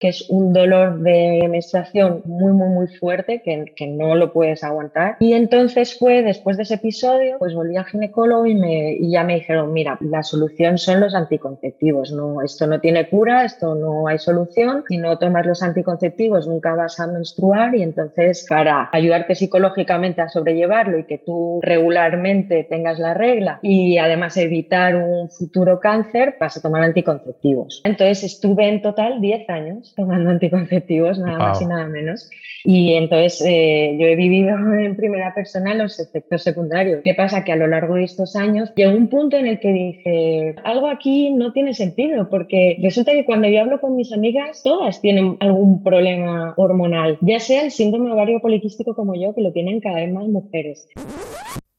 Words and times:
que 0.00 0.08
es 0.08 0.28
un 0.30 0.54
dolor 0.54 0.98
de 1.00 1.46
menstruación 1.48 2.22
muy, 2.24 2.52
muy, 2.52 2.68
muy 2.70 2.86
fuerte 2.88 3.42
que, 3.42 3.60
no 3.90 4.14
lo 4.14 4.32
puedes 4.32 4.64
aguantar. 4.64 5.16
Y 5.20 5.32
entonces 5.34 5.98
fue, 5.98 6.22
después 6.22 6.56
de 6.56 6.62
ese 6.62 6.74
episodio, 6.74 7.36
pues 7.38 7.54
volví 7.54 7.76
al 7.76 7.84
ginecólogo 7.84 8.46
y, 8.46 8.54
me, 8.54 8.92
y 8.92 9.10
ya 9.10 9.24
me 9.24 9.34
dijeron, 9.34 9.72
mira, 9.72 9.98
la 10.00 10.22
solución 10.22 10.78
son 10.78 11.00
los 11.00 11.14
anticonceptivos, 11.14 12.12
no, 12.12 12.40
esto 12.40 12.66
no 12.66 12.80
tiene 12.80 13.08
cura, 13.08 13.44
esto 13.44 13.74
no 13.74 14.06
hay 14.06 14.18
solución, 14.18 14.84
si 14.88 14.96
no 14.96 15.18
tomas 15.18 15.44
los 15.44 15.62
anticonceptivos 15.62 16.46
nunca 16.46 16.74
vas 16.74 16.98
a 17.00 17.06
menstruar 17.06 17.74
y 17.74 17.82
entonces 17.82 18.46
para 18.48 18.88
ayudarte 18.92 19.34
psicológicamente 19.34 20.22
a 20.22 20.28
sobrellevarlo 20.28 20.98
y 20.98 21.04
que 21.04 21.18
tú 21.18 21.60
regularmente 21.62 22.64
tengas 22.64 22.98
la 22.98 23.12
regla 23.12 23.58
y 23.62 23.98
además 23.98 24.36
evitar 24.36 24.96
un 24.96 25.28
futuro 25.28 25.80
cáncer, 25.80 26.36
vas 26.40 26.56
a 26.56 26.62
tomar 26.62 26.82
anticonceptivos. 26.82 27.82
Entonces 27.84 28.24
estuve 28.24 28.68
en 28.68 28.82
total 28.82 29.20
10 29.20 29.50
años 29.50 29.89
tomando 29.94 30.30
anticonceptivos, 30.30 31.18
nada 31.18 31.38
más 31.38 31.60
y 31.60 31.66
nada 31.66 31.86
menos. 31.86 32.30
Y 32.64 32.94
entonces 32.94 33.42
eh, 33.46 33.96
yo 33.98 34.06
he 34.06 34.16
vivido 34.16 34.50
en 34.74 34.96
primera 34.96 35.34
persona 35.34 35.74
los 35.74 35.98
efectos 35.98 36.42
secundarios. 36.42 37.00
¿Qué 37.04 37.14
pasa? 37.14 37.44
Que 37.44 37.52
a 37.52 37.56
lo 37.56 37.66
largo 37.66 37.94
de 37.94 38.04
estos 38.04 38.36
años 38.36 38.72
llegó 38.76 38.92
un 38.92 39.08
punto 39.08 39.36
en 39.36 39.46
el 39.46 39.60
que 39.60 39.72
dije, 39.72 40.54
algo 40.64 40.88
aquí 40.88 41.30
no 41.30 41.52
tiene 41.52 41.74
sentido, 41.74 42.28
porque 42.28 42.78
resulta 42.82 43.12
que 43.12 43.24
cuando 43.24 43.48
yo 43.48 43.60
hablo 43.60 43.80
con 43.80 43.96
mis 43.96 44.12
amigas, 44.12 44.62
todas 44.62 45.00
tienen 45.00 45.36
algún 45.40 45.82
problema 45.82 46.54
hormonal, 46.56 47.18
ya 47.20 47.40
sea 47.40 47.64
el 47.64 47.70
síndrome 47.70 48.12
ovario 48.12 48.40
poliquístico 48.40 48.94
como 48.94 49.14
yo, 49.14 49.34
que 49.34 49.40
lo 49.40 49.52
tienen 49.52 49.80
cada 49.80 49.96
vez 49.96 50.12
más 50.12 50.26
mujeres. 50.26 50.86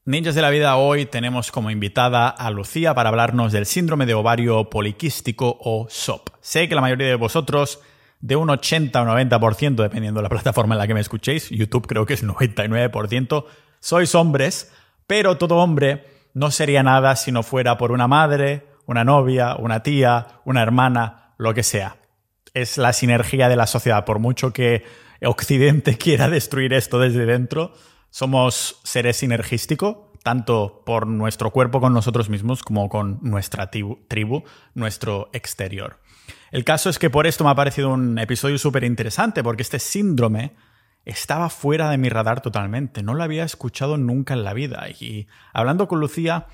Ninjas 0.03 0.33
de 0.33 0.41
la 0.41 0.49
vida, 0.49 0.77
hoy 0.77 1.05
tenemos 1.05 1.51
como 1.51 1.69
invitada 1.69 2.27
a 2.27 2.49
Lucía 2.49 2.95
para 2.95 3.09
hablarnos 3.09 3.51
del 3.51 3.67
síndrome 3.67 4.07
de 4.07 4.15
ovario 4.15 4.67
poliquístico 4.67 5.59
o 5.61 5.85
SOP. 5.89 6.29
Sé 6.39 6.67
que 6.67 6.73
la 6.73 6.81
mayoría 6.81 7.05
de 7.05 7.15
vosotros 7.15 7.79
de 8.21 8.35
un 8.35 8.49
80 8.49 9.01
o 9.01 9.05
90%, 9.05 9.75
dependiendo 9.75 10.19
de 10.19 10.23
la 10.23 10.29
plataforma 10.29 10.75
en 10.75 10.79
la 10.79 10.87
que 10.87 10.93
me 10.93 10.99
escuchéis, 10.99 11.49
YouTube 11.49 11.87
creo 11.87 12.05
que 12.05 12.13
es 12.13 12.23
99%, 12.23 13.45
sois 13.79 14.15
hombres, 14.15 14.71
pero 15.07 15.37
todo 15.37 15.57
hombre 15.57 16.05
no 16.33 16.51
sería 16.51 16.83
nada 16.83 17.15
si 17.15 17.31
no 17.31 17.43
fuera 17.43 17.77
por 17.77 17.91
una 17.91 18.07
madre, 18.07 18.67
una 18.85 19.03
novia, 19.03 19.55
una 19.55 19.83
tía, 19.83 20.27
una 20.45 20.61
hermana, 20.61 21.33
lo 21.37 21.53
que 21.53 21.63
sea. 21.63 21.97
Es 22.53 22.77
la 22.77 22.93
sinergia 22.93 23.49
de 23.49 23.55
la 23.55 23.67
sociedad, 23.67 24.05
por 24.05 24.19
mucho 24.19 24.53
que 24.53 24.83
Occidente 25.23 25.97
quiera 25.99 26.29
destruir 26.29 26.73
esto 26.73 26.99
desde 26.99 27.25
dentro, 27.25 27.73
somos 28.09 28.79
seres 28.83 29.17
sinergísticos, 29.17 29.97
tanto 30.23 30.83
por 30.85 31.07
nuestro 31.07 31.51
cuerpo 31.51 31.79
con 31.79 31.93
nosotros 31.93 32.29
mismos 32.29 32.61
como 32.61 32.89
con 32.89 33.19
nuestra 33.21 33.71
tribu 33.71 34.43
nuestro 34.75 35.29
exterior. 35.33 36.00
El 36.51 36.65
caso 36.65 36.89
es 36.89 36.99
que 36.99 37.09
por 37.09 37.27
esto 37.27 37.45
me 37.45 37.49
ha 37.49 37.55
parecido 37.55 37.89
un 37.89 38.19
episodio 38.19 38.57
súper 38.57 38.83
interesante, 38.83 39.41
porque 39.41 39.63
este 39.63 39.79
síndrome 39.79 40.53
estaba 41.05 41.49
fuera 41.49 41.89
de 41.89 41.97
mi 41.97 42.09
radar 42.09 42.41
totalmente. 42.41 43.03
No 43.03 43.13
lo 43.13 43.23
había 43.23 43.45
escuchado 43.45 43.97
nunca 43.97 44.33
en 44.33 44.43
la 44.43 44.53
vida. 44.53 44.87
Y 44.89 45.27
hablando 45.53 45.87
con 45.87 46.01
Lucía, 46.01 46.47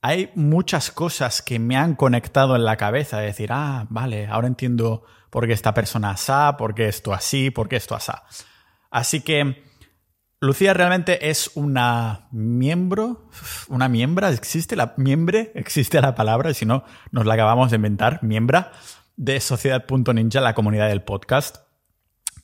hay 0.00 0.32
muchas 0.34 0.90
cosas 0.90 1.42
que 1.42 1.58
me 1.58 1.76
han 1.76 1.94
conectado 1.96 2.56
en 2.56 2.64
la 2.64 2.78
cabeza. 2.78 3.18
De 3.18 3.26
decir, 3.26 3.50
ah, 3.52 3.86
vale, 3.90 4.26
ahora 4.26 4.48
entiendo 4.48 5.04
por 5.28 5.46
qué 5.46 5.52
esta 5.52 5.74
persona 5.74 6.10
asá, 6.10 6.56
por 6.56 6.74
qué 6.74 6.88
esto 6.88 7.12
así, 7.12 7.50
por 7.50 7.68
qué 7.68 7.76
esto 7.76 7.94
asá. 7.94 8.24
Así 8.90 9.20
que 9.20 9.62
Lucía 10.40 10.72
realmente 10.72 11.30
es 11.30 11.50
una 11.54 12.28
miembro, 12.32 13.30
una 13.68 13.88
miembra, 13.88 14.30
existe 14.30 14.76
la 14.76 14.94
miembre, 14.96 15.52
existe 15.54 16.00
la 16.00 16.14
palabra, 16.14 16.52
si 16.52 16.66
no 16.66 16.84
nos 17.10 17.26
la 17.26 17.34
acabamos 17.34 17.70
de 17.70 17.76
inventar, 17.76 18.18
miembra 18.22 18.72
de 19.22 19.38
Sociedad.ninja, 19.38 20.40
la 20.40 20.52
comunidad 20.52 20.88
del 20.88 21.02
podcast, 21.02 21.58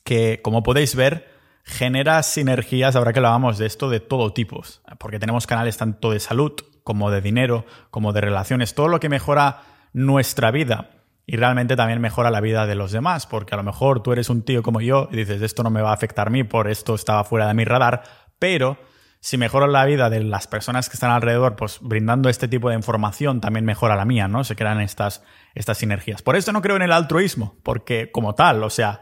que 0.05 0.39
como 0.41 0.63
podéis 0.63 0.95
ver 0.95 1.27
genera 1.65 2.23
sinergias, 2.23 2.95
ahora 2.95 3.11
que 3.11 3.19
hablábamos 3.19 3.57
de 3.57 3.65
esto, 3.65 3.89
de 3.89 3.99
todo 3.99 4.31
tipo, 4.31 4.63
porque 4.97 5.19
tenemos 5.19 5.45
canales 5.45 5.75
tanto 5.75 6.11
de 6.11 6.21
salud 6.21 6.53
como 6.85 7.11
de 7.11 7.19
dinero, 7.19 7.65
como 7.91 8.13
de 8.13 8.21
relaciones, 8.21 8.75
todo 8.75 8.87
lo 8.87 9.01
que 9.01 9.09
mejora 9.09 9.61
nuestra 9.91 10.51
vida 10.51 10.91
y 11.25 11.35
realmente 11.35 11.75
también 11.75 11.99
mejora 11.99 12.31
la 12.31 12.39
vida 12.39 12.65
de 12.65 12.75
los 12.75 12.93
demás, 12.93 13.27
porque 13.27 13.55
a 13.55 13.57
lo 13.57 13.63
mejor 13.63 14.01
tú 14.01 14.13
eres 14.13 14.29
un 14.29 14.43
tío 14.43 14.63
como 14.63 14.79
yo 14.79 15.09
y 15.11 15.17
dices, 15.17 15.41
esto 15.41 15.63
no 15.63 15.71
me 15.71 15.81
va 15.81 15.89
a 15.89 15.95
afectar 15.95 16.27
a 16.27 16.31
mí, 16.31 16.45
por 16.45 16.69
esto 16.69 16.95
estaba 16.95 17.25
fuera 17.25 17.49
de 17.49 17.55
mi 17.55 17.65
radar, 17.65 18.03
pero 18.39 18.77
si 19.21 19.37
mejoro 19.37 19.67
la 19.67 19.85
vida 19.85 20.09
de 20.09 20.23
las 20.23 20.47
personas 20.47 20.89
que 20.89 20.93
están 20.93 21.11
alrededor, 21.11 21.55
pues 21.55 21.79
brindando 21.81 22.29
este 22.29 22.47
tipo 22.47 22.69
de 22.69 22.75
información, 22.75 23.41
también 23.41 23.65
mejora 23.65 23.95
la 23.95 24.05
mía, 24.05 24.27
¿no? 24.27 24.43
Se 24.43 24.55
crean 24.55 24.79
estas, 24.79 25.23
estas 25.55 25.77
sinergias. 25.77 26.21
Por 26.21 26.37
eso 26.37 26.53
no 26.53 26.61
creo 26.61 26.77
en 26.77 26.83
el 26.83 26.93
altruismo, 26.93 27.57
porque 27.63 28.11
como 28.11 28.33
tal, 28.35 28.63
o 28.63 28.69
sea, 28.69 29.01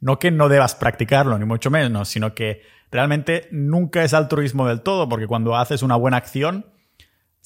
no 0.00 0.18
que 0.18 0.32
no 0.32 0.48
debas 0.48 0.74
practicarlo, 0.74 1.38
ni 1.38 1.44
mucho 1.44 1.70
menos, 1.70 2.08
sino 2.08 2.34
que 2.34 2.62
realmente 2.90 3.48
nunca 3.52 4.02
es 4.02 4.14
altruismo 4.14 4.66
del 4.66 4.82
todo, 4.82 5.08
porque 5.08 5.28
cuando 5.28 5.56
haces 5.56 5.82
una 5.82 5.96
buena 5.96 6.16
acción, 6.16 6.66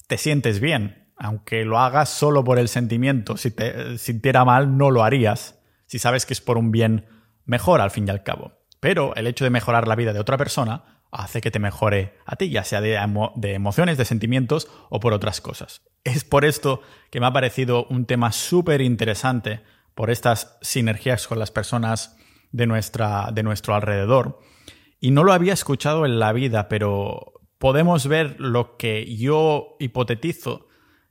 te 0.07 0.17
sientes 0.17 0.59
bien. 0.59 1.11
Aunque 1.19 1.65
lo 1.65 1.79
hagas 1.79 2.09
solo 2.09 2.43
por 2.43 2.59
el 2.59 2.67
sentimiento, 2.67 3.37
si 3.37 3.51
te 3.51 3.97
sintiera 3.97 4.45
mal, 4.45 4.77
no 4.77 4.91
lo 4.91 5.03
harías. 5.03 5.59
Si 5.85 5.99
sabes 5.99 6.25
que 6.25 6.33
es 6.33 6.41
por 6.41 6.57
un 6.57 6.71
bien 6.71 7.07
mejor, 7.45 7.81
al 7.81 7.91
fin 7.91 8.07
y 8.07 8.11
al 8.11 8.23
cabo. 8.23 8.53
Pero 8.79 9.15
el 9.15 9.25
hecho 9.25 9.43
de 9.43 9.49
mejorar 9.49 9.87
la 9.87 9.95
vida 9.95 10.13
de 10.13 10.19
otra 10.19 10.37
persona 10.37 10.96
hace 11.11 11.41
que 11.41 11.51
te 11.51 11.59
mejore 11.59 12.17
a 12.25 12.35
ti, 12.35 12.49
ya 12.49 12.63
sea 12.63 12.81
de, 12.81 12.95
emociones, 13.53 13.97
de 13.97 14.05
sentimientos 14.05 14.67
o 14.89 14.99
por 14.99 15.13
otras 15.13 15.41
cosas. 15.41 15.81
Es 16.03 16.23
por 16.23 16.45
esto 16.45 16.81
que 17.09 17.19
me 17.19 17.25
ha 17.25 17.33
parecido 17.33 17.85
un 17.89 18.05
tema 18.05 18.31
súper 18.31 18.81
interesante 18.81 19.61
por 19.95 20.09
estas 20.09 20.57
sinergias 20.61 21.27
con 21.27 21.39
las 21.39 21.51
personas 21.51 22.17
de, 22.51 22.67
nuestra, 22.67 23.29
de 23.31 23.43
nuestro 23.43 23.75
alrededor. 23.75 24.39
Y 24.99 25.11
no 25.11 25.23
lo 25.23 25.33
había 25.33 25.53
escuchado 25.53 26.05
en 26.05 26.19
la 26.19 26.33
vida, 26.33 26.69
pero 26.69 27.33
podemos 27.57 28.07
ver 28.07 28.35
lo 28.39 28.77
que 28.77 29.15
yo 29.15 29.75
hipotetizo 29.79 30.67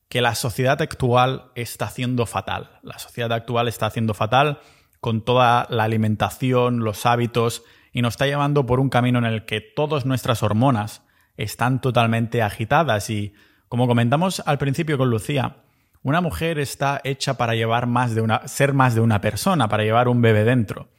que 0.09 0.21
la 0.21 0.35
sociedad 0.35 0.81
actual 0.81 1.51
está 1.55 1.87
haciendo 1.87 2.27
fatal. 2.27 2.79
La 2.83 2.99
sociedad 2.99 3.33
actual 3.33 3.69
está 3.69 3.87
haciendo 3.87 4.15
fatal 4.15 4.61
con 5.01 5.23
toda 5.23 5.67
la 5.71 5.85
alimentación, 5.85 6.81
los 6.81 7.07
hábitos 7.07 7.65
y 7.97 8.03
nos 8.03 8.13
está 8.13 8.27
llevando 8.27 8.67
por 8.67 8.79
un 8.79 8.91
camino 8.91 9.19
en 9.19 9.25
el 9.25 9.47
que 9.47 9.63
todas 9.63 10.05
nuestras 10.05 10.43
hormonas 10.43 11.03
están 11.39 11.81
totalmente 11.81 12.43
agitadas 12.43 13.09
y, 13.09 13.33
como 13.69 13.87
comentamos 13.87 14.43
al 14.45 14.59
principio 14.59 14.99
con 14.99 15.09
Lucía, 15.09 15.63
una 16.03 16.21
mujer 16.21 16.59
está 16.59 17.01
hecha 17.05 17.39
para 17.39 17.55
llevar 17.55 17.87
más 17.87 18.15
de 18.15 18.21
una, 18.21 18.47
ser 18.49 18.75
más 18.75 18.95
de 18.95 19.01
una 19.01 19.23
persona, 19.23 19.69
para 19.69 19.83
llevar 19.83 20.09
un 20.09 20.21
bebé 20.21 20.45
dentro. 20.45 20.91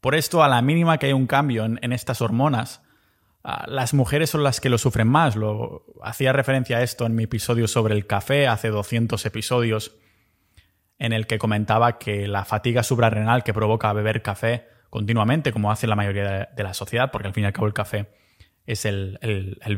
Por 0.00 0.16
esto, 0.16 0.42
a 0.42 0.48
la 0.48 0.60
mínima 0.60 0.98
que 0.98 1.06
hay 1.06 1.12
un 1.12 1.28
cambio 1.28 1.64
en, 1.66 1.92
estas 1.92 2.20
hormonas, 2.20 2.82
ah, 3.44 3.66
las 3.68 3.94
mujeres 3.94 4.30
son 4.30 4.42
las 4.42 4.60
que 4.60 4.70
lo 4.70 4.78
sufren 4.78 5.06
más. 5.06 5.36
Lo, 5.36 5.84
hacía 6.02 6.32
referencia 6.32 6.78
a 6.78 6.82
esto 6.82 7.06
en 7.06 7.14
mi 7.14 7.22
episodio 7.22 7.68
sobre 7.68 7.94
el 7.94 8.08
café, 8.08 8.48
hace 8.48 8.70
200 8.70 9.24
episodios, 9.24 9.94
en 10.98 11.12
el 11.12 11.28
que 11.28 11.38
comentaba 11.38 11.98
que 11.98 12.26
la 12.26 12.44
fatiga 12.44 12.82
suprarrenal 12.82 13.44
que 13.44 13.54
provoca 13.54 13.92
beber 13.92 14.20
café 14.20 14.79
continuamente, 14.90 15.52
como 15.52 15.70
hace 15.70 15.86
la 15.86 15.96
mayoría 15.96 16.50
de, 16.54 16.62
la 16.62 16.74
sociedad, 16.74 17.10
porque 17.10 17.28
al 17.28 17.34
fin 17.34 17.44
y 17.44 17.46
al 17.46 17.52
cabo 17.52 17.66
el 17.66 17.72
café 17.72 18.12
es 18.66 18.84
el, 18.84 19.18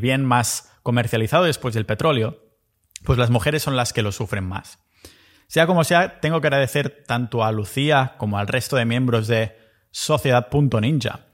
bien 0.01 0.25
más 0.25 0.73
comercializado 0.83 1.45
después 1.45 1.73
del 1.73 1.85
petróleo, 1.85 2.39
pues 3.03 3.17
las 3.17 3.29
mujeres 3.29 3.63
son 3.63 3.75
las 3.75 3.93
que 3.93 4.01
lo 4.01 4.11
sufren 4.11 4.43
más. 4.43 4.79
Sea 5.47 5.67
como 5.67 5.83
sea, 5.83 6.19
tengo 6.19 6.41
que 6.41 6.47
agradecer 6.47 7.03
tanto 7.05 7.43
a 7.43 7.51
Lucía 7.51 8.15
como 8.17 8.39
al 8.39 8.47
resto 8.47 8.75
de 8.75 8.85
miembros 8.85 9.27
de 9.27 9.55
Sociedad.ninja 9.91 11.27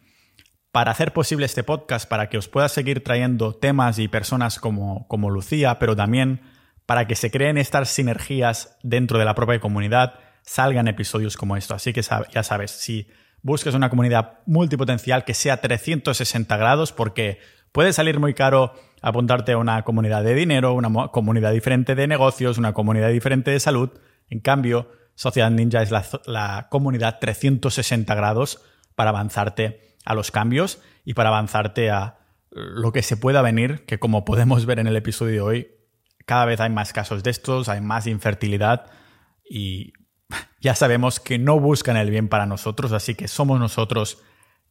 para 0.72 0.92
hacer 0.92 1.14
posible 1.14 1.46
este 1.46 1.64
podcast, 1.64 2.08
para 2.08 2.30
que 2.30 2.38
os 2.38 2.48
pueda 2.48 2.70
seguir 2.70 3.04
trayendo 3.04 3.56
temas 3.56 3.98
y 3.98 4.08
personas 4.08 4.60
como, 4.60 5.08
como 5.08 5.30
Lucía, 5.30 5.80
pero 5.80 5.96
también 5.96 6.42
para 6.86 7.08
que 7.08 7.16
se 7.16 7.32
creen 7.32 7.58
estas 7.58 7.90
sinergias 7.90 8.78
dentro 8.84 9.20
de 9.20 9.26
la 9.26 9.36
propia 9.36 9.60
comunidad, 9.60 10.20
salgan 10.42 10.88
episodios 10.88 11.38
como 11.38 11.56
esto. 11.56 11.74
Así 11.74 11.94
que 11.94 12.02
ya 12.02 12.44
sabes, 12.44 12.72
si 12.72 13.08
busques 13.42 13.74
una 13.74 13.90
comunidad 13.90 14.40
multipotencial 14.46 15.24
que 15.26 15.34
sea 15.34 15.62
360 15.62 16.58
grados 16.58 16.92
porque 16.92 17.40
puede 17.72 17.94
salir 17.94 18.20
muy 18.20 18.34
caro 18.34 18.74
apuntarte 19.02 19.54
a 19.54 19.58
una 19.58 19.84
comunidad 19.84 20.24
de 20.24 20.34
dinero, 20.34 20.74
una 20.74 21.08
comunidad 21.10 21.52
diferente 21.52 21.96
de 21.96 22.08
negocios, 22.08 22.58
una 22.58 22.74
comunidad 22.74 23.10
diferente 23.10 23.52
de 23.52 23.60
salud. 23.60 23.90
En 24.30 24.40
cambio, 24.40 24.90
Sociedad 25.16 25.52
Ninja 25.52 25.82
es 25.82 25.92
la, 26.26 26.68
comunidad 26.70 27.20
360 27.20 28.14
grados 28.16 28.62
para 28.96 29.10
avanzarte 29.10 29.96
a 30.06 30.14
los 30.14 30.32
cambios 30.32 30.82
y 31.06 31.14
para 31.14 31.30
avanzarte 31.30 31.90
a 31.90 32.20
lo 32.52 32.92
que 32.92 33.04
se 33.04 33.18
pueda 33.18 33.42
venir, 33.42 33.86
que 33.86 34.00
como 34.00 34.26
podemos 34.26 34.66
ver 34.66 34.80
en 34.80 34.88
el 34.88 34.96
episodio 34.96 35.34
de 35.34 35.42
hoy, 35.42 35.68
cada 36.26 36.46
vez 36.46 36.60
hay 36.60 36.70
más 36.70 36.94
casos 36.94 37.24
de 37.24 37.32
estos, 37.32 37.70
hay 37.70 37.82
más 37.82 38.08
infertilidad 38.08 38.86
y 39.50 39.94
ya 40.62 40.76
sabemos 40.76 41.20
que 41.20 41.40
no 41.40 41.60
buscan 41.60 41.98
el 41.98 42.10
bien 42.10 42.28
para 42.28 42.46
nosotros, 42.46 42.92
así 42.92 43.16
que 43.16 43.28
somos 43.28 43.60
nosotros 43.60 44.20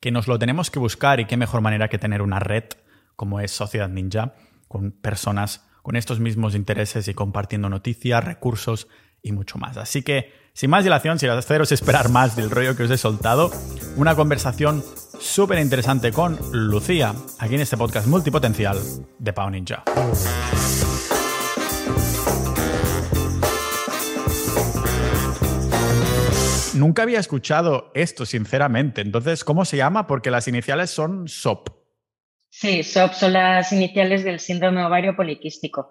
que 0.01 0.11
nos 0.11 0.29
lo 0.29 0.39
tenemos 0.39 0.71
que 0.71 0.79
buscar 0.79 1.21
y 1.21 1.27
qué 1.27 1.37
mejor 1.37 1.61
manera 1.61 1.89
que 1.89 1.99
tener 1.99 2.23
una 2.23 2.39
red 2.39 2.65
como 3.17 3.41
es 3.41 3.51
Sociedad 3.51 3.89
Ninja, 3.89 4.35
con 4.69 4.93
personas 4.93 5.65
con 5.83 5.97
estos 5.97 6.21
mismos 6.21 6.55
intereses 6.55 7.09
y 7.09 7.15
compartiendo 7.15 7.69
noticias, 7.69 8.23
recursos 8.23 8.89
y 9.23 9.33
mucho 9.33 9.59
más. 9.59 9.77
Así 9.77 10.03
que 10.03 10.33
Sin 10.53 10.71
más 10.71 10.83
dilación, 10.83 11.21
sin 11.21 11.31
haceros 11.31 11.71
esperar 11.71 12.09
más 12.09 12.35
del 12.35 12.51
rollo 12.51 12.75
que 12.75 12.83
os 12.83 12.91
he 12.91 12.99
soltado, 12.99 13.53
una 13.97 14.17
conversación 14.17 14.83
súper 15.21 15.61
interesante 15.61 16.11
con 16.11 16.37
Lucía, 16.53 17.15
aquí 17.39 17.55
en 17.55 17.61
este 17.61 17.77
podcast 17.77 18.09
multipotencial 18.09 18.77
de 19.21 19.33
Pau 19.33 19.49
Ninja. 19.51 19.85
Nunca 26.79 27.03
había 27.03 27.19
escuchado 27.19 27.91
esto, 27.95 28.25
sinceramente. 28.25 29.01
Entonces, 29.01 29.45
¿cómo 29.45 29.65
se 29.65 29.77
llama? 29.77 30.07
Porque 30.07 30.31
las 30.31 30.49
iniciales 30.49 30.91
son 30.91 31.29
SOP. 31.29 31.71
Sí, 32.51 32.83
SOP 32.83 33.13
son 33.13 33.35
las 33.35 33.73
iniciales 33.73 34.25
del 34.25 34.41
síndrome 34.41 34.85
ovario 34.85 35.15
poliquístico. 35.15 35.91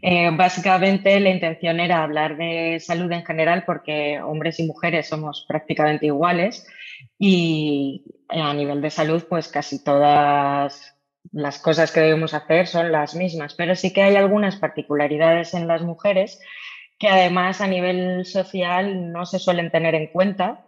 Eh, 0.00 0.30
básicamente 0.32 1.18
la 1.18 1.30
intención 1.30 1.80
era 1.80 2.02
hablar 2.02 2.36
de 2.36 2.78
salud 2.80 3.10
en 3.10 3.24
general 3.24 3.64
porque 3.66 4.20
hombres 4.22 4.60
y 4.60 4.66
mujeres 4.66 5.08
somos 5.08 5.44
prácticamente 5.48 6.06
iguales 6.06 6.66
y 7.18 8.04
a 8.28 8.54
nivel 8.54 8.80
de 8.80 8.90
salud 8.90 9.24
pues 9.28 9.48
casi 9.48 9.82
todas 9.82 10.94
las 11.32 11.58
cosas 11.58 11.90
que 11.90 12.00
debemos 12.00 12.32
hacer 12.32 12.68
son 12.68 12.92
las 12.92 13.14
mismas, 13.14 13.54
pero 13.54 13.74
sí 13.74 13.92
que 13.92 14.02
hay 14.02 14.16
algunas 14.16 14.56
particularidades 14.56 15.52
en 15.54 15.66
las 15.66 15.82
mujeres 15.82 16.40
que 16.98 17.08
además 17.08 17.60
a 17.60 17.68
nivel 17.68 18.24
social 18.24 19.12
no 19.12 19.24
se 19.24 19.38
suelen 19.38 19.70
tener 19.70 19.94
en 19.94 20.08
cuenta 20.08 20.66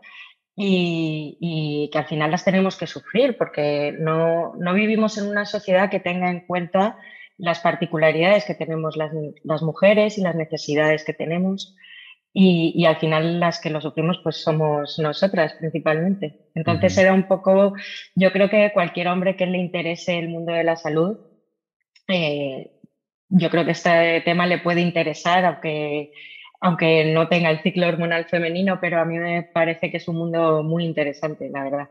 y, 0.56 1.88
que 1.92 1.98
al 1.98 2.06
final 2.06 2.30
las 2.30 2.44
tenemos 2.44 2.76
que 2.76 2.86
sufrir 2.86 3.36
porque 3.36 3.94
no, 3.98 4.52
vivimos 4.74 5.18
en 5.18 5.28
una 5.28 5.46
sociedad 5.46 5.90
que 5.90 6.00
tenga 6.00 6.30
en 6.30 6.46
cuenta 6.46 6.98
las 7.38 7.60
particularidades 7.60 8.44
que 8.44 8.54
tenemos 8.54 8.96
las, 8.96 9.62
mujeres 9.62 10.18
y 10.18 10.22
las 10.22 10.34
necesidades 10.34 11.04
que 11.04 11.14
tenemos. 11.14 11.74
Y, 12.32 12.84
al 12.84 12.96
final 12.96 13.40
las 13.40 13.60
que 13.60 13.70
lo 13.70 13.80
sufrimos 13.80 14.20
pues 14.22 14.36
somos 14.36 14.98
nosotras 14.98 15.54
principalmente. 15.54 16.46
Entonces 16.54 16.96
era 16.96 17.12
un 17.12 17.26
poco, 17.26 17.72
yo 18.14 18.30
creo 18.30 18.48
que 18.48 18.70
cualquier 18.72 19.08
hombre 19.08 19.36
que 19.36 19.46
le 19.46 19.58
interese 19.58 20.18
el 20.18 20.28
mundo 20.28 20.52
de 20.52 20.62
la 20.62 20.76
salud, 20.76 21.18
eh, 22.06 22.79
yo 23.30 23.50
creo 23.50 23.64
que 23.64 23.72
este 23.72 24.20
tema 24.24 24.46
le 24.46 24.58
puede 24.58 24.80
interesar, 24.80 25.44
aunque 25.44 26.12
aunque 26.60 27.10
no 27.14 27.26
tenga 27.28 27.50
el 27.50 27.62
ciclo 27.62 27.88
hormonal 27.88 28.26
femenino, 28.26 28.78
pero 28.80 29.00
a 29.00 29.04
mí 29.06 29.18
me 29.18 29.42
parece 29.42 29.90
que 29.90 29.96
es 29.96 30.08
un 30.08 30.16
mundo 30.16 30.62
muy 30.62 30.84
interesante, 30.84 31.48
la 31.48 31.64
verdad. 31.64 31.88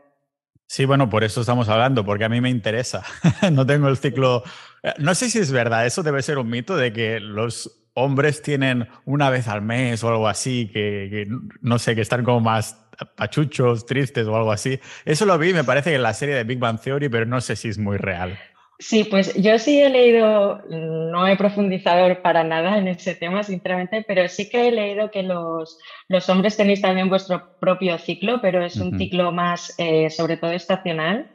Sí, 0.68 0.84
bueno, 0.84 1.10
por 1.10 1.24
eso 1.24 1.40
estamos 1.40 1.68
hablando, 1.68 2.04
porque 2.04 2.24
a 2.24 2.28
mí 2.28 2.40
me 2.40 2.48
interesa. 2.48 3.02
no 3.52 3.66
tengo 3.66 3.88
el 3.88 3.96
ciclo. 3.96 4.44
Eh, 4.84 4.92
no 4.98 5.16
sé 5.16 5.28
si 5.28 5.40
es 5.40 5.50
verdad, 5.50 5.84
eso 5.84 6.04
debe 6.04 6.22
ser 6.22 6.38
un 6.38 6.48
mito 6.48 6.76
de 6.76 6.92
que 6.92 7.18
los 7.18 7.82
hombres 7.94 8.42
tienen 8.42 8.86
una 9.04 9.30
vez 9.30 9.48
al 9.48 9.62
mes 9.62 10.04
o 10.04 10.08
algo 10.08 10.28
así, 10.28 10.70
que, 10.72 11.26
no 11.60 11.80
sé, 11.80 11.96
que 11.96 12.02
están 12.02 12.22
como 12.22 12.40
más 12.40 12.86
pachuchos, 13.16 13.84
tristes 13.86 14.28
o 14.28 14.36
algo 14.36 14.52
así. 14.52 14.78
Eso 15.04 15.26
lo 15.26 15.36
vi, 15.38 15.52
me 15.52 15.64
parece 15.64 15.90
que 15.90 15.96
en 15.96 16.02
la 16.04 16.14
serie 16.14 16.36
de 16.36 16.44
Big 16.44 16.60
Bang 16.60 16.80
Theory, 16.80 17.08
pero 17.08 17.26
no 17.26 17.40
sé 17.40 17.56
si 17.56 17.68
es 17.68 17.78
muy 17.78 17.96
real. 17.96 18.38
Sí, 18.80 19.04
pues 19.04 19.34
yo 19.34 19.58
sí 19.58 19.78
he 19.78 19.90
leído, 19.90 20.62
no 20.70 21.26
he 21.28 21.36
profundizado 21.36 22.22
para 22.22 22.44
nada 22.44 22.78
en 22.78 22.88
ese 22.88 23.14
tema, 23.14 23.42
sinceramente, 23.42 24.02
pero 24.08 24.26
sí 24.26 24.48
que 24.48 24.68
he 24.68 24.72
leído 24.72 25.10
que 25.10 25.22
los, 25.22 25.78
los 26.08 26.26
hombres 26.30 26.56
tenéis 26.56 26.80
también 26.80 27.10
vuestro 27.10 27.58
propio 27.60 27.98
ciclo, 27.98 28.40
pero 28.40 28.64
es 28.64 28.76
un 28.76 28.96
ciclo 28.96 29.32
más, 29.32 29.74
eh, 29.76 30.08
sobre 30.08 30.38
todo, 30.38 30.52
estacional. 30.52 31.30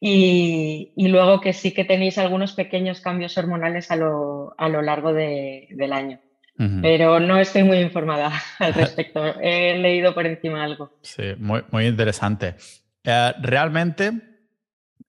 Y, 0.00 0.92
y, 0.96 1.08
luego 1.08 1.40
que 1.40 1.52
sí 1.52 1.72
que 1.72 1.84
tenéis 1.84 2.18
algunos 2.18 2.54
pequeños 2.54 3.00
cambios 3.00 3.38
hormonales 3.38 3.92
a 3.92 3.96
lo, 3.96 4.54
a 4.58 4.68
lo 4.68 4.82
largo 4.82 5.12
de, 5.12 5.68
del 5.70 5.92
año. 5.92 6.18
Pero 6.82 7.20
no 7.20 7.38
estoy 7.38 7.62
muy 7.62 7.78
informada 7.78 8.32
al 8.58 8.74
respecto. 8.74 9.24
He 9.40 9.78
leído 9.78 10.12
por 10.12 10.26
encima 10.26 10.64
algo. 10.64 10.92
Sí, 11.02 11.34
muy, 11.38 11.62
muy 11.70 11.86
interesante. 11.86 12.56
Eh, 13.04 13.32
realmente, 13.40 14.29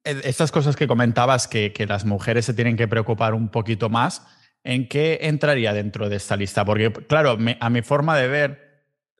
estas 0.03 0.51
cosas 0.51 0.75
que 0.75 0.88
comentabas 0.88 1.48
que, 1.48 1.74
las 1.88 2.06
mujeres 2.06 2.45
se 2.45 2.53
tienen 2.53 2.77
que 2.77 2.88
preocupar 2.88 3.33
un 3.33 3.50
poquito 3.50 3.89
más, 3.89 4.25
¿en 4.63 4.88
qué 4.88 5.19
entraría 5.21 5.74
dentro 5.74 6.09
de 6.09 6.15
esta 6.15 6.36
lista? 6.36 6.65
Porque, 6.65 6.92
claro, 6.92 7.38
a 7.59 7.69
mi 7.69 7.81
forma 7.81 8.18
de 8.18 8.27
ver, 8.27 8.71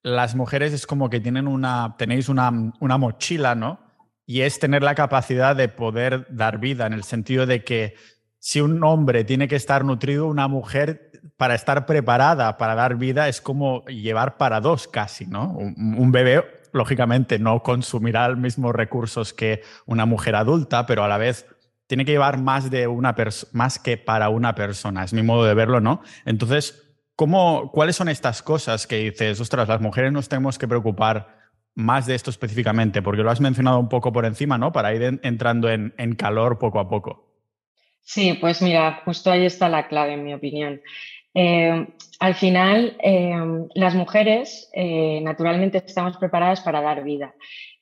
las 0.04 0.36
mujeres 0.36 0.74
es 0.74 0.88
como 0.88 1.10
que 1.10 1.20
tienen 1.20 1.48
una, 1.48 1.96
tenéis 1.98 2.30
una, 2.30 2.52
una 2.80 2.98
mochila, 2.98 3.54
¿no? 3.54 3.80
Y 4.26 4.42
es 4.42 4.60
tener 4.60 4.82
la 4.82 4.96
capacidad 4.96 5.56
de 5.56 5.68
poder 5.68 6.26
dar 6.30 6.60
vida, 6.60 6.88
en 6.88 6.94
el 6.94 7.04
sentido 7.04 7.46
de 7.46 7.64
que 7.64 7.96
si 8.40 8.62
un 8.62 8.84
hombre 8.84 9.24
tiene 9.24 9.48
que 9.48 9.56
estar 9.56 9.86
nutrido, 9.86 10.28
una 10.28 10.48
mujer 10.48 11.12
para 11.38 11.54
estar 11.54 11.86
preparada 11.86 12.58
para 12.58 12.74
dar 12.74 12.96
vida 12.96 13.28
es 13.28 13.42
como 13.42 13.86
llevar 13.86 14.38
para 14.38 14.60
dos 14.60 14.88
casi, 14.88 15.28
¿no? 15.28 15.56
un 15.56 16.12
bebé 16.12 16.61
lógicamente 16.74 17.40
no 17.40 17.64
consumirá 17.64 18.30
los 18.30 18.38
mismos 18.38 18.74
recursos 18.74 19.34
que 19.34 19.62
una 19.86 20.06
mujer 20.06 20.36
adulta, 20.36 20.86
pero 20.86 21.04
a 21.04 21.08
la 21.08 21.18
vez 21.18 21.46
tiene 21.88 22.06
que 22.06 22.14
llevar 22.14 22.40
más, 22.40 22.72
de 22.72 22.88
una 22.88 23.16
más 23.52 23.78
que 23.78 23.98
para 23.98 24.30
una 24.30 24.56
persona, 24.56 25.04
es 25.04 25.14
mi 25.14 25.24
modo 25.24 25.46
de 25.46 25.54
verlo, 25.54 25.82
¿no? 25.82 26.02
Entonces, 26.26 26.96
¿cómo, 27.16 27.70
¿cuáles 27.72 27.98
son 27.98 28.08
estas 28.08 28.42
cosas 28.42 28.88
que 28.88 28.98
dices, 28.98 29.42
ostras, 29.42 29.68
las 29.68 29.82
mujeres 29.82 30.12
nos 30.14 30.30
tenemos 30.30 30.58
que 30.58 30.68
preocupar 30.68 31.38
más 31.76 32.06
de 32.06 32.16
esto 32.16 32.30
específicamente? 32.30 33.02
Porque 33.02 33.24
lo 33.24 33.32
has 33.32 33.42
mencionado 33.42 33.78
un 33.78 33.90
poco 33.90 34.14
por 34.14 34.26
encima, 34.26 34.58
¿no? 34.58 34.72
Para 34.72 34.96
ir 34.96 35.20
entrando 35.24 35.70
en, 35.70 35.94
en 35.98 36.16
calor 36.16 36.60
poco 36.60 36.80
a 36.80 36.88
poco. 36.88 37.32
Sí, 38.04 38.38
pues 38.40 38.62
mira, 38.62 39.02
justo 39.06 39.30
ahí 39.32 39.46
está 39.46 39.70
la 39.70 39.88
clave, 39.88 40.14
en 40.14 40.24
mi 40.24 40.34
opinión. 40.34 40.82
Eh, 41.34 41.88
al 42.20 42.36
final, 42.36 42.98
eh, 43.02 43.34
las 43.74 43.96
mujeres 43.96 44.70
eh, 44.74 45.22
naturalmente 45.22 45.84
estamos 45.86 46.18
preparadas 46.18 46.62
para 46.62 46.82
dar 46.82 47.04
vida 47.04 47.34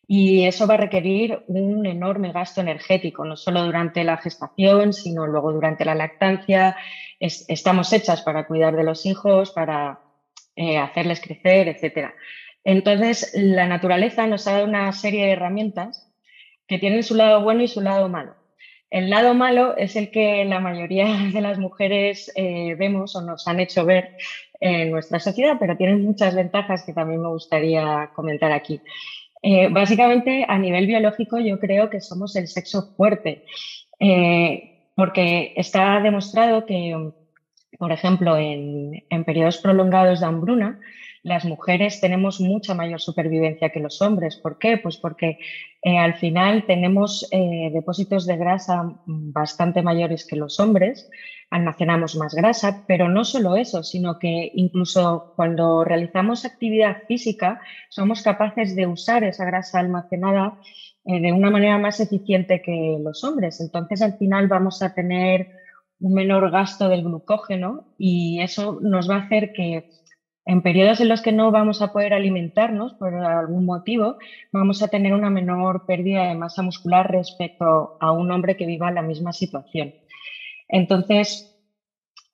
y 0.07 0.45
eso 0.45 0.65
va 0.67 0.75
a 0.75 0.77
requerir 0.77 1.43
un 1.47 1.85
enorme 1.85 2.31
gasto 2.31 2.61
energético, 2.61 3.25
no 3.25 3.35
solo 3.35 3.63
durante 3.63 4.03
la 4.03 4.17
gestación, 4.17 4.93
sino 4.93 5.27
luego 5.27 5.51
durante 5.51 5.85
la 5.85 5.93
lactancia. 5.95 6.75
estamos 7.19 7.93
hechas 7.93 8.21
para 8.23 8.47
cuidar 8.47 8.75
de 8.75 8.83
los 8.83 9.05
hijos, 9.05 9.51
para 9.51 9.99
hacerles 10.81 11.21
crecer, 11.21 11.67
etc. 11.67 12.11
Entonces, 12.63 13.31
la 13.35 13.67
naturaleza 13.67 14.25
nos 14.25 14.47
ha 14.47 14.53
dado 14.53 14.65
una 14.65 14.91
serie 14.93 15.25
de 15.25 15.33
herramientas 15.33 16.11
que 16.67 16.79
tienen 16.79 17.03
su 17.03 17.15
lado 17.15 17.43
bueno 17.43 17.61
y 17.61 17.67
su 17.67 17.81
lado 17.81 18.09
malo. 18.09 18.38
El 18.89 19.09
lado 19.09 19.33
malo 19.33 19.77
es 19.77 19.95
el 19.95 20.09
que 20.09 20.45
la 20.45 20.59
mayoría 20.59 21.05
de 21.33 21.41
las 21.41 21.59
mujeres 21.59 22.31
eh, 22.35 22.75
vemos 22.75 23.15
o 23.15 23.21
nos 23.21 23.47
han 23.47 23.59
hecho 23.59 23.85
ver 23.85 24.17
en 24.59 24.91
nuestra 24.91 25.19
sociedad, 25.19 25.57
pero 25.59 25.77
tienen 25.77 26.03
muchas 26.03 26.35
ventajas 26.35 26.83
que 26.83 26.93
también 26.93 27.21
me 27.21 27.29
gustaría 27.29 28.09
comentar 28.13 28.51
aquí. 28.51 28.81
Eh, 29.41 29.69
básicamente, 29.69 30.45
a 30.47 30.57
nivel 30.57 30.85
biológico, 30.85 31.39
yo 31.39 31.59
creo 31.59 31.89
que 31.89 32.01
somos 32.01 32.35
el 32.35 32.47
sexo 32.47 32.93
fuerte, 32.97 33.45
eh, 33.99 34.89
porque 34.95 35.53
está 35.55 36.01
demostrado 36.01 36.65
que, 36.65 37.11
por 37.77 37.91
ejemplo, 37.93 38.37
en, 38.37 39.05
en 39.09 39.23
periodos 39.23 39.59
prolongados 39.59 40.19
de 40.19 40.25
hambruna, 40.25 40.79
las 41.23 41.45
mujeres 41.45 41.99
tenemos 41.99 42.39
mucha 42.39 42.73
mayor 42.73 43.01
supervivencia 43.01 43.69
que 43.69 43.79
los 43.79 44.01
hombres. 44.01 44.37
¿Por 44.37 44.57
qué? 44.57 44.77
Pues 44.77 44.97
porque 44.97 45.39
eh, 45.81 45.97
al 45.97 46.15
final 46.15 46.65
tenemos 46.65 47.27
eh, 47.31 47.69
depósitos 47.73 48.25
de 48.25 48.37
grasa 48.37 48.99
bastante 49.05 49.81
mayores 49.81 50.25
que 50.25 50.35
los 50.35 50.59
hombres, 50.59 51.09
almacenamos 51.49 52.15
más 52.15 52.33
grasa, 52.33 52.83
pero 52.87 53.09
no 53.09 53.23
solo 53.23 53.55
eso, 53.55 53.83
sino 53.83 54.19
que 54.19 54.51
incluso 54.53 55.33
cuando 55.35 55.83
realizamos 55.83 56.45
actividad 56.45 57.03
física 57.07 57.59
somos 57.89 58.21
capaces 58.21 58.75
de 58.75 58.87
usar 58.87 59.23
esa 59.23 59.45
grasa 59.45 59.79
almacenada 59.79 60.59
eh, 61.05 61.19
de 61.19 61.31
una 61.31 61.49
manera 61.49 61.77
más 61.77 61.99
eficiente 61.99 62.61
que 62.61 62.97
los 63.01 63.23
hombres. 63.23 63.59
Entonces 63.61 64.01
al 64.01 64.17
final 64.17 64.47
vamos 64.47 64.81
a 64.81 64.93
tener 64.93 65.49
un 65.99 66.13
menor 66.13 66.49
gasto 66.51 66.87
del 66.87 67.03
glucógeno 67.03 67.93
y 67.97 68.39
eso 68.41 68.79
nos 68.81 69.09
va 69.09 69.15
a 69.15 69.23
hacer 69.23 69.51
que 69.53 69.89
en 70.45 70.61
periodos 70.61 70.99
en 70.99 71.09
los 71.09 71.21
que 71.21 71.31
no 71.31 71.51
vamos 71.51 71.81
a 71.81 71.91
poder 71.91 72.13
alimentarnos 72.13 72.93
por 72.93 73.13
algún 73.13 73.65
motivo, 73.65 74.17
vamos 74.51 74.81
a 74.81 74.87
tener 74.87 75.13
una 75.13 75.29
menor 75.29 75.85
pérdida 75.85 76.27
de 76.27 76.35
masa 76.35 76.63
muscular 76.63 77.11
respecto 77.11 77.97
a 77.99 78.11
un 78.11 78.31
hombre 78.31 78.57
que 78.57 78.65
viva 78.65 78.91
la 78.91 79.01
misma 79.01 79.33
situación. 79.33 79.93
Entonces, 80.67 81.49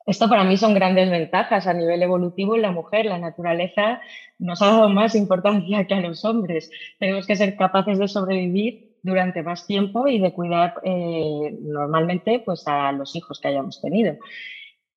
esto 0.05 0.29
para 0.29 0.43
mí 0.43 0.55
son 0.55 0.75
grandes 0.75 1.09
ventajas 1.09 1.65
a 1.65 1.73
nivel 1.73 2.03
evolutivo 2.03 2.57
la 2.57 2.71
mujer. 2.71 3.07
La 3.07 3.17
naturaleza 3.17 4.01
nos 4.37 4.61
ha 4.61 4.67
dado 4.67 4.89
más 4.89 5.15
importancia 5.15 5.85
que 5.87 5.95
a 5.95 6.01
los 6.01 6.23
hombres. 6.25 6.69
Tenemos 6.99 7.25
que 7.25 7.35
ser 7.35 7.57
capaces 7.57 7.97
de 7.97 8.07
sobrevivir 8.07 8.97
durante 9.01 9.41
más 9.41 9.65
tiempo 9.65 10.07
y 10.07 10.19
de 10.19 10.31
cuidar 10.31 10.75
eh, 10.83 11.57
normalmente 11.61 12.39
pues, 12.39 12.67
a 12.67 12.91
los 12.91 13.15
hijos 13.15 13.39
que 13.39 13.47
hayamos 13.47 13.81
tenido. 13.81 14.15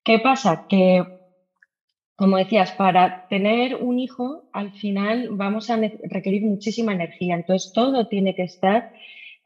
¿Qué 0.04 0.18
pasa? 0.18 0.66
Que 0.68 1.17
como 2.18 2.36
decías, 2.36 2.72
para 2.72 3.28
tener 3.28 3.76
un 3.76 4.00
hijo, 4.00 4.48
al 4.52 4.72
final 4.72 5.28
vamos 5.30 5.70
a 5.70 5.76
requerir 5.76 6.42
muchísima 6.42 6.92
energía. 6.92 7.36
Entonces, 7.36 7.72
todo 7.72 8.08
tiene 8.08 8.34
que 8.34 8.42
estar 8.42 8.92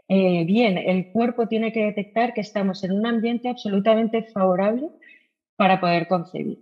eh, 0.08 0.46
bien. 0.46 0.78
El 0.78 1.12
cuerpo 1.12 1.48
tiene 1.48 1.70
que 1.70 1.84
detectar 1.84 2.32
que 2.32 2.40
estamos 2.40 2.82
en 2.82 2.92
un 2.92 3.04
ambiente 3.04 3.50
absolutamente 3.50 4.22
favorable 4.22 4.88
para 5.56 5.80
poder 5.80 6.08
concebir. 6.08 6.60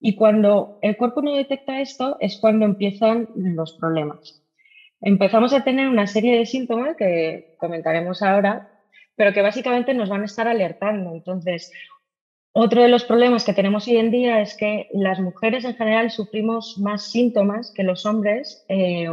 Y 0.00 0.14
cuando 0.14 0.78
el 0.80 0.96
cuerpo 0.96 1.20
no 1.20 1.36
detecta 1.36 1.82
esto 1.82 2.16
es 2.18 2.38
cuando 2.38 2.64
empiezan 2.64 3.28
los 3.36 3.74
problemas. 3.74 4.42
Empezamos 5.02 5.52
a 5.52 5.64
tener 5.64 5.86
una 5.86 6.06
serie 6.06 6.38
de 6.38 6.46
síntomas 6.46 6.96
que 6.96 7.56
comentaremos 7.58 8.22
ahora, 8.22 8.70
pero 9.16 9.34
que 9.34 9.42
básicamente 9.42 9.92
nos 9.92 10.08
van 10.08 10.22
a 10.22 10.24
estar 10.24 10.48
alertando. 10.48 11.12
Entonces, 11.12 11.70
otro 12.52 12.82
de 12.82 12.88
los 12.88 13.04
problemas 13.04 13.44
que 13.44 13.54
tenemos 13.54 13.88
hoy 13.88 13.96
en 13.96 14.10
día 14.10 14.40
es 14.40 14.56
que 14.56 14.88
las 14.92 15.18
mujeres 15.20 15.64
en 15.64 15.74
general 15.74 16.10
sufrimos 16.10 16.78
más 16.78 17.10
síntomas 17.10 17.72
que 17.74 17.82
los 17.82 18.04
hombres 18.04 18.64
eh, 18.68 19.08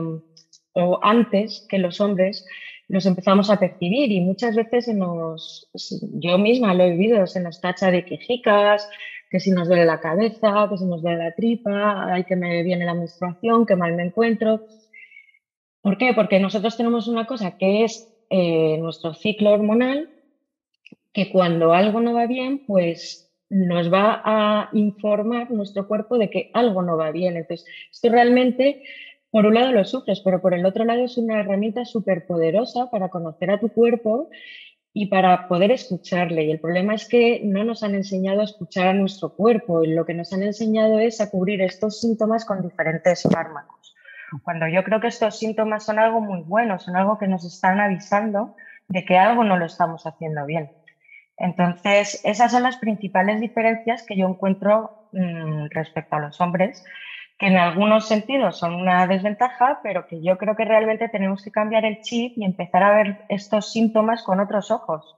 o 0.74 1.00
antes 1.02 1.66
que 1.70 1.78
los 1.78 2.02
hombres 2.02 2.46
los 2.90 3.06
empezamos 3.06 3.50
a 3.50 3.60
percibir 3.60 4.12
y 4.12 4.20
muchas 4.20 4.56
veces 4.56 4.88
nos, 4.90 5.70
yo 6.02 6.38
misma 6.38 6.74
lo 6.74 6.84
he 6.84 6.92
vivido, 6.92 7.28
se 7.28 7.40
nos 7.40 7.62
tacha 7.62 7.92
de 7.92 8.04
quejicas, 8.04 8.90
que 9.30 9.40
si 9.40 9.52
nos 9.52 9.68
duele 9.68 9.86
la 9.86 10.00
cabeza, 10.00 10.68
que 10.70 10.78
si 10.78 10.86
nos 10.86 11.04
duele 11.04 11.24
la 11.24 11.36
tripa, 11.36 12.12
hay 12.12 12.24
que 12.24 12.36
me 12.36 12.64
viene 12.64 12.86
la 12.86 12.96
menstruación, 12.96 13.68
que 13.68 13.76
mal 13.76 13.94
me 13.94 14.04
encuentro. 14.04 14.66
¿Por 15.82 15.98
qué? 16.00 16.14
Porque 16.14 16.40
nosotros 16.40 16.76
tenemos 16.76 17.08
una 17.08 17.28
cosa 17.28 17.58
que 17.58 17.84
es 17.84 18.12
eh, 18.32 18.78
nuestro 18.80 19.14
ciclo 19.14 19.52
hormonal, 19.52 20.10
que 21.14 21.32
cuando 21.32 21.74
algo 21.74 22.02
no 22.02 22.14
va 22.14 22.26
bien, 22.26 22.66
pues 22.66 23.29
nos 23.50 23.92
va 23.92 24.22
a 24.24 24.70
informar 24.74 25.52
nuestro 25.52 25.88
cuerpo 25.88 26.18
de 26.18 26.30
que 26.30 26.52
algo 26.54 26.82
no 26.82 26.98
va 26.98 27.12
bien. 27.12 27.38
Entonces, 27.38 27.66
esto 27.92 28.10
realmente, 28.10 28.84
por 29.32 29.46
un 29.46 29.56
lado 29.56 29.72
lo 29.72 29.84
sufres, 29.86 30.22
pero 30.22 30.42
por 30.42 30.54
el 30.54 30.66
otro 30.66 30.86
lado 30.86 31.04
es 31.04 31.18
una 31.18 31.40
herramienta 31.40 31.86
súper 31.86 32.26
poderosa 32.28 32.90
para 32.92 33.10
conocer 33.10 33.52
a 33.52 33.60
tu 33.60 33.70
cuerpo 33.70 34.30
y 34.94 35.08
para 35.08 35.48
poder 35.48 35.72
escucharle. 35.72 36.46
Y 36.46 36.52
el 36.52 36.60
problema 36.60 36.94
es 36.94 37.08
que 37.08 37.42
no 37.44 37.64
nos 37.64 37.84
han 37.84 37.96
enseñado 37.96 38.42
a 38.42 38.46
escuchar 38.46 38.88
a 38.88 38.94
nuestro 38.94 39.36
cuerpo. 39.36 39.84
Y 39.84 39.94
lo 39.94 40.06
que 40.06 40.14
nos 40.14 40.32
han 40.34 40.44
enseñado 40.44 41.00
es 41.00 41.22
a 41.22 41.30
cubrir 41.30 41.62
estos 41.62 42.00
síntomas 42.00 42.46
con 42.46 42.62
diferentes 42.62 43.24
fármacos. 43.24 43.96
Cuando 44.44 44.68
yo 44.68 44.84
creo 44.84 45.00
que 45.00 45.08
estos 45.08 45.40
síntomas 45.40 45.86
son 45.86 45.98
algo 45.98 46.22
muy 46.22 46.42
bueno, 46.42 46.78
son 46.78 46.96
algo 46.96 47.18
que 47.18 47.28
nos 47.28 47.44
están 47.46 47.80
avisando 47.80 48.56
de 48.88 49.06
que 49.06 49.18
algo 49.18 49.44
no 49.44 49.58
lo 49.58 49.66
estamos 49.66 50.06
haciendo 50.06 50.46
bien. 50.46 50.72
Entonces, 51.40 52.20
esas 52.26 52.52
son 52.52 52.64
las 52.64 52.78
principales 52.78 53.40
diferencias 53.40 54.04
que 54.06 54.18
yo 54.18 54.28
encuentro 54.28 55.08
mm, 55.14 55.68
respecto 55.72 56.18
a 56.18 56.20
los 56.20 56.40
hombres, 56.42 56.84
que 57.38 57.48
en 57.48 57.58
algunos 57.58 58.08
sentidos 58.08 58.60
son 58.60 58.76
una 58.76 59.08
desventaja, 59.08 59.80
pero 59.82 60.06
que 60.08 60.22
yo 60.22 60.38
creo 60.38 60.58
que 60.58 60.66
realmente 60.66 61.08
tenemos 61.08 61.42
que 61.42 61.52
cambiar 61.52 61.86
el 61.86 62.02
chip 62.02 62.34
y 62.36 62.44
empezar 62.44 62.84
a 62.84 62.96
ver 62.96 63.22
estos 63.30 63.72
síntomas 63.72 64.24
con 64.24 64.42
otros 64.42 64.70
ojos. 64.70 65.16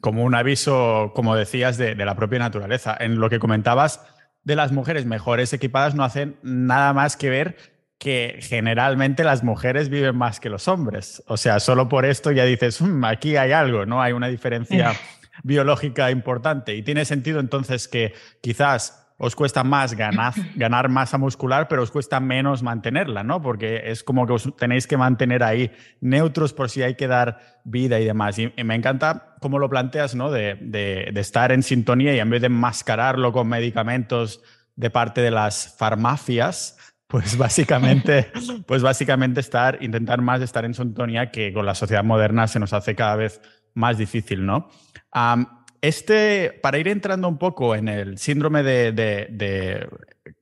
Como 0.00 0.24
un 0.24 0.34
aviso, 0.34 1.12
como 1.14 1.36
decías, 1.36 1.76
de, 1.76 1.94
la 1.94 2.14
propia 2.14 2.38
naturaleza. 2.38 2.96
En 2.98 3.20
lo 3.20 3.28
que 3.28 3.38
comentabas 3.38 4.06
de 4.42 4.56
las 4.56 4.72
mujeres 4.72 5.04
mejores 5.04 5.52
equipadas 5.52 5.94
no 5.94 6.02
hacen 6.02 6.36
nada 6.42 6.94
más 6.94 7.16
que 7.16 7.28
ver 7.28 7.56
que 7.98 8.38
generalmente 8.40 9.22
las 9.22 9.44
mujeres 9.44 9.90
viven 9.90 10.16
más 10.16 10.40
que 10.40 10.48
los 10.48 10.66
hombres. 10.66 11.22
O 11.26 11.36
sea, 11.36 11.60
solo 11.60 11.90
por 11.90 12.06
esto 12.06 12.32
ya 12.32 12.44
dices, 12.44 12.80
mm, 12.80 13.04
aquí 13.04 13.36
hay 13.36 13.52
algo, 13.52 13.84
¿no? 13.84 14.00
Hay 14.00 14.12
una 14.12 14.28
diferencia 14.28 14.94
biológica 15.42 16.10
importante. 16.10 16.74
Y 16.74 16.82
tiene 16.82 17.04
sentido 17.04 17.40
entonces 17.40 17.88
que 17.88 18.14
quizás 18.40 19.00
os 19.22 19.36
cuesta 19.36 19.64
más 19.64 19.94
ganar, 19.94 20.32
ganar 20.56 20.88
masa 20.88 21.18
muscular, 21.18 21.68
pero 21.68 21.82
os 21.82 21.90
cuesta 21.90 22.20
menos 22.20 22.62
mantenerla, 22.62 23.22
¿no? 23.22 23.42
Porque 23.42 23.82
es 23.84 24.02
como 24.02 24.26
que 24.26 24.32
os 24.32 24.56
tenéis 24.56 24.86
que 24.86 24.96
mantener 24.96 25.42
ahí 25.42 25.70
neutros 26.00 26.54
por 26.54 26.70
si 26.70 26.82
hay 26.82 26.94
que 26.94 27.06
dar 27.06 27.38
vida 27.64 28.00
y 28.00 28.06
demás. 28.06 28.38
Y, 28.38 28.50
me 28.64 28.74
encanta 28.74 29.36
cómo 29.40 29.58
lo 29.58 29.68
planteas, 29.68 30.14
¿no? 30.14 30.30
De, 30.30 30.56
de, 30.62 31.10
de, 31.12 31.20
estar 31.20 31.52
en 31.52 31.62
sintonía 31.62 32.14
y 32.14 32.18
en 32.18 32.30
vez 32.30 32.40
de 32.40 32.46
enmascararlo 32.46 33.30
con 33.30 33.46
medicamentos 33.46 34.40
de 34.74 34.88
parte 34.88 35.20
de 35.20 35.30
las 35.30 35.76
farmacias, 35.76 36.78
pues 37.06 37.36
básicamente, 37.36 38.32
pues 38.66 38.80
básicamente 38.80 39.40
estar, 39.40 39.82
intentar 39.82 40.22
más 40.22 40.40
estar 40.40 40.64
en 40.64 40.72
sintonía 40.72 41.30
que 41.30 41.52
con 41.52 41.66
la 41.66 41.74
sociedad 41.74 42.04
moderna 42.04 42.46
se 42.46 42.58
nos 42.58 42.72
hace 42.72 42.94
cada 42.94 43.16
vez 43.16 43.42
más 43.74 43.98
difícil, 43.98 44.46
¿no? 44.46 44.70
Este, 45.80 46.58
para 46.62 46.78
ir 46.78 46.88
entrando 46.88 47.28
un 47.28 47.38
poco 47.38 47.74
en 47.74 47.88
el 47.88 48.18
síndrome 48.18 48.62
de, 48.62 49.88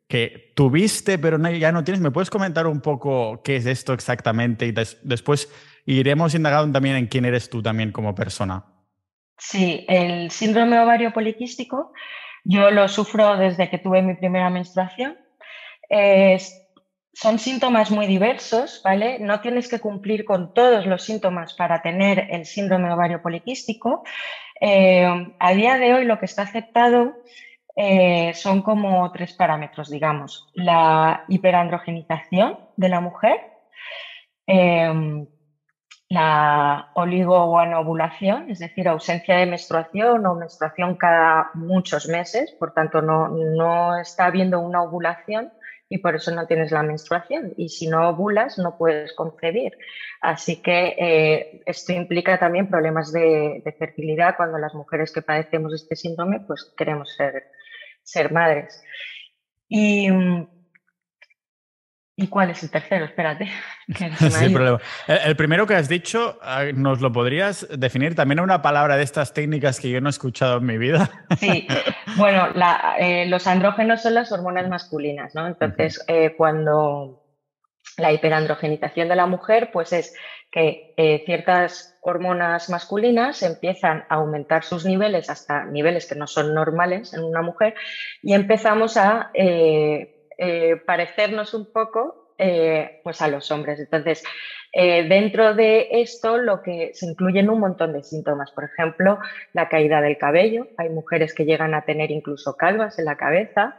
que 0.08 0.52
tuviste, 0.54 1.18
pero 1.18 1.38
ya 1.50 1.72
no 1.72 1.84
tienes, 1.84 2.00
¿me 2.00 2.10
puedes 2.10 2.30
comentar 2.30 2.66
un 2.66 2.80
poco 2.80 3.42
qué 3.42 3.56
es 3.56 3.66
esto 3.66 3.92
exactamente? 3.92 4.66
Y 4.66 4.74
después 5.02 5.50
iremos 5.86 6.34
indagando 6.34 6.72
también 6.72 6.96
en 6.96 7.06
quién 7.06 7.24
eres 7.24 7.50
tú 7.50 7.62
también 7.62 7.92
como 7.92 8.14
persona. 8.14 8.64
Sí, 9.38 9.84
el 9.88 10.30
síndrome 10.30 10.80
ovario 10.80 11.12
poliquístico, 11.12 11.92
yo 12.44 12.70
lo 12.70 12.88
sufro 12.88 13.36
desde 13.36 13.70
que 13.70 13.78
tuve 13.78 14.02
mi 14.02 14.14
primera 14.14 14.50
menstruación. 14.50 15.16
Son 17.20 17.40
síntomas 17.40 17.90
muy 17.90 18.06
diversos, 18.06 18.80
¿vale? 18.84 19.18
No 19.18 19.40
tienes 19.40 19.66
que 19.66 19.80
cumplir 19.80 20.24
con 20.24 20.54
todos 20.54 20.86
los 20.86 21.02
síntomas 21.02 21.52
para 21.52 21.82
tener 21.82 22.28
el 22.30 22.46
síndrome 22.46 22.92
ovario 22.92 23.20
poliquístico. 23.20 24.04
Eh, 24.60 25.34
a 25.36 25.52
día 25.52 25.78
de 25.78 25.94
hoy 25.94 26.04
lo 26.04 26.20
que 26.20 26.26
está 26.26 26.42
aceptado 26.42 27.14
eh, 27.74 28.32
son 28.34 28.62
como 28.62 29.10
tres 29.10 29.32
parámetros, 29.32 29.90
digamos. 29.90 30.46
La 30.54 31.24
hiperandrogenización 31.26 32.56
de 32.76 32.88
la 32.88 33.00
mujer, 33.00 33.40
eh, 34.46 35.26
la 36.08 36.90
oligoguanovulación, 36.94 38.48
es 38.48 38.60
decir, 38.60 38.86
ausencia 38.86 39.36
de 39.36 39.46
menstruación 39.46 40.24
o 40.24 40.36
menstruación 40.36 40.94
cada 40.94 41.50
muchos 41.54 42.06
meses, 42.06 42.54
por 42.60 42.72
tanto 42.72 43.02
no, 43.02 43.28
no 43.28 43.98
está 43.98 44.26
habiendo 44.26 44.60
una 44.60 44.84
ovulación 44.84 45.52
y 45.88 45.98
por 45.98 46.14
eso 46.14 46.30
no 46.34 46.46
tienes 46.46 46.70
la 46.70 46.82
menstruación. 46.82 47.54
Y 47.56 47.70
si 47.70 47.86
no 47.86 48.10
ovulas, 48.10 48.58
no 48.58 48.76
puedes 48.76 49.12
concebir. 49.14 49.72
Así 50.20 50.56
que 50.56 50.94
eh, 50.98 51.62
esto 51.66 51.92
implica 51.92 52.38
también 52.38 52.68
problemas 52.68 53.12
de, 53.12 53.62
fertilidad 53.78 54.36
cuando 54.36 54.58
las 54.58 54.74
mujeres 54.74 55.12
que 55.12 55.22
padecemos 55.22 55.72
este 55.72 55.96
síndrome, 55.96 56.40
pues 56.40 56.72
queremos 56.76 57.14
ser, 57.14 57.44
ser 58.02 58.32
madres. 58.32 58.82
Y 59.68 60.10
mm, 60.10 60.57
¿Y 62.20 62.26
cuál 62.26 62.50
es 62.50 62.64
el 62.64 62.70
tercero? 62.70 63.04
Espérate. 63.04 63.48
problema. 64.52 64.80
El, 65.06 65.36
primero 65.36 65.68
que 65.68 65.76
has 65.76 65.88
dicho, 65.88 66.36
ah, 66.42 66.64
¿nos 66.74 67.00
lo 67.00 67.12
podrías 67.12 67.64
definir 67.70 68.16
también 68.16 68.40
una 68.40 68.60
palabra 68.60 68.96
de 68.96 69.04
estas 69.04 69.32
técnicas 69.32 69.78
que 69.78 69.88
yo 69.88 70.00
no 70.00 70.08
he 70.08 70.10
escuchado 70.10 70.58
en 70.58 70.66
mi 70.66 70.78
vida? 70.78 71.08
Sí, 71.38 71.68
bueno, 72.16 72.48
eh, 72.98 73.26
los 73.26 73.46
andrógenos 73.46 74.02
son 74.02 74.14
las 74.14 74.32
hormonas 74.32 74.68
masculinas, 74.68 75.36
¿no? 75.36 75.46
Entonces, 75.46 76.04
eh, 76.08 76.34
cuando 76.36 77.22
la 77.98 78.12
hiperandrogenización 78.12 79.08
de 79.08 79.14
la 79.14 79.26
mujer, 79.26 79.70
pues 79.72 79.92
es 79.92 80.12
que 80.50 80.94
eh, 80.96 81.22
ciertas 81.24 82.00
hormonas 82.00 82.68
masculinas 82.68 83.44
empiezan 83.44 84.06
a 84.08 84.16
aumentar 84.16 84.64
sus 84.64 84.84
niveles 84.84 85.30
hasta 85.30 85.66
niveles 85.66 86.06
que 86.06 86.16
no 86.16 86.26
son 86.26 86.52
normales 86.52 87.14
en 87.14 87.22
una 87.22 87.42
mujer 87.42 87.74
y 88.22 88.32
empezamos 88.32 88.96
a 88.96 89.30
eh, 90.38 90.76
parecernos 90.76 91.52
un 91.52 91.72
poco 91.72 92.34
eh, 92.38 93.00
pues 93.02 93.20
a 93.20 93.28
los 93.28 93.50
hombres. 93.50 93.80
Entonces, 93.80 94.22
eh, 94.72 95.08
dentro 95.08 95.54
de 95.54 95.88
esto 95.90 96.38
lo 96.38 96.62
que 96.62 96.92
se 96.94 97.06
incluyen 97.06 97.50
un 97.50 97.58
montón 97.58 97.92
de 97.92 98.04
síntomas, 98.04 98.52
por 98.52 98.64
ejemplo, 98.64 99.18
la 99.52 99.68
caída 99.68 100.00
del 100.00 100.16
cabello. 100.16 100.68
Hay 100.76 100.90
mujeres 100.90 101.34
que 101.34 101.44
llegan 101.44 101.74
a 101.74 101.84
tener 101.84 102.12
incluso 102.12 102.56
calvas 102.56 102.98
en 102.98 103.06
la 103.06 103.16
cabeza, 103.16 103.76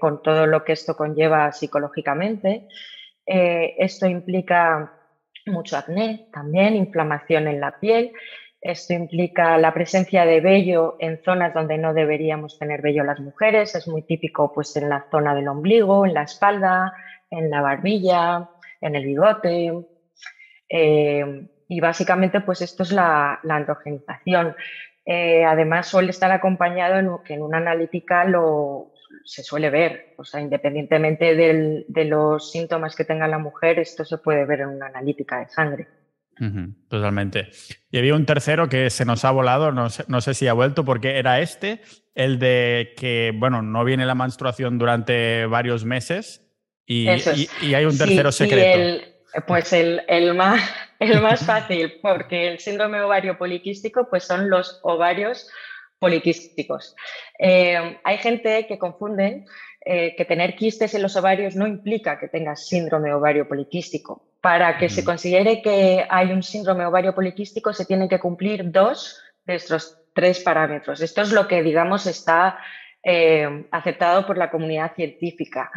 con 0.00 0.22
todo 0.24 0.48
lo 0.48 0.64
que 0.64 0.72
esto 0.72 0.96
conlleva 0.96 1.52
psicológicamente. 1.52 2.66
esto 3.24 4.06
implica 4.06 4.92
mucho 5.46 5.76
acné, 5.76 6.28
también 6.32 6.74
inflamación 6.74 7.46
en 7.46 7.60
la 7.60 7.78
piel. 7.78 8.12
Esto 8.66 8.94
implica 8.94 9.56
la 9.58 9.72
presencia 9.72 10.26
de 10.26 10.40
vello 10.40 10.96
en 10.98 11.22
zonas 11.22 11.54
donde 11.54 11.78
no 11.78 11.94
deberíamos 11.94 12.58
tener 12.58 12.82
vello 12.82 13.04
las 13.04 13.20
mujeres. 13.20 13.76
Es 13.76 13.86
muy 13.86 14.02
típico 14.02 14.52
pues, 14.52 14.74
en 14.76 14.88
la 14.88 15.06
zona 15.08 15.36
del 15.36 15.46
ombligo, 15.46 16.04
en 16.04 16.14
la 16.14 16.24
espalda, 16.24 16.92
en 17.30 17.48
la 17.48 17.60
barbilla, 17.60 18.50
en 18.80 18.96
el 18.96 19.04
bigote. 19.04 19.72
Eh, 20.68 21.48
y 21.68 21.78
básicamente 21.78 22.40
pues 22.40 22.60
esto 22.60 22.82
es 22.82 22.90
la, 22.90 23.38
androgenización. 23.48 24.56
Eh, 25.04 25.44
además 25.44 25.86
suele 25.86 26.10
estar 26.10 26.32
acompañado 26.32 26.98
en 26.98 27.08
que 27.24 27.34
en 27.34 27.42
una 27.42 27.58
analítica 27.58 28.24
lo, 28.24 28.94
se 29.24 29.44
suele 29.44 29.70
ver, 29.70 30.14
o 30.16 30.24
sea, 30.24 30.40
independientemente 30.40 31.36
de 31.36 32.04
los 32.04 32.50
síntomas 32.50 32.96
que 32.96 33.04
tenga 33.04 33.28
la 33.28 33.38
mujer, 33.38 33.78
esto 33.78 34.04
se 34.04 34.18
puede 34.18 34.44
ver 34.44 34.62
en 34.62 34.70
una 34.70 34.86
analítica 34.86 35.38
de 35.38 35.48
sangre 35.50 35.86
totalmente. 36.88 37.48
Y 37.90 37.98
había 37.98 38.14
un 38.14 38.26
tercero 38.26 38.68
que 38.68 38.90
se 38.90 39.04
nos 39.04 39.24
ha 39.24 39.30
volado, 39.30 39.72
no 39.72 39.88
sé, 39.88 40.34
si 40.34 40.48
ha 40.48 40.52
vuelto, 40.52 40.84
porque 40.84 41.18
era 41.18 41.40
este, 41.40 41.80
el 42.14 42.38
de 42.38 42.94
que, 42.96 43.32
bueno, 43.34 43.62
no 43.62 43.84
viene 43.84 44.06
la 44.06 44.14
menstruación 44.14 44.78
durante 44.78 45.46
varios 45.46 45.84
meses 45.84 46.46
y, 46.86 47.08
hay 47.08 47.84
un 47.84 47.98
tercero 47.98 48.30
secreto. 48.32 49.04
pues 49.46 49.72
el, 49.72 50.02
el, 50.08 50.34
más, 50.34 50.60
el 51.00 51.20
más 51.20 51.44
fácil, 51.44 51.94
porque 52.00 52.48
el 52.48 52.58
síndrome 52.58 53.00
ovario 53.00 53.36
poliquístico 53.36 54.08
pues 54.08 54.24
son 54.24 54.48
los 54.48 54.80
ovarios 54.82 55.48
poliquísticos. 55.98 56.94
Eh, 57.38 57.98
hay 58.04 58.18
gente 58.18 58.66
que 58.66 58.78
confunde 58.78 59.44
eh, 59.84 60.14
que 60.16 60.24
tener 60.24 60.56
quistes 60.56 60.94
en 60.94 61.02
los 61.02 61.14
ovarios 61.16 61.54
no 61.54 61.66
implica 61.66 62.18
que 62.18 62.28
tengas 62.28 62.66
síndrome 62.66 63.14
ovario 63.14 63.46
poliquístico. 63.48 64.35
Para 64.46 64.78
que 64.78 64.88
se 64.88 65.04
considere 65.04 65.60
que 65.60 66.06
hay 66.08 66.30
un 66.30 66.40
síndrome 66.40 66.86
ovario 66.86 67.12
poliquístico 67.12 67.72
se 67.72 67.84
tienen 67.84 68.08
que 68.08 68.20
cumplir 68.20 68.70
dos 68.70 69.20
de 69.44 69.56
estos 69.56 69.98
tres 70.14 70.38
parámetros. 70.38 71.00
Esto 71.00 71.22
es 71.22 71.32
lo 71.32 71.48
que, 71.48 71.64
digamos, 71.64 72.06
está 72.06 72.60
eh, 73.02 73.66
aceptado 73.72 74.24
por 74.24 74.38
la 74.38 74.48
comunidad 74.48 74.94
científica. 74.94 75.72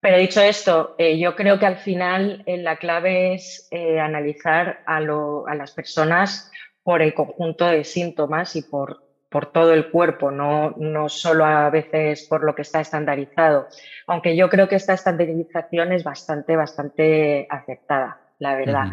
Pero 0.00 0.18
dicho 0.18 0.42
esto, 0.42 0.96
yo 0.98 1.34
creo 1.34 1.58
que 1.58 1.64
al 1.64 1.78
final 1.78 2.44
la 2.46 2.76
clave 2.76 3.36
es 3.36 3.70
analizar 3.72 4.82
a, 4.84 4.98
a 4.98 5.54
las 5.54 5.70
personas 5.72 6.52
por 6.82 7.00
el 7.00 7.14
conjunto 7.14 7.64
de 7.64 7.84
síntomas 7.84 8.54
y 8.54 8.62
por 8.64 9.03
por 9.34 9.46
todo 9.46 9.72
el 9.72 9.90
cuerpo, 9.90 10.30
no, 10.30 10.76
no 10.76 11.08
solo 11.08 11.44
a 11.44 11.68
veces 11.68 12.24
por 12.28 12.44
lo 12.44 12.54
que 12.54 12.62
está 12.62 12.80
estandarizado, 12.80 13.66
aunque 14.06 14.36
yo 14.36 14.48
creo 14.48 14.68
que 14.68 14.76
esta 14.76 14.92
estandarización 14.92 15.92
es 15.92 16.04
bastante, 16.04 16.54
bastante 16.54 17.44
aceptada, 17.50 18.20
la 18.38 18.54
verdad. 18.54 18.92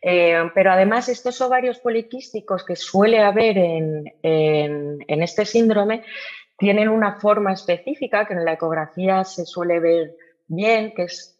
Eh, 0.00 0.50
pero 0.54 0.72
además 0.72 1.10
estos 1.10 1.38
ovarios 1.42 1.78
poliquísticos 1.78 2.64
que 2.64 2.74
suele 2.74 3.20
haber 3.20 3.58
en, 3.58 4.14
en, 4.22 5.22
este 5.22 5.44
síndrome 5.44 6.04
tienen 6.56 6.88
una 6.88 7.20
forma 7.20 7.52
específica 7.52 8.24
que 8.24 8.32
en 8.32 8.46
la 8.46 8.54
ecografía 8.54 9.24
se 9.24 9.44
suele 9.44 9.78
ver 9.78 10.16
bien, 10.46 10.94
que 10.94 11.02
es 11.02 11.38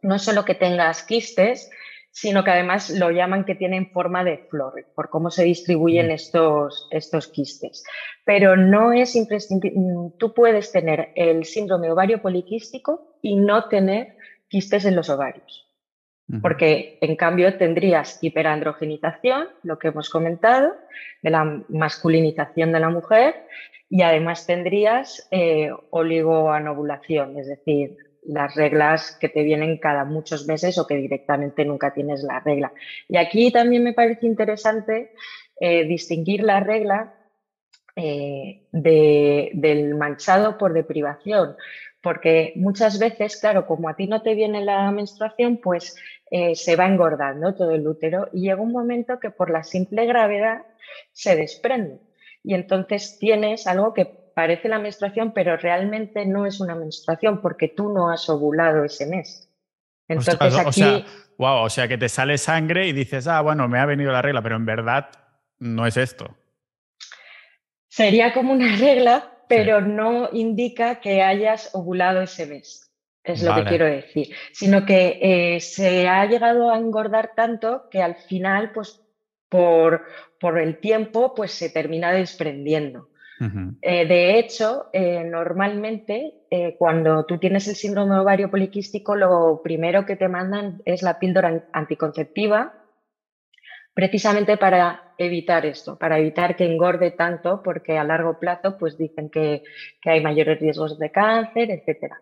no 0.00 0.18
solo 0.18 0.46
que 0.46 0.54
tengas 0.54 1.02
quistes, 1.02 1.70
sino 2.12 2.44
que 2.44 2.50
además 2.50 2.90
lo 2.90 3.10
llaman 3.10 3.44
que 3.44 3.54
tienen 3.54 3.90
forma 3.90 4.22
de 4.22 4.36
flor, 4.50 4.86
por 4.94 5.08
cómo 5.08 5.30
se 5.30 5.44
distribuyen 5.44 6.10
estos, 6.10 6.86
estos 6.90 7.26
quistes. 7.28 7.82
Pero 8.24 8.54
no 8.54 8.92
es 8.92 9.16
imprescindible, 9.16 10.12
tú 10.18 10.34
puedes 10.34 10.70
tener 10.70 11.08
el 11.16 11.46
síndrome 11.46 11.90
ovario 11.90 12.20
poliquístico 12.20 13.16
y 13.22 13.36
no 13.36 13.64
tener 13.68 14.16
quistes 14.48 14.84
en 14.84 14.94
los 14.94 15.08
ovarios. 15.08 15.66
Porque 16.40 16.98
en 17.02 17.16
cambio 17.16 17.58
tendrías 17.58 18.18
hiperandrogenización, 18.22 19.48
lo 19.64 19.78
que 19.78 19.88
hemos 19.88 20.08
comentado, 20.08 20.72
de 21.20 21.30
la 21.30 21.62
masculinización 21.68 22.72
de 22.72 22.80
la 22.80 22.88
mujer, 22.88 23.34
y 23.90 24.00
además 24.00 24.46
tendrías 24.46 25.28
eh, 25.30 25.70
oligoanovulación, 25.90 27.38
es 27.38 27.48
decir, 27.48 27.98
las 28.24 28.54
reglas 28.54 29.16
que 29.20 29.28
te 29.28 29.42
vienen 29.42 29.78
cada 29.78 30.04
muchos 30.04 30.46
meses 30.46 30.78
o 30.78 30.86
que 30.86 30.96
directamente 30.96 31.64
nunca 31.64 31.92
tienes 31.92 32.22
la 32.22 32.40
regla. 32.40 32.72
Y 33.08 33.16
aquí 33.16 33.50
también 33.50 33.82
me 33.82 33.92
parece 33.92 34.26
interesante 34.26 35.12
eh, 35.60 35.84
distinguir 35.84 36.42
la 36.42 36.60
regla 36.60 37.14
eh, 37.96 38.66
del 38.72 39.94
manchado 39.96 40.56
por 40.56 40.72
deprivación, 40.72 41.56
porque 42.00 42.52
muchas 42.56 42.98
veces, 42.98 43.36
claro, 43.36 43.66
como 43.66 43.88
a 43.88 43.96
ti 43.96 44.06
no 44.06 44.22
te 44.22 44.34
viene 44.34 44.64
la 44.64 44.90
menstruación, 44.90 45.58
pues 45.58 45.96
eh, 46.30 46.54
se 46.54 46.76
va 46.76 46.86
engordando 46.86 47.54
todo 47.54 47.72
el 47.72 47.86
útero 47.86 48.28
y 48.32 48.42
llega 48.42 48.62
un 48.62 48.72
momento 48.72 49.20
que 49.20 49.30
por 49.30 49.50
la 49.50 49.62
simple 49.62 50.06
gravedad 50.06 50.62
se 51.12 51.36
desprende. 51.36 52.00
Y 52.42 52.54
entonces 52.54 53.18
tienes 53.18 53.66
algo 53.66 53.94
que 53.94 54.21
parece 54.34 54.68
la 54.68 54.78
menstruación, 54.78 55.32
pero 55.32 55.56
realmente 55.56 56.26
no 56.26 56.46
es 56.46 56.60
una 56.60 56.74
menstruación 56.74 57.40
porque 57.40 57.68
tú 57.68 57.92
no 57.92 58.10
has 58.10 58.28
ovulado 58.28 58.84
ese 58.84 59.06
mes. 59.06 59.48
Entonces 60.08 60.36
aquí... 60.40 60.68
O 60.68 60.72
sea, 60.72 61.04
wow, 61.38 61.64
o 61.64 61.70
sea 61.70 61.88
que 61.88 61.98
te 61.98 62.08
sale 62.08 62.38
sangre 62.38 62.86
y 62.86 62.92
dices, 62.92 63.26
ah, 63.26 63.40
bueno, 63.40 63.68
me 63.68 63.78
ha 63.78 63.86
venido 63.86 64.12
la 64.12 64.22
regla, 64.22 64.42
pero 64.42 64.56
en 64.56 64.66
verdad 64.66 65.10
no 65.58 65.86
es 65.86 65.96
esto. 65.96 66.36
Sería 67.88 68.32
como 68.32 68.52
una 68.52 68.76
regla, 68.80 69.32
pero 69.48 69.80
no 69.80 70.30
indica 70.32 71.00
que 71.00 71.22
hayas 71.22 71.70
ovulado 71.74 72.22
ese 72.22 72.46
mes. 72.46 72.90
Es 73.24 73.42
lo 73.42 73.54
que 73.54 73.64
quiero 73.64 73.84
decir. 73.84 74.34
Sino 74.52 74.84
que 74.84 75.18
eh, 75.22 75.60
se 75.60 76.08
ha 76.08 76.26
llegado 76.26 76.70
a 76.70 76.78
engordar 76.78 77.32
tanto 77.36 77.88
que 77.88 78.02
al 78.02 78.16
final, 78.16 78.72
pues 78.72 79.00
por, 79.48 80.04
por 80.40 80.58
el 80.58 80.78
tiempo, 80.78 81.34
pues 81.34 81.52
se 81.52 81.70
termina 81.70 82.10
desprendiendo. 82.12 83.10
Eh, 83.80 84.06
de 84.06 84.38
hecho, 84.38 84.86
eh, 84.92 85.24
normalmente 85.24 86.44
eh, 86.50 86.76
cuando 86.78 87.24
tú 87.24 87.38
tienes 87.38 87.66
el 87.66 87.74
síndrome 87.74 88.18
ovario 88.18 88.50
poliquístico, 88.50 89.16
lo 89.16 89.60
primero 89.64 90.06
que 90.06 90.16
te 90.16 90.28
mandan 90.28 90.80
es 90.84 91.02
la 91.02 91.18
píldora 91.18 91.64
anticonceptiva, 91.72 92.74
precisamente 93.94 94.56
para 94.56 95.14
evitar 95.18 95.66
esto, 95.66 95.98
para 95.98 96.18
evitar 96.18 96.56
que 96.56 96.66
engorde 96.66 97.10
tanto, 97.10 97.62
porque 97.62 97.98
a 97.98 98.04
largo 98.04 98.38
plazo 98.38 98.76
pues 98.78 98.96
dicen 98.96 99.28
que, 99.28 99.62
hay 100.04 100.22
mayores 100.22 100.60
riesgos 100.60 100.98
de 100.98 101.10
cáncer, 101.10 101.70
etc. 101.70 102.14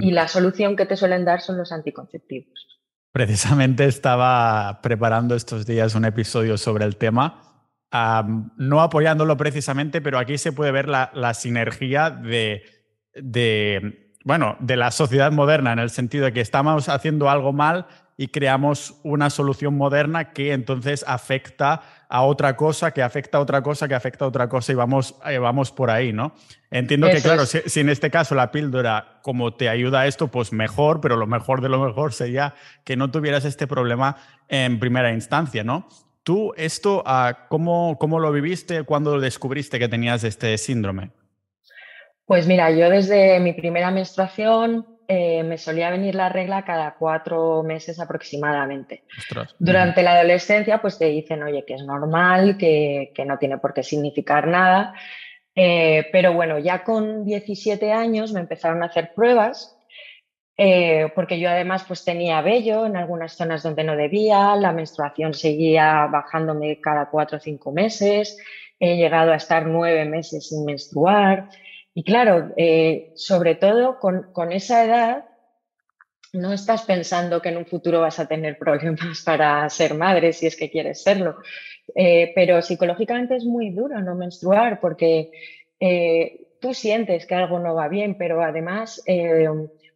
Y 0.00 0.10
la 0.10 0.28
solución 0.28 0.76
que 0.76 0.86
te 0.86 0.96
suelen 0.96 1.24
dar 1.24 1.40
son 1.40 1.56
los 1.56 1.72
anticonceptivos. 1.72 2.80
Precisamente 3.12 3.84
estaba 3.84 4.80
preparando 4.82 5.34
estos 5.34 5.66
días 5.66 5.94
un 5.94 6.04
episodio 6.04 6.56
sobre 6.58 6.84
el 6.84 6.96
tema 6.96 7.51
no 7.92 8.80
apoyándolo 8.80 9.36
precisamente, 9.36 10.00
pero 10.00 10.18
aquí 10.18 10.38
se 10.38 10.52
puede 10.52 10.72
ver 10.72 10.88
la, 10.88 11.34
sinergia 11.34 12.10
de, 12.10 12.62
bueno, 14.24 14.56
de 14.60 14.76
la 14.76 14.90
sociedad 14.90 15.30
moderna, 15.30 15.72
en 15.72 15.78
el 15.78 15.90
sentido 15.90 16.24
de 16.24 16.32
que 16.32 16.40
estamos 16.40 16.88
haciendo 16.88 17.28
algo 17.28 17.52
mal 17.52 17.86
y 18.16 18.28
creamos 18.28 18.94
una 19.02 19.30
solución 19.30 19.76
moderna 19.76 20.32
que 20.32 20.52
entonces 20.52 21.04
afecta 21.06 21.82
a 22.08 22.22
otra 22.22 22.56
cosa, 22.56 22.92
que 22.92 23.02
afecta 23.02 23.38
a 23.38 23.40
otra 23.40 23.62
cosa, 23.62 23.88
que 23.88 23.94
afecta 23.94 24.24
a 24.24 24.28
otra 24.28 24.48
cosa 24.48 24.72
y 24.72 24.74
vamos, 24.74 25.16
eh, 25.26 25.38
vamos 25.38 25.72
por 25.72 25.90
ahí, 25.90 26.12
¿no? 26.12 26.34
Entiendo 26.70 27.08
que, 27.08 27.20
claro, 27.20 27.46
si, 27.46 27.60
si, 27.66 27.80
en 27.80 27.88
este 27.88 28.10
caso 28.10 28.34
la 28.34 28.52
píldora 28.52 29.18
como 29.22 29.54
te 29.54 29.68
ayuda 29.68 30.00
a 30.00 30.06
esto, 30.06 30.28
pues 30.28 30.52
mejor, 30.52 31.00
pero 31.00 31.16
lo 31.16 31.26
mejor 31.26 31.62
de 31.62 31.70
lo 31.70 31.84
mejor 31.84 32.12
sería 32.12 32.54
que 32.84 32.96
no 32.96 33.10
tuvieras 33.10 33.44
este 33.44 33.66
problema 33.66 34.16
en 34.48 34.78
primera 34.78 35.12
instancia, 35.12 35.64
¿no? 35.64 35.88
¿Tú 36.22 36.52
esto 36.56 37.02
ah, 37.04 37.46
¿cómo, 37.48 37.98
cómo 37.98 38.20
lo 38.20 38.30
viviste 38.30 38.84
cuando 38.84 39.18
descubriste 39.18 39.78
que 39.78 39.88
tenías 39.88 40.22
este 40.24 40.56
síndrome? 40.56 41.10
Pues 42.24 42.46
mira, 42.46 42.70
yo 42.70 42.88
desde 42.88 43.40
mi 43.40 43.52
primera 43.52 43.90
menstruación 43.90 44.86
eh, 45.08 45.42
me 45.42 45.58
solía 45.58 45.90
venir 45.90 46.14
la 46.14 46.28
regla 46.28 46.64
cada 46.64 46.94
cuatro 46.94 47.62
meses 47.62 47.98
aproximadamente. 48.00 49.04
Durante 49.58 50.02
la 50.02 50.12
adolescencia, 50.12 50.80
pues 50.80 50.96
te 50.96 51.06
dicen, 51.06 51.42
oye, 51.42 51.64
que 51.66 51.74
es 51.74 51.82
normal, 51.82 52.56
que, 52.56 53.12
no 53.26 53.36
tiene 53.38 53.58
por 53.58 53.74
qué 53.74 53.82
significar 53.82 54.46
nada. 54.46 54.94
Eh, 55.54 56.08
pero 56.12 56.32
bueno, 56.32 56.58
ya 56.58 56.84
con 56.84 57.24
17 57.24 57.92
años 57.92 58.32
me 58.32 58.40
empezaron 58.40 58.82
a 58.82 58.86
hacer 58.86 59.12
pruebas 59.14 59.76
eh, 60.56 61.10
porque 61.14 61.40
yo 61.40 61.48
además 61.48 61.84
pues 61.88 62.04
tenía 62.04 62.42
vello 62.42 62.84
en 62.84 62.96
algunas 62.96 63.32
zonas 63.32 63.62
donde 63.62 63.84
no 63.84 63.96
debía, 63.96 64.54
la 64.56 64.72
menstruación 64.72 65.32
seguía 65.32 66.06
bajándome 66.06 66.78
cada 66.80 67.08
cuatro 67.08 67.38
o 67.38 67.40
cinco 67.40 67.72
meses, 67.72 68.36
he 68.78 68.96
llegado 68.96 69.32
a 69.32 69.36
estar 69.36 69.66
nueve 69.66 70.04
meses 70.04 70.48
sin 70.48 70.66
menstruar 70.66 71.48
y 71.94 72.04
claro, 72.04 72.52
eh, 72.56 73.12
sobre 73.14 73.54
todo 73.54 73.98
con, 73.98 74.30
con, 74.32 74.52
esa 74.52 74.84
edad 74.84 75.24
no 76.34 76.52
estás 76.52 76.82
pensando 76.82 77.40
que 77.40 77.48
en 77.48 77.56
un 77.56 77.66
futuro 77.66 78.00
vas 78.00 78.18
a 78.18 78.28
tener 78.28 78.58
problemas 78.58 79.22
para 79.24 79.66
ser 79.70 79.94
madre 79.94 80.34
si 80.34 80.46
es 80.46 80.56
que 80.56 80.70
quieres 80.70 81.02
serlo, 81.02 81.38
eh, 81.94 82.30
pero 82.34 82.60
psicológicamente 82.60 83.36
es 83.36 83.44
muy 83.46 83.70
duro 83.70 84.00
no 84.02 84.14
menstruar 84.14 84.80
porque 84.80 85.30
tú 86.60 86.74
sientes 86.74 87.26
que 87.26 87.34
algo 87.34 87.58
no 87.58 87.74
va 87.74 87.88
bien, 87.88 88.16
pero 88.16 88.42
además 88.42 89.02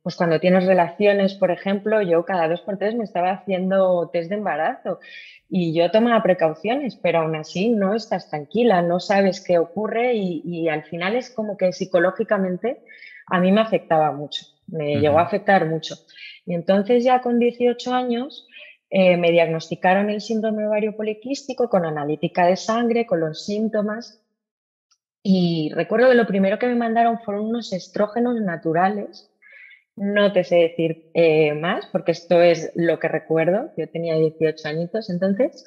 pues 0.06 0.14
cuando 0.14 0.38
tienes 0.38 0.64
relaciones, 0.64 1.34
por 1.34 1.50
ejemplo, 1.50 2.00
yo 2.00 2.24
cada 2.24 2.46
dos 2.46 2.60
por 2.60 2.78
tres 2.78 2.94
me 2.94 3.02
estaba 3.02 3.32
haciendo 3.32 4.08
test 4.12 4.28
de 4.28 4.36
embarazo 4.36 5.00
y 5.48 5.74
yo 5.74 5.90
tomaba 5.90 6.22
precauciones, 6.22 6.94
pero 6.94 7.18
aún 7.18 7.34
así 7.34 7.70
no 7.70 7.92
estás 7.92 8.30
tranquila, 8.30 8.82
no 8.82 9.00
sabes 9.00 9.42
qué 9.44 9.58
ocurre 9.58 10.14
y, 10.14 10.68
al 10.68 10.84
final 10.84 11.16
es 11.16 11.30
como 11.30 11.56
que 11.56 11.72
psicológicamente 11.72 12.84
a 13.26 13.40
mí 13.40 13.50
me 13.50 13.60
afectaba 13.60 14.12
mucho, 14.12 14.46
me 14.68 15.00
llegó 15.00 15.18
a 15.18 15.22
afectar 15.22 15.66
mucho. 15.66 15.96
Y 16.44 16.54
entonces 16.54 17.02
ya 17.02 17.20
con 17.20 17.40
18 17.40 17.92
años 17.92 18.46
eh, 18.90 19.16
me 19.16 19.32
diagnosticaron 19.32 20.08
el 20.08 20.20
síndrome 20.20 20.68
ovario 20.68 20.94
poliquístico 20.94 21.68
con 21.68 21.84
analítica 21.84 22.46
de 22.46 22.54
sangre, 22.54 23.06
con 23.06 23.18
los 23.18 23.44
síntomas. 23.44 24.22
Y 25.24 25.72
recuerdo 25.74 26.10
que 26.10 26.14
lo 26.14 26.28
primero 26.28 26.60
que 26.60 26.68
me 26.68 26.76
mandaron 26.76 27.18
fueron 27.18 27.46
unos 27.46 27.72
estrógenos 27.72 28.40
naturales 28.40 29.32
no 29.96 30.32
te 30.32 30.44
sé 30.44 30.56
decir 30.56 31.10
eh, 31.14 31.54
más 31.54 31.86
porque 31.86 32.12
esto 32.12 32.42
es 32.42 32.70
lo 32.74 32.98
que 32.98 33.08
recuerdo. 33.08 33.70
Yo 33.76 33.88
tenía 33.88 34.16
18 34.16 34.68
añitos 34.68 35.10
entonces 35.10 35.64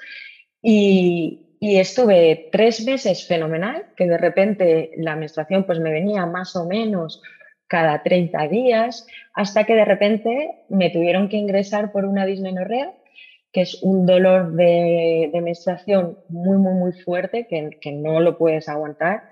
y, 0.62 1.46
estuve 1.62 2.48
tres 2.54 2.86
meses 2.86 3.28
fenomenal, 3.28 3.88
que 3.98 4.08
de 4.08 4.18
repente 4.18 4.92
la 4.96 5.18
menstruación 5.18 5.66
pues 5.66 5.80
me 5.80 5.92
venía 5.92 6.26
más 6.26 6.56
o 6.56 6.66
menos 6.66 7.22
cada 7.68 8.02
30 8.02 8.48
días, 8.48 9.06
hasta 9.34 9.66
que 9.66 9.76
de 9.76 9.84
repente 9.84 10.52
me 10.70 10.90
tuvieron 10.90 11.28
que 11.28 11.36
ingresar 11.36 11.92
por 11.92 12.06
una 12.06 12.26
dismenorrea 12.26 12.94
que 13.52 13.62
es 13.62 13.82
un 13.82 14.06
dolor 14.06 14.54
de, 14.54 15.32
menstruación 15.44 16.20
muy, 16.30 16.58
muy, 16.58 16.74
muy 16.74 16.94
fuerte, 16.94 17.48
que, 17.48 17.78
que 17.82 17.92
no 17.92 18.20
lo 18.20 18.38
puedes 18.38 18.70
aguantar. 18.70 19.24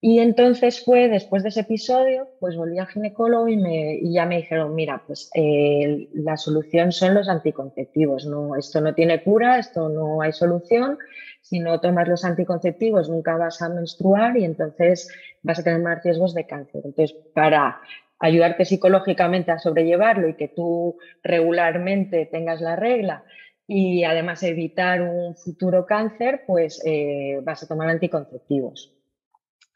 Y 0.00 0.20
entonces 0.20 0.84
fue, 0.84 1.08
después 1.08 1.42
de 1.42 1.48
ese 1.48 1.60
episodio, 1.60 2.28
pues 2.38 2.56
volví 2.56 2.78
al 2.78 2.86
ginecólogo 2.86 3.48
y, 3.48 3.56
me, 3.56 3.98
ya 4.02 4.26
me 4.26 4.36
dijeron, 4.36 4.74
mira, 4.76 5.02
pues 5.04 5.28
eh, 5.34 6.08
la 6.14 6.36
solución 6.36 6.92
son 6.92 7.14
los 7.14 7.28
anticonceptivos, 7.28 8.24
no, 8.24 8.54
esto 8.54 8.80
no 8.80 8.94
tiene 8.94 9.24
cura, 9.24 9.58
esto 9.58 9.88
no 9.88 10.22
hay 10.22 10.32
solución, 10.32 10.98
si 11.40 11.58
no 11.58 11.80
tomas 11.80 12.06
los 12.06 12.24
anticonceptivos 12.24 13.08
nunca 13.08 13.36
vas 13.36 13.60
a 13.60 13.70
menstruar 13.70 14.36
y 14.36 14.44
entonces 14.44 15.08
vas 15.42 15.58
a 15.58 15.64
tener 15.64 15.80
más 15.80 16.04
riesgos 16.04 16.32
de 16.32 16.46
cáncer. 16.46 16.82
Entonces, 16.84 17.16
para 17.34 17.80
ayudarte 18.20 18.64
psicológicamente 18.64 19.50
a 19.50 19.58
sobrellevarlo 19.58 20.28
y 20.28 20.34
que 20.34 20.48
tú 20.48 20.96
regularmente 21.24 22.26
tengas 22.26 22.60
la 22.60 22.76
regla 22.76 23.24
y 23.66 24.04
además 24.04 24.44
evitar 24.44 25.02
un 25.02 25.34
futuro 25.34 25.86
cáncer, 25.86 26.44
pues 26.46 26.80
eh, 26.84 27.40
vas 27.42 27.64
a 27.64 27.66
tomar 27.66 27.88
anticonceptivos. 27.88 28.97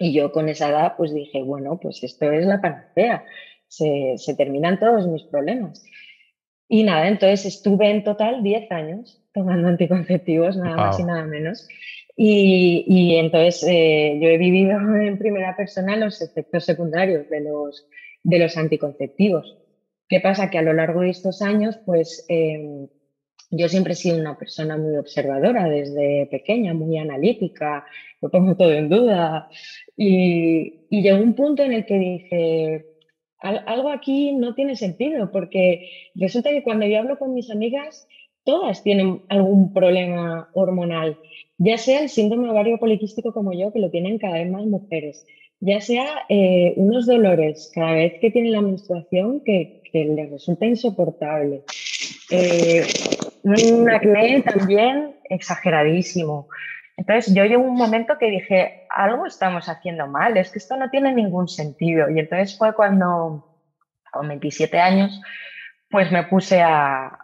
Y 0.02 0.12
yo 0.12 0.32
con 0.32 0.48
esa 0.48 0.68
edad 0.68 0.94
pues 0.96 1.14
dije, 1.14 1.44
bueno, 1.44 1.78
pues 1.80 2.02
esto 2.02 2.32
es 2.32 2.44
la 2.44 2.60
panacea, 2.60 3.24
se, 3.68 4.16
terminan 4.36 4.80
todos 4.80 5.06
mis 5.06 5.22
problemas. 5.22 5.84
Y 6.68 6.82
nada, 6.82 7.06
entonces 7.06 7.46
estuve 7.46 7.88
en 7.88 8.02
total 8.02 8.42
10 8.42 8.72
años 8.72 9.22
tomando 9.32 9.68
anticonceptivos, 9.68 10.56
nada 10.56 10.76
más 10.76 10.98
y 10.98 11.04
nada 11.04 11.24
menos. 11.24 11.68
Y, 12.16 13.14
entonces 13.14 13.62
eh, 13.68 14.18
yo 14.20 14.28
he 14.28 14.38
vivido 14.38 14.72
en 15.00 15.18
primera 15.18 15.56
persona 15.56 15.96
los 15.96 16.20
efectos 16.20 16.64
secundarios 16.64 17.30
de 17.30 17.42
los, 17.42 17.86
de 18.24 18.40
los 18.40 18.56
anticonceptivos. 18.56 19.56
¿Qué 20.08 20.18
pasa? 20.18 20.50
Que 20.50 20.58
a 20.58 20.62
lo 20.62 20.72
largo 20.72 21.02
de 21.02 21.10
estos 21.10 21.42
años, 21.42 21.78
pues 21.86 22.26
em, 22.28 22.88
yo 23.52 23.68
siempre 23.68 23.92
he 23.92 23.96
sido 23.96 24.18
una 24.18 24.38
persona 24.38 24.78
muy 24.78 24.96
observadora 24.96 25.68
desde 25.68 26.26
pequeña, 26.30 26.72
muy 26.72 26.96
analítica, 26.96 27.84
lo 28.22 28.30
pongo 28.30 28.56
todo 28.56 28.72
en 28.72 28.88
duda. 28.88 29.50
Y, 29.96 30.80
llegó 30.88 31.22
un 31.22 31.34
punto 31.34 31.62
en 31.62 31.72
el 31.72 31.84
que 31.84 31.98
dije, 31.98 32.86
algo 33.38 33.90
aquí 33.90 34.32
no 34.32 34.54
tiene 34.54 34.74
sentido, 34.74 35.30
porque 35.30 35.90
resulta 36.14 36.50
que 36.50 36.62
cuando 36.62 36.86
yo 36.86 36.98
hablo 36.98 37.18
con 37.18 37.34
mis 37.34 37.50
amigas, 37.50 38.08
todas 38.44 38.82
tienen 38.82 39.20
algún 39.28 39.74
problema 39.74 40.48
hormonal, 40.54 41.18
ya 41.58 41.76
sea 41.76 42.02
el 42.02 42.08
síndrome 42.08 42.48
ovario 42.48 42.78
poliquístico 42.78 43.34
como 43.34 43.52
yo, 43.52 43.70
que 43.70 43.80
lo 43.80 43.90
tienen 43.90 44.18
cada 44.18 44.34
vez 44.34 44.50
más 44.50 44.64
mujeres, 44.64 45.26
ya 45.60 45.80
sea 45.80 46.24
eh, 46.30 46.72
unos 46.76 47.06
dolores 47.06 47.70
cada 47.74 47.92
vez 47.92 48.14
que 48.18 48.30
tienen 48.30 48.52
la 48.52 48.62
menstruación 48.62 49.42
que, 49.44 49.82
que 49.92 50.06
les 50.06 50.30
resulta 50.30 50.64
insoportable. 50.64 51.64
Eh, 52.34 52.86
un 53.42 53.90
acné 53.90 54.42
también 54.42 55.16
exageradísimo. 55.28 56.48
Entonces 56.96 57.34
yo 57.34 57.44
llevo 57.44 57.64
un 57.64 57.76
momento 57.76 58.16
que 58.18 58.30
dije, 58.30 58.86
algo 58.88 59.26
estamos 59.26 59.68
haciendo 59.68 60.06
mal, 60.06 60.36
es 60.36 60.50
que 60.50 60.58
esto 60.58 60.76
no 60.76 60.88
tiene 60.88 61.12
ningún 61.12 61.48
sentido. 61.48 62.08
Y 62.08 62.18
entonces 62.18 62.56
fue 62.56 62.74
cuando, 62.74 63.58
con 64.10 64.28
27 64.28 64.78
años, 64.78 65.20
pues 65.90 66.10
me 66.10 66.24
puse 66.24 66.62
a, 66.62 67.18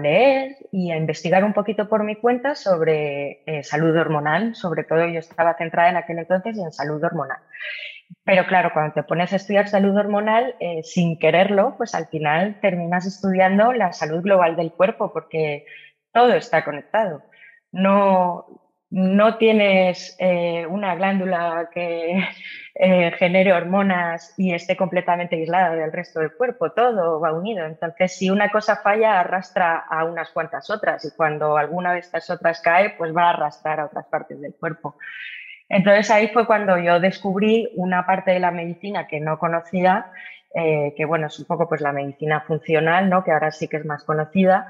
leer 0.00 0.56
y 0.72 0.90
a 0.90 0.96
investigar 0.96 1.44
un 1.44 1.52
poquito 1.52 1.88
por 1.88 2.02
mi 2.04 2.16
cuenta 2.16 2.54
sobre 2.54 3.42
eh, 3.46 3.62
salud 3.62 3.96
hormonal, 3.96 4.54
sobre 4.54 4.84
todo 4.84 5.06
yo 5.06 5.20
estaba 5.20 5.56
centrada 5.56 5.90
en 5.90 5.96
aquel 5.96 6.18
entonces 6.18 6.58
en 6.58 6.72
salud 6.72 7.02
hormonal. 7.02 7.38
Pero 8.24 8.46
claro, 8.46 8.70
cuando 8.72 8.94
te 8.94 9.02
pones 9.02 9.32
a 9.32 9.36
estudiar 9.36 9.68
salud 9.68 9.96
hormonal, 9.96 10.54
eh, 10.60 10.82
sin 10.82 11.18
quererlo, 11.18 11.74
pues 11.76 11.94
al 11.94 12.08
final 12.08 12.58
terminas 12.60 13.06
estudiando 13.06 13.72
la 13.72 13.92
salud 13.92 14.22
global 14.22 14.56
del 14.56 14.72
cuerpo, 14.72 15.12
porque 15.12 15.64
todo 16.12 16.34
está 16.34 16.64
conectado. 16.64 17.22
No, 17.72 18.68
no 18.90 19.36
tienes 19.36 20.16
eh, 20.18 20.66
una 20.66 20.94
glándula 20.94 21.68
que 21.72 22.22
eh, 22.74 23.12
genere 23.18 23.52
hormonas 23.52 24.34
y 24.38 24.54
esté 24.54 24.76
completamente 24.76 25.36
aislada 25.36 25.74
del 25.74 25.92
resto 25.92 26.20
del 26.20 26.32
cuerpo, 26.32 26.72
todo 26.72 27.20
va 27.20 27.32
unido. 27.32 27.66
Entonces, 27.66 28.16
si 28.16 28.30
una 28.30 28.50
cosa 28.50 28.76
falla, 28.76 29.20
arrastra 29.20 29.78
a 29.78 30.04
unas 30.04 30.30
cuantas 30.30 30.70
otras 30.70 31.04
y 31.04 31.10
cuando 31.16 31.56
alguna 31.56 31.92
de 31.92 32.00
estas 32.00 32.28
otras 32.30 32.60
cae, 32.60 32.90
pues 32.90 33.14
va 33.14 33.24
a 33.24 33.30
arrastrar 33.30 33.80
a 33.80 33.86
otras 33.86 34.06
partes 34.06 34.40
del 34.40 34.54
cuerpo. 34.54 34.96
Entonces 35.68 36.10
ahí 36.10 36.28
fue 36.28 36.46
cuando 36.46 36.78
yo 36.78 36.98
descubrí 37.00 37.70
una 37.74 38.06
parte 38.06 38.30
de 38.30 38.40
la 38.40 38.50
medicina 38.50 39.06
que 39.06 39.20
no 39.20 39.38
conocía, 39.38 40.10
eh, 40.54 40.94
que 40.96 41.04
bueno, 41.04 41.26
es 41.26 41.38
un 41.38 41.44
poco 41.44 41.68
pues 41.68 41.80
la 41.80 41.92
medicina 41.92 42.40
funcional, 42.40 43.10
¿no? 43.10 43.22
que 43.22 43.32
ahora 43.32 43.50
sí 43.50 43.68
que 43.68 43.76
es 43.76 43.84
más 43.84 44.04
conocida. 44.04 44.68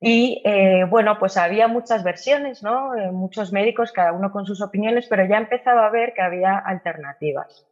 Y 0.00 0.40
eh, 0.44 0.84
bueno, 0.88 1.18
pues 1.18 1.36
había 1.36 1.66
muchas 1.66 2.04
versiones, 2.04 2.62
¿no? 2.62 2.94
Eh, 2.94 3.10
muchos 3.10 3.52
médicos, 3.52 3.90
cada 3.90 4.12
uno 4.12 4.30
con 4.30 4.46
sus 4.46 4.62
opiniones, 4.62 5.08
pero 5.08 5.26
ya 5.26 5.38
empezaba 5.38 5.86
a 5.86 5.90
ver 5.90 6.14
que 6.14 6.22
había 6.22 6.56
alternativas. 6.56 7.66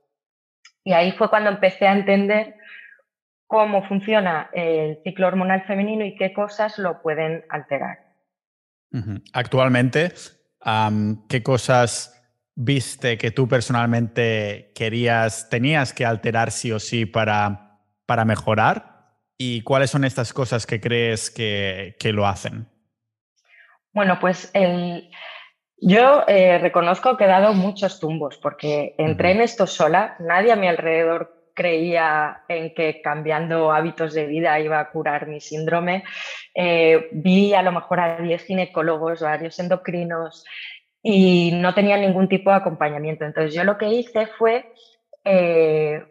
Y 0.83 0.93
ahí 0.93 1.13
fue 1.13 1.31
cuando 1.31 1.51
empecé 1.51 1.87
a 1.87 1.93
entender 1.93 2.57
cómo 3.47 3.87
funciona 3.87 4.51
el 4.53 4.99
ciclo 5.05 5.29
hormonal 5.29 5.63
femenino 5.67 6.05
y 6.05 6.17
qué 6.17 6.33
cosas 6.33 6.79
lo 6.79 7.01
pueden 7.01 7.45
alterar. 7.49 7.99
Actualmente, 9.33 10.13
¿qué 11.29 11.43
cosas 11.45 12.16
viste 12.57 13.19
que 13.19 13.31
tú 13.31 13.47
personalmente 13.47 14.73
querías, 14.75 15.49
tenías 15.49 15.93
que 15.93 16.05
alterar 16.05 16.51
sí 16.51 16.73
o 16.73 16.81
sí 16.81 17.07
para, 17.07 17.79
para 18.07 18.25
mejorar? 18.25 18.97
¿Y 19.39 19.61
cuáles 19.63 19.91
son 19.91 20.05
estas 20.05 20.33
cosas 20.33 20.67
que 20.67 20.81
crees 20.81 21.31
que, 21.31 21.95
lo 22.13 22.27
hacen? 22.27 22.67
Bueno, 23.93 24.19
pues 24.19 24.51
yo 25.79 26.25
eh, 26.27 26.59
reconozco 26.59 27.17
que 27.17 27.25
he 27.25 27.29
dado 27.29 27.53
muchos 27.53 28.01
tumbos 28.01 28.39
porque 28.39 28.95
entré 28.97 29.33
en 29.33 29.43
esto 29.43 29.67
sola, 29.67 30.17
nadie 30.21 30.53
a 30.53 30.57
mi 30.57 30.69
alrededor 30.69 31.37
creía 31.57 32.43
en 32.49 32.75
que 32.75 33.01
cambiando 33.01 33.73
hábitos 33.73 34.13
de 34.13 34.27
vida 34.27 34.61
iba 34.61 34.79
a 34.79 34.91
curar 34.91 35.27
mi 35.27 35.41
síndrome. 35.41 36.05
Eh, 36.55 37.09
vi 37.13 37.55
a 37.55 37.63
lo 37.63 37.73
mejor 37.73 37.99
a 37.99 38.19
10 38.19 38.45
ginecólogos, 38.45 39.23
varios 39.23 39.59
endocrinos, 39.59 40.45
y 41.09 41.53
no 41.53 41.73
tenía 41.73 41.97
ningún 41.97 42.29
tipo 42.29 42.51
de 42.51 42.57
acompañamiento. 42.57 43.25
Entonces 43.25 43.55
yo 43.55 43.63
lo 43.63 43.79
que 43.79 43.87
hice 43.87 44.27
fue, 44.27 44.73
eh, 45.23 46.05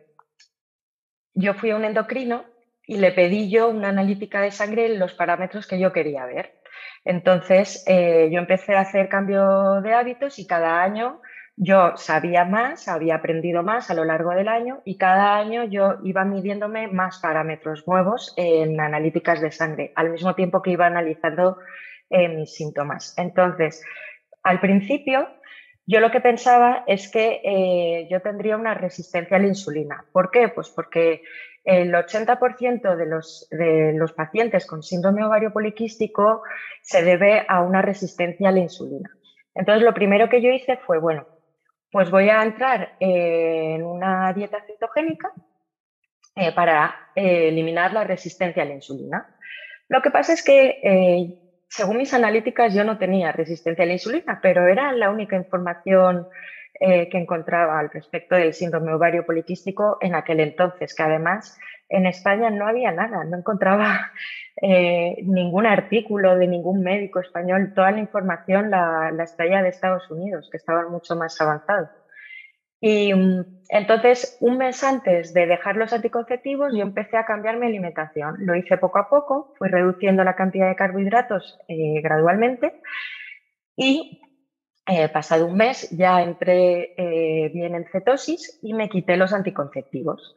yo 1.33 1.53
fui 1.53 1.71
a 1.71 1.75
un 1.75 1.83
endocrino 1.83 2.45
y 2.87 2.95
le 2.95 3.11
pedí 3.11 3.49
yo 3.49 3.67
una 3.67 3.89
analítica 3.89 4.39
de 4.39 4.51
sangre 4.51 4.85
en 4.85 4.97
los 4.97 5.13
parámetros 5.13 5.67
que 5.67 5.79
yo 5.79 5.91
quería 5.91 6.25
ver. 6.25 6.61
Entonces 7.03 7.83
eh, 7.87 8.29
yo 8.31 8.39
empecé 8.39 8.73
a 8.75 8.81
hacer 8.81 9.09
cambio 9.09 9.81
de 9.81 9.93
hábitos 9.93 10.39
y 10.39 10.47
cada 10.47 10.81
año 10.81 11.19
yo 11.57 11.97
sabía 11.97 12.45
más, 12.45 12.87
había 12.87 13.15
aprendido 13.15 13.63
más 13.63 13.91
a 13.91 13.95
lo 13.95 14.05
largo 14.05 14.29
del 14.29 14.47
año 14.47 14.81
y 14.85 14.97
cada 14.97 15.35
año 15.35 15.65
yo 15.65 15.95
iba 16.05 16.23
midiéndome 16.23 16.87
más 16.87 17.19
parámetros 17.19 17.85
nuevos 17.85 18.33
en 18.37 18.79
analíticas 18.79 19.41
de 19.41 19.51
sangre, 19.51 19.91
al 19.95 20.11
mismo 20.11 20.35
tiempo 20.35 20.61
que 20.61 20.71
iba 20.71 20.85
analizando 20.85 21.57
eh, 22.09 22.29
mis 22.29 22.53
síntomas. 22.53 23.13
Entonces, 23.17 23.83
al 24.45 24.59
principio, 24.59 25.27
yo 25.87 25.99
lo 25.99 26.11
que 26.11 26.21
pensaba 26.21 26.83
es 26.85 27.09
que 27.09 27.41
eh, 27.43 28.07
yo 28.11 28.21
tendría 28.21 28.57
una 28.57 28.75
resistencia 28.75 29.37
a 29.37 29.39
la 29.39 29.47
insulina. 29.47 30.05
¿Por 30.11 30.29
qué? 30.29 30.49
Pues 30.49 30.69
porque 30.69 31.23
el 31.63 31.91
80% 31.91 32.95
de 32.95 33.05
los, 33.07 33.47
de 33.49 33.93
los 33.93 34.13
pacientes 34.13 34.67
con 34.67 34.83
síndrome 34.83 35.25
ovario 35.25 35.51
poliquístico 35.51 36.43
se 36.83 37.03
debe 37.03 37.43
a 37.47 37.61
una 37.61 37.81
resistencia 37.81 38.49
a 38.49 38.51
la 38.51 38.59
insulina. 38.59 39.09
Entonces, 39.55 39.83
lo 39.83 39.95
primero 39.95 40.29
que 40.29 40.43
yo 40.43 40.51
hice 40.51 40.77
fue, 40.77 40.99
bueno, 40.99 41.25
pues 41.91 42.11
voy 42.11 42.29
a 42.29 42.43
entrar 42.43 42.97
en 42.99 43.83
una 43.83 44.31
dieta 44.31 44.63
cetogénica 44.67 45.31
eh, 46.35 46.51
para 46.51 47.09
eh, 47.15 47.47
eliminar 47.47 47.93
la 47.93 48.03
resistencia 48.03 48.61
a 48.61 48.65
la 48.67 48.75
insulina. 48.75 49.35
Lo 49.87 50.03
que 50.03 50.11
pasa 50.11 50.33
es 50.33 50.43
que 50.43 51.41
según 51.75 51.97
mis 51.97 52.13
analíticas, 52.13 52.73
yo 52.73 52.85
no 52.85 52.97
tenía 52.97 53.33
resistencia 53.33 53.83
a 53.83 53.87
la 53.87 53.93
insulina, 53.93 54.39
pero 54.41 54.65
era 54.65 54.93
la 54.93 55.09
única 55.09 55.35
información 55.35 56.25
eh, 56.79 57.09
que 57.09 57.17
encontraba 57.17 57.79
al 57.79 57.89
respecto 57.89 58.35
del 58.35 58.53
síndrome 58.53 58.93
ovario 58.93 59.25
poliquístico 59.25 59.97
en 59.99 60.15
aquel 60.15 60.39
entonces, 60.39 60.95
que 60.95 61.03
además 61.03 61.57
en 61.89 62.05
España 62.05 62.49
no 62.49 62.65
había 62.65 62.93
nada, 62.93 63.25
no 63.25 63.37
encontraba 63.37 64.11
eh, 64.61 65.17
ningún 65.23 65.65
artículo 65.65 66.37
de 66.37 66.47
ningún 66.47 66.81
médico 66.81 67.19
español, 67.19 67.73
toda 67.75 67.91
la 67.91 67.99
información 67.99 68.71
la, 68.71 69.11
la 69.11 69.61
de 69.61 69.69
Estados 69.69 70.09
Unidos, 70.09 70.47
que 70.49 70.57
estaban 70.57 70.89
mucho 70.89 71.17
más 71.17 71.39
avanzados. 71.41 71.89
Y 72.79 73.13
mm, 73.13 73.55
entonces, 73.69 74.37
un 74.41 74.57
mes 74.57 74.83
antes 74.83 75.33
de 75.33 75.47
dejar 75.47 75.75
los 75.75 75.91
anticonceptivos, 75.93 76.73
yo 76.73 76.83
empecé 76.83 77.17
a 77.17 77.25
cambiar 77.25 77.57
mi 77.57 77.65
alimentación. 77.65 78.35
Lo 78.39 78.55
hice 78.55 78.77
poco 78.77 78.99
a 78.99 79.09
poco, 79.09 79.53
fui 79.57 79.69
reduciendo 79.69 80.23
la 80.23 80.35
cantidad 80.35 80.69
de 80.69 80.75
carbohidratos 80.75 81.57
eh, 81.67 82.01
gradualmente 82.01 82.81
y 83.75 84.21
eh, 84.87 85.09
pasado 85.09 85.47
un 85.47 85.57
mes 85.57 85.89
ya 85.89 86.21
entré 86.21 86.93
eh, 86.95 87.49
bien 87.53 87.73
en 87.73 87.85
cetosis 87.91 88.59
y 88.61 88.73
me 88.73 88.87
quité 88.87 89.17
los 89.17 89.33
anticonceptivos. 89.33 90.35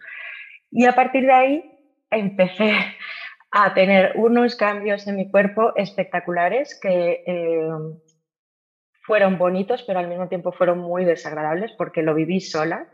Y 0.71 0.87
a 0.87 0.95
partir 0.95 1.27
de 1.27 1.33
ahí 1.33 1.79
empecé 2.11 2.73
a 3.51 3.75
tener 3.75 4.13
unos 4.17 4.57
cambios 4.57 5.07
en 5.07 5.17
mi 5.17 5.31
cuerpo 5.31 5.75
espectaculares 5.77 6.79
que 6.81 7.25
fueron 9.09 9.39
bonitos, 9.39 9.83
pero 9.85 9.99
al 9.99 10.07
mismo 10.07 10.29
tiempo 10.29 10.53
fueron 10.53 10.81
muy 10.81 11.07
desagradables 11.07 11.73
porque 11.79 12.03
lo 12.03 12.15
viví 12.15 12.41
sola. 12.41 12.87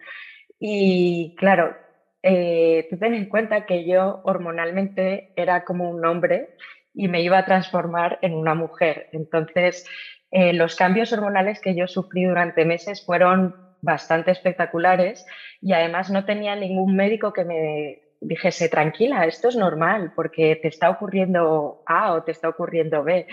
Y 0.60 1.34
claro, 1.36 1.76
eh, 2.22 2.88
ten 3.00 3.14
en 3.14 3.28
cuenta 3.28 3.66
que 3.66 3.84
yo 3.84 4.20
hormonalmente 4.22 5.32
era 5.34 5.64
como 5.64 5.90
un 5.90 6.06
hombre 6.06 6.54
y 6.94 7.08
me 7.08 7.20
iba 7.20 7.36
a 7.38 7.44
transformar 7.44 8.20
en 8.22 8.32
una 8.34 8.54
mujer. 8.54 9.08
Entonces, 9.10 9.84
eh, 10.30 10.52
los 10.52 10.76
cambios 10.76 11.12
hormonales 11.12 11.60
que 11.60 11.74
yo 11.74 11.88
sufrí 11.88 12.24
durante 12.24 12.64
meses 12.64 13.04
fueron 13.04 13.56
bastante 13.82 14.30
espectaculares 14.30 15.26
y 15.60 15.72
además 15.72 16.10
no 16.10 16.24
tenía 16.24 16.54
ningún 16.54 16.94
médico 16.94 17.32
que 17.32 17.44
me 17.44 18.03
dijese, 18.20 18.68
tranquila, 18.68 19.26
esto 19.26 19.48
es 19.48 19.56
normal 19.56 20.12
porque 20.14 20.56
te 20.56 20.68
está 20.68 20.90
ocurriendo 20.90 21.82
A 21.86 22.12
o 22.12 22.22
te 22.22 22.32
está 22.32 22.48
ocurriendo 22.48 23.02
B. 23.04 23.26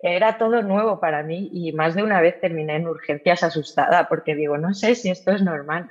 Era 0.00 0.38
todo 0.38 0.62
nuevo 0.62 1.00
para 1.00 1.22
mí 1.22 1.50
y 1.52 1.72
más 1.72 1.94
de 1.94 2.02
una 2.02 2.20
vez 2.20 2.40
terminé 2.40 2.76
en 2.76 2.86
urgencias 2.86 3.42
asustada 3.42 4.08
porque 4.08 4.34
digo, 4.34 4.56
no 4.56 4.74
sé 4.74 4.94
si 4.94 5.10
esto 5.10 5.32
es 5.32 5.42
normal. 5.42 5.88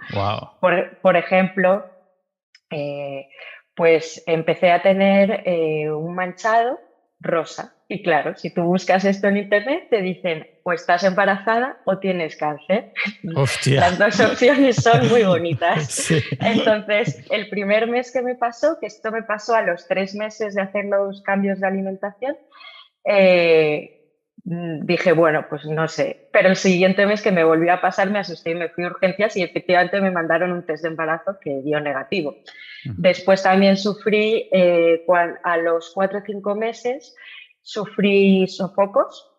Por, 0.60 1.18
ejemplo, 1.18 1.86
eh, 2.70 3.28
pues 3.76 4.24
empecé 4.26 4.72
a 4.72 4.82
tener 4.82 5.44
eh, 5.46 5.92
un 5.92 6.16
manchado 6.16 6.80
rosa. 7.20 7.77
Y 7.90 8.04
claro, 8.04 8.36
si 8.36 8.50
tú 8.54 8.64
buscas 8.64 9.06
esto 9.06 9.28
en 9.28 9.38
internet, 9.38 9.88
te 9.90 10.02
dicen 10.02 10.46
o 10.64 10.74
estás 10.74 11.06
embarazada 11.06 11.78
o 11.86 12.00
tienes 12.00 12.36
cáncer. 12.36 12.92
Las 13.66 13.98
dos 13.98 14.20
opciones 14.20 14.76
son 14.76 15.08
muy 15.08 15.24
bonitas. 15.24 16.12
Entonces, 16.42 17.26
el 17.30 17.48
primer 17.50 17.88
mes 17.88 18.12
que 18.12 18.22
me 18.22 18.36
pasó, 18.36 18.78
que 18.82 18.88
esto 18.88 19.10
me 19.12 19.24
pasó 19.24 19.56
a 19.56 19.62
los 19.62 19.88
tres 19.88 20.16
meses 20.16 20.56
de 20.56 20.62
hacer 20.62 20.86
los 20.86 21.22
cambios 21.22 21.62
de 21.62 21.68
alimentación, 21.68 22.36
eh, 23.06 23.98
dije, 24.44 25.14
bueno, 25.14 25.46
pues 25.50 25.64
no 25.66 25.88
sé. 25.88 26.28
Pero 26.34 26.50
el 26.50 26.58
siguiente 26.58 27.06
mes 27.06 27.22
que 27.22 27.32
me 27.32 27.46
volvió 27.46 27.74
a 27.74 27.80
pasar, 27.80 28.10
me 28.10 28.20
asusté 28.20 28.52
y 28.52 28.56
me 28.56 28.68
fui 28.68 28.84
a 28.84 28.88
urgencias 28.88 29.38
y 29.38 29.44
efectivamente 29.44 30.02
me 30.02 30.12
mandaron 30.12 30.52
un 30.52 30.66
test 30.66 30.84
de 30.84 30.90
embarazo 30.90 31.38
que 31.42 31.62
dio 31.64 31.80
negativo. 31.80 32.36
Después 32.84 33.44
también 33.44 33.76
sufrí, 33.76 34.50
eh, 34.52 35.06
a 35.44 35.58
los 35.58 35.92
cuatro 35.94 36.20
o 36.20 36.24
cinco 36.26 36.56
meses, 36.56 37.16
sufrí 37.68 38.48
sofocos. 38.48 39.30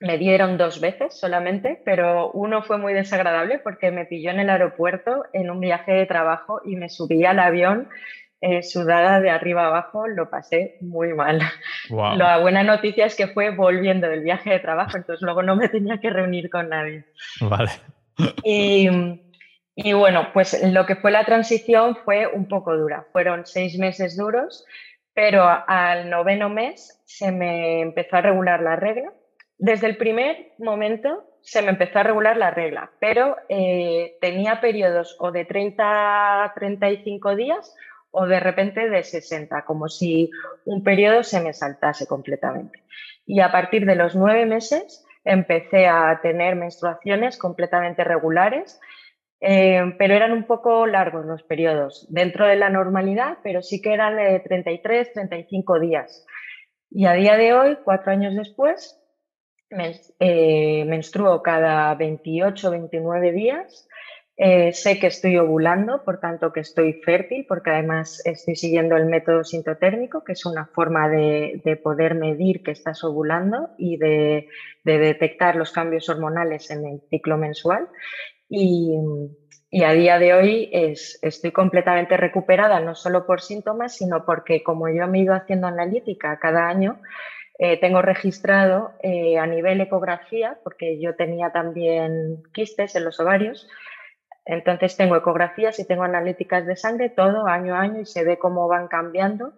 Me 0.00 0.18
dieron 0.18 0.58
dos 0.58 0.80
veces 0.80 1.16
solamente, 1.16 1.80
pero 1.84 2.32
uno 2.32 2.62
fue 2.64 2.78
muy 2.78 2.92
desagradable 2.92 3.60
porque 3.60 3.92
me 3.92 4.06
pilló 4.06 4.32
en 4.32 4.40
el 4.40 4.50
aeropuerto 4.50 5.24
en 5.32 5.50
un 5.50 5.60
viaje 5.60 5.92
de 5.92 6.06
trabajo 6.06 6.60
y 6.64 6.74
me 6.74 6.88
subí 6.88 7.24
al 7.24 7.38
avión 7.38 7.88
eh, 8.40 8.64
sudada 8.64 9.20
de 9.20 9.30
arriba 9.30 9.66
abajo, 9.66 10.08
lo 10.08 10.28
pasé 10.30 10.78
muy 10.80 11.14
mal. 11.14 11.40
La 11.88 12.38
buena 12.38 12.64
noticia 12.64 13.06
es 13.06 13.14
que 13.14 13.28
fue 13.28 13.50
volviendo 13.50 14.08
del 14.08 14.22
viaje 14.22 14.50
de 14.50 14.58
trabajo, 14.58 14.96
entonces 14.96 15.22
luego 15.22 15.44
no 15.44 15.54
me 15.54 15.68
tenía 15.68 15.98
que 15.98 16.10
reunir 16.10 16.50
con 16.50 16.68
nadie. 16.68 17.04
Vale. 17.40 17.70
Y, 18.42 18.88
y 19.76 19.92
bueno, 19.92 20.30
pues 20.34 20.60
lo 20.72 20.86
que 20.86 20.96
fue 20.96 21.12
la 21.12 21.24
transición 21.24 21.96
fue 22.04 22.26
un 22.26 22.48
poco 22.48 22.76
dura. 22.76 23.06
Fueron 23.12 23.46
seis 23.46 23.78
meses 23.78 24.16
duros, 24.16 24.66
pero 25.14 25.44
al 25.66 26.10
noveno 26.10 26.48
mes 26.48 27.00
se 27.04 27.30
me 27.30 27.80
empezó 27.80 28.16
a 28.16 28.22
regular 28.22 28.60
la 28.60 28.76
regla. 28.76 29.12
Desde 29.56 29.86
el 29.86 29.96
primer 29.96 30.52
momento 30.58 31.24
se 31.40 31.62
me 31.62 31.70
empezó 31.70 32.00
a 32.00 32.02
regular 32.02 32.36
la 32.36 32.50
regla, 32.50 32.90
pero 32.98 33.36
eh, 33.48 34.16
tenía 34.20 34.60
periodos 34.60 35.16
o 35.20 35.30
de 35.30 35.44
30 35.44 36.44
a 36.44 36.54
35 36.54 37.36
días 37.36 37.74
o 38.10 38.26
de 38.26 38.40
repente 38.40 38.88
de 38.88 39.02
60, 39.02 39.64
como 39.64 39.88
si 39.88 40.30
un 40.64 40.82
periodo 40.82 41.22
se 41.22 41.40
me 41.40 41.52
saltase 41.52 42.06
completamente. 42.06 42.82
Y 43.26 43.40
a 43.40 43.52
partir 43.52 43.86
de 43.86 43.96
los 43.96 44.14
nueve 44.16 44.46
meses 44.46 45.04
empecé 45.24 45.86
a 45.86 46.20
tener 46.22 46.56
menstruaciones 46.56 47.38
completamente 47.38 48.04
regulares 48.04 48.80
eh, 49.46 49.94
pero 49.98 50.14
eran 50.14 50.32
un 50.32 50.44
poco 50.44 50.86
largos 50.86 51.26
los 51.26 51.42
periodos, 51.42 52.06
dentro 52.08 52.46
de 52.46 52.56
la 52.56 52.70
normalidad, 52.70 53.38
pero 53.42 53.60
sí 53.60 53.82
que 53.82 53.92
eran 53.92 54.16
de 54.16 54.40
33, 54.40 55.12
35 55.12 55.80
días. 55.80 56.24
Y 56.90 57.04
a 57.04 57.12
día 57.12 57.36
de 57.36 57.52
hoy, 57.52 57.76
cuatro 57.84 58.10
años 58.10 58.34
después, 58.34 58.98
eh, 60.18 60.84
menstruo 60.86 61.42
cada 61.42 61.94
28, 61.94 62.70
29 62.70 63.32
días. 63.32 63.86
Eh, 64.36 64.72
sé 64.72 64.98
que 64.98 65.08
estoy 65.08 65.36
ovulando, 65.36 66.02
por 66.04 66.20
tanto 66.20 66.50
que 66.50 66.60
estoy 66.60 66.94
fértil, 67.04 67.44
porque 67.46 67.70
además 67.70 68.22
estoy 68.24 68.56
siguiendo 68.56 68.96
el 68.96 69.06
método 69.06 69.44
sintotérmico, 69.44 70.24
que 70.24 70.32
es 70.32 70.46
una 70.46 70.66
forma 70.66 71.08
de, 71.10 71.80
poder 71.82 72.14
medir 72.14 72.62
que 72.62 72.70
estás 72.70 73.04
ovulando 73.04 73.70
y 73.76 73.98
de, 73.98 74.48
de, 74.84 74.98
detectar 74.98 75.54
los 75.54 75.70
cambios 75.70 76.08
hormonales 76.08 76.70
en 76.70 76.86
el 76.86 77.00
ciclo 77.10 77.36
mensual. 77.36 77.88
Y, 78.56 79.84
a 79.84 79.92
día 79.92 80.20
de 80.20 80.32
hoy 80.32 80.70
es, 80.72 81.18
estoy 81.22 81.50
completamente 81.50 82.16
recuperada, 82.16 82.78
no 82.78 82.94
solo 82.94 83.26
por 83.26 83.40
síntomas, 83.40 83.96
sino 83.96 84.24
porque 84.24 84.62
como 84.62 84.88
yo 84.88 85.08
me 85.08 85.18
he 85.18 85.22
ido 85.22 85.34
haciendo 85.34 85.66
analítica 85.66 86.38
cada 86.38 86.68
año, 86.68 87.00
eh, 87.58 87.80
tengo 87.80 88.00
registrado 88.00 88.92
eh, 89.02 89.38
a 89.38 89.46
nivel 89.48 89.80
ecografía, 89.80 90.58
porque 90.62 91.00
yo 91.00 91.16
tenía 91.16 91.50
también 91.50 92.44
quistes 92.52 92.94
en 92.94 93.04
los 93.04 93.18
ovarios, 93.18 93.68
entonces 94.44 94.96
tengo 94.96 95.16
ecografías 95.16 95.80
y 95.80 95.86
tengo 95.86 96.04
analíticas 96.04 96.64
de 96.64 96.76
sangre 96.76 97.08
todo 97.08 97.48
año 97.48 97.74
a 97.74 97.80
año 97.80 98.02
y 98.02 98.06
se 98.06 98.22
ve 98.22 98.38
cómo 98.38 98.68
van 98.68 98.86
cambiando 98.86 99.54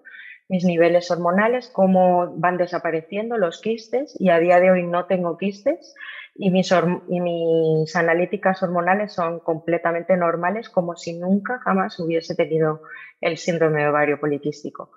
mis 0.48 0.64
niveles 0.64 1.10
hormonales, 1.10 1.68
cómo 1.68 2.32
van 2.36 2.56
desapareciendo 2.56 3.36
los 3.36 3.60
quistes 3.60 4.18
y 4.18 4.30
a 4.30 4.38
día 4.38 4.60
de 4.60 4.70
hoy 4.70 4.84
no 4.84 5.04
tengo 5.04 5.36
quistes 5.36 5.94
y 6.38 6.50
mis, 6.50 6.72
y 7.08 7.20
mis 7.20 7.96
analíticas 7.96 8.62
hormonales 8.62 9.12
son 9.12 9.40
completamente 9.40 10.16
normales, 10.16 10.68
como 10.68 10.96
si 10.96 11.18
nunca 11.18 11.58
jamás 11.60 11.98
hubiese 11.98 12.34
tenido 12.34 12.82
el 13.20 13.36
síndrome 13.36 13.88
ovario 13.88 14.20
poliquístico. 14.20 14.92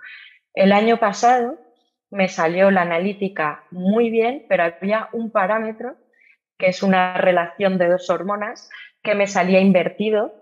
El 0.53 0.71
año 0.71 0.97
pasado 0.97 1.57
me 2.11 2.27
salió 2.27 2.71
la 2.71 2.81
analítica 2.81 3.63
muy 3.71 4.09
bien, 4.09 4.45
pero 4.49 4.63
había 4.63 5.09
un 5.13 5.31
parámetro, 5.31 5.95
que 6.57 6.67
es 6.67 6.83
una 6.83 7.17
relación 7.17 7.77
de 7.77 7.87
dos 7.87 8.09
hormonas, 8.09 8.69
que 9.01 9.15
me 9.15 9.27
salía 9.27 9.59
invertido 9.59 10.39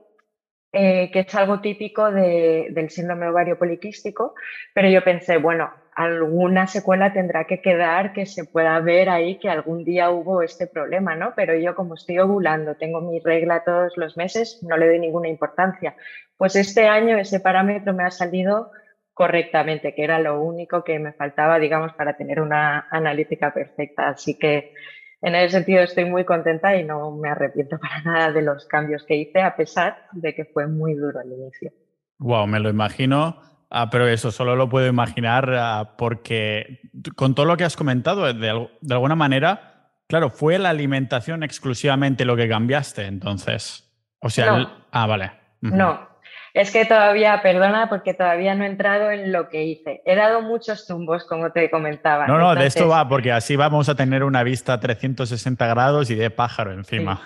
eh, 0.73 1.10
que 1.12 1.21
es 1.21 1.33
algo 1.33 1.62
típico 1.62 2.12
del 2.12 2.89
síndrome 2.89 3.27
ovario 3.29 3.57
poliquístico, 3.57 4.36
pero 4.73 4.89
yo 4.89 5.01
pensé, 5.03 5.38
bueno, 5.38 5.71
alguna 5.97 6.67
secuela 6.67 7.12
tendrá 7.12 7.45
que 7.45 7.60
quedar 7.60 8.13
que 8.13 8.27
se 8.27 8.45
pueda 8.45 8.79
ver 8.81 9.10
ahí 9.10 9.39
que 9.39 9.49
algún 9.49 9.83
día 9.83 10.12
hubo 10.12 10.43
este 10.43 10.67
problema, 10.67 11.15
¿no? 11.15 11.33
Pero 11.36 11.55
yo 11.55 11.73
como 11.73 11.95
estoy 11.95 12.19
ovulando, 12.19 12.75
tengo 12.75 13.01
mi 13.01 13.19
regla 13.19 13.63
todos 13.65 13.97
los 13.97 14.15
meses, 14.15 14.60
no 14.62 14.77
le 14.77 14.86
doy 14.86 14.99
ninguna 14.99 15.27
importancia. 15.27 15.95
Pues 16.38 16.55
este 16.55 16.88
año 16.88 17.17
ese 17.17 17.39
parámetro 17.39 17.95
me 17.95 18.03
ha 18.03 18.12
salido 18.12 18.69
correctamente, 19.15 19.95
que 19.95 20.03
era 20.03 20.19
lo 20.19 20.39
único 20.39 20.83
que 20.83 20.99
me 20.99 21.13
faltaba, 21.13 21.57
digamos, 21.57 21.93
para 21.93 22.15
tener 22.15 22.41
una 22.41 22.88
analítica 22.91 23.51
perfecta. 23.51 24.10
Así 24.10 24.38
que 24.38 24.73
en 25.23 25.33
ese 25.33 25.55
sentido 25.55 25.81
estoy 25.81 26.05
muy 26.05 26.25
contenta 26.25 26.75
y 26.77 26.83
no 26.83 27.10
me 27.10 27.29
arrepiento 27.29 27.79
para 27.81 28.03
nada 28.03 28.31
de 28.31 28.43
los 28.43 28.67
cambios 28.67 29.03
que 29.03 29.15
hice, 29.15 29.41
a 29.41 29.55
pesar 29.55 29.97
de 30.12 30.36
que 30.36 30.45
fue 30.45 30.67
muy 30.67 30.93
duro 30.93 31.19
al 31.19 31.31
inicio. 31.31 31.71
Wow, 32.19 32.45
me 32.45 32.60
lo 32.60 32.69
imagino. 32.69 33.41
Ah, 33.69 33.89
pero 33.89 34.08
eso 34.08 34.32
solo 34.32 34.56
lo 34.56 34.69
puedo 34.69 34.88
imaginar 34.88 35.53
ah, 35.53 35.95
porque 35.97 36.80
con 37.15 37.36
todo 37.36 37.45
lo 37.45 37.58
que 37.58 37.65
has 37.65 37.75
comentado, 37.75 38.34
de, 38.34 38.69
alguna 38.89 39.15
manera, 39.15 39.91
claro, 40.08 40.30
fue 40.30 40.58
la 40.58 40.69
alimentación 40.69 41.43
exclusivamente 41.43 42.23
lo 42.23 42.38
que 42.38 42.47
cambiaste, 42.47 43.06
entonces. 43.06 43.84
O 44.19 44.30
sea, 44.30 44.86
ah, 44.91 45.06
vale. 45.06 45.32
No, 45.60 46.08
es 46.53 46.71
que 46.71 46.86
todavía, 46.86 47.41
perdona, 47.43 47.88
porque 47.88 48.13
todavía 48.13 48.56
no 48.56 48.63
he 48.63 48.67
entrado 48.67 49.12
en 49.12 49.32
lo 49.32 49.49
que 49.49 49.63
hice. 49.63 50.01
He 50.06 50.15
dado 50.15 50.41
muchos 50.41 50.88
tumbos, 50.88 51.23
como 51.25 51.51
te 51.51 51.69
comentaba. 51.69 52.25
No, 52.25 52.39
no, 52.39 52.56
de 52.56 52.65
esto 52.65 52.88
va, 52.88 53.08
porque 53.08 53.32
así 53.32 53.56
vamos 53.56 53.89
a 53.89 53.95
tener 53.95 54.23
una 54.23 54.43
vista 54.43 54.80
360 54.80 55.67
grados 55.67 56.10
y 56.10 56.15
de 56.15 56.32
pájaro 56.32 56.71
encima. 56.71 57.21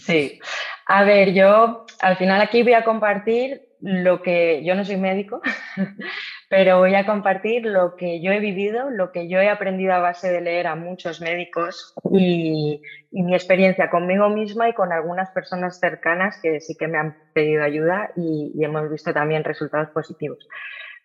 sí. 0.00 0.38
A 0.86 1.02
ver, 1.02 1.32
yo 1.32 1.86
al 2.00 2.16
final 2.16 2.40
aquí 2.40 2.62
voy 2.62 2.74
a 2.74 2.84
compartir 2.84 3.65
lo 3.80 4.22
que 4.22 4.64
yo 4.64 4.74
no 4.74 4.84
soy 4.84 4.96
médico, 4.96 5.40
pero 6.48 6.78
voy 6.78 6.94
a 6.94 7.06
compartir 7.06 7.66
lo 7.66 7.96
que 7.96 8.20
yo 8.20 8.32
he 8.32 8.40
vivido, 8.40 8.90
lo 8.90 9.12
que 9.12 9.28
yo 9.28 9.40
he 9.40 9.48
aprendido 9.48 9.92
a 9.92 9.98
base 9.98 10.30
de 10.30 10.40
leer 10.40 10.66
a 10.66 10.76
muchos 10.76 11.20
médicos 11.20 11.94
y, 12.12 12.82
mi 13.10 13.34
experiencia 13.34 13.88
conmigo 13.88 14.28
misma 14.28 14.68
y 14.68 14.74
con 14.74 14.92
algunas 14.92 15.30
personas 15.30 15.80
cercanas 15.80 16.38
que 16.42 16.60
sí 16.60 16.76
que 16.76 16.86
me 16.86 16.98
han 16.98 17.16
pedido 17.32 17.62
ayuda 17.62 18.10
y, 18.14 18.52
hemos 18.62 18.90
visto 18.90 19.12
también 19.12 19.44
resultados 19.44 19.88
positivos. 19.90 20.46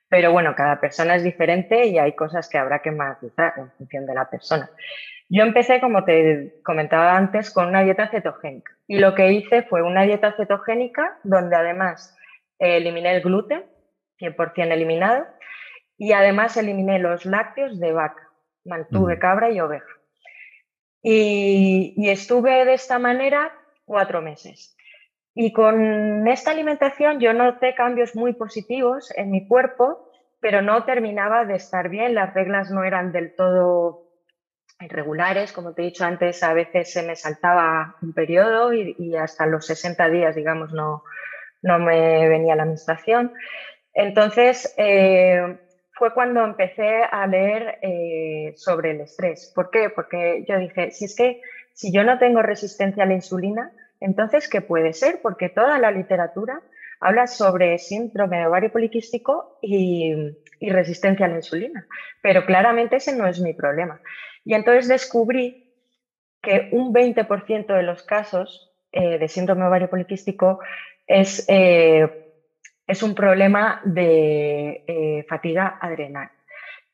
Pero 0.10 0.34
bueno, 0.34 0.54
cada 0.56 0.82
persona 0.82 1.16
es 1.16 1.24
diferente 1.24 1.88
y 1.88 1.98
hay 1.98 2.14
cosas 2.14 2.50
que 2.50 2.58
habrá 2.58 2.80
que 2.80 2.92
matizar 2.92 3.54
en 3.56 3.72
función 3.72 4.06
de 4.06 4.14
la 4.14 4.30
persona. 4.30 4.70
Yo 5.30 5.44
empecé, 5.44 5.80
como 5.80 6.04
te 6.04 6.56
comentaba 6.64 7.16
antes, 7.16 7.52
con 7.52 7.70
una 7.70 7.84
dieta 7.84 8.10
cetogénica. 8.10 8.74
Y 8.86 9.00
lo 9.00 9.16
que 9.16 9.32
hice 9.32 9.64
fue 9.64 9.82
una 9.82 10.04
dieta 10.04 10.34
cetogénica 10.36 11.18
donde 11.24 11.56
además 11.56 12.18
eliminé 12.62 13.16
el 13.16 13.22
gluten, 13.22 13.66
100% 14.20 14.72
eliminado, 14.72 15.26
y 15.98 16.14
además 16.14 16.56
eliminé 16.58 17.00
los 17.00 17.26
lácteos 17.26 17.80
de 17.80 17.92
vaca, 17.92 18.30
mantuve 18.66 19.20
cabra 19.20 19.52
y 19.52 19.60
oveja. 19.60 19.86
Y, 21.02 22.10
estuve 22.10 22.66
de 22.66 22.74
esta 22.74 23.00
manera 23.00 23.52
cuatro 23.86 24.22
meses. 24.22 24.78
Y 25.34 25.52
con 25.54 26.28
esta 26.28 26.52
alimentación 26.52 27.20
yo 27.20 27.34
noté 27.34 27.74
cambios 27.74 28.16
muy 28.16 28.34
positivos 28.34 29.12
en 29.16 29.32
mi 29.32 29.48
cuerpo, 29.48 30.10
pero 30.40 30.62
no 30.62 30.84
terminaba 30.84 31.46
de 31.46 31.56
estar 31.56 31.90
bien. 31.90 32.14
Las 32.14 32.34
reglas 32.34 32.70
no 32.70 32.84
eran 32.84 33.12
del 33.12 33.36
todo 33.36 34.12
irregulares, 34.80 35.54
como 35.54 35.74
te 35.74 35.84
he 35.84 35.86
dicho 35.86 36.06
antes, 36.06 36.44
a 36.44 36.54
veces 36.54 36.92
se 36.92 37.04
me 37.04 37.16
saltaba 37.16 37.96
un 38.02 38.14
periodo 38.14 38.74
y, 38.74 39.16
hasta 39.16 39.46
los 39.46 39.66
60 39.68 40.10
días, 40.10 40.36
digamos, 40.36 40.74
no, 40.74 41.04
no 41.62 41.80
me 41.80 42.28
venía 42.28 42.56
la 42.56 42.66
menstruación. 42.66 43.34
Entonces, 43.94 44.74
eh, 44.78 45.58
fue 45.94 46.14
cuando 46.14 46.44
empecé 46.44 47.04
a 47.04 47.28
leer 47.28 47.78
eh, 47.82 48.54
sobre 48.56 48.92
el 48.92 49.02
estrés. 49.02 49.52
¿Por 49.54 49.70
qué? 49.70 49.90
Porque 49.90 50.46
yo 50.48 50.58
dije, 50.58 50.92
si 50.92 51.06
es 51.06 51.16
que 51.16 51.42
si 51.74 51.92
yo 51.92 52.04
no 52.04 52.18
tengo 52.18 52.42
resistencia 52.42 53.04
a 53.04 53.08
la 53.08 53.14
insulina, 53.14 53.72
entonces, 54.00 54.50
¿qué 54.50 54.62
puede 54.62 54.94
ser? 54.94 55.20
Porque 55.22 55.50
toda 55.50 55.78
la 55.78 55.92
literatura 55.92 56.62
habla 57.00 57.28
sobre 57.28 57.78
síndrome 57.78 58.40
de 58.40 58.48
ovario 58.48 58.72
poliquístico 58.72 59.58
y, 59.62 60.38
resistencia 60.60 61.26
a 61.26 61.30
la 61.30 61.38
insulina, 61.38 61.88
pero 62.22 62.46
claramente 62.46 62.98
ese 62.98 63.16
no 63.16 63.28
es 63.28 63.40
mi 63.40 63.54
problema. 63.54 64.00
Y 64.46 64.54
entonces 64.54 64.88
descubrí 64.88 65.74
que 66.42 66.70
un 66.72 66.94
20% 66.94 67.76
de 67.76 67.84
los 67.84 68.04
casos 68.04 68.72
eh, 68.92 69.18
de 69.18 69.28
síndrome 69.28 69.66
ovario 69.66 69.90
poliquístico 69.90 70.60
es 71.12 71.46
eh, 71.50 72.18
es 72.88 73.04
un 73.04 73.14
problema 73.16 73.82
de 73.84 74.84
eh, 74.88 75.26
fatiga 75.30 75.78
adrenal. 75.80 76.30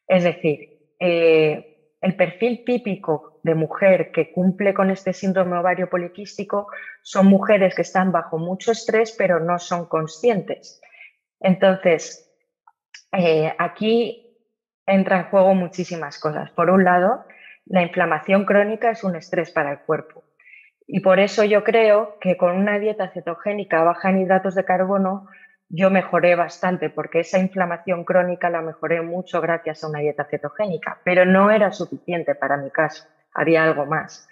Es 0.08 0.24
decir, 0.24 0.96
eh, 1.00 1.94
el 2.02 2.16
perfil 2.16 2.64
típico 2.66 3.40
de 3.44 3.56
mujer 3.56 4.12
que 4.12 4.32
cumple 4.32 4.74
con 4.74 4.92
este 4.92 5.14
síndrome 5.14 5.58
ovario 5.58 5.90
poliquístico 5.90 6.68
son 7.02 7.28
mujeres 7.28 7.76
que 7.76 7.82
están 7.82 8.12
bajo 8.12 8.38
mucho 8.38 8.72
estrés 8.72 9.16
pero 9.18 9.40
no 9.40 9.58
son 9.60 9.88
conscientes. 9.88 10.82
Entonces, 11.40 12.24
aquí 13.58 14.38
entra 14.86 15.18
en 15.18 15.24
juego 15.26 15.54
muchísimas 15.56 16.20
cosas. 16.20 16.52
Por 16.52 16.70
un 16.70 16.84
lado, 16.84 17.26
la 17.66 17.82
inflamación 17.82 18.46
crónica 18.46 18.92
es 18.92 19.04
un 19.04 19.16
estrés 19.16 19.52
para 19.52 19.72
el 19.72 19.80
cuerpo. 19.80 20.27
Y 20.88 21.02
por 21.02 21.20
eso 21.20 21.44
yo 21.44 21.64
creo 21.64 22.18
que 22.22 22.38
con 22.38 22.56
una 22.56 22.80
dieta 22.80 23.10
cetogénica 23.10 23.84
baja 23.84 24.10
en 24.10 24.20
hidratos 24.20 24.56
de 24.56 24.64
carbono 24.64 25.28
yo 25.70 25.90
mejoré 25.90 26.36
bastante 26.36 26.90
porque 26.90 27.20
esa 27.20 27.40
inflamación 27.40 28.06
crónica 28.06 28.50
la 28.50 28.62
mejoré 28.62 29.02
mucho 29.02 29.42
gracias 29.42 29.84
a 29.84 29.90
una 29.90 30.00
dieta 30.00 30.24
cetogénica, 30.24 31.00
pero 31.04 31.26
no 31.26 31.52
era 31.52 31.72
suficiente 31.72 32.36
para 32.36 32.56
mi 32.56 32.72
caso, 32.72 33.06
había 33.34 33.64
algo 33.64 33.86
más. 33.86 34.30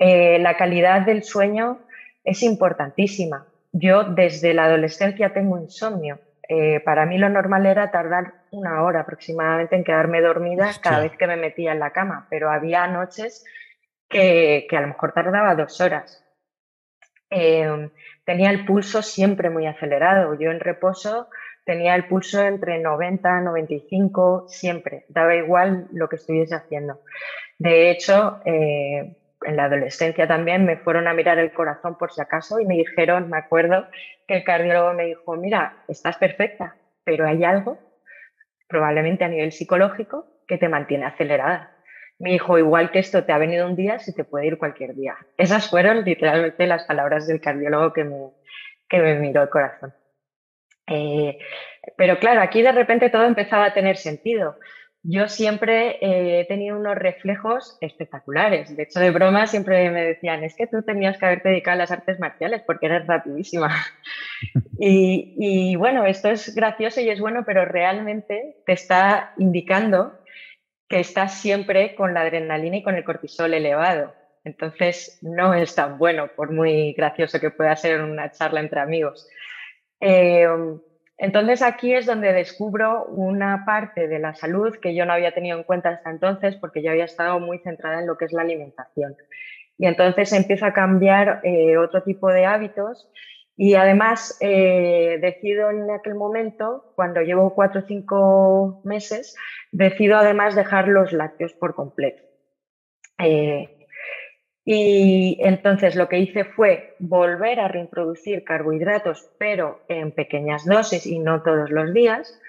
Eh, 0.00 0.38
la 0.40 0.56
calidad 0.56 1.02
del 1.02 1.22
sueño 1.22 1.78
es 2.24 2.42
importantísima. 2.42 3.46
Yo 3.72 4.02
desde 4.02 4.52
la 4.52 4.64
adolescencia 4.64 5.32
tengo 5.32 5.58
insomnio. 5.58 6.18
Eh, 6.48 6.80
para 6.80 7.06
mí 7.06 7.18
lo 7.18 7.28
normal 7.28 7.66
era 7.66 7.90
tardar 7.90 8.34
una 8.50 8.82
hora 8.82 9.00
aproximadamente 9.00 9.76
en 9.76 9.84
quedarme 9.84 10.20
dormida 10.20 10.70
cada 10.82 11.00
vez 11.00 11.16
que 11.16 11.26
me 11.26 11.36
metía 11.36 11.72
en 11.72 11.78
la 11.78 11.90
cama, 11.90 12.26
pero 12.28 12.50
había 12.50 12.86
noches 12.86 13.44
que, 14.08 14.66
a 14.70 14.80
lo 14.80 14.88
mejor 14.88 15.12
tardaba 15.12 15.54
dos 15.54 15.80
horas. 15.80 16.24
Eh, 17.30 17.90
tenía 18.24 18.50
el 18.50 18.64
pulso 18.64 19.02
siempre 19.02 19.50
muy 19.50 19.66
acelerado. 19.66 20.38
Yo 20.38 20.50
en 20.50 20.60
reposo 20.60 21.28
tenía 21.64 21.94
el 21.94 22.06
pulso 22.06 22.42
entre 22.42 22.78
90 22.78 23.40
y 23.40 23.44
95 23.44 24.46
siempre, 24.48 25.04
daba 25.08 25.34
igual 25.34 25.88
lo 25.92 26.08
que 26.08 26.16
estuviese 26.16 26.54
haciendo. 26.54 27.00
De 27.58 27.90
hecho, 27.90 28.40
eh, 28.44 29.16
en 29.42 29.56
la 29.56 29.64
adolescencia 29.64 30.26
también 30.26 30.64
me 30.64 30.76
fueron 30.76 31.08
a 31.08 31.14
mirar 31.14 31.38
el 31.38 31.52
corazón 31.52 31.96
por 31.96 32.12
si 32.12 32.20
acaso 32.20 32.60
y 32.60 32.66
me 32.66 32.76
dijeron, 32.76 33.30
me 33.30 33.38
acuerdo 33.38 33.86
que 34.26 34.36
el 34.36 34.44
cardiólogo 34.44 34.92
me 34.94 35.06
dijo, 35.06 35.36
mira, 35.36 35.84
estás 35.88 36.16
perfecta, 36.16 36.76
pero 37.04 37.26
hay 37.26 37.44
algo, 37.44 37.78
probablemente 38.68 39.24
a 39.24 39.28
nivel 39.28 39.52
psicológico, 39.52 40.26
que 40.46 40.58
te 40.58 40.68
mantiene 40.68 41.06
acelerada. 41.06 41.73
Me 42.18 42.32
dijo, 42.32 42.58
igual 42.58 42.90
que 42.90 43.00
esto 43.00 43.24
te 43.24 43.32
ha 43.32 43.38
venido 43.38 43.66
un 43.66 43.76
día, 43.76 43.98
si 43.98 44.14
te 44.14 44.24
puede 44.24 44.46
ir 44.46 44.58
cualquier 44.58 44.94
día. 44.94 45.16
Esas 45.36 45.68
fueron 45.68 46.04
literalmente 46.04 46.66
las 46.66 46.84
palabras 46.84 47.26
del 47.26 47.40
cardiólogo 47.40 47.92
que 47.92 48.04
me, 48.04 48.30
que 48.88 48.98
me 48.98 49.18
miró 49.18 49.42
el 49.42 49.48
corazón. 49.48 49.92
Eh, 50.86 51.38
pero 51.96 52.18
claro, 52.18 52.40
aquí 52.40 52.62
de 52.62 52.72
repente 52.72 53.10
todo 53.10 53.24
empezaba 53.24 53.66
a 53.66 53.74
tener 53.74 53.96
sentido. 53.96 54.56
Yo 55.06 55.28
siempre 55.28 55.98
eh, 56.00 56.40
he 56.40 56.44
tenido 56.46 56.78
unos 56.78 56.96
reflejos 56.96 57.76
espectaculares. 57.82 58.74
De 58.74 58.84
hecho, 58.84 59.00
de 59.00 59.10
broma 59.10 59.46
siempre 59.46 59.90
me 59.90 60.02
decían, 60.02 60.44
es 60.44 60.56
que 60.56 60.66
tú 60.66 60.82
tenías 60.82 61.18
que 61.18 61.26
haberte 61.26 61.50
dedicado 61.50 61.74
a 61.74 61.78
las 61.78 61.90
artes 61.90 62.18
marciales 62.18 62.62
porque 62.66 62.86
eres 62.86 63.06
rapidísima. 63.06 63.70
y, 64.78 65.34
y 65.36 65.76
bueno, 65.76 66.06
esto 66.06 66.30
es 66.30 66.54
gracioso 66.54 67.02
y 67.02 67.10
es 67.10 67.20
bueno, 67.20 67.42
pero 67.44 67.66
realmente 67.66 68.56
te 68.64 68.72
está 68.72 69.34
indicando 69.36 70.18
que 70.88 71.00
estás 71.00 71.40
siempre 71.40 71.94
con 71.94 72.14
la 72.14 72.22
adrenalina 72.22 72.76
y 72.76 72.82
con 72.82 72.94
el 72.94 73.04
cortisol 73.04 73.54
elevado. 73.54 74.14
Entonces, 74.44 75.18
no 75.22 75.54
es 75.54 75.74
tan 75.74 75.98
bueno, 75.98 76.28
por 76.36 76.52
muy 76.52 76.92
gracioso 76.92 77.40
que 77.40 77.50
pueda 77.50 77.74
ser 77.76 78.02
una 78.02 78.30
charla 78.30 78.60
entre 78.60 78.80
amigos. 78.80 79.26
Eh, 80.00 80.46
entonces, 81.16 81.62
aquí 81.62 81.94
es 81.94 82.06
donde 82.06 82.32
descubro 82.32 83.06
una 83.06 83.64
parte 83.64 84.08
de 84.08 84.18
la 84.18 84.34
salud 84.34 84.76
que 84.80 84.94
yo 84.94 85.06
no 85.06 85.12
había 85.12 85.32
tenido 85.32 85.56
en 85.56 85.64
cuenta 85.64 85.90
hasta 85.90 86.10
entonces, 86.10 86.56
porque 86.56 86.82
yo 86.82 86.90
había 86.90 87.04
estado 87.04 87.40
muy 87.40 87.58
centrada 87.60 88.00
en 88.00 88.06
lo 88.06 88.18
que 88.18 88.26
es 88.26 88.32
la 88.32 88.42
alimentación. 88.42 89.16
Y 89.78 89.86
entonces 89.86 90.32
empiezo 90.32 90.66
a 90.66 90.72
cambiar 90.72 91.40
eh, 91.42 91.76
otro 91.78 92.02
tipo 92.02 92.28
de 92.28 92.44
hábitos 92.44 93.08
y 93.56 93.74
además 93.74 94.36
eh, 94.40 95.18
decido 95.20 95.70
en 95.70 95.90
aquel 95.90 96.14
momento, 96.14 96.92
cuando 96.96 97.20
llevo 97.20 97.54
cuatro 97.54 97.80
o 97.80 97.86
cinco 97.86 98.80
meses, 98.84 99.36
decido 99.70 100.16
además 100.16 100.56
dejar 100.56 100.88
los 100.88 101.12
lácteos 101.12 101.52
por 101.52 101.74
completo. 101.74 102.22
Eh, 103.18 103.86
y 104.64 105.38
entonces 105.40 105.94
lo 105.94 106.08
que 106.08 106.18
hice 106.18 106.44
fue 106.44 106.96
volver 106.98 107.60
a 107.60 107.68
reintroducir 107.68 108.44
carbohidratos, 108.44 109.30
pero 109.38 109.82
en 109.88 110.10
pequeñas 110.10 110.64
dosis 110.64 111.06
y 111.06 111.18
no 111.18 111.42
todos 111.42 111.70
los 111.70 111.92
días, 111.92 112.40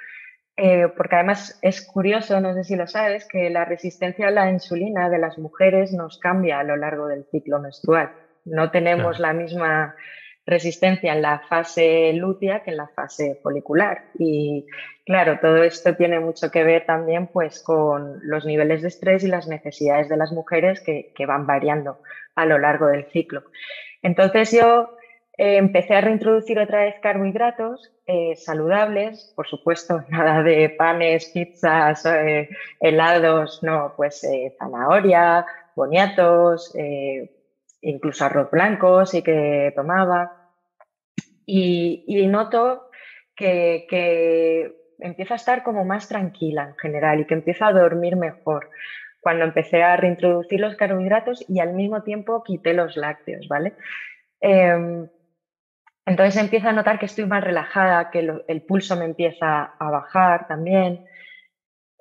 eh, 0.57 0.87
porque 0.95 1.15
además 1.15 1.59
es 1.61 1.85
curioso, 1.85 2.39
no 2.39 2.53
sé 2.53 2.63
si 2.63 2.75
lo 2.77 2.87
sabes, 2.87 3.27
que 3.27 3.49
la 3.49 3.65
resistencia 3.65 4.29
a 4.29 4.31
la 4.31 4.49
insulina 4.49 5.09
de 5.09 5.19
las 5.19 5.37
mujeres 5.37 5.91
nos 5.91 6.17
cambia 6.17 6.59
a 6.59 6.63
lo 6.63 6.77
largo 6.77 7.07
del 7.07 7.25
ciclo 7.25 7.59
menstrual. 7.59 8.11
No 8.45 8.71
tenemos 8.71 9.19
la 9.19 9.33
misma 9.33 9.95
resistencia 10.45 11.13
en 11.13 11.21
la 11.21 11.39
fase 11.39 12.13
lútea 12.13 12.63
que 12.63 12.71
en 12.71 12.77
la 12.77 12.87
fase 12.87 13.39
folicular. 13.41 14.05
Y 14.17 14.65
claro, 15.05 15.39
todo 15.41 15.63
esto 15.63 15.95
tiene 15.95 16.19
mucho 16.19 16.51
que 16.51 16.63
ver 16.63 16.85
también 16.85 17.27
pues, 17.27 17.63
con 17.63 18.19
los 18.23 18.45
niveles 18.45 18.81
de 18.81 18.89
estrés 18.89 19.23
y 19.23 19.27
las 19.27 19.47
necesidades 19.47 20.09
de 20.09 20.17
las 20.17 20.31
mujeres 20.31 20.81
que, 20.81 21.13
van 21.25 21.47
variando 21.47 21.99
a 22.35 22.45
lo 22.45 22.59
largo 22.59 22.87
del 22.87 23.05
ciclo. 23.05 23.43
Entonces 24.03 24.51
yo 24.51 24.95
eh, 25.37 25.57
empecé 25.57 25.95
a 25.95 26.01
reintroducir 26.01 26.59
otra 26.59 26.83
vez 26.83 26.95
carbohidratos 27.01 27.91
eh, 28.05 28.35
saludables, 28.35 29.33
por 29.35 29.47
supuesto, 29.47 30.03
nada 30.09 30.43
de 30.43 30.69
panes, 30.69 31.31
pizzas, 31.33 32.05
eh, 32.05 32.49
helados, 32.79 33.63
no, 33.63 33.93
pues 33.97 34.21
zanahoria, 34.59 35.45
boniatos, 35.75 36.75
incluso 37.85 38.25
arroz 38.25 38.51
blanco 38.51 39.05
sí 39.05 39.21
que 39.21 39.71
tomaba. 39.75 40.51
Y, 41.45 42.25
noto 42.27 42.89
que, 43.35 43.85
que 43.87 44.73
empiezo 44.99 45.33
a 45.33 45.37
estar 45.37 45.63
como 45.63 45.85
más 45.85 46.07
tranquila 46.07 46.69
en 46.69 46.77
general 46.77 47.19
y 47.19 47.25
que 47.25 47.35
empiezo 47.35 47.65
a 47.65 47.71
dormir 47.71 48.15
mejor 48.15 48.69
cuando 49.21 49.45
empecé 49.45 49.83
a 49.83 49.95
reintroducir 49.95 50.59
los 50.59 50.75
carbohidratos 50.75 51.45
y 51.47 51.59
al 51.59 51.73
mismo 51.73 52.01
tiempo 52.01 52.43
quité 52.43 52.73
los 52.73 52.97
lácteos, 52.97 53.47
¿vale? 53.47 53.73
Em, 54.41 55.07
entonces 56.05 56.41
empiezo 56.41 56.69
a 56.69 56.73
notar 56.73 56.99
que 56.99 57.05
estoy 57.05 57.25
más 57.25 57.43
relajada, 57.43 58.09
que 58.09 58.19
el 58.47 58.61
pulso 58.63 58.95
me 58.95 59.05
empieza 59.05 59.63
a 59.63 59.89
bajar 59.89 60.47
también, 60.47 61.05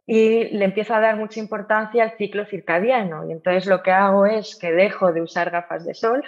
y 0.07 0.45
le 0.57 0.65
empiezo 0.65 0.95
a 0.95 1.01
dar 1.01 1.17
mucha 1.17 1.41
importancia 1.41 2.03
al 2.03 2.17
ciclo 2.17 2.45
circadiano. 2.45 3.27
Y 3.29 3.33
entonces 3.33 3.67
lo 3.67 3.83
que 3.83 3.91
hago 3.91 4.27
es 4.27 4.57
que 4.57 4.73
dejo 4.73 5.13
de 5.13 5.23
usar 5.23 5.51
gafas 5.51 5.87
de 5.87 5.95
sol, 5.95 6.23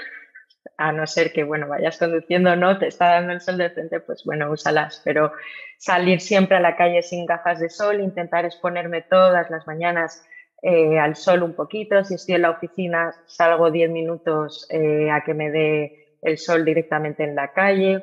a 0.79 0.93
no 0.93 1.07
ser 1.07 1.33
que, 1.33 1.45
bueno, 1.45 1.69
vayas 1.69 1.99
conduciendo 1.99 2.53
o 2.53 2.57
no, 2.57 2.79
te 2.79 2.89
está 2.89 3.11
dando 3.11 3.33
el 3.33 3.41
sol 3.41 3.59
de 3.59 3.71
frente, 3.71 4.01
pues 4.01 4.25
bueno, 4.25 4.51
úsalas, 4.51 5.01
pero 5.05 5.33
salir 5.79 6.21
siempre 6.21 6.57
a 6.57 6.61
la 6.61 6.77
calle 6.77 7.03
sin 7.03 7.27
gafas 7.27 7.61
de 7.61 7.71
sol, 7.71 8.01
intentar 8.01 8.45
exponerme 8.45 9.03
todas 9.03 9.51
las 9.51 9.67
mañanas 9.67 10.25
eh, 10.63 10.99
al 10.99 11.17
sol 11.17 11.43
un 11.43 11.55
poquito, 11.55 12.03
si 12.05 12.15
estoy 12.15 12.37
en 12.37 12.43
la 12.43 12.51
oficina 12.51 13.15
salgo 13.27 13.71
10 13.71 13.91
minutos 13.91 14.67
eh, 14.71 15.11
a 15.11 15.23
que 15.23 15.35
me 15.35 15.51
dé 15.51 16.17
el 16.23 16.39
sol 16.39 16.65
directamente 16.65 17.25
en 17.25 17.35
la 17.35 17.53
calle 17.53 18.03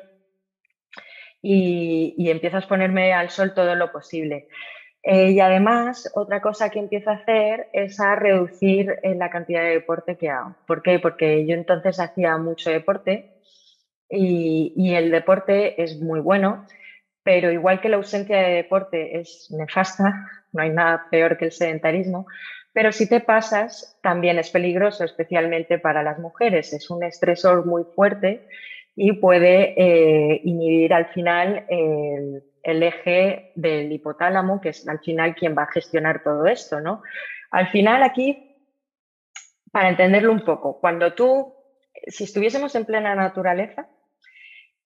y, 1.42 2.14
y 2.16 2.30
a 2.30 2.32
exponerme 2.32 3.12
al 3.12 3.30
sol 3.30 3.52
todo 3.54 3.74
lo 3.74 3.92
posible. 3.92 4.48
Eh, 5.04 5.32
y 5.32 5.40
además, 5.40 6.10
otra 6.14 6.40
cosa 6.40 6.70
que 6.70 6.78
empiezo 6.78 7.10
a 7.10 7.14
hacer 7.14 7.68
es 7.74 8.00
a 8.00 8.16
reducir 8.16 8.98
eh, 9.02 9.14
la 9.14 9.28
cantidad 9.28 9.62
de 9.62 9.72
deporte 9.72 10.16
que 10.16 10.30
hago. 10.30 10.56
¿Por 10.66 10.82
qué? 10.82 10.98
Porque 10.98 11.46
yo 11.46 11.54
entonces 11.54 12.00
hacía 12.00 12.38
mucho 12.38 12.70
deporte 12.70 13.34
y, 14.08 14.72
y 14.76 14.94
el 14.94 15.10
deporte 15.10 15.82
es 15.82 16.00
muy 16.00 16.20
bueno, 16.20 16.66
pero 17.22 17.52
igual 17.52 17.82
que 17.82 17.90
la 17.90 17.96
ausencia 17.96 18.38
de 18.38 18.54
deporte 18.54 19.18
es 19.18 19.48
nefasta, 19.50 20.26
no 20.52 20.62
hay 20.62 20.70
nada 20.70 21.06
peor 21.10 21.36
que 21.36 21.46
el 21.46 21.52
sedentarismo, 21.52 22.26
pero 22.72 22.90
si 22.90 23.08
te 23.08 23.20
pasas, 23.20 23.98
también 24.02 24.38
es 24.38 24.50
peligroso, 24.50 25.04
especialmente 25.04 25.78
para 25.78 26.02
las 26.02 26.18
mujeres. 26.18 26.72
Es 26.72 26.90
un 26.90 27.04
estresor 27.04 27.66
muy 27.66 27.84
fuerte 27.94 28.48
y 28.96 29.12
puede 29.12 29.74
eh, 29.76 30.40
inhibir 30.44 30.92
al 30.92 31.06
final 31.06 31.66
el, 31.68 32.42
eje 32.64 33.52
del 33.54 33.92
hipotálamo, 33.92 34.60
que 34.60 34.70
es 34.70 34.88
al 34.88 35.00
final 35.00 35.34
quien 35.34 35.56
va 35.56 35.64
a 35.64 35.72
gestionar 35.72 36.22
todo 36.22 36.46
esto, 36.46 36.80
¿no? 36.80 37.02
Al 37.50 37.68
final 37.68 38.02
aquí, 38.02 38.56
para 39.70 39.90
entenderlo 39.90 40.32
un 40.32 40.44
poco, 40.44 40.80
cuando 40.80 41.12
tú, 41.14 41.54
si 42.06 42.24
estuviésemos 42.24 42.74
en 42.74 42.84
plena 42.84 43.14
naturaleza, 43.14 43.86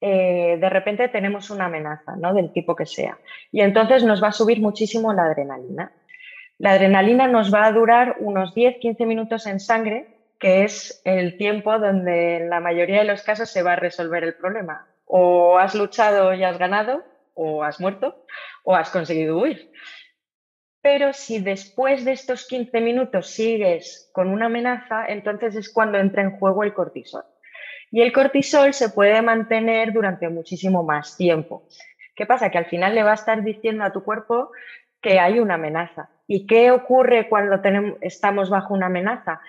eh, 0.01 0.59
de 0.61 0.69
repente 0.69 1.09
tenemos 1.09 1.51
una 1.51 1.67
amenaza, 1.67 2.15
¿no? 2.17 2.35
Del 2.35 2.53
tipo 2.53 2.77
que 2.77 2.87
sea. 2.87 3.19
Y 3.51 3.61
entonces 3.61 4.05
nos 4.05 4.23
va 4.23 4.29
a 4.29 4.33
subir 4.33 4.61
muchísimo 4.61 5.13
la 5.13 5.25
adrenalina. 5.25 5.93
La 6.59 6.73
adrenalina 6.73 7.27
nos 7.29 7.53
va 7.53 7.67
a 7.67 7.73
durar 7.73 8.17
unos 8.21 8.55
10-15 8.55 9.07
minutos 9.07 9.47
en 9.47 9.61
sangre, 9.61 10.19
que 10.39 10.65
es 10.65 11.01
el 11.05 11.37
tiempo 11.37 11.79
donde 11.79 12.37
en 12.37 12.51
la 12.51 12.61
mayoría 12.61 12.99
de 12.99 13.07
los 13.07 13.23
casos 13.23 13.51
se 13.51 13.63
va 13.63 13.73
a 13.73 13.77
resolver 13.77 14.23
el 14.25 14.35
problema. 14.35 14.87
O 15.05 15.59
has 15.59 15.75
luchado 15.75 16.35
y 16.35 16.45
has 16.45 16.59
ganado, 16.59 17.03
o 17.39 17.63
has 17.63 17.81
muerto, 17.81 18.27
o 18.65 18.75
has 18.75 18.91
conseguido 18.91 19.39
huir. 19.39 19.71
Pero 20.83 21.13
si 21.13 21.41
después 21.41 22.05
de 22.05 22.13
estos 22.13 22.47
15 22.47 22.81
minutos 22.81 23.29
sigues 23.29 24.11
con 24.13 24.29
una 24.29 24.47
amenaza, 24.47 25.07
entonces 25.07 25.55
es 25.55 25.73
cuando 25.73 25.99
entra 25.99 26.23
en 26.23 26.39
juego 26.39 26.65
el 26.65 26.75
cortisol. 26.75 27.25
Y 27.91 28.03
el 28.03 28.13
cortisol 28.13 28.75
se 28.75 28.91
puede 28.91 29.23
mantener 29.23 29.93
durante 29.93 30.29
muchísimo 30.29 30.83
más 30.83 31.17
tiempo. 31.17 31.67
¿Qué 32.15 32.27
pasa? 32.27 32.51
Que 32.51 32.59
al 32.59 32.67
final 32.67 32.95
le 32.95 33.05
va 33.05 33.13
a 33.13 33.21
estar 33.23 33.43
diciendo 33.43 33.85
a 33.85 33.93
tu 33.93 34.03
cuerpo 34.03 34.51
que 35.01 35.21
hay 35.21 35.39
una 35.39 35.55
amenaza. 35.55 36.11
¿Y 36.27 36.47
qué 36.47 36.73
ocurre 36.73 37.29
cuando 37.29 37.61
tenemos, 37.61 37.99
estamos 38.01 38.51
bajo 38.51 38.75
una 38.75 38.87
amenaza? 38.87 39.41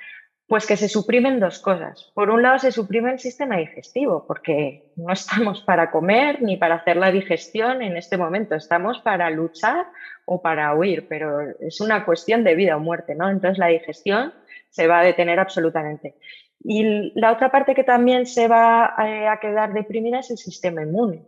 Pues 0.50 0.66
que 0.66 0.78
se 0.78 0.90
suprimen 0.90 1.40
dos 1.40 1.60
cosas. 1.60 2.12
Por 2.16 2.32
un 2.32 2.42
lado, 2.42 2.58
se 2.58 2.72
suprime 2.72 3.12
el 3.12 3.20
sistema 3.20 3.58
digestivo, 3.58 4.26
porque 4.28 4.92
no 4.96 5.14
estamos 5.14 5.62
para 5.62 5.92
comer 5.92 6.42
ni 6.42 6.58
para 6.58 6.76
hacer 6.76 6.98
la 6.98 7.12
digestión 7.12 7.84
en 7.84 7.96
este 7.96 8.18
momento, 8.18 8.56
estamos 8.56 9.00
para 9.00 9.30
luchar 9.30 9.86
o 10.26 10.42
para 10.42 10.74
huir, 10.76 11.08
pero 11.08 11.40
es 11.60 11.80
una 11.80 12.04
cuestión 12.04 12.44
de 12.44 12.56
vida 12.56 12.76
o 12.76 12.80
muerte, 12.80 13.14
¿no? 13.14 13.30
Entonces 13.30 13.60
la 13.60 13.68
digestión 13.68 14.34
se 14.70 14.88
va 14.88 15.00
a 15.00 15.04
detener 15.04 15.40
absolutamente. 15.40 16.16
Y 16.64 17.14
la 17.18 17.32
otra 17.32 17.52
parte 17.52 17.76
que 17.76 17.84
también 17.84 18.26
se 18.26 18.48
va 18.48 18.96
eh, 19.06 19.28
a 19.28 19.40
quedar 19.40 19.72
deprimida 19.72 20.20
es 20.20 20.32
el 20.32 20.38
sistema 20.38 20.82
inmune 20.82 21.24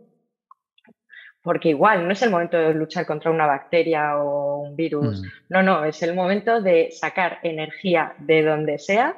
porque 1.42 1.70
igual 1.70 2.06
no 2.06 2.12
es 2.12 2.22
el 2.22 2.30
momento 2.30 2.56
de 2.56 2.72
luchar 2.72 3.04
contra 3.04 3.30
una 3.30 3.46
bacteria 3.46 4.16
o 4.18 4.58
un 4.58 4.76
virus, 4.76 5.20
mm. 5.20 5.26
no, 5.48 5.62
no, 5.62 5.84
es 5.84 6.02
el 6.02 6.14
momento 6.14 6.62
de 6.62 6.90
sacar 6.92 7.38
energía 7.42 8.14
de 8.18 8.42
donde 8.42 8.78
sea. 8.78 9.16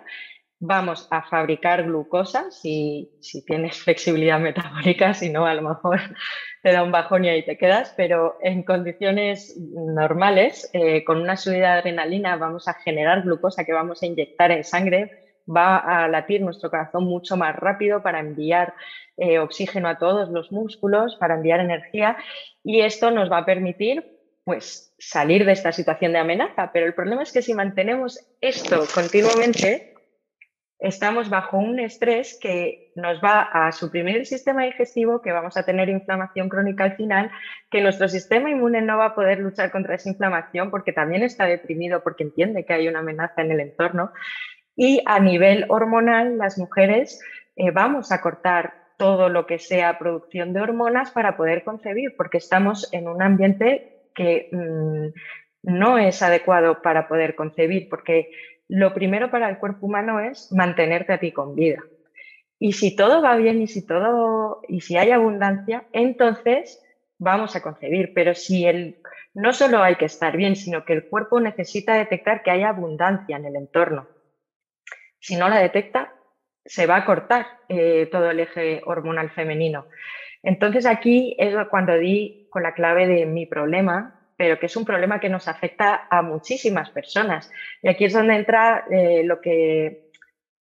Vamos 0.61 1.07
a 1.11 1.23
fabricar 1.23 1.85
glucosa 1.85 2.51
si, 2.51 3.11
si 3.21 3.45
tienes 3.45 3.77
flexibilidad 3.83 4.41
metabólica, 4.41 5.13
si 5.13 5.29
no, 5.29 5.45
a 5.45 5.55
lo 5.55 5.63
mejor 5.63 6.01
te 6.63 6.73
da 6.73 6.83
un 6.83 6.93
bajón 6.93 7.27
y 7.27 7.29
ahí 7.29 7.45
te 7.45 7.59
quedas, 7.59 7.93
pero 7.97 8.39
en 8.41 8.63
condiciones 8.63 9.59
normales, 9.59 10.71
eh, 10.73 11.05
con 11.05 11.21
una 11.21 11.37
subida 11.37 11.75
de 11.75 11.79
adrenalina, 11.81 12.37
vamos 12.37 12.69
a 12.69 12.75
generar 12.75 13.23
glucosa 13.23 13.65
que 13.65 13.75
vamos 13.75 14.03
a 14.03 14.07
inyectar 14.07 14.51
en 14.51 14.65
sangre 14.65 15.25
va 15.47 15.77
a 15.77 16.09
latir 16.09 16.41
nuestro 16.41 16.71
corazón 16.71 17.05
mucho 17.05 17.37
más 17.37 17.55
rápido 17.55 18.03
para 18.03 18.21
enviar 18.21 18.75
eh, 19.17 19.39
oxígeno 19.39 19.89
a 19.89 19.99
todos 19.99 20.29
los 20.31 20.51
músculos, 20.51 21.17
para 21.17 21.35
enviar 21.35 21.61
energía 21.61 22.17
y 22.63 22.81
esto 22.81 23.11
nos 23.11 23.31
va 23.31 23.39
a 23.39 23.47
permitir 23.47 24.15
pues 24.45 24.95
salir 24.99 25.45
de 25.47 25.53
esta 25.53 25.73
situación 25.73 26.13
de 26.13 26.19
amenaza. 26.19 26.71
Pero 26.73 26.87
el 26.87 26.95
problema 26.95 27.23
es 27.23 27.33
que 27.33 27.43
si 27.43 27.55
mantenemos 27.55 28.21
esto 28.41 28.85
continuamente, 28.95 29.95
estamos 30.79 31.31
bajo 31.31 31.57
un 31.57 31.81
estrés 31.81 32.39
que 32.41 32.93
nos 32.95 33.23
va 33.23 33.41
a 33.41 33.73
suprimir 33.73 34.17
el 34.17 34.27
sistema 34.27 34.65
digestivo, 34.65 35.23
que 35.23 35.33
vamos 35.33 35.57
a 35.57 35.65
tener 35.65 35.89
inflamación 35.89 36.49
crónica 36.49 36.85
al 36.85 36.97
final, 36.97 37.31
que 37.71 37.81
nuestro 37.81 38.09
sistema 38.09 38.51
inmune 38.51 38.83
no 38.83 38.99
va 38.99 39.07
a 39.07 39.15
poder 39.15 39.39
luchar 39.39 39.71
contra 39.71 39.95
esa 39.95 40.11
inflamación 40.11 40.71
porque 40.71 40.93
también 40.93 41.23
está 41.23 41.47
deprimido, 41.47 42.03
porque 42.03 42.25
entiende 42.25 42.67
que 42.67 42.75
hay 42.75 42.87
una 42.87 42.99
amenaza 42.99 43.41
en 43.41 43.53
el 43.53 43.61
entorno. 43.61 44.13
Y 44.77 45.03
a 45.07 45.21
nivel 45.21 45.65
hormonal, 45.69 46.37
las 46.37 46.59
mujeres 46.59 47.21
eh, 47.57 47.71
vamos 47.71 48.13
a 48.13 48.21
cortar 48.21 48.84
todo 49.05 49.29
lo 49.29 49.47
que 49.47 49.59
sea 49.59 49.99
producción 49.99 50.55
de 50.55 50.63
hormonas 50.63 51.11
para 51.11 51.37
poder 51.37 51.63
concebir, 51.63 52.15
porque 52.17 52.39
estamos 52.39 52.89
en 52.91 53.07
un 53.07 53.21
ambiente 53.21 54.09
que 54.15 54.49
mm, 54.51 55.09
no 55.65 55.99
es 55.99 56.23
adecuado 56.23 56.81
para 56.81 57.07
poder 57.07 57.35
concebir, 57.35 57.91
porque 57.91 58.31
lo 58.67 58.95
primero 58.95 59.31
para 59.31 59.51
el 59.51 59.59
cuerpo 59.59 59.85
humano 59.85 60.21
es 60.21 60.51
mantenerte 60.53 61.13
a 61.13 61.21
ti 61.21 61.33
con 61.33 61.55
vida. 61.55 61.83
Y 62.59 62.73
si 62.73 62.97
todo 62.97 63.21
va 63.21 63.37
bien 63.37 63.61
y 63.61 63.67
si 63.67 63.87
todo 63.87 64.63
y 64.69 64.81
si 64.81 64.97
hay 64.97 65.11
abundancia, 65.11 65.85
entonces 65.93 66.83
vamos 67.19 67.57
a 67.57 67.61
concebir. 67.61 68.13
Pero 68.15 68.35
si 68.35 68.65
el 68.65 69.03
no 69.35 69.53
solo 69.53 69.83
hay 69.83 69.97
que 69.97 70.07
estar 70.07 70.35
bien, 70.35 70.57
sino 70.57 70.87
que 70.87 70.95
el 70.95 71.09
cuerpo 71.11 71.41
necesita 71.41 71.93
detectar 71.93 72.43
que 72.43 72.53
hay 72.53 72.63
abundancia 72.63 73.37
en 73.37 73.45
el 73.45 73.57
entorno 73.57 74.09
si 75.25 75.37
no 75.37 75.49
la 75.49 75.59
detecta, 75.59 76.13
se 76.65 76.87
va 76.87 76.97
a 76.97 77.05
cortar 77.05 77.47
eh, 77.69 78.09
todo 78.11 78.31
el 78.31 78.41
eje 78.41 78.83
hormonal 78.85 79.31
femenino. 79.31 79.87
Entonces 80.43 80.87
aquí 80.87 81.37
es 81.39 81.55
cuando 81.71 81.97
di 81.97 82.49
con 82.51 82.63
la 82.63 82.75
clave 82.75 83.07
de 83.07 83.27
mi 83.27 83.47
problema, 83.47 84.21
pero 84.37 84.59
que 84.59 84.67
es 84.67 84.77
un 84.77 84.85
problema 84.85 85.21
que 85.21 85.29
nos 85.29 85.49
afecta 85.49 86.07
a 86.11 86.23
muchísimas 86.23 86.91
personas. 86.91 87.51
Y 87.83 87.89
aquí 87.89 88.05
es 88.05 88.13
donde 88.13 88.37
entra 88.37 88.85
eh, 88.91 89.23
lo 89.25 89.41
que 89.41 90.11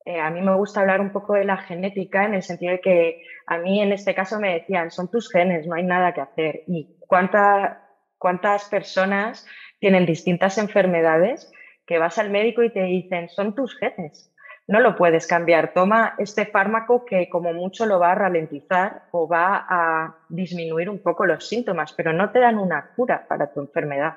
eh, 0.05 0.19
a 0.19 0.29
mí 0.29 0.41
me 0.41 0.55
gusta 0.55 0.81
hablar 0.81 1.01
un 1.01 1.11
poco 1.11 1.33
de 1.33 1.45
la 1.45 1.57
genética, 1.57 2.25
en 2.25 2.33
el 2.33 2.43
sentido 2.43 2.73
de 2.73 2.81
que 2.81 3.23
a 3.47 3.57
mí 3.57 3.81
en 3.81 3.93
este 3.93 4.13
caso 4.13 4.39
me 4.39 4.53
decían, 4.53 4.91
son 4.91 5.09
tus 5.09 5.31
genes, 5.31 5.65
no 5.65 5.75
hay 5.75 5.83
nada 5.83 6.13
que 6.13 6.21
hacer. 6.21 6.63
¿Y 6.67 6.97
cuántas 7.07 8.69
personas 8.69 9.47
tienen 9.79 10.05
distintas 10.05 10.57
enfermedades 10.57 11.51
que 11.85 11.99
vas 11.99 12.17
al 12.17 12.29
médico 12.29 12.63
y 12.63 12.71
te 12.71 12.83
dicen, 12.83 13.29
son 13.29 13.55
tus 13.55 13.77
genes? 13.77 14.32
No 14.67 14.79
lo 14.79 14.95
puedes 14.95 15.27
cambiar. 15.27 15.73
Toma 15.73 16.15
este 16.17 16.45
fármaco 16.45 17.05
que 17.05 17.29
como 17.29 17.53
mucho 17.53 17.85
lo 17.85 17.99
va 17.99 18.11
a 18.11 18.15
ralentizar 18.15 19.03
o 19.11 19.27
va 19.27 19.65
a 19.69 20.17
disminuir 20.29 20.89
un 20.89 20.99
poco 20.99 21.25
los 21.25 21.47
síntomas, 21.47 21.93
pero 21.93 22.13
no 22.13 22.31
te 22.31 22.39
dan 22.39 22.57
una 22.57 22.91
cura 22.95 23.25
para 23.27 23.51
tu 23.51 23.59
enfermedad. 23.59 24.15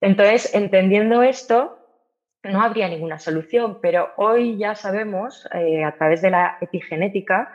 Entonces, 0.00 0.54
entendiendo 0.54 1.22
esto, 1.22 1.78
no 2.42 2.62
habría 2.62 2.88
ninguna 2.88 3.18
solución, 3.18 3.78
pero 3.82 4.10
hoy 4.16 4.56
ya 4.56 4.74
sabemos 4.74 5.46
eh, 5.52 5.84
a 5.84 5.92
través 5.92 6.22
de 6.22 6.30
la 6.30 6.56
epigenética 6.60 7.52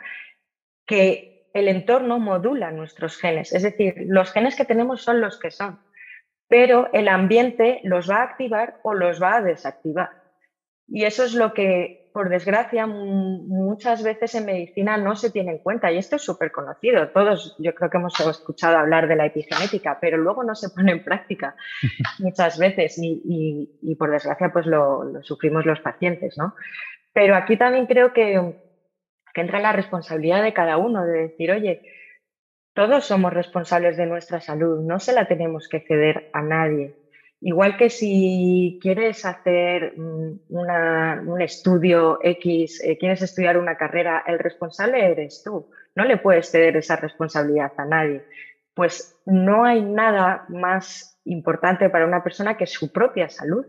que 0.86 1.48
el 1.52 1.68
entorno 1.68 2.20
modula 2.20 2.70
nuestros 2.70 3.16
genes, 3.16 3.52
es 3.52 3.62
decir, 3.62 3.94
los 4.06 4.30
genes 4.30 4.54
que 4.54 4.64
tenemos 4.64 5.02
son 5.02 5.20
los 5.20 5.40
que 5.40 5.50
son, 5.50 5.80
pero 6.48 6.88
el 6.92 7.08
ambiente 7.08 7.80
los 7.82 8.08
va 8.08 8.18
a 8.18 8.24
activar 8.24 8.78
o 8.84 8.94
los 8.94 9.20
va 9.20 9.36
a 9.36 9.42
desactivar. 9.42 10.25
Y 10.88 11.04
eso 11.04 11.24
es 11.24 11.34
lo 11.34 11.52
que, 11.52 12.10
por 12.12 12.28
desgracia, 12.28 12.86
muchas 12.86 14.02
veces 14.02 14.34
en 14.36 14.46
medicina 14.46 14.96
no 14.96 15.16
se 15.16 15.30
tiene 15.30 15.52
en 15.52 15.58
cuenta. 15.58 15.90
Y 15.90 15.98
esto 15.98 16.16
es 16.16 16.22
súper 16.22 16.52
conocido. 16.52 17.08
Todos 17.08 17.56
yo 17.58 17.74
creo 17.74 17.90
que 17.90 17.98
hemos 17.98 18.18
escuchado 18.20 18.78
hablar 18.78 19.08
de 19.08 19.16
la 19.16 19.26
epigenética, 19.26 19.98
pero 20.00 20.16
luego 20.16 20.44
no 20.44 20.54
se 20.54 20.70
pone 20.70 20.92
en 20.92 21.04
práctica 21.04 21.56
muchas 22.20 22.58
veces 22.58 22.98
y, 22.98 23.96
por 23.98 24.10
desgracia 24.10 24.52
pues 24.52 24.66
lo, 24.66 25.22
sufrimos 25.22 25.66
los 25.66 25.80
pacientes. 25.80 26.38
¿no? 26.38 26.54
Pero 27.12 27.34
aquí 27.34 27.56
también 27.56 27.86
creo 27.86 28.12
que, 28.12 28.54
que 29.34 29.40
entra 29.40 29.58
la 29.58 29.72
responsabilidad 29.72 30.42
de 30.42 30.54
cada 30.54 30.76
uno 30.76 31.04
de 31.04 31.28
decir, 31.28 31.50
oye, 31.50 31.82
todos 32.76 33.06
somos 33.06 33.32
responsables 33.32 33.96
de 33.96 34.04
nuestra 34.04 34.40
salud, 34.40 34.84
no 34.84 35.00
se 35.00 35.14
la 35.14 35.26
tenemos 35.26 35.66
que 35.66 35.80
ceder 35.80 36.28
a 36.34 36.42
nadie. 36.42 36.94
Igual 37.46 37.76
que 37.76 37.90
si 37.90 38.80
quieres 38.82 39.24
hacer 39.24 39.96
mm, 39.96 40.40
un 40.50 41.40
estudio 41.40 42.18
X, 42.20 42.82
eh, 42.82 42.98
quieres 42.98 43.22
estudiar 43.22 43.56
una 43.56 43.76
carrera, 43.76 44.24
el 44.26 44.40
responsable 44.40 45.12
eres 45.12 45.44
tú. 45.44 45.70
No 45.94 46.04
le 46.04 46.16
puedes 46.16 46.50
ceder 46.50 46.76
esa 46.76 46.96
responsabilidad 46.96 47.70
a 47.76 47.84
nadie. 47.84 48.24
Pues 48.74 49.16
no 49.26 49.64
hay 49.64 49.80
nada 49.80 50.44
más 50.48 51.20
importante 51.24 51.88
para 51.88 52.04
una 52.04 52.24
persona 52.24 52.56
que 52.56 52.66
su 52.66 52.90
propia 52.90 53.28
salud. 53.28 53.64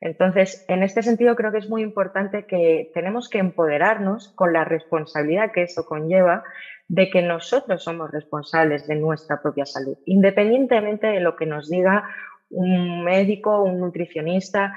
Entonces, 0.00 0.64
en 0.66 0.82
este 0.82 1.04
sentido, 1.04 1.36
creo 1.36 1.52
que 1.52 1.58
es 1.58 1.68
muy 1.68 1.82
importante 1.82 2.46
que 2.46 2.90
tenemos 2.94 3.28
que 3.28 3.38
empoderarnos 3.38 4.30
con 4.30 4.52
la 4.52 4.64
responsabilidad 4.64 5.52
que 5.52 5.62
eso 5.62 5.86
conlleva 5.86 6.42
de 6.88 7.08
que 7.08 7.22
nosotros 7.22 7.84
somos 7.84 8.10
responsables 8.10 8.88
de 8.88 8.96
nuestra 8.96 9.40
propia 9.40 9.64
salud, 9.64 9.96
independientemente 10.06 11.06
de 11.06 11.20
lo 11.20 11.36
que 11.36 11.46
nos 11.46 11.70
diga 11.70 12.08
un 12.50 13.04
médico, 13.04 13.62
un 13.62 13.80
nutricionista, 13.80 14.74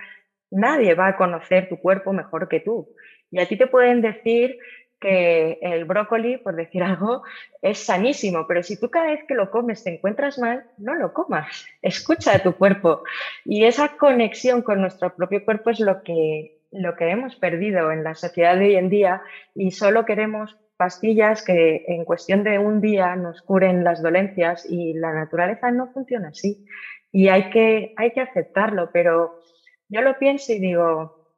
nadie 0.52 0.94
va 0.94 1.08
a 1.08 1.18
conocer 1.18 1.68
tu 1.70 1.78
cuerpo 1.78 2.14
mejor 2.14 2.48
que 2.48 2.60
tú. 2.60 2.90
Y 3.32 3.40
a 3.40 3.48
ti 3.48 3.58
te 3.58 3.68
pueden 3.68 4.02
decir 4.02 4.58
que 5.00 5.60
el 5.62 5.84
brócoli, 5.84 6.38
por 6.38 6.56
decir 6.56 6.82
algo, 6.84 7.24
es 7.62 7.80
sanísimo, 7.80 8.48
pero 8.48 8.64
si 8.64 8.80
tú 8.80 8.90
cada 8.90 9.08
vez 9.08 9.26
que 9.28 9.36
lo 9.36 9.52
comes 9.52 9.84
te 9.84 9.94
encuentras 9.94 10.40
mal, 10.40 10.66
no 10.78 10.96
lo 10.96 11.14
comas, 11.14 11.66
escucha 11.82 12.36
a 12.36 12.40
tu 12.40 12.54
cuerpo. 12.54 13.04
Y 13.44 13.66
esa 13.66 13.98
conexión 13.98 14.62
con 14.62 14.80
nuestro 14.80 15.14
propio 15.16 15.44
cuerpo 15.44 15.72
es 15.72 15.80
lo 15.80 16.04
que, 16.04 16.62
lo 16.72 16.96
que 16.96 17.10
hemos 17.10 17.36
perdido 17.36 17.92
en 17.92 18.04
la 18.04 18.16
sociedad 18.16 18.56
de 18.58 18.66
hoy 18.66 18.76
en 18.76 18.90
día 18.90 19.22
y 19.54 19.72
solo 19.72 20.06
queremos 20.06 20.58
pastillas 20.78 21.44
que 21.44 21.86
en 21.88 22.04
cuestión 22.04 22.44
de 22.44 22.58
un 22.60 22.82
día 22.82 23.16
nos 23.16 23.42
curen 23.42 23.84
las 23.84 24.02
dolencias 24.02 24.66
y 24.68 24.94
la 24.94 25.14
naturaleza 25.14 25.72
no 25.72 25.92
funciona 25.92 26.30
así. 26.30 26.66
Y 27.14 27.30
hay 27.30 27.52
que, 27.52 27.94
hay 27.96 28.12
que 28.12 28.20
aceptarlo, 28.20 28.90
pero 28.92 29.40
yo 29.88 30.02
lo 30.02 30.18
pienso 30.18 30.52
y 30.52 30.60
digo, 30.60 31.38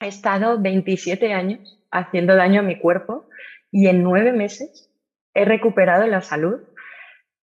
he 0.00 0.06
estado 0.06 0.58
27 0.58 1.34
años 1.34 1.84
haciendo 1.90 2.36
daño 2.36 2.60
a 2.60 2.64
mi 2.64 2.78
cuerpo 2.78 3.28
y 3.70 3.88
en 3.88 4.02
nueve 4.04 4.32
meses 4.32 4.90
he 5.34 5.44
recuperado 5.44 6.06
la 6.06 6.20
salud. 6.20 6.60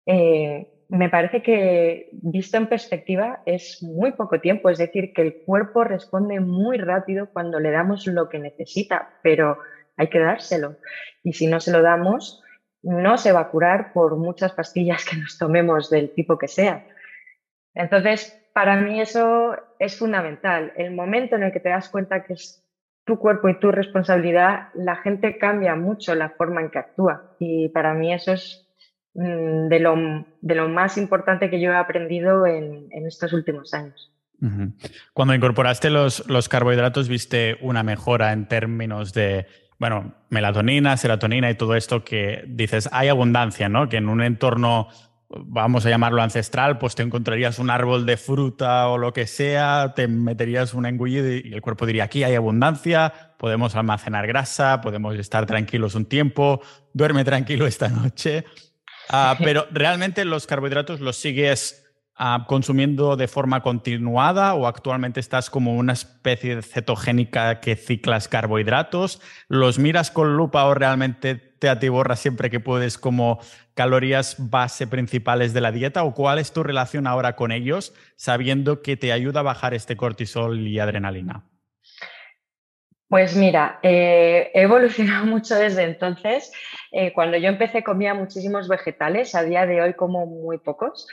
Eh, 0.06 0.70
me 0.88 1.08
parece 1.08 1.42
que, 1.42 2.10
visto 2.12 2.56
en 2.56 2.68
perspectiva, 2.68 3.42
es 3.44 3.82
muy 3.82 4.12
poco 4.12 4.40
tiempo. 4.40 4.70
Es 4.70 4.78
decir, 4.78 5.12
que 5.12 5.22
el 5.22 5.42
cuerpo 5.44 5.82
responde 5.82 6.38
muy 6.38 6.78
rápido 6.78 7.28
cuando 7.32 7.58
le 7.58 7.72
damos 7.72 8.06
lo 8.06 8.28
que 8.28 8.38
necesita, 8.38 9.18
pero 9.22 9.58
hay 9.96 10.08
que 10.08 10.20
dárselo. 10.20 10.76
Y 11.24 11.32
si 11.32 11.48
no 11.48 11.58
se 11.58 11.72
lo 11.72 11.82
damos, 11.82 12.40
no 12.82 13.18
se 13.18 13.32
va 13.32 13.40
a 13.40 13.50
curar 13.50 13.92
por 13.92 14.16
muchas 14.16 14.52
pastillas 14.52 15.04
que 15.10 15.16
nos 15.16 15.38
tomemos 15.38 15.90
del 15.90 16.14
tipo 16.14 16.38
que 16.38 16.48
sea. 16.48 16.86
Entonces, 17.74 18.40
para 18.52 18.76
mí 18.76 19.00
eso 19.00 19.56
es 19.78 19.98
fundamental. 19.98 20.72
El 20.76 20.94
momento 20.94 21.36
en 21.36 21.42
el 21.42 21.52
que 21.52 21.60
te 21.60 21.70
das 21.70 21.88
cuenta 21.88 22.24
que 22.24 22.34
es 22.34 22.64
tu 23.04 23.18
cuerpo 23.18 23.48
y 23.48 23.58
tu 23.58 23.70
responsabilidad, 23.70 24.68
la 24.74 24.96
gente 24.96 25.36
cambia 25.36 25.74
mucho 25.74 26.14
la 26.14 26.30
forma 26.30 26.60
en 26.60 26.70
que 26.70 26.78
actúa. 26.78 27.36
Y 27.38 27.68
para 27.68 27.92
mí 27.94 28.14
eso 28.14 28.32
es 28.32 28.66
mm, 29.14 29.68
de 29.68 29.80
lo, 29.80 29.96
de 30.40 30.54
lo 30.54 30.68
más 30.68 30.96
importante 30.96 31.50
que 31.50 31.60
yo 31.60 31.72
he 31.72 31.76
aprendido 31.76 32.46
en, 32.46 32.88
estos 33.06 33.32
últimos 33.32 33.74
años. 33.74 34.10
Cuando 35.14 35.34
incorporaste 35.34 35.88
los, 35.88 36.28
los 36.28 36.48
carbohidratos, 36.48 37.08
viste 37.08 37.56
una 37.62 37.82
mejora 37.82 38.32
en 38.32 38.46
términos 38.46 39.14
de, 39.14 39.46
bueno, 39.78 40.14
melatonina, 40.28 40.96
serotonina 40.96 41.50
y 41.50 41.54
todo 41.54 41.74
esto 41.74 42.04
que 42.04 42.44
dices, 42.46 42.88
hay 42.92 43.08
abundancia, 43.08 43.68
¿no? 43.68 43.88
Que 43.88 43.96
en 43.96 44.08
un 44.08 44.22
entorno 44.22 44.88
vamos 45.28 45.86
a 45.86 45.90
llamarlo 45.90 46.22
ancestral, 46.22 46.78
pues 46.78 46.94
te 46.94 47.02
encontrarías 47.02 47.58
un 47.58 47.70
árbol 47.70 48.06
de 48.06 48.16
fruta 48.16 48.88
o 48.88 48.98
lo 48.98 49.12
que 49.12 49.26
sea, 49.26 49.92
te 49.94 50.08
meterías 50.08 50.74
un 50.74 50.86
engullido 50.86 51.32
y 51.32 51.52
el 51.52 51.60
cuerpo 51.60 51.86
diría, 51.86 52.04
aquí 52.04 52.24
hay 52.24 52.34
abundancia, 52.34 53.12
podemos 53.38 53.74
almacenar 53.74 54.26
grasa, 54.26 54.80
podemos 54.80 55.16
estar 55.16 55.46
tranquilos 55.46 55.94
un 55.94 56.06
tiempo, 56.06 56.60
duerme 56.92 57.24
tranquilo 57.24 57.66
esta 57.66 57.88
noche. 57.88 58.44
Ah, 59.08 59.36
pero 59.42 59.66
realmente 59.70 60.24
los 60.24 60.46
carbohidratos 60.46 61.00
los 61.00 61.16
sigues 61.16 61.84
ah, 62.16 62.44
consumiendo 62.46 63.16
de 63.16 63.28
forma 63.28 63.62
continuada 63.62 64.54
o 64.54 64.66
actualmente 64.66 65.20
estás 65.20 65.50
como 65.50 65.74
una 65.74 65.94
especie 65.94 66.56
de 66.56 66.62
cetogénica 66.62 67.60
que 67.60 67.76
ciclas 67.76 68.28
carbohidratos? 68.28 69.20
¿Los 69.48 69.78
miras 69.78 70.10
con 70.10 70.36
lupa 70.36 70.64
o 70.66 70.74
realmente 70.74 71.53
te 71.58 71.68
atiborras 71.68 72.20
siempre 72.20 72.50
que 72.50 72.60
puedes 72.60 72.98
como 72.98 73.40
calorías 73.74 74.36
base 74.38 74.86
principales 74.86 75.52
de 75.52 75.60
la 75.60 75.72
dieta 75.72 76.04
o 76.04 76.14
cuál 76.14 76.38
es 76.38 76.52
tu 76.52 76.62
relación 76.62 77.06
ahora 77.06 77.36
con 77.36 77.52
ellos, 77.52 77.94
sabiendo 78.16 78.82
que 78.82 78.96
te 78.96 79.12
ayuda 79.12 79.40
a 79.40 79.44
bajar 79.44 79.74
este 79.74 79.96
cortisol 79.96 80.66
y 80.66 80.78
adrenalina? 80.78 81.44
Pues 83.08 83.36
mira, 83.36 83.78
eh, 83.82 84.50
he 84.54 84.62
evolucionado 84.62 85.24
mucho 85.26 85.54
desde 85.54 85.84
entonces. 85.84 86.52
Eh, 86.90 87.12
cuando 87.12 87.36
yo 87.36 87.48
empecé 87.48 87.84
comía 87.84 88.12
muchísimos 88.12 88.66
vegetales, 88.66 89.34
a 89.34 89.44
día 89.44 89.66
de 89.66 89.80
hoy 89.82 89.94
como 89.94 90.26
muy 90.26 90.58
pocos, 90.58 91.06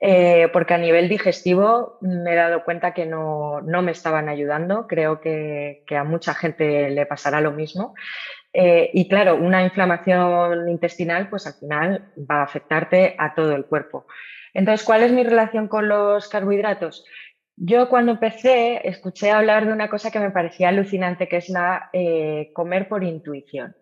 eh, 0.00 0.48
porque 0.52 0.74
a 0.74 0.78
nivel 0.78 1.08
digestivo 1.08 1.98
me 2.02 2.32
he 2.32 2.36
dado 2.36 2.64
cuenta 2.64 2.92
que 2.92 3.06
no, 3.06 3.62
me 3.62 3.92
estaban 3.92 4.28
ayudando. 4.28 4.86
Creo 4.86 5.20
que, 5.20 5.84
que, 5.86 5.96
a 5.96 6.04
mucha 6.04 6.34
gente 6.34 6.90
le 6.90 7.06
pasará 7.06 7.40
lo 7.40 7.52
mismo. 7.52 7.94
Eh, 8.60 8.90
y 8.92 9.06
claro, 9.06 9.36
una 9.36 9.62
inflamación 9.62 10.68
intestinal, 10.68 11.28
pues 11.28 11.46
al 11.46 11.54
final 11.54 12.12
va 12.28 12.40
a 12.40 12.42
afectarte 12.42 13.14
a 13.16 13.32
todo 13.32 13.54
el 13.54 13.66
cuerpo. 13.66 14.08
Entonces, 14.52 14.84
¿cuál 14.84 15.04
es 15.04 15.12
mi 15.12 15.22
relación 15.22 15.68
con 15.68 15.86
los 15.86 16.28
carbohidratos? 16.28 17.04
Yo 17.54 17.88
cuando 17.88 18.10
empecé 18.10 18.80
escuché 18.88 19.30
hablar 19.30 19.64
de 19.64 19.72
una 19.72 19.88
cosa 19.88 20.10
que 20.10 20.18
me 20.18 20.32
parecía 20.32 20.70
alucinante, 20.70 21.28
que 21.28 21.36
es 21.36 21.48
la 21.50 21.88
eh, 21.92 22.50
comer 22.52 22.88
por 22.88 23.04
intuición. 23.04 23.76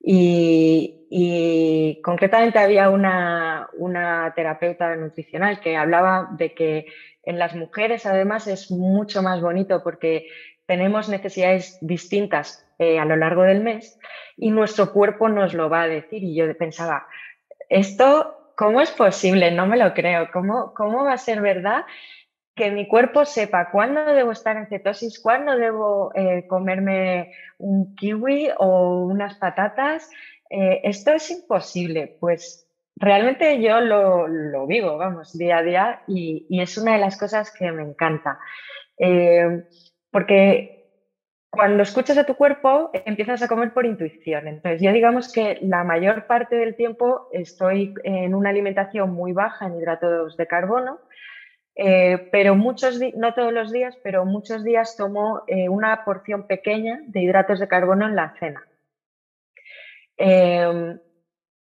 Y, 0.00 2.00
concretamente 2.02 2.58
había 2.58 2.88
una, 2.88 3.68
una, 3.76 4.32
terapeuta 4.34 4.96
nutricional 4.96 5.60
que 5.60 5.76
hablaba 5.76 6.30
de 6.38 6.54
que 6.54 6.86
en 7.22 7.38
las 7.38 7.54
mujeres 7.54 8.06
además 8.06 8.46
es 8.46 8.70
mucho 8.70 9.22
más 9.22 9.42
bonito 9.42 9.82
porque 9.82 10.26
tenemos 10.66 11.08
necesidades 11.08 11.78
distintas 11.80 12.66
eh, 12.78 12.98
a 12.98 13.04
lo 13.04 13.16
largo 13.16 13.42
del 13.42 13.62
mes 13.62 13.98
y 14.36 14.50
nuestro 14.50 14.92
cuerpo 14.92 15.28
nos 15.28 15.54
lo 15.54 15.70
va 15.70 15.82
a 15.82 15.88
decir. 15.88 16.22
Y 16.22 16.34
yo 16.34 16.56
pensaba, 16.58 17.06
esto, 17.68 18.52
¿cómo 18.56 18.80
es 18.80 18.90
posible? 18.90 19.50
No 19.50 19.66
me 19.66 19.76
lo 19.76 19.94
creo. 19.94 20.28
¿Cómo, 20.32 20.74
cómo 20.74 21.04
va 21.04 21.14
a 21.14 21.18
ser 21.18 21.40
verdad 21.40 21.84
que 22.54 22.70
mi 22.70 22.88
cuerpo 22.88 23.24
sepa 23.24 23.70
cuándo 23.70 24.04
debo 24.04 24.32
estar 24.32 24.56
en 24.56 24.66
cetosis, 24.66 25.20
cuándo 25.20 25.56
debo 25.56 26.10
eh, 26.14 26.46
comerme 26.48 27.32
un 27.58 27.94
kiwi 27.94 28.50
o 28.58 29.04
unas 29.04 29.36
patatas? 29.36 30.10
Eh, 30.50 30.80
esto 30.84 31.12
es 31.12 31.30
imposible. 31.30 32.16
Pues 32.20 32.68
realmente 32.96 33.60
yo 33.60 33.80
lo, 33.80 34.26
lo, 34.26 34.66
vivo, 34.66 34.96
vamos, 34.98 35.36
día 35.36 35.58
a 35.58 35.62
día 35.62 36.02
y, 36.06 36.46
y, 36.48 36.60
es 36.60 36.76
una 36.78 36.94
de 36.94 36.98
las 36.98 37.18
cosas 37.18 37.52
que 37.52 37.70
me 37.72 37.82
encanta. 37.82 38.38
Porque 40.16 40.88
cuando 41.50 41.82
escuchas 41.82 42.16
a 42.16 42.24
tu 42.24 42.36
cuerpo, 42.36 42.88
empiezas 43.04 43.42
a 43.42 43.48
comer 43.48 43.74
por 43.74 43.84
intuición. 43.84 44.48
Entonces, 44.48 44.80
yo 44.80 44.90
digamos 44.90 45.30
que 45.30 45.58
la 45.60 45.84
mayor 45.84 46.26
parte 46.26 46.56
del 46.56 46.74
tiempo 46.74 47.28
estoy 47.32 47.92
en 48.02 48.34
una 48.34 48.48
alimentación 48.48 49.10
muy 49.10 49.34
baja 49.34 49.66
en 49.66 49.76
hidratos 49.76 50.38
de 50.38 50.46
carbono, 50.46 51.00
eh, 51.74 52.30
pero 52.32 52.54
muchos, 52.54 52.98
no 53.14 53.34
todos 53.34 53.52
los 53.52 53.70
días, 53.70 53.94
pero 54.02 54.24
muchos 54.24 54.64
días 54.64 54.96
tomo 54.96 55.42
eh, 55.48 55.68
una 55.68 56.02
porción 56.06 56.46
pequeña 56.46 57.02
de 57.08 57.20
hidratos 57.20 57.60
de 57.60 57.68
carbono 57.68 58.06
en 58.06 58.16
la 58.16 58.34
cena. 58.40 58.66
Em, 60.16 60.98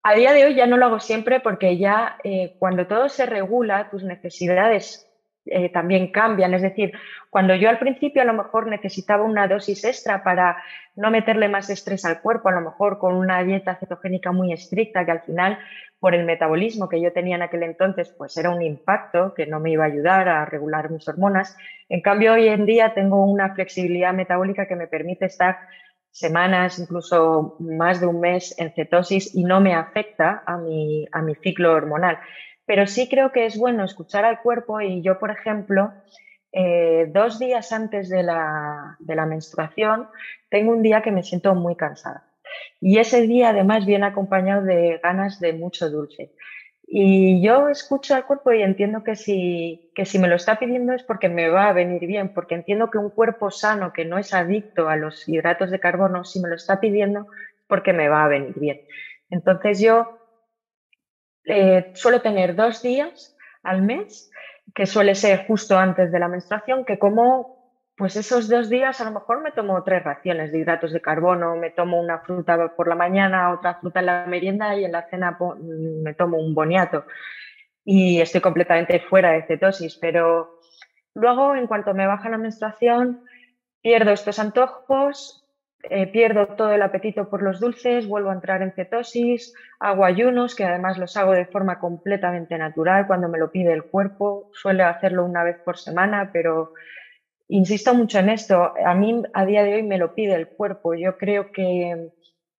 a 0.04 0.14
día 0.14 0.32
de 0.32 0.46
hoy 0.46 0.56
ya 0.56 0.68
no 0.68 0.78
lo 0.78 0.86
hago 0.86 1.02
siempre 1.02 1.42
porque 1.42 1.78
ya 1.78 2.18
eh, 2.24 2.56
cuando 2.60 2.88
todo 2.88 3.10
se 3.10 3.26
regula, 3.26 3.90
tus 3.90 4.06
necesidades 4.06 5.07
eh, 5.50 5.70
también 5.70 6.12
cambian. 6.12 6.54
Es 6.54 6.62
decir, 6.62 6.92
cuando 7.30 7.56
yo 7.56 7.70
al 7.70 7.80
principio 7.80 8.22
a 8.22 8.26
lo 8.26 8.34
mejor 8.34 8.68
necesitaba 8.68 9.24
una 9.24 9.48
dosis 9.48 9.84
extra 9.84 10.24
para 10.24 10.58
no 10.96 11.12
meterle 11.12 11.50
más 11.50 11.70
estrés 11.70 12.06
al 12.06 12.22
cuerpo, 12.22 12.50
a 12.50 12.54
lo 12.54 12.62
mejor 12.62 13.00
con 13.00 13.16
una 13.16 13.44
dieta 13.44 13.76
cetogénica 13.76 14.32
muy 14.32 14.54
estricta, 14.54 15.06
que 15.06 15.12
al 15.12 15.22
final, 15.22 15.60
por 16.00 16.16
el 16.16 16.26
metabolismo 16.26 16.90
que 16.90 17.02
yo 17.02 17.12
tenía 17.12 17.36
en 17.36 17.42
aquel 17.42 17.64
entonces, 17.64 18.14
pues 18.18 18.38
era 18.38 18.50
un 18.50 18.62
impacto 18.62 19.34
que 19.34 19.46
no 19.46 19.60
me 19.60 19.72
iba 19.72 19.84
a 19.84 19.88
ayudar 19.88 20.30
a 20.30 20.46
regular 20.46 20.90
mis 20.90 21.08
hormonas. 21.08 21.58
En 21.90 22.02
cambio, 22.02 22.34
hoy 22.34 22.48
en 22.48 22.66
día 22.66 22.94
tengo 22.94 23.24
una 23.26 23.54
flexibilidad 23.54 24.14
metabólica 24.14 24.68
que 24.68 24.76
me 24.76 24.88
permite 24.88 25.26
estar 25.26 25.58
semanas, 26.12 26.80
incluso 26.80 27.58
más 27.60 28.00
de 28.00 28.08
un 28.08 28.20
mes 28.20 28.56
en 28.58 28.74
cetosis 28.74 29.36
y 29.36 29.44
no 29.44 29.62
me 29.62 29.76
afecta 29.76 30.42
a 30.46 30.58
mi, 30.58 31.08
a 31.12 31.22
mi 31.22 31.36
ciclo 31.36 31.74
hormonal 31.74 32.18
pero 32.68 32.86
sí 32.86 33.08
creo 33.08 33.32
que 33.32 33.46
es 33.46 33.58
bueno 33.58 33.86
escuchar 33.86 34.26
al 34.26 34.42
cuerpo 34.42 34.82
y 34.82 35.02
yo, 35.02 35.18
por 35.18 35.32
ejemplo, 35.32 35.94
eh, 36.52 37.10
dos 37.14 37.40
días 37.40 37.72
antes 37.72 38.10
de 38.10 38.24
la, 38.24 38.98
menstruación, 39.26 40.10
tengo 40.50 40.74
un 40.74 40.84
día 40.84 41.02
que 41.02 41.12
me 41.12 41.24
siento 41.24 41.56
muy 41.56 41.78
cansada. 41.78 42.26
Y 42.82 43.00
ese 43.00 43.22
día 43.22 43.50
además 43.50 43.86
viene 43.86 44.06
acompañado 44.06 44.64
de 44.64 45.00
ganas 45.02 45.40
de 45.40 45.54
mucho 45.54 45.90
dulce. 45.90 46.34
Y 46.86 47.42
yo 47.42 47.70
escucho 47.70 48.16
al 48.16 48.26
cuerpo 48.26 48.52
y 48.52 48.62
entiendo 48.62 49.02
que 49.02 49.16
si, 49.16 49.90
que 49.96 50.06
si 50.06 50.20
me 50.20 50.28
lo 50.28 50.36
está 50.36 50.60
pidiendo 50.60 50.92
es 50.92 51.04
porque 51.04 51.30
me 51.30 51.48
va 51.48 51.70
a 51.70 51.74
venir 51.74 52.06
bien, 52.06 52.34
porque 52.34 52.56
entiendo 52.56 52.92
que 52.92 52.98
un 52.98 53.12
cuerpo 53.12 53.50
sano 53.50 53.94
que 53.94 54.04
no 54.04 54.18
es 54.18 54.34
adicto 54.34 54.90
a 54.90 54.98
los 54.98 55.28
hidratos 55.28 55.72
de 55.72 55.80
carbono, 55.80 56.26
si 56.26 56.42
me 56.42 56.50
lo 56.50 56.56
está 56.56 56.82
pidiendo, 56.82 57.28
porque 57.68 57.94
me 57.94 58.10
va 58.10 58.26
a 58.26 58.30
venir 58.30 58.60
bien. 58.60 58.82
Entonces 59.30 59.80
yo 59.80 60.17
eh, 61.48 61.92
suelo 61.96 62.22
tener 62.22 62.56
dos 62.56 62.82
días 62.82 63.36
al 63.64 63.82
mes, 63.82 64.30
que 64.76 64.86
suele 64.86 65.16
ser 65.16 65.48
justo 65.48 65.78
antes 65.78 66.12
de 66.12 66.20
la 66.20 66.28
menstruación, 66.28 66.86
que 66.86 67.00
como 67.00 67.58
pues 67.98 68.16
esos 68.16 68.48
dos 68.48 68.70
días 68.70 69.02
a 69.02 69.06
lo 69.06 69.12
mejor 69.12 69.42
me 69.42 69.52
tomo 69.52 69.82
tres 69.84 70.04
raciones 70.04 70.52
de 70.52 70.60
hidratos 70.60 70.94
de 70.94 71.02
carbono, 71.02 71.56
me 71.56 71.72
tomo 71.72 72.00
una 72.00 72.20
fruta 72.20 72.76
por 72.76 72.88
la 72.88 72.94
mañana, 72.94 73.52
otra 73.52 73.80
fruta 73.80 74.02
en 74.02 74.06
la 74.06 74.26
merienda 74.28 74.76
y 74.76 74.86
en 74.86 74.92
la 74.92 75.10
cena 75.10 75.36
me 75.60 76.14
tomo 76.14 76.38
un 76.38 76.54
boniato. 76.54 77.06
y 77.84 78.20
estoy 78.20 78.42
completamente 78.42 79.00
fuera 79.00 79.32
de 79.32 79.44
cetosis, 79.44 79.98
pero 79.98 80.60
luego 81.16 81.56
en 81.56 81.68
cuanto 81.68 81.94
me 81.94 82.06
baja 82.06 82.30
la 82.30 82.38
menstruación, 82.38 83.24
pierdo 83.82 84.12
estos 84.12 84.40
antojos, 84.40 85.47
eh, 85.84 86.08
pierdo 86.08 86.48
todo 86.48 86.72
el 86.72 86.82
apetito 86.82 87.30
por 87.30 87.44
los 87.44 87.60
dulces, 87.60 88.08
vuelvo 88.08 88.30
a 88.30 88.34
entrar 88.34 88.62
en 88.62 88.74
cetosis, 88.74 89.54
hago 89.80 90.06
ayunos, 90.06 90.56
que 90.56 90.66
además 90.66 90.98
los 90.98 91.16
hago 91.18 91.34
de 91.34 91.46
forma 91.46 91.80
completamente 91.80 92.58
natural. 92.58 93.08
Cuando 93.08 93.30
me 93.30 93.38
lo 93.38 93.52
pide 93.52 93.74
el 93.74 93.84
cuerpo, 93.84 94.50
suelo 94.54 94.86
hacerlo 94.86 95.24
una 95.24 95.44
vez 95.44 95.58
por 95.60 95.78
semana, 95.78 96.32
pero 96.34 96.74
insisto 97.48 97.94
mucho 97.94 98.20
en 98.20 98.30
esto, 98.30 98.74
a 98.86 98.94
mí 98.96 99.24
a 99.34 99.46
día 99.46 99.64
de 99.64 99.76
hoy 99.76 99.84
me 99.84 99.98
lo 99.98 100.14
pide 100.14 100.36
el 100.36 100.48
cuerpo, 100.48 100.96
yo 100.96 101.18
creo 101.18 101.52
que 101.52 102.12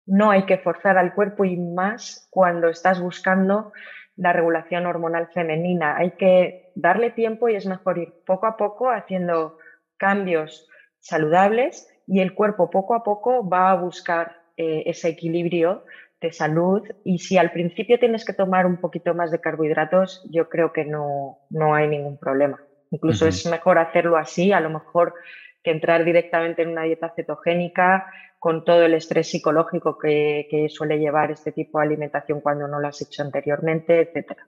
no 0.06 0.32
hay 0.32 0.44
que 0.44 0.58
forzar 0.58 0.98
al 0.98 1.14
cuerpo 1.14 1.44
y 1.44 1.58
más 1.58 2.28
cuando 2.32 2.70
estás 2.70 3.02
buscando 3.02 3.74
la 4.16 4.32
regulación 4.32 4.86
hormonal 4.86 5.28
femenina, 5.34 5.98
hay 5.98 6.12
que 6.12 6.72
darle 6.76 7.12
tiempo 7.12 7.50
y 7.50 7.56
es 7.56 7.66
mejor 7.66 7.98
ir 7.98 8.14
poco 8.26 8.46
a 8.46 8.58
poco 8.58 8.90
haciendo 8.90 9.58
cambios 9.98 10.68
saludables 11.00 11.88
y 12.08 12.22
el 12.22 12.34
cuerpo 12.34 12.70
poco 12.70 12.96
a 12.96 13.04
poco 13.04 13.48
va 13.48 13.70
a 13.72 13.76
buscar 13.76 14.38
eh, 14.56 14.84
ese 14.86 15.10
equilibrio 15.10 15.84
de 16.20 16.32
salud 16.32 16.82
y 17.04 17.20
si 17.20 17.38
al 17.38 17.52
principio 17.52 18.00
tienes 18.00 18.26
que 18.26 18.34
tomar 18.34 18.66
un 18.66 18.78
poquito 18.78 19.14
más 19.14 19.30
de 19.30 19.40
carbohidratos, 19.40 20.26
yo 20.32 20.50
creo 20.50 20.74
que 20.74 20.86
no, 20.86 21.40
no 21.50 21.76
hay 21.76 21.88
ningún 21.88 22.18
problema. 22.18 22.60
Incluso 22.90 23.28
es 23.28 23.46
mejor 23.46 23.78
hacerlo 23.78 24.18
así, 24.18 24.52
a 24.54 24.62
lo 24.62 24.70
mejor 24.70 25.14
que 25.62 25.72
entrar 25.72 26.06
directamente 26.06 26.62
en 26.62 26.70
una 26.70 26.84
dieta 26.84 27.14
cetogénica 27.16 28.08
con 28.40 28.64
todo 28.64 28.84
el 28.84 28.94
estrés 28.94 29.30
psicológico 29.30 29.98
que, 29.98 30.48
que 30.50 30.70
suele 30.70 30.98
llevar 30.98 31.32
este 31.32 31.52
tipo 31.52 31.80
de 31.80 31.86
alimentación 31.86 32.40
cuando 32.40 32.68
no 32.68 32.80
lo 32.80 32.88
has 32.88 33.02
hecho 33.02 33.22
anteriormente, 33.22 34.02
etcétera. 34.02 34.48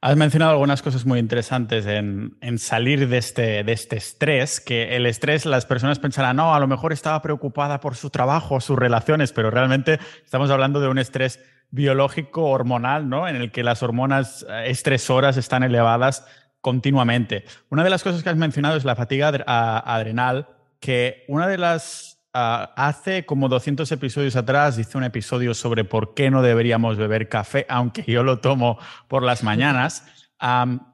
Has 0.00 0.16
mencionado 0.16 0.52
algunas 0.52 0.82
cosas 0.82 1.06
muy 1.06 1.18
interesantes 1.18 1.86
en, 1.86 2.58
salir 2.58 3.08
de 3.08 3.18
este, 3.18 3.64
de 3.64 3.72
este, 3.72 3.96
estrés, 3.96 4.60
que 4.60 4.94
el 4.94 5.06
estrés 5.06 5.46
las 5.46 5.66
personas 5.66 5.98
pensarán, 5.98 6.36
no, 6.36 6.54
a 6.54 6.60
lo 6.60 6.66
mejor 6.66 6.92
estaba 6.92 7.22
preocupada 7.22 7.80
por 7.80 7.96
su 7.96 8.10
trabajo, 8.10 8.60
sus 8.60 8.78
relaciones, 8.78 9.32
pero 9.32 9.50
realmente 9.50 9.98
estamos 10.24 10.50
hablando 10.50 10.80
de 10.80 10.88
un 10.88 10.98
estrés 10.98 11.40
biológico 11.70 12.44
hormonal, 12.44 13.08
¿no? 13.08 13.26
En 13.26 13.36
el 13.36 13.50
que 13.50 13.64
las 13.64 13.82
hormonas 13.82 14.46
eh, 14.48 14.64
estresoras 14.66 15.36
están 15.36 15.62
elevadas 15.62 16.26
continuamente. 16.60 17.44
Una 17.70 17.82
de 17.82 17.90
las 17.90 18.02
cosas 18.02 18.22
que 18.22 18.28
has 18.28 18.36
mencionado 18.36 18.76
es 18.76 18.84
la 18.84 18.96
fatiga 18.96 19.28
adrenal, 19.28 20.48
que 20.78 21.24
una 21.28 21.48
de 21.48 21.58
las 21.58 22.15
Ah, 22.38 22.74
hace 22.76 23.24
como 23.24 23.48
200 23.48 23.90
episodios 23.92 24.36
atrás 24.36 24.78
hice 24.78 24.98
un 24.98 25.04
episodio 25.04 25.54
sobre 25.54 25.84
por 25.84 26.12
qué 26.12 26.30
no 26.30 26.42
deberíamos 26.42 26.98
beber 26.98 27.30
café, 27.30 27.64
aunque 27.66 28.04
yo 28.06 28.22
lo 28.22 28.40
tomo 28.40 28.78
por 29.08 29.22
las 29.22 29.42
mañanas. 29.42 30.04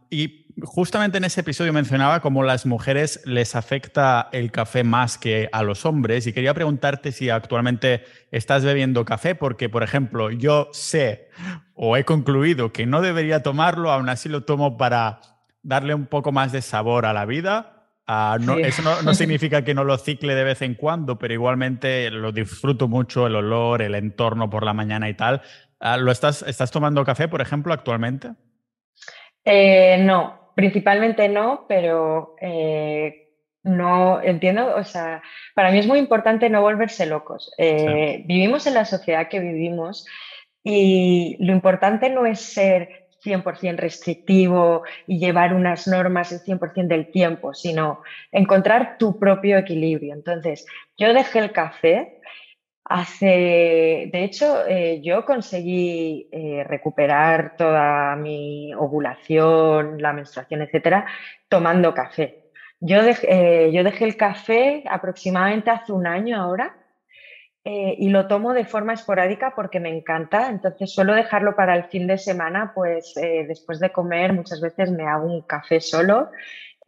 y 0.09 0.47
justamente 0.63 1.19
en 1.19 1.25
ese 1.25 1.41
episodio 1.41 1.73
mencionaba 1.73 2.21
cómo 2.21 2.45
las 2.45 2.65
mujeres 2.65 3.23
les 3.25 3.57
afecta 3.57 4.29
el 4.31 4.53
café 4.53 4.85
más 4.85 5.19
que 5.19 5.49
a 5.51 5.65
los 5.65 5.85
hombres. 5.85 6.29
Y 6.29 6.33
quería 6.33 6.55
preguntarte 6.55 7.11
si 7.11 7.29
actualmente 7.29 8.05
estás 8.31 8.65
bebiendo 8.65 9.05
café, 9.05 9.35
porque, 9.35 9.69
por 9.69 9.83
ejemplo, 9.83 10.31
yo 10.31 10.69
sé 10.73 11.29
o 11.75 11.97
he 11.97 12.05
concluido 12.05 12.73
que 12.73 12.87
no 12.87 13.01
debería 13.01 13.43
tomarlo, 13.43 13.91
aún 13.91 14.09
así 14.09 14.29
lo 14.29 14.45
tomo 14.45 14.77
para 14.77 15.19
darle 15.65 15.93
un 15.93 16.07
poco 16.07 16.31
más 16.31 16.53
de 16.53 16.63
sabor 16.63 17.05
a 17.05 17.13
la 17.13 17.25
vida 17.25 17.82
Ah, 18.15 18.37
eso 18.59 18.83
no, 19.03 19.15
significa 19.15 19.65
que 19.65 19.73
no 19.73 19.85
lo 19.85 19.97
cicle 19.97 20.35
de 20.35 20.45
vez 20.45 20.61
en 20.61 20.75
cuando, 20.75 21.19
pero 21.19 21.33
igualmente 21.33 22.11
lo 22.11 22.31
disfruto 22.31 22.87
mucho, 22.87 23.27
el 23.27 23.35
olor, 23.37 23.81
el 23.81 23.95
entorno 23.95 24.51
por 24.51 24.65
la 24.65 24.75
mañana 24.75 25.09
y 25.09 25.15
tal. 25.15 25.41
Ah, 25.81 25.97
¿Lo 25.97 26.13
estás, 26.13 26.43
estás 26.43 26.71
tomando 26.71 27.07
café, 27.07 27.27
por 27.27 27.41
ejemplo, 27.41 27.73
actualmente? 27.73 28.33
Eh, 29.47 29.97
no, 30.01 30.53
principalmente 30.55 31.27
no, 31.31 31.65
pero 31.67 32.37
eh, 32.43 33.31
no 33.63 34.21
entiendo, 34.21 34.77
o 34.77 34.85
sea, 34.85 35.23
para 35.55 35.71
mí 35.71 35.79
es 35.79 35.87
muy 35.87 35.99
importante 35.99 36.51
no 36.51 36.61
volverse 36.61 37.07
locos. 37.07 37.51
Eh, 37.57 38.25
vivimos 38.27 38.67
en 38.67 38.75
la 38.75 38.85
sociedad 38.85 39.29
que 39.31 39.41
vivimos 39.41 40.05
y 40.63 41.39
lo 41.41 41.55
importante 41.55 42.11
no 42.11 42.27
es 42.27 42.41
ser 42.41 43.02
100% 43.23 43.77
restrictivo 43.77 44.83
y 45.07 45.19
llevar 45.19 45.55
unas 45.55 45.87
normas 45.87 46.33
el 46.33 46.41
100% 46.41 46.89
del 46.89 47.11
tiempo, 47.11 47.55
sino 47.55 48.03
encontrar 48.31 48.97
tu 48.99 49.19
propio 49.19 49.59
equilibrio. 49.59 50.13
Entonces, 50.15 50.67
yo 50.97 51.13
dejé 51.15 51.39
el 51.39 51.53
café 51.53 52.21
hace, 52.85 54.11
de 54.13 54.25
hecho, 54.25 54.67
eh, 54.67 55.01
yo 55.03 55.25
conseguí 55.25 56.29
eh, 56.33 56.65
recuperar 56.67 57.57
toda 57.57 58.17
mi 58.17 58.75
ovulación, 58.75 60.01
la 60.03 60.13
menstruación, 60.13 60.63
etcétera, 60.63 61.07
tomando 61.49 61.95
café. 61.95 62.51
Yo 62.81 62.99
eh, 63.01 63.71
yo 63.73 63.85
dejé 63.85 64.05
el 64.05 64.17
café 64.17 64.83
aproximadamente 64.91 65.71
hace 65.71 65.93
un 65.93 66.07
año 66.07 66.41
ahora 66.41 66.82
eh, 67.65 67.95
y 67.97 68.09
lo 68.09 68.27
tomo 68.27 68.55
de 68.55 68.65
forma 68.65 68.93
esporádica 68.93 69.53
porque 69.55 69.79
me 69.79 69.97
encanta, 69.97 70.49
entonces 70.49 70.93
suelo 70.93 71.15
dejarlo 71.15 71.55
para 71.55 71.77
el 71.77 71.85
fin 71.85 72.09
de 72.09 72.19
semana, 72.19 72.73
pues 72.75 73.17
eh, 73.17 73.45
después 73.47 73.79
de 73.79 73.93
comer 73.93 74.33
muchas 74.33 74.61
veces 74.61 74.91
me 74.91 75.07
hago 75.07 75.27
un 75.27 75.43
café 75.43 75.81
solo, 75.81 76.31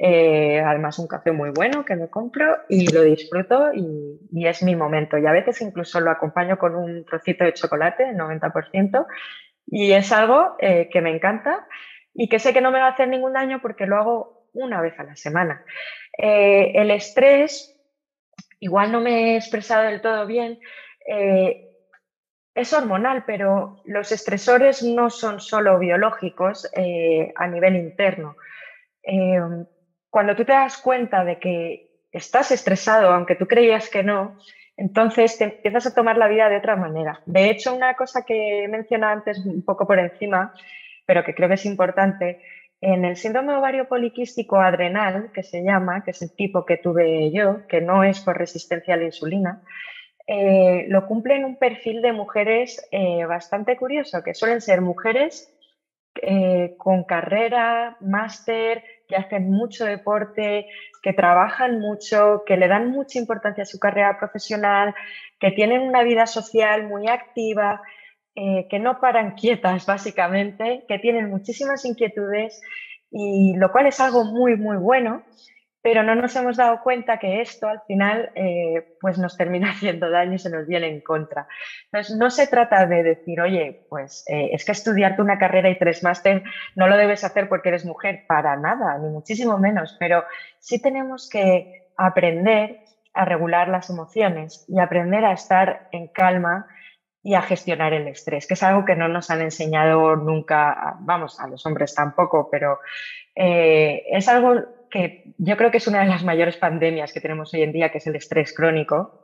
eh, 0.01 0.61
además 0.61 0.99
un 0.99 1.07
café 1.07 1.31
muy 1.31 1.51
bueno 1.51 1.85
que 1.85 1.95
me 1.95 2.11
compro 2.11 2.57
y 2.69 2.93
lo 2.93 3.03
disfruto 3.03 3.73
y, 3.73 4.19
y, 4.33 4.47
es 4.49 4.65
mi 4.65 4.75
momento 4.75 5.17
y 5.17 5.27
a 5.27 5.31
veces 5.31 5.61
incluso 5.61 6.01
lo 6.01 6.11
acompaño 6.11 6.59
con 6.59 6.75
un 6.75 7.05
trocito 7.05 7.45
de 7.45 7.55
chocolate, 7.55 8.07
90%, 8.13 9.07
y 9.69 9.93
es 9.93 10.11
algo 10.11 10.57
que 10.59 11.01
me 11.01 11.15
encanta 11.15 11.69
y 12.13 12.29
que 12.29 12.41
sé 12.41 12.53
que 12.53 12.61
no 12.61 12.73
me 12.73 12.81
va 12.81 12.87
a 12.87 12.91
hacer 12.91 13.09
ningún 13.09 13.33
daño 13.33 13.61
porque 13.63 13.87
lo 13.87 13.97
hago 13.97 14.49
una 14.53 14.81
vez 14.81 14.99
a 14.99 15.05
la 15.05 15.15
semana. 15.15 15.65
el 16.19 16.91
estrés 16.91 17.74
igual 18.65 18.91
no 18.91 19.01
me 19.01 19.11
he 19.11 19.37
expresado 19.37 19.83
del 19.85 20.01
todo 20.01 20.27
bien, 20.27 20.59
eh, 21.07 21.71
es 22.55 22.73
hormonal, 22.73 23.25
pero 23.27 23.83
los 23.85 24.11
estresores 24.11 24.83
no 24.83 25.11
son 25.11 25.39
solo 25.41 25.79
biológicos 25.79 26.71
eh, 26.75 27.31
a 27.37 27.47
nivel 27.47 27.77
interno. 27.77 28.37
Eh, 29.03 29.39
cuando 30.09 30.35
tú 30.35 30.47
te 30.47 30.53
das 30.53 30.79
cuenta 30.79 31.25
de 31.25 31.39
que 31.39 31.91
estás 32.11 32.53
estresado, 32.53 33.13
aunque 33.13 33.35
tú 33.35 33.47
creías 33.47 33.91
que 33.91 34.03
no, 34.03 34.39
entonces 34.79 35.37
te 35.37 35.45
empiezas 35.45 35.87
a 35.87 35.95
tomar 35.95 36.17
la 36.17 36.29
vida 36.29 36.49
de 36.49 36.57
otra 36.57 36.75
manera. 36.75 37.21
De 37.27 37.51
hecho, 37.51 37.75
una 37.75 37.95
cosa 37.95 38.25
que 38.25 38.65
he 38.65 38.69
mencionado 38.69 39.13
antes 39.13 39.45
un 39.45 39.63
poco 39.63 39.87
por 39.87 39.99
encima, 39.99 40.55
pero 41.05 41.23
que 41.23 41.35
creo 41.35 41.49
que 41.49 41.57
es 41.57 41.67
importante, 41.67 42.41
en 42.87 43.07
el 43.07 43.17
síndrome 43.17 43.57
ovario 43.57 43.89
poliquístico 43.89 44.61
adrenal, 44.61 45.31
que 45.33 45.43
se 45.43 45.63
llama, 45.63 46.05
que 46.05 46.11
es 46.11 46.21
el 46.21 46.37
tipo 46.37 46.67
que 46.67 46.77
tuve 46.77 47.33
yo, 47.33 47.67
que 47.67 47.81
no 47.81 48.05
es 48.05 48.21
por 48.21 48.37
resistencia 48.37 48.93
a 48.93 48.99
la 48.99 49.05
insulina, 49.05 49.63
eh, 50.27 50.85
lo 50.89 51.07
cumplen 51.07 51.47
un 51.47 51.57
perfil 51.57 52.03
de 52.03 52.13
mujeres 52.13 52.87
eh, 52.93 53.25
bastante 53.25 53.79
curioso, 53.79 54.23
que 54.23 54.35
suelen 54.35 54.61
ser 54.61 54.83
mujeres 54.83 55.51
eh, 56.21 56.75
con 56.77 57.05
carrera, 57.05 57.97
máster, 58.01 58.85
que 59.09 59.17
hacen 59.17 59.51
mucho 59.51 59.87
deporte, 59.87 60.67
que 61.03 61.15
trabajan 61.15 61.81
mucho, 61.81 62.43
que 62.45 62.59
le 62.59 62.69
dan 62.69 62.91
mucha 62.91 63.19
importancia 63.19 63.63
a 63.63 63.67
su 63.67 63.79
carrera 63.79 64.19
profesional, 64.19 64.95
que 65.41 65.53
tienen 65.53 65.81
una 65.81 66.03
vida 66.03 66.27
social 66.27 66.87
muy 66.87 67.09
activa, 67.09 67.81
eh, 68.35 68.67
que 68.69 68.79
no 68.79 69.01
paran 69.01 69.35
quietas, 69.37 69.87
básicamente, 69.87 70.85
que 70.89 70.99
tienen 70.99 71.31
muchísimas 71.31 71.85
inquietudes, 71.85 72.61
y 73.11 73.55
lo 73.57 73.71
cual 73.71 73.87
es 73.87 74.01
algo 74.01 74.25
muy, 74.25 74.57
muy 74.57 74.77
bueno, 74.77 75.23
pero 75.85 76.03
no 76.03 76.15
nos 76.15 76.35
hemos 76.35 76.57
dado 76.57 76.81
cuenta 76.83 77.19
que 77.19 77.43
esto 77.43 77.69
al 77.69 77.83
final 77.87 78.31
eh, 78.35 78.97
pues 79.03 79.19
nos 79.19 79.37
termina 79.37 79.71
haciendo 79.73 80.11
daño 80.11 80.33
y 80.33 80.39
se 80.39 80.49
nos 80.49 80.67
viene 80.67 80.89
en 80.89 81.03
contra. 81.03 81.47
Entonces, 81.93 82.17
no 82.17 82.31
se 82.31 82.47
trata 82.47 82.87
de 82.87 83.03
decir, 83.03 83.39
oye, 83.39 83.85
pues 83.91 84.25
eh, 84.29 84.49
es 84.53 84.65
que 84.65 84.73
estudiarte 84.73 85.21
una 85.21 85.39
carrera 85.39 85.69
y 85.69 85.79
tres 85.79 86.03
máster 86.03 86.43
no 86.75 86.89
lo 86.89 86.97
debes 86.97 87.23
hacer 87.23 87.51
porque 87.51 87.69
eres 87.69 87.85
mujer, 87.85 88.25
para 88.27 88.57
nada, 88.57 88.97
ni 88.97 89.11
muchísimo 89.11 89.59
menos, 89.59 89.95
pero 90.01 90.25
sí 90.59 90.81
tenemos 90.81 91.29
que 91.29 91.91
aprender 91.99 92.81
a 93.13 93.27
regular 93.27 93.69
las 93.69 93.91
emociones 93.91 94.65
y 94.67 94.81
aprender 94.81 95.25
a 95.27 95.33
estar 95.33 95.89
en 95.93 96.09
calma 96.09 96.67
y 97.25 97.35
a 97.35 97.43
gestionar 97.43 97.95
el 97.95 98.07
estrés, 98.07 98.47
que 98.47 98.53
es 98.53 98.63
algo 98.63 98.85
que 98.85 98.95
no 98.95 99.09
nos 99.09 99.31
han 99.31 99.41
enseñado 99.41 100.15
nunca, 100.15 100.97
vamos, 101.01 101.41
a 101.41 101.49
los 101.49 101.65
hombres 101.65 101.95
tampoco, 101.95 102.49
pero 102.53 102.81
eh, 103.35 104.05
es 104.11 104.29
algo 104.29 104.63
que 104.91 105.35
yo 105.39 105.57
creo 105.57 105.71
que 105.71 105.79
es 105.79 105.87
una 105.89 106.01
de 106.01 106.07
las 106.07 106.23
mayores 106.23 106.59
pandemias 106.59 107.13
que 107.13 107.23
tenemos 107.23 107.53
hoy 107.55 107.63
en 107.63 107.73
día, 107.73 107.91
que 107.91 107.99
es 107.99 108.07
el 108.07 108.15
estrés 108.15 108.53
crónico. 108.53 109.23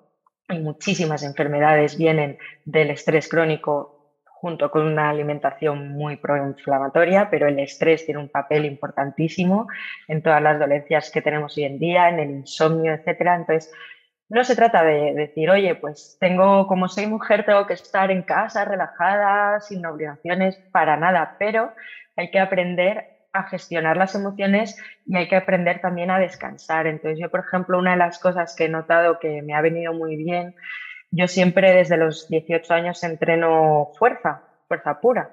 Y 0.48 0.58
muchísimas 0.58 1.22
enfermedades 1.22 1.96
vienen 1.96 2.38
del 2.64 2.90
estrés 2.90 3.28
crónico 3.28 4.00
junto 4.24 4.70
con 4.70 4.86
una 4.86 5.10
alimentación 5.10 5.92
muy 5.92 6.16
proinflamatoria, 6.16 7.28
pero 7.30 7.46
el 7.46 7.58
estrés 7.58 8.06
tiene 8.06 8.20
un 8.20 8.30
papel 8.30 8.64
importantísimo 8.64 9.68
en 10.08 10.22
todas 10.22 10.42
las 10.42 10.58
dolencias 10.58 11.10
que 11.10 11.20
tenemos 11.20 11.56
hoy 11.58 11.64
en 11.64 11.78
día, 11.78 12.08
en 12.08 12.18
el 12.18 12.30
insomnio, 12.30 12.94
etcétera. 12.94 13.36
Entonces, 13.36 13.70
no 14.30 14.44
se 14.44 14.54
trata 14.54 14.84
de 14.84 15.12
decir, 15.14 15.50
oye, 15.50 15.74
pues 15.74 16.16
tengo, 16.20 16.66
como 16.68 16.88
soy 16.88 17.06
mujer, 17.06 17.44
tengo 17.44 17.66
que 17.66 17.74
estar 17.74 18.12
en 18.12 18.22
casa, 18.22 18.64
relajada, 18.64 19.60
sin 19.60 19.84
obligaciones, 19.84 20.56
para 20.70 20.96
nada, 20.96 21.36
pero 21.38 21.72
hay 22.16 22.30
que 22.30 22.38
aprender 22.38 23.08
a 23.32 23.44
gestionar 23.44 23.96
las 23.96 24.14
emociones 24.14 24.76
y 25.04 25.16
hay 25.16 25.28
que 25.28 25.36
aprender 25.36 25.80
también 25.80 26.12
a 26.12 26.20
descansar. 26.20 26.86
Entonces 26.86 27.18
yo, 27.20 27.28
por 27.28 27.40
ejemplo, 27.40 27.78
una 27.78 27.92
de 27.92 27.96
las 27.96 28.20
cosas 28.20 28.54
que 28.56 28.66
he 28.66 28.68
notado 28.68 29.18
que 29.18 29.42
me 29.42 29.54
ha 29.54 29.60
venido 29.60 29.92
muy 29.92 30.16
bien, 30.16 30.54
yo 31.10 31.26
siempre 31.26 31.72
desde 31.72 31.96
los 31.96 32.28
18 32.28 32.72
años 32.72 33.02
entreno 33.02 33.90
fuerza, 33.98 34.42
fuerza 34.68 35.00
pura. 35.00 35.30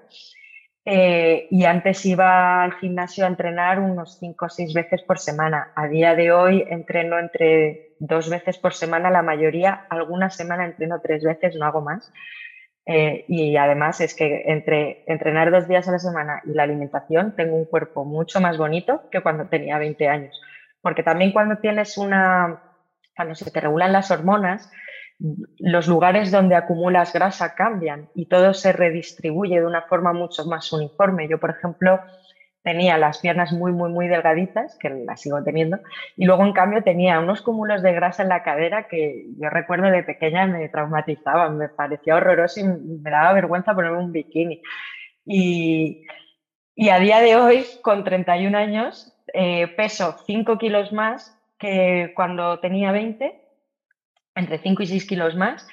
Eh, 0.89 1.49
y 1.51 1.65
antes 1.65 2.05
iba 2.05 2.63
al 2.63 2.75
gimnasio 2.75 3.25
a 3.25 3.27
entrenar 3.27 3.77
unos 3.81 4.19
5 4.19 4.45
o 4.45 4.49
6 4.49 4.73
veces 4.73 5.01
por 5.01 5.19
semana. 5.19 5.73
A 5.75 5.89
día 5.89 6.15
de 6.15 6.31
hoy 6.31 6.63
entreno 6.69 7.19
entre 7.19 7.97
dos 7.99 8.29
veces 8.29 8.57
por 8.57 8.73
semana, 8.73 9.11
la 9.11 9.21
mayoría, 9.21 9.85
alguna 9.89 10.29
semana 10.29 10.63
entreno 10.63 11.01
tres 11.03 11.25
veces, 11.25 11.57
no 11.57 11.65
hago 11.65 11.81
más. 11.81 12.13
Eh, 12.85 13.25
y 13.27 13.57
además 13.57 13.99
es 13.99 14.15
que 14.15 14.43
entre 14.45 15.03
entrenar 15.07 15.51
dos 15.51 15.67
días 15.67 15.89
a 15.89 15.91
la 15.91 15.99
semana 15.99 16.41
y 16.45 16.53
la 16.53 16.63
alimentación 16.63 17.35
tengo 17.35 17.57
un 17.57 17.65
cuerpo 17.65 18.05
mucho 18.05 18.39
más 18.39 18.57
bonito 18.57 19.09
que 19.11 19.19
cuando 19.19 19.49
tenía 19.49 19.77
20 19.77 20.07
años. 20.07 20.41
Porque 20.79 21.03
también 21.03 21.33
cuando 21.33 21.57
tienes 21.57 21.97
una, 21.97 22.61
cuando 23.13 23.35
se 23.35 23.51
te 23.51 23.59
regulan 23.59 23.91
las 23.91 24.09
hormonas, 24.09 24.71
los 25.19 25.87
lugares 25.87 26.31
donde 26.31 26.55
acumulas 26.55 27.13
grasa 27.13 27.55
cambian 27.55 28.09
y 28.13 28.27
todo 28.27 28.53
se 28.53 28.71
redistribuye 28.71 29.59
de 29.59 29.65
una 29.65 29.81
forma 29.83 30.13
mucho 30.13 30.45
más 30.45 30.71
uniforme. 30.71 31.27
Yo, 31.27 31.39
por 31.39 31.49
ejemplo, 31.49 31.99
tenía 32.67 32.97
las 32.97 33.19
piernas 33.19 33.53
muy, 33.53 33.71
muy, 33.71 33.89
muy 33.89 34.07
delgaditas, 34.07 34.77
que 34.77 34.89
las 34.89 35.21
sigo 35.21 35.41
teniendo, 35.43 35.79
y 36.17 36.25
luego 36.25 36.43
en 36.43 36.51
cambio 36.51 36.83
tenía 36.83 37.19
unos 37.19 37.41
cúmulos 37.41 37.81
de 37.81 37.93
grasa 37.93 38.23
en 38.23 38.29
la 38.29 38.43
cadera 38.43 38.87
que 38.89 39.25
yo 39.39 39.49
recuerdo 39.49 39.89
de 39.89 40.03
pequeña 40.03 40.45
me 40.45 40.67
traumatizaban, 40.67 41.57
me 41.57 41.69
parecía 41.69 42.15
horroroso 42.15 42.59
y 42.59 42.63
me 42.65 43.09
daba 43.09 43.33
vergüenza 43.33 43.73
ponerme 43.73 43.99
un 43.99 44.11
bikini. 44.11 44.61
Y, 45.25 46.05
a 46.91 46.99
día 46.99 47.21
de 47.21 47.37
hoy, 47.37 47.65
con 47.81 48.03
31 48.03 48.57
años, 48.57 49.13
eh, 49.33 49.67
peso 49.75 50.17
5 50.25 50.57
kilos 50.57 50.91
más 50.91 51.39
que 51.57 52.11
cuando 52.15 52.59
tenía 52.59 52.91
20, 52.91 53.46
entre 54.37 54.59
5 54.59 54.83
y 54.83 54.87
6 54.87 55.05
kilos 55.05 55.35
más, 55.35 55.67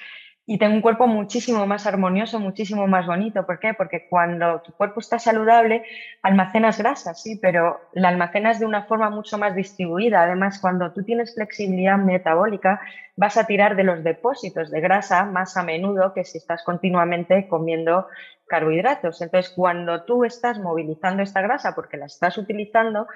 y 0.47 0.59
tengo 0.59 0.75
un 0.75 0.81
cuerpo 0.81 1.07
muchísimo 1.07 1.65
más 1.65 1.87
armonioso, 1.87 2.39
muchísimo 2.39 2.85
más 2.85 3.07
bonito. 3.07 3.47
¿Por 3.47 3.59
qué? 3.59 3.73
Porque 3.73 4.07
cuando 4.07 4.61
tu 4.61 4.73
cuerpo 4.73 4.99
está 4.99 5.17
saludable, 5.17 5.83
almacenas 6.21 6.77
grasa, 6.77 7.15
sí, 7.15 7.39
pero 7.41 7.81
la 7.93 8.09
almacenas 8.09 8.59
de 8.59 8.67
una 8.67 8.83
forma 8.83 9.09
mucho 9.09 9.39
más 9.39 9.55
distribuida. 9.55 10.21
Además, 10.21 10.59
cuando 10.59 10.91
tú 10.93 11.03
tienes 11.03 11.33
flexibilidad 11.33 11.97
metabólica, 11.97 12.79
vas 13.15 13.37
a 13.37 13.47
tirar 13.47 13.75
de 13.75 13.85
los 13.85 14.03
depósitos 14.03 14.69
de 14.69 14.81
grasa 14.81 15.25
más 15.25 15.57
a 15.57 15.63
menudo 15.63 16.13
que 16.13 16.23
si 16.23 16.37
estás 16.37 16.63
continuamente 16.63 17.47
comiendo 17.47 18.07
carbohidratos. 18.47 19.23
Entonces, 19.23 19.51
cuando 19.51 20.03
tú 20.03 20.25
estás 20.25 20.59
movilizando 20.59 21.23
esta 21.23 21.41
grasa 21.41 21.73
porque 21.73 21.97
la 21.97 22.05
estás 22.05 22.37
utilizando, 22.37 23.07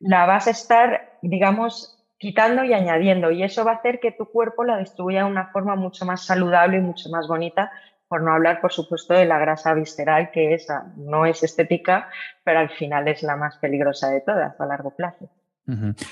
la 0.00 0.26
vas 0.26 0.48
a 0.48 0.50
estar, 0.50 1.16
digamos, 1.22 2.03
quitando 2.24 2.64
y 2.64 2.72
añadiendo. 2.72 3.30
Y 3.30 3.42
eso 3.42 3.66
va 3.66 3.72
a 3.72 3.74
hacer 3.74 4.00
que 4.00 4.10
tu 4.10 4.24
cuerpo 4.24 4.64
la 4.64 4.78
distribuya 4.78 5.24
de 5.24 5.30
una 5.30 5.48
forma 5.48 5.76
mucho 5.76 6.06
más 6.06 6.24
saludable 6.24 6.78
y 6.78 6.80
mucho 6.80 7.10
más 7.10 7.28
bonita, 7.28 7.70
por 8.08 8.22
no 8.22 8.32
hablar, 8.32 8.62
por 8.62 8.72
supuesto, 8.72 9.12
de 9.12 9.26
la 9.26 9.38
grasa 9.38 9.74
visceral, 9.74 10.30
que 10.30 10.54
esa 10.54 10.86
no 10.96 11.26
es 11.26 11.42
estética, 11.42 12.08
pero 12.42 12.60
al 12.60 12.70
final 12.70 13.08
es 13.08 13.22
la 13.22 13.36
más 13.36 13.58
peligrosa 13.58 14.08
de 14.08 14.22
todas 14.22 14.58
a 14.58 14.64
largo 14.64 14.92
plazo. 14.92 15.28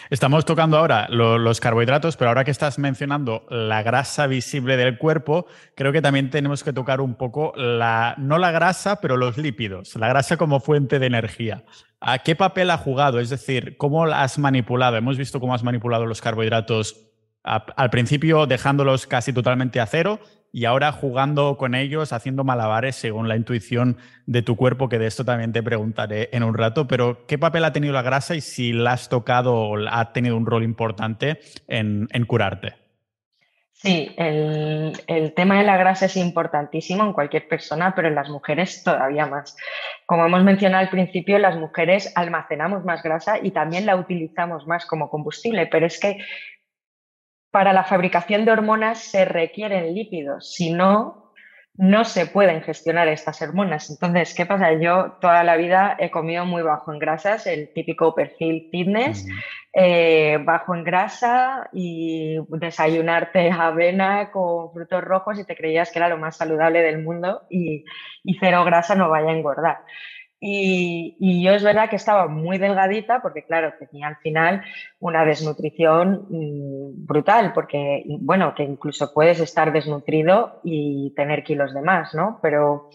Estamos 0.09 0.47
tocando 0.47 0.79
ahora 0.79 1.09
los 1.09 1.61
carbohidratos, 1.61 2.17
pero 2.17 2.31
ahora 2.31 2.45
que 2.45 2.51
estás 2.51 2.79
mencionando 2.79 3.45
la 3.51 3.83
grasa 3.83 4.27
visible 4.27 4.77
del 4.77 4.97
cuerpo, 4.97 5.47
creo 5.75 5.93
que 5.93 6.01
también 6.01 6.31
tenemos 6.31 6.65
que 6.65 6.73
tocar 6.73 7.01
un 7.01 7.17
poco 7.17 7.53
la, 7.57 8.15
no 8.19 8.39
la 8.39 8.51
grasa, 8.51 9.01
pero 9.01 9.17
los 9.17 9.37
lípidos, 9.37 9.95
la 9.97 10.09
grasa 10.09 10.37
como 10.39 10.61
fuente 10.61 10.99
de 10.99 11.07
energía. 11.07 11.65
¿A 12.01 12.21
qué 12.21 12.35
papel 12.35 12.71
ha 12.71 12.79
jugado? 12.79 13.21
Es 13.21 13.29
decir, 13.29 13.77
¿cómo 13.77 14.07
la 14.07 14.23
has 14.23 14.39
manipulado? 14.39 14.97
Hemos 14.97 15.19
visto 15.19 15.39
cómo 15.39 15.55
has 15.55 15.63
manipulado 15.63 16.07
los 16.07 16.21
carbohidratos 16.21 17.09
al 17.45 17.91
principio 17.91 18.47
dejándolos 18.47 19.07
casi 19.07 19.33
totalmente 19.33 19.81
a 19.81 19.87
cero 19.87 20.21
y 20.53 20.67
ahora 20.67 20.93
jugando 20.93 21.57
con 21.57 21.75
ellos, 21.75 22.13
haciendo 22.13 22.45
malabares 22.45 22.95
según 22.95 23.27
la 23.27 23.37
intuición 23.37 23.97
de 24.27 24.43
tu 24.43 24.55
cuerpo, 24.55 24.91
que 24.91 24.99
de 24.99 25.07
esto 25.07 25.25
también 25.25 25.53
te 25.53 25.63
preguntaré 25.63 26.29
en 26.33 26.43
un 26.43 26.55
rato, 26.55 26.87
pero 26.87 27.27
¿qué 27.27 27.39
papel 27.39 27.65
ha 27.65 27.73
tenido 27.73 27.95
la 27.95 28.03
grasa 28.03 28.35
y 28.35 28.43
si 28.43 28.75
la 28.75 28.93
has 28.93 29.09
tocado 29.09 29.55
o 29.55 29.79
ha 29.89 30.13
tenido 30.13 30.37
un 30.37 30.45
rol 30.45 30.63
importante 30.63 31.41
en, 31.67 32.07
curarte? 32.27 32.75
Sí, 33.73 34.15
el, 34.17 34.93
el, 35.09 35.33
tema 35.33 35.59
de 35.59 35.65
la 35.65 35.77
grasa 35.77 36.07
es 36.07 36.17
importantísimo 36.17 37.03
en 37.03 37.15
cualquier 37.15 37.49
persona, 37.49 37.95
pero 37.97 38.09
en 38.09 38.15
las 38.15 38.29
mujeres 38.29 38.85
todavía 38.85 39.27
más. 39.27 39.57
Como 40.07 40.27
hemos 40.27 40.45
mencionado 40.45 40.85
al 40.85 40.91
principio, 40.91 41.39
las 41.39 41.57
mujeres 41.57 42.13
almacenamos 42.15 42.85
más 42.85 43.03
grasa 43.03 43.39
y 43.43 43.51
también 43.51 43.87
la 43.87 43.97
utilizamos 43.97 44.69
más 44.69 44.87
como 44.87 45.11
combustible, 45.11 45.67
pero 45.67 45.87
es 45.87 45.99
que 45.99 46.19
para 47.53 47.73
la 47.73 47.85
fabricación 47.85 48.45
de 48.45 48.51
hormonas 48.51 48.99
se 48.99 49.25
requieren 49.27 49.95
lípidos, 49.95 50.53
si 50.55 50.73
no, 50.73 51.33
no 51.77 52.05
se 52.05 52.27
pueden 52.27 52.63
gestionar 52.63 53.09
estas 53.09 53.41
hormonas. 53.43 53.91
Entonces, 53.91 54.35
¿qué 54.35 54.47
pasa? 54.47 54.73
Yo 54.73 55.19
toda 55.21 55.45
la 55.45 55.57
vida 55.57 55.95
he 55.99 56.11
comido 56.11 56.47
muy 56.47 56.63
bajo 56.63 56.93
en 56.93 56.99
grasas, 56.99 57.47
el 57.47 57.71
típico 57.75 58.15
perfil 58.15 58.69
fitness, 58.71 59.27
eh, 59.75 60.39
bajo 60.43 60.75
en 60.75 60.83
grasa 60.83 61.69
y 61.73 62.39
desayunarte 62.49 63.51
avena 63.51 64.31
con 64.31 64.73
frutos 64.73 65.05
rojos 65.05 65.39
y 65.39 65.45
te 65.45 65.57
creías 65.57 65.91
que 65.91 65.99
era 65.99 66.09
lo 66.09 66.19
más 66.19 66.37
saludable 66.37 66.81
del 66.81 67.03
mundo 67.03 67.43
y, 67.51 67.85
y 68.25 68.35
cero 68.41 68.65
grasa 68.65 68.95
no 68.95 69.11
vaya 69.11 69.29
a 69.29 69.37
engordar. 69.37 69.79
Y, 70.45 71.41
yo 71.45 71.53
es 71.53 71.63
verdad 71.63 71.89
que 71.89 71.95
estaba 71.95 72.27
muy 72.27 72.59
delgadita 72.59 73.23
porque, 73.23 73.45
claro, 73.45 73.75
tenía 73.79 74.09
al 74.09 74.17
final 74.17 74.61
una 74.99 75.25
desnutrición 75.25 76.27
mm, 76.29 77.07
brutal, 77.07 77.53
porque, 77.53 78.03
bueno, 78.19 78.53
que 78.57 78.65
incluso 78.65 79.15
puedes 79.15 79.39
estar 79.39 79.73
desnutrido 79.73 80.61
y 80.65 81.15
tener 81.15 81.45
kilos 81.45 81.73
de 81.73 81.83
más, 81.83 82.13
¿no? 82.13 82.41
Pero 82.43 82.91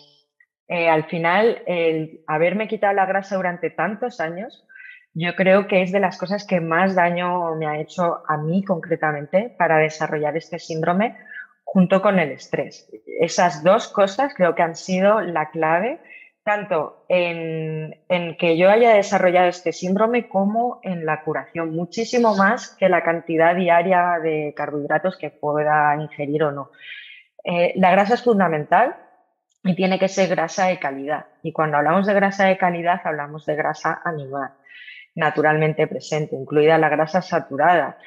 eh, 0.67 0.89
al 0.89 1.05
final, 1.05 1.63
el 1.67 2.19
haberme 2.27 2.67
quitado 2.67 2.93
la 2.93 3.05
grasa 3.05 3.37
durante 3.37 3.69
tantos 3.69 4.19
años, 4.19 4.67
yo 5.13 5.33
creo 5.37 5.67
que 5.67 5.81
es 5.83 5.93
de 5.93 6.01
las 6.01 6.17
cosas 6.17 6.45
que 6.45 6.59
más 6.59 6.95
daño 6.95 7.55
me 7.55 7.65
ha 7.65 7.79
hecho 7.79 8.23
a 8.27 8.35
mí 8.35 8.61
concretamente 8.65 9.55
para 9.57 9.77
desarrollar 9.77 10.35
este 10.35 10.59
síndrome 10.59 11.15
junto 11.63 12.01
con 12.01 12.19
el 12.19 12.31
estrés. 12.31 12.91
Esas 13.21 13.63
dos 13.63 13.87
cosas 13.87 14.33
creo 14.35 14.53
que 14.53 14.63
han 14.63 14.75
sido 14.75 15.21
la 15.21 15.49
clave 15.49 16.01
tanto 16.47 17.03
en, 17.09 17.93
que 18.39 18.57
yo 18.57 18.69
haya 18.69 18.93
desarrollado 18.93 19.49
este 19.49 19.73
síndrome 19.73 20.29
como 20.29 20.79
en 20.81 21.05
la 21.05 21.21
curación, 21.23 21.75
muchísimo 21.75 22.37
más 22.37 22.69
que 22.79 22.87
la 22.87 23.03
cantidad 23.03 23.53
diaria 23.53 24.17
de 24.23 24.53
carbohidratos 24.55 25.17
que 25.17 25.29
pueda 25.29 25.93
ingerir 26.01 26.43
o 26.43 26.53
no. 26.53 26.71
Eh, 27.43 27.73
la 27.75 27.91
grasa 27.91 28.13
es 28.13 28.23
fundamental 28.23 28.95
y 29.61 29.75
tiene 29.75 29.99
que 29.99 30.07
ser 30.07 30.29
grasa 30.29 30.67
de 30.67 30.79
calidad. 30.79 31.25
Y 31.43 31.51
cuando 31.51 31.75
hablamos 31.75 32.07
de 32.07 32.13
grasa 32.13 32.45
de 32.45 32.57
calidad, 32.57 33.01
hablamos 33.03 33.45
de 33.45 33.55
grasa 33.57 34.01
animal, 34.05 34.51
naturalmente 35.15 35.85
presente, 35.85 36.37
incluida 36.37 36.77
la 36.77 36.87
grasa 36.87 37.21
saturada. 37.21 37.97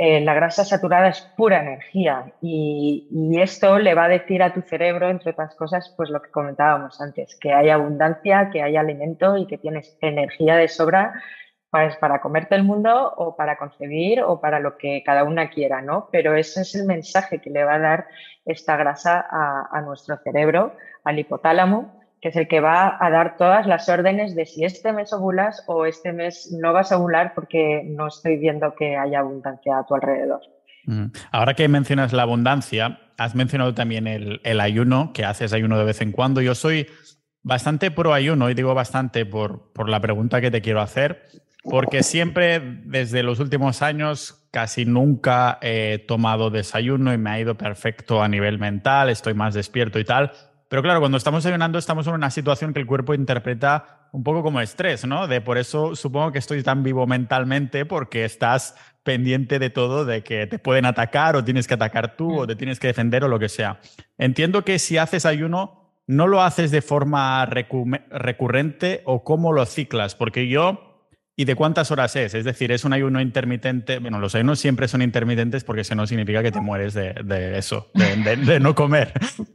Eh, 0.00 0.20
la 0.20 0.32
grasa 0.32 0.64
saturada 0.64 1.08
es 1.08 1.22
pura 1.36 1.60
energía 1.60 2.32
y, 2.40 3.08
esto 3.40 3.80
le 3.80 3.94
va 3.94 4.04
a 4.04 4.08
decir 4.08 4.44
a 4.44 4.54
tu 4.54 4.62
cerebro, 4.62 5.10
entre 5.10 5.32
otras 5.32 5.56
cosas, 5.56 5.92
pues 5.96 6.08
lo 6.08 6.22
que 6.22 6.30
comentábamos 6.30 7.00
antes, 7.00 7.36
que 7.40 7.52
hay 7.52 7.70
abundancia, 7.70 8.48
que 8.52 8.62
hay 8.62 8.76
alimento 8.76 9.36
y 9.36 9.48
que 9.48 9.58
tienes 9.58 9.98
energía 10.00 10.54
de 10.54 10.68
sobra 10.68 11.20
pues, 11.70 11.96
para 11.96 12.20
comerte 12.20 12.54
el 12.54 12.62
mundo 12.62 13.12
o 13.16 13.34
para 13.34 13.56
concebir 13.58 14.22
o 14.22 14.40
para 14.40 14.60
lo 14.60 14.78
que 14.78 15.02
cada 15.04 15.24
una 15.24 15.50
quiera, 15.50 15.82
¿no? 15.82 16.08
Pero 16.12 16.36
ese 16.36 16.60
es 16.60 16.76
el 16.76 16.86
mensaje 16.86 17.40
que 17.40 17.50
le 17.50 17.64
va 17.64 17.74
a 17.74 17.80
dar 17.80 18.06
esta 18.44 18.76
grasa 18.76 19.26
a 19.28 19.80
nuestro 19.80 20.16
cerebro, 20.18 20.76
al 21.02 21.18
hipotálamo, 21.18 21.97
que 22.20 22.28
es 22.30 22.36
el 22.36 22.48
que 22.48 22.60
va 22.60 22.96
a 23.00 23.10
dar 23.10 23.36
todas 23.36 23.66
las 23.66 23.88
órdenes 23.88 24.34
de 24.34 24.46
si 24.46 24.64
este 24.64 24.92
mes 24.92 25.12
ovulas 25.12 25.62
o 25.66 25.86
este 25.86 26.12
mes 26.12 26.56
no 26.60 26.72
vas 26.72 26.90
a 26.90 26.98
ovular 26.98 27.32
porque 27.34 27.82
no 27.84 28.08
estoy 28.08 28.36
viendo 28.36 28.74
que 28.74 28.96
haya 28.96 29.20
abundancia 29.20 29.78
a 29.78 29.86
tu 29.86 29.94
alrededor. 29.94 30.40
Ahora 31.30 31.54
que 31.54 31.68
mencionas 31.68 32.14
la 32.14 32.22
abundancia, 32.22 33.00
has 33.18 33.34
mencionado 33.34 33.74
también 33.74 34.06
el, 34.06 34.60
ayuno, 34.60 35.12
que 35.12 35.24
haces 35.24 35.52
ayuno 35.52 35.78
de 35.78 35.84
vez 35.84 36.00
en 36.00 36.12
cuando. 36.12 36.40
Yo 36.40 36.54
soy 36.54 36.86
bastante 37.42 37.90
pro 37.90 38.14
ayuno 38.14 38.48
y 38.48 38.54
digo 38.54 38.74
bastante 38.74 39.26
por, 39.26 39.72
por 39.72 39.88
la 39.88 40.00
pregunta 40.00 40.40
que 40.40 40.50
te 40.50 40.62
quiero 40.62 40.80
hacer, 40.80 41.24
porque 41.62 42.02
siempre 42.02 42.60
desde 42.84 43.22
los 43.22 43.38
últimos 43.38 43.82
años 43.82 44.48
casi 44.50 44.86
nunca 44.86 45.58
he 45.60 46.04
tomado 46.08 46.48
desayuno 46.50 47.12
y 47.12 47.18
me 47.18 47.30
ha 47.30 47.40
ido 47.40 47.56
perfecto 47.56 48.22
a 48.22 48.28
nivel 48.28 48.58
mental, 48.58 49.10
estoy 49.10 49.34
más 49.34 49.54
despierto 49.54 49.98
y 49.98 50.04
tal. 50.04 50.32
Pero 50.68 50.82
claro, 50.82 51.00
cuando 51.00 51.16
estamos 51.16 51.44
ayunando 51.46 51.78
estamos 51.78 52.06
en 52.06 52.14
una 52.14 52.30
situación 52.30 52.72
que 52.72 52.80
el 52.80 52.86
cuerpo 52.86 53.14
interpreta 53.14 54.08
un 54.12 54.22
poco 54.22 54.42
como 54.42 54.60
estrés, 54.60 55.06
¿no? 55.06 55.26
De 55.26 55.40
por 55.40 55.58
eso 55.58 55.96
supongo 55.96 56.32
que 56.32 56.38
estoy 56.38 56.62
tan 56.62 56.82
vivo 56.82 57.06
mentalmente 57.06 57.86
porque 57.86 58.24
estás 58.24 58.74
pendiente 59.02 59.58
de 59.58 59.70
todo, 59.70 60.04
de 60.04 60.22
que 60.22 60.46
te 60.46 60.58
pueden 60.58 60.84
atacar 60.84 61.36
o 61.36 61.44
tienes 61.44 61.66
que 61.66 61.74
atacar 61.74 62.16
tú 62.16 62.40
o 62.40 62.46
te 62.46 62.56
tienes 62.56 62.78
que 62.78 62.88
defender 62.88 63.24
o 63.24 63.28
lo 63.28 63.38
que 63.38 63.48
sea. 63.48 63.80
Entiendo 64.18 64.64
que 64.64 64.78
si 64.78 64.98
haces 64.98 65.24
ayuno 65.24 65.78
¿no 66.08 66.26
lo 66.26 66.42
haces 66.42 66.70
de 66.70 66.82
forma 66.82 67.46
recurrente 67.46 69.02
o 69.04 69.22
cómo 69.22 69.52
lo 69.52 69.66
ciclas? 69.66 70.14
Porque 70.14 70.48
yo 70.48 70.87
¿Y 71.40 71.44
de 71.44 71.54
cuántas 71.54 71.92
horas 71.92 72.16
es? 72.16 72.34
Es 72.34 72.44
decir, 72.44 72.72
¿es 72.72 72.84
un 72.84 72.92
ayuno 72.92 73.20
intermitente? 73.20 74.00
Bueno, 74.00 74.18
los 74.18 74.34
ayunos 74.34 74.58
siempre 74.58 74.88
son 74.88 75.02
intermitentes 75.02 75.62
porque 75.62 75.82
eso 75.82 75.94
no 75.94 76.04
significa 76.04 76.42
que 76.42 76.50
te 76.50 76.60
mueres 76.60 76.94
de, 76.94 77.56
eso, 77.56 77.92
de, 77.94 78.58
no 78.58 78.74
comer. 78.74 79.12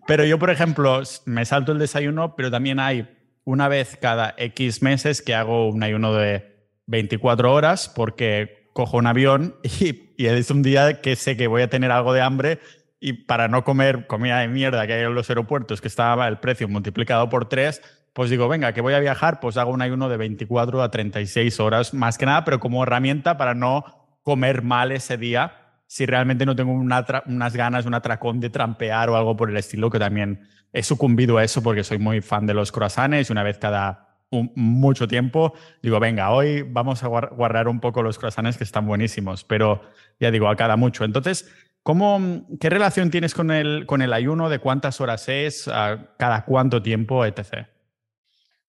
Pero 0.07 0.23
yo, 0.23 0.39
por 0.39 0.49
ejemplo, 0.49 1.03
me 1.25 1.43
salto 1.43 1.73
el 1.73 1.79
desayuno, 1.79 2.37
pero 2.37 2.49
también 2.49 2.79
hay 2.79 3.09
una 3.43 3.67
vez 3.67 3.97
cada 4.01 4.33
X 4.37 4.81
meses 4.81 5.21
que 5.21 5.35
hago 5.35 5.67
un 5.67 5.83
ayuno 5.83 6.13
de 6.13 6.69
24 6.85 7.51
horas 7.53 7.91
porque 7.93 8.69
cojo 8.71 8.95
un 8.95 9.07
avión 9.07 9.57
y, 9.63 10.13
y 10.15 10.27
es 10.27 10.51
un 10.51 10.63
día 10.63 11.01
que 11.01 11.17
sé 11.17 11.35
que 11.35 11.47
voy 11.47 11.63
a 11.63 11.69
tener 11.69 11.91
algo 11.91 12.13
de 12.13 12.21
hambre 12.21 12.59
y 13.01 13.11
para 13.11 13.49
no 13.49 13.65
comer 13.65 14.07
comida 14.07 14.39
de 14.39 14.47
mierda 14.47 14.87
que 14.87 14.93
hay 14.93 15.03
en 15.03 15.15
los 15.15 15.29
aeropuertos, 15.29 15.81
que 15.81 15.89
estaba 15.89 16.29
el 16.29 16.37
precio 16.37 16.69
multiplicado 16.69 17.27
por 17.27 17.49
tres, 17.49 17.81
pues 18.13 18.29
digo, 18.29 18.47
venga, 18.47 18.73
que 18.73 18.81
voy 18.81 18.93
a 18.93 18.99
viajar, 18.99 19.39
pues 19.39 19.57
hago 19.57 19.71
un 19.71 19.81
ayuno 19.81 20.07
de 20.07 20.17
24 20.17 20.81
a 20.81 20.91
36 20.91 21.59
horas, 21.59 21.93
más 21.93 22.17
que 22.17 22.25
nada, 22.25 22.45
pero 22.45 22.59
como 22.59 22.83
herramienta 22.83 23.37
para 23.37 23.55
no 23.55 23.85
comer 24.21 24.61
mal 24.61 24.91
ese 24.91 25.17
día 25.17 25.63
si 25.93 26.07
realmente 26.07 26.43
no 26.47 26.55
tengo 26.55 26.71
unas 26.71 27.55
ganas, 27.55 27.85
un 27.85 27.93
atracón 27.93 28.39
de 28.39 28.49
trampear 28.49 29.11
o 29.11 29.15
algo 29.15 29.37
por 29.37 29.51
el 29.51 29.57
estilo, 29.57 29.91
que 29.91 29.99
también 29.99 30.41
he 30.71 30.81
sucumbido 30.81 31.37
a 31.37 31.43
eso 31.43 31.61
porque 31.61 31.83
soy 31.83 31.99
muy 31.99 32.19
fan 32.19 32.47
de 32.47 32.55
los 32.55 32.71
croissants 32.71 33.29
y 33.29 33.31
una 33.31 33.43
vez 33.43 33.59
cada 33.59 34.07
mucho 34.55 35.07
tiempo 35.07 35.53
digo, 35.83 35.99
venga, 35.99 36.31
hoy 36.31 36.63
vamos 36.63 37.03
a 37.03 37.07
guardar 37.07 37.67
un 37.67 37.79
poco 37.79 38.01
los 38.01 38.17
croissants 38.17 38.57
que 38.57 38.63
están 38.63 38.87
buenísimos, 38.87 39.43
pero 39.43 39.83
ya 40.19 40.31
digo, 40.31 40.47
a 40.47 40.55
cada 40.55 40.77
mucho. 40.77 41.03
Entonces, 41.03 41.47
¿cómo, 41.83 42.47
¿qué 42.59 42.71
relación 42.71 43.11
tienes 43.11 43.35
con 43.35 43.51
el, 43.51 43.85
con 43.85 44.01
el 44.01 44.13
ayuno? 44.13 44.49
¿De 44.49 44.57
cuántas 44.57 44.99
horas 44.99 45.29
es? 45.29 45.69
¿Cada 46.17 46.45
cuánto 46.45 46.81
tiempo, 46.81 47.23
etc.? 47.23 47.72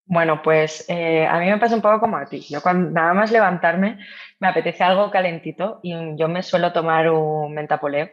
Bueno, 0.07 0.43
pues 0.43 0.85
eh, 0.89 1.27
a 1.27 1.39
mí 1.41 1.47
me 1.47 1.59
pasa 1.59 1.75
un 1.75 1.81
poco 1.81 2.01
como 2.01 2.17
a 2.17 2.27
ti. 2.27 2.41
Yo 2.51 2.61
cuando 2.63 2.91
nada 2.91 3.15
más 3.15 3.33
levantarme 3.33 3.99
me 4.39 4.49
apetece 4.49 4.85
algo 4.85 5.11
calentito 5.11 5.81
y 5.83 5.95
yo 6.17 6.29
me 6.29 6.43
suelo 6.43 6.73
tomar 6.73 7.11
un 7.11 7.55
mentapoleo 7.55 8.11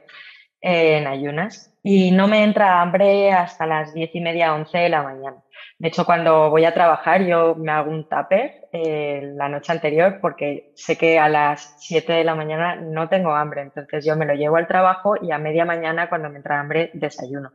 en 0.61 1.07
ayunas 1.07 1.75
y 1.83 2.11
no 2.11 2.27
me 2.27 2.43
entra 2.43 2.81
hambre 2.81 3.31
hasta 3.33 3.65
las 3.65 3.93
diez 3.93 4.11
y 4.13 4.21
media, 4.21 4.53
once 4.53 4.77
de 4.77 4.89
la 4.89 5.03
mañana. 5.03 5.37
De 5.79 5.87
hecho, 5.87 6.05
cuando 6.05 6.49
voy 6.51 6.65
a 6.65 6.73
trabajar 6.73 7.25
yo 7.25 7.55
me 7.55 7.71
hago 7.71 7.91
un 7.91 8.07
tupper 8.07 8.69
eh, 8.71 9.33
la 9.35 9.49
noche 9.49 9.71
anterior 9.71 10.19
porque 10.21 10.71
sé 10.75 10.97
que 10.97 11.19
a 11.19 11.27
las 11.27 11.75
7 11.79 12.13
de 12.13 12.23
la 12.23 12.35
mañana 12.35 12.75
no 12.75 13.09
tengo 13.09 13.33
hambre. 13.35 13.61
Entonces 13.63 14.05
yo 14.05 14.15
me 14.15 14.25
lo 14.25 14.35
llevo 14.35 14.57
al 14.57 14.67
trabajo 14.67 15.15
y 15.21 15.31
a 15.31 15.39
media 15.39 15.65
mañana 15.65 16.07
cuando 16.07 16.29
me 16.29 16.37
entra 16.37 16.59
hambre 16.59 16.91
desayuno. 16.93 17.51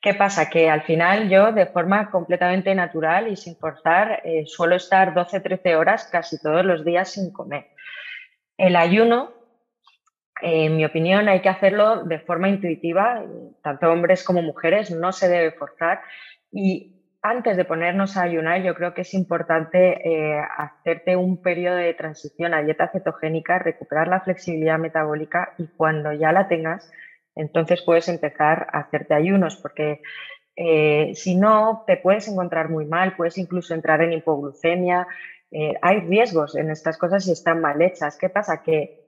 ¿Qué 0.00 0.14
pasa? 0.14 0.48
Que 0.48 0.70
al 0.70 0.82
final 0.82 1.28
yo, 1.28 1.52
de 1.52 1.66
forma 1.66 2.10
completamente 2.10 2.74
natural 2.74 3.28
y 3.28 3.36
sin 3.36 3.56
forzar, 3.56 4.22
eh, 4.24 4.44
suelo 4.46 4.76
estar 4.76 5.12
12-13 5.12 5.76
horas 5.76 6.08
casi 6.10 6.40
todos 6.40 6.64
los 6.64 6.84
días 6.86 7.10
sin 7.10 7.30
comer. 7.30 7.66
El 8.56 8.76
ayuno, 8.76 9.32
en 10.40 10.76
mi 10.76 10.86
opinión, 10.86 11.28
hay 11.28 11.42
que 11.42 11.50
hacerlo 11.50 12.04
de 12.04 12.18
forma 12.18 12.48
intuitiva, 12.48 13.22
tanto 13.62 13.92
hombres 13.92 14.24
como 14.24 14.40
mujeres, 14.40 14.90
no 14.90 15.12
se 15.12 15.28
debe 15.28 15.50
forzar. 15.52 16.00
Y 16.50 17.00
antes 17.20 17.58
de 17.58 17.66
ponernos 17.66 18.16
a 18.16 18.22
ayunar, 18.22 18.62
yo 18.62 18.74
creo 18.74 18.94
que 18.94 19.02
es 19.02 19.12
importante 19.12 20.00
eh, 20.08 20.40
hacerte 20.56 21.16
un 21.16 21.42
periodo 21.42 21.76
de 21.76 21.92
transición 21.92 22.54
a 22.54 22.62
dieta 22.62 22.88
cetogénica, 22.88 23.58
recuperar 23.58 24.08
la 24.08 24.22
flexibilidad 24.22 24.78
metabólica 24.78 25.52
y 25.58 25.66
cuando 25.66 26.14
ya 26.14 26.32
la 26.32 26.48
tengas, 26.48 26.90
entonces 27.40 27.82
puedes 27.82 28.08
empezar 28.08 28.68
a 28.72 28.80
hacerte 28.80 29.14
ayunos 29.14 29.56
porque 29.56 30.02
eh, 30.56 31.12
si 31.14 31.36
no, 31.36 31.84
te 31.86 31.96
puedes 31.96 32.28
encontrar 32.28 32.68
muy 32.68 32.84
mal, 32.84 33.16
puedes 33.16 33.38
incluso 33.38 33.74
entrar 33.74 34.02
en 34.02 34.12
hipoglucemia. 34.12 35.06
Eh, 35.50 35.74
hay 35.80 36.00
riesgos 36.00 36.54
en 36.54 36.70
estas 36.70 36.98
cosas 36.98 37.26
y 37.26 37.32
están 37.32 37.60
mal 37.60 37.80
hechas. 37.80 38.18
¿Qué 38.18 38.28
pasa? 38.28 38.62
Que 38.62 39.06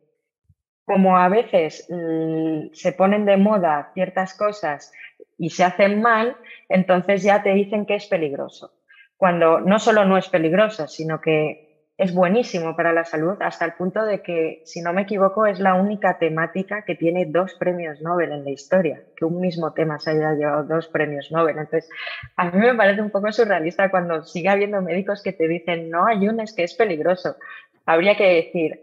como 0.85 1.19
a 1.19 1.29
veces 1.29 1.87
mm, 1.91 2.73
se 2.73 2.93
ponen 2.93 3.25
de 3.27 3.37
moda 3.37 3.91
ciertas 3.93 4.35
cosas 4.35 4.93
y 5.37 5.51
se 5.51 5.65
hacen 5.65 6.01
mal, 6.01 6.37
entonces 6.69 7.23
ya 7.23 7.43
te 7.43 7.53
dicen 7.53 7.85
que 7.85 7.97
es 7.97 8.07
peligroso. 8.07 8.73
Cuando 9.17 9.61
no 9.61 9.79
solo 9.79 10.05
no 10.05 10.17
es 10.17 10.29
peligroso, 10.29 10.89
sino 10.89 11.21
que 11.21 11.72
es 11.99 12.15
buenísimo 12.15 12.75
para 12.75 12.93
la 12.93 13.05
salud 13.05 13.37
hasta 13.41 13.65
el 13.65 13.75
punto 13.75 14.05
de 14.05 14.23
que, 14.23 14.63
si 14.65 14.81
no 14.81 14.93
me 14.93 15.03
equivoco, 15.03 15.47
es 15.47 15.61
la 15.61 15.75
única 15.75 16.19
temática 16.19 16.85
que 16.85 16.95
tiene 16.95 17.27
dos 17.27 17.55
premios 17.55 18.01
Nobel 18.01 18.33
en 18.33 18.45
la 18.45 18.51
historia, 18.51 19.03
que 19.17 19.25
un 19.25 19.41
mismo 19.41 19.73
tema 19.73 19.99
se 19.99 20.13
haya 20.13 20.33
llevado 20.33 20.65
dos 20.65 20.89
premios 20.89 21.31
Nobel. 21.31 21.59
Entonces, 21.59 21.91
a 22.37 22.51
mí 22.51 22.59
me 22.59 22.75
parece 22.75 23.03
un 23.03 23.11
poco 23.11 23.31
surrealista 23.31 23.91
cuando 23.91 24.25
sigue 24.25 24.49
habiendo 24.49 24.81
médicos 24.81 25.23
que 25.23 25.33
te 25.33 25.47
dicen, 25.47 25.91
no 25.91 26.07
ayunes, 26.07 26.55
que 26.55 26.65
es 26.65 26.75
peligroso. 26.75 27.37
Habría 27.85 28.17
que 28.17 28.35
decir, 28.35 28.81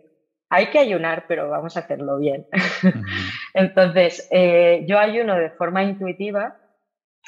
hay 0.49 0.67
que 0.67 0.79
ayunar, 0.79 1.25
pero 1.27 1.49
vamos 1.49 1.77
a 1.77 1.81
hacerlo 1.81 2.19
bien. 2.19 2.47
Entonces, 3.53 4.27
eh, 4.31 4.85
yo 4.87 4.99
ayuno 4.99 5.35
de 5.35 5.49
forma 5.49 5.83
intuitiva 5.83 6.57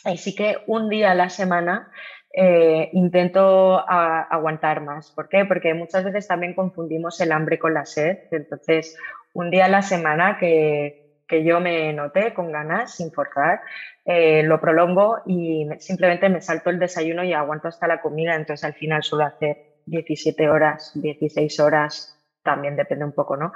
y 0.05 0.17
sí 0.17 0.35
que 0.35 0.57
un 0.67 0.89
día 0.89 1.11
a 1.11 1.15
la 1.15 1.29
semana 1.29 1.91
eh, 2.33 2.89
intento 2.93 3.83
aguantar 3.87 4.81
más. 4.81 5.11
¿Por 5.11 5.27
qué? 5.27 5.45
Porque 5.45 5.73
muchas 5.73 6.03
veces 6.03 6.27
también 6.27 6.53
confundimos 6.53 7.19
el 7.21 7.31
hambre 7.31 7.59
con 7.59 7.73
la 7.73 7.85
sed. 7.85 8.19
Entonces, 8.31 8.97
un 9.33 9.49
día 9.49 9.65
a 9.65 9.69
la 9.69 9.81
semana 9.81 10.37
que, 10.39 10.99
yo 11.45 11.61
me 11.61 11.93
noté 11.93 12.33
con 12.33 12.51
ganas, 12.51 12.95
sin 12.95 13.09
forzar, 13.11 13.61
eh, 14.03 14.43
lo 14.43 14.59
prolongo 14.59 15.19
y 15.25 15.65
simplemente 15.79 16.27
me 16.27 16.41
salto 16.41 16.69
el 16.69 16.77
desayuno 16.77 17.23
y 17.23 17.31
aguanto 17.31 17.69
hasta 17.69 17.87
la 17.87 18.01
comida. 18.01 18.35
Entonces, 18.35 18.65
al 18.65 18.73
final 18.73 19.01
suelo 19.01 19.25
hacer 19.25 19.57
17 19.85 20.49
horas, 20.49 20.91
16 20.95 21.59
horas, 21.61 22.17
también 22.43 22.75
depende 22.75 23.05
un 23.05 23.13
poco, 23.13 23.37
¿no? 23.37 23.53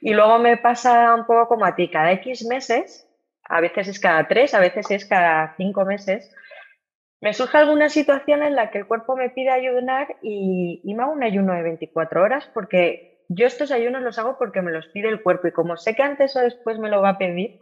Y 0.00 0.14
luego 0.14 0.38
me 0.38 0.56
pasa 0.56 1.14
un 1.14 1.26
poco 1.26 1.48
como 1.48 1.64
a 1.64 1.74
ti, 1.74 1.88
cada 1.88 2.12
X 2.12 2.46
meses, 2.46 3.08
a 3.48 3.60
veces 3.60 3.88
es 3.88 4.00
cada 4.00 4.26
tres, 4.28 4.54
a 4.54 4.60
veces 4.60 4.90
es 4.90 5.04
cada 5.04 5.54
cinco 5.56 5.84
meses, 5.84 6.32
me 7.20 7.32
surge 7.32 7.58
alguna 7.58 7.88
situación 7.88 8.42
en 8.42 8.54
la 8.54 8.70
que 8.70 8.78
el 8.78 8.86
cuerpo 8.86 9.16
me 9.16 9.30
pide 9.30 9.50
ayunar 9.50 10.16
y, 10.22 10.80
me 10.84 11.02
hago 11.02 11.12
un 11.12 11.22
ayuno 11.22 11.54
de 11.54 11.62
24 11.62 12.22
horas 12.22 12.50
porque 12.52 13.24
yo 13.28 13.46
estos 13.46 13.72
ayunos 13.72 14.02
los 14.02 14.18
hago 14.18 14.36
porque 14.38 14.62
me 14.62 14.70
los 14.70 14.86
pide 14.88 15.08
el 15.08 15.22
cuerpo 15.22 15.48
y 15.48 15.52
como 15.52 15.76
sé 15.76 15.94
que 15.94 16.02
antes 16.02 16.36
o 16.36 16.40
después 16.40 16.78
me 16.78 16.90
lo 16.90 17.00
va 17.00 17.10
a 17.10 17.18
pedir, 17.18 17.58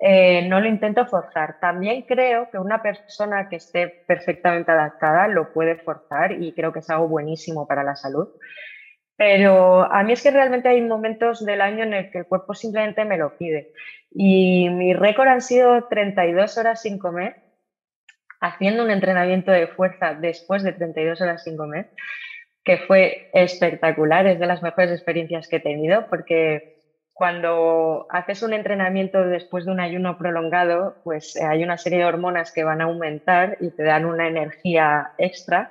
eh, 0.00 0.48
no 0.48 0.60
lo 0.60 0.68
intento 0.68 1.06
forzar. 1.06 1.58
También 1.60 2.02
creo 2.02 2.48
que 2.50 2.58
una 2.58 2.82
persona 2.82 3.48
que 3.48 3.56
esté 3.56 3.88
perfectamente 4.06 4.70
adaptada 4.70 5.28
lo 5.28 5.52
puede 5.52 5.76
forzar 5.76 6.32
y 6.32 6.52
creo 6.52 6.72
que 6.72 6.78
es 6.78 6.90
algo 6.90 7.08
buenísimo 7.08 7.66
para 7.66 7.84
la 7.84 7.96
salud. 7.96 8.28
Pero 9.16 9.82
a 9.92 10.02
mí 10.02 10.14
es 10.14 10.22
que 10.22 10.30
realmente 10.30 10.68
hay 10.68 10.80
momentos 10.80 11.44
del 11.44 11.60
año 11.60 11.84
en 11.84 11.92
el 11.92 12.10
que 12.10 12.18
el 12.18 12.26
cuerpo 12.26 12.54
simplemente 12.54 13.04
me 13.04 13.18
lo 13.18 13.36
pide. 13.36 13.72
Y 14.10 14.70
mi 14.70 14.94
récord 14.94 15.28
han 15.28 15.42
sido 15.42 15.84
32 15.88 16.56
horas 16.58 16.82
sin 16.82 16.98
comer 16.98 17.41
haciendo 18.42 18.82
un 18.82 18.90
entrenamiento 18.90 19.52
de 19.52 19.68
fuerza 19.68 20.14
después 20.14 20.64
de 20.64 20.72
32 20.72 21.20
horas 21.20 21.44
sin 21.44 21.56
comer, 21.56 21.90
que 22.64 22.78
fue 22.78 23.30
espectacular, 23.32 24.26
es 24.26 24.40
de 24.40 24.46
las 24.46 24.62
mejores 24.62 24.90
experiencias 24.90 25.48
que 25.48 25.56
he 25.56 25.60
tenido, 25.60 26.06
porque 26.10 26.80
cuando 27.12 28.06
haces 28.10 28.42
un 28.42 28.52
entrenamiento 28.52 29.24
después 29.24 29.64
de 29.64 29.70
un 29.70 29.80
ayuno 29.80 30.18
prolongado, 30.18 30.96
pues 31.04 31.36
eh, 31.36 31.44
hay 31.44 31.62
una 31.62 31.78
serie 31.78 32.00
de 32.00 32.04
hormonas 32.04 32.50
que 32.50 32.64
van 32.64 32.80
a 32.80 32.84
aumentar 32.84 33.58
y 33.60 33.70
te 33.70 33.84
dan 33.84 34.04
una 34.06 34.26
energía 34.26 35.12
extra, 35.18 35.70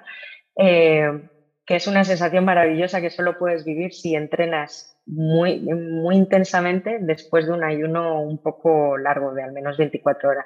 eh, 0.57 1.29
que 1.65 1.75
es 1.75 1.87
una 1.87 2.05
sensación 2.05 2.45
maravillosa 2.45 3.01
que 3.01 3.09
solo 3.09 3.37
puedes 3.37 3.65
vivir 3.65 3.93
si 3.93 4.15
entrenas 4.15 4.97
muy, 5.05 5.59
muy 5.59 6.15
intensamente 6.15 6.99
después 7.01 7.47
de 7.47 7.51
un 7.51 7.65
ayuno 7.65 8.21
un 8.21 8.41
poco 8.41 8.97
largo, 8.97 9.33
de 9.33 9.43
al 9.43 9.51
menos 9.51 9.77
24 9.77 10.29
horas. 10.29 10.45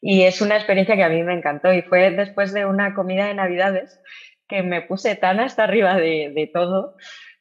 Y 0.00 0.22
es 0.22 0.40
una 0.40 0.56
experiencia 0.56 0.96
que 0.96 1.04
a 1.04 1.08
mí 1.08 1.22
me 1.22 1.34
encantó 1.34 1.72
y 1.72 1.82
fue 1.82 2.10
después 2.10 2.52
de 2.52 2.64
una 2.64 2.94
comida 2.94 3.26
de 3.26 3.34
Navidades 3.34 4.00
que 4.48 4.62
me 4.62 4.82
puse 4.82 5.14
tan 5.14 5.40
hasta 5.40 5.64
arriba 5.64 5.96
de, 5.96 6.50
todo 6.52 6.96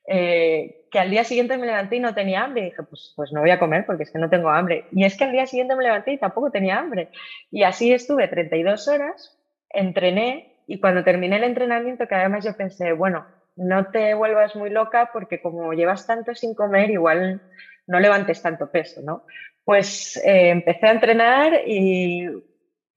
eh, 0.07 0.85
que 0.91 0.99
al 0.99 1.09
día 1.09 1.23
siguiente 1.23 1.57
me 1.57 1.67
levanté 1.67 1.95
y 1.95 1.99
no 1.99 2.13
tenía 2.13 2.43
hambre. 2.43 2.61
Y 2.61 2.65
dije, 2.65 2.83
pues, 2.83 3.13
pues 3.15 3.31
no 3.31 3.41
voy 3.41 3.51
a 3.51 3.59
comer 3.59 3.85
porque 3.85 4.03
es 4.03 4.11
que 4.11 4.19
no 4.19 4.29
tengo 4.29 4.49
hambre. 4.49 4.85
Y 4.91 5.05
es 5.05 5.17
que 5.17 5.23
al 5.23 5.31
día 5.31 5.45
siguiente 5.45 5.75
me 5.75 5.83
levanté 5.83 6.13
y 6.13 6.17
tampoco 6.17 6.51
tenía 6.51 6.77
hambre. 6.77 7.09
Y 7.49 7.63
así 7.63 7.91
estuve 7.93 8.27
32 8.27 8.87
horas, 8.87 9.37
entrené 9.69 10.63
y 10.67 10.79
cuando 10.79 11.03
terminé 11.03 11.37
el 11.37 11.43
entrenamiento, 11.43 12.07
que 12.07 12.15
además 12.15 12.45
yo 12.45 12.55
pensé, 12.55 12.93
bueno, 12.93 13.25
no 13.55 13.87
te 13.87 14.13
vuelvas 14.13 14.55
muy 14.55 14.69
loca 14.69 15.09
porque 15.11 15.41
como 15.41 15.73
llevas 15.73 16.05
tanto 16.05 16.35
sin 16.35 16.53
comer, 16.53 16.91
igual 16.91 17.41
no 17.87 17.99
levantes 17.99 18.41
tanto 18.41 18.69
peso, 18.69 19.01
¿no? 19.01 19.25
Pues 19.63 20.17
eh, 20.17 20.49
empecé 20.49 20.87
a 20.87 20.91
entrenar 20.91 21.61
y 21.65 22.27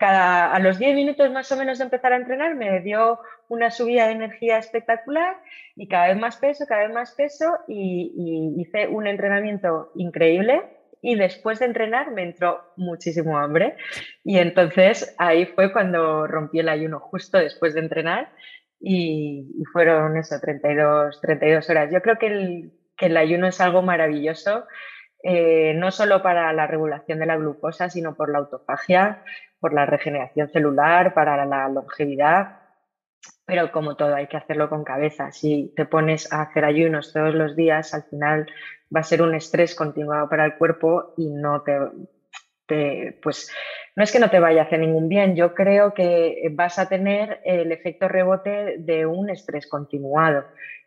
cada, 0.02 0.52
a 0.52 0.58
los 0.58 0.80
10 0.80 0.96
minutos 0.96 1.30
más 1.30 1.52
o 1.52 1.56
menos 1.56 1.78
de 1.78 1.84
empezar 1.84 2.12
a 2.12 2.16
entrenar 2.16 2.56
me 2.56 2.80
dio 2.80 3.20
una 3.46 3.70
subida 3.70 4.06
de 4.06 4.14
energía 4.14 4.58
espectacular 4.58 5.36
y 5.76 5.86
cada 5.86 6.08
vez 6.08 6.16
más 6.16 6.38
peso, 6.38 6.66
cada 6.66 6.82
vez 6.82 6.92
más 6.92 7.12
peso 7.12 7.58
y, 7.68 8.56
hice 8.58 8.88
un 8.88 9.06
entrenamiento 9.06 9.92
increíble. 9.94 10.60
Y 11.02 11.14
después 11.14 11.60
de 11.60 11.66
entrenar 11.66 12.10
me 12.10 12.24
entró 12.24 12.64
muchísimo 12.76 13.38
hambre. 13.38 13.76
Y 14.24 14.38
entonces 14.38 15.14
ahí 15.18 15.46
fue 15.46 15.72
cuando 15.72 16.26
rompí 16.26 16.58
el 16.58 16.68
ayuno 16.68 16.98
justo 16.98 17.38
después 17.38 17.74
de 17.74 17.80
entrenar. 17.80 18.32
Y, 18.80 19.62
fueron 19.72 20.16
eso, 20.16 20.34
32, 20.40 21.20
32 21.20 21.70
horas. 21.70 21.92
Yo 21.92 22.02
creo 22.02 22.18
que 22.18 22.26
el, 22.26 22.72
que 22.96 23.06
el 23.06 23.16
ayuno 23.16 23.46
es 23.46 23.60
algo 23.60 23.82
maravilloso, 23.82 24.66
eh, 25.22 25.74
no 25.76 25.92
solo 25.92 26.22
para 26.22 26.52
la 26.52 26.66
regulación 26.66 27.20
de 27.20 27.26
la 27.26 27.36
glucosa, 27.36 27.88
sino 27.88 28.16
por 28.16 28.32
la 28.32 28.38
autofagia, 28.38 29.22
por 29.62 29.72
la 29.72 29.86
regeneración 29.86 30.50
celular, 30.50 31.14
para 31.14 31.46
la 31.46 31.68
longevidad. 31.68 32.58
Pero 33.46 33.70
como 33.70 33.94
todo, 33.94 34.16
hay 34.16 34.26
que 34.26 34.36
hacerlo 34.36 34.68
con 34.68 34.82
cabeza. 34.82 35.30
Si 35.30 35.72
te 35.76 35.86
pones 35.86 36.32
a 36.32 36.42
hacer 36.42 36.64
ayunos 36.64 37.12
todos 37.12 37.32
los 37.32 37.54
días, 37.54 37.94
al 37.94 38.02
final 38.02 38.50
va 38.94 39.00
a 39.00 39.04
ser 39.04 39.22
un 39.22 39.36
estrés 39.36 39.76
continuado 39.76 40.28
para 40.28 40.44
el 40.44 40.56
cuerpo 40.56 41.14
y 41.16 41.30
no 41.30 41.62
te, 41.62 41.78
pues 43.22 43.52
no 43.94 44.02
es 44.02 44.10
que 44.10 44.18
no 44.18 44.30
te 44.30 44.40
vaya 44.40 44.62
a 44.62 44.64
hacer 44.64 44.80
ningún 44.80 45.08
bien, 45.08 45.36
yo 45.36 45.54
creo 45.54 45.94
que 45.94 46.50
vas 46.52 46.80
a 46.80 46.88
tener 46.88 47.40
el 47.44 47.70
efecto 47.70 48.08
rebote 48.08 48.78
de 48.78 49.06
un 49.06 49.30
estrés 49.30 49.68
continuado. 49.68 50.44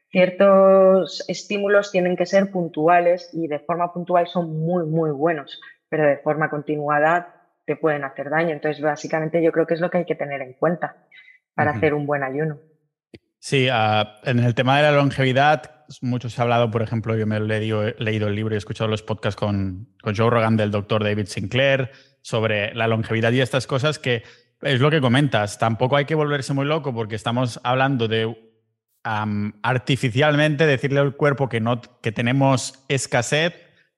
Ciertos 0.10 1.24
estímulos 1.30 1.92
tienen 1.92 2.18
que 2.18 2.26
ser 2.26 2.52
puntuales 2.52 3.30
y 3.34 3.48
de 3.48 3.60
forma 3.60 3.94
puntual 3.94 4.28
son 4.28 4.60
muy, 4.60 4.86
muy 4.86 5.12
buenos, 5.12 5.62
pero 5.88 6.06
de 6.06 6.18
forma 6.18 6.50
continuada 6.50 7.35
te 7.66 7.76
pueden 7.76 8.03
hacer 8.03 8.30
daño. 8.30 8.51
Entonces, 8.51 8.82
básicamente 8.82 9.43
yo 9.43 9.51
creo 9.51 9.66
que 9.66 9.74
es 9.74 9.80
lo 9.80 9.89
que 9.89 9.99
hay 9.99 10.05
que 10.05 10.16
tener 10.16 10.41
en 10.41 10.53
cuenta 10.53 10.95
para 11.53 11.72
hacer 11.72 11.93
un 11.93 12.05
buen 12.05 12.24
ayuno. 12.24 12.59
Sí, 13.39 13.68
ah, 13.72 14.20
en 14.24 14.39
el 14.39 14.55
tema 14.55 14.78
de 14.78 14.84
la 14.84 14.91
longevidad, 14.91 15.86
mucho 16.01 16.30
se 16.30 16.41
ha 16.41 16.43
hablado, 16.43 16.72
por 16.72 16.82
ejemplo, 16.82 17.16
yo 17.16 17.28
me 17.28 17.38
he 17.38 17.39
leído, 17.39 17.84
leído 17.99 18.28
el 18.28 18.36
libro 18.36 18.53
y 18.53 18.55
he 18.55 18.57
escuchado 18.57 18.89
los 18.89 19.03
podcasts 19.03 19.39
con, 19.39 19.88
con 20.01 20.16
Joe 20.16 20.30
Rogan 20.30 20.57
del 20.57 20.72
doctor 20.72 21.03
David 21.03 21.28
Sinclair 21.28 21.91
sobre 22.22 22.74
la 22.74 22.88
longevidad 22.88 23.32
y 23.32 23.41
estas 23.41 23.68
cosas 23.68 23.99
que 23.99 24.24
es 24.61 24.80
lo 24.80 24.89
que 24.89 24.99
comentas. 24.99 25.59
Tampoco 25.59 25.95
hay 25.95 26.05
que 26.05 26.16
volverse 26.16 26.53
muy 26.53 26.66
loco 26.66 26.93
porque 26.93 27.16
estamos 27.16 27.59
hablando 27.63 28.07
de 28.07 28.36
artificialmente 29.03 30.66
decirle 30.66 30.99
al 30.99 31.16
cuerpo 31.16 31.47
que, 31.47 31.61
no, 31.61 31.80
que 32.01 32.11
tenemos 32.11 32.84
escasez, 32.88 33.53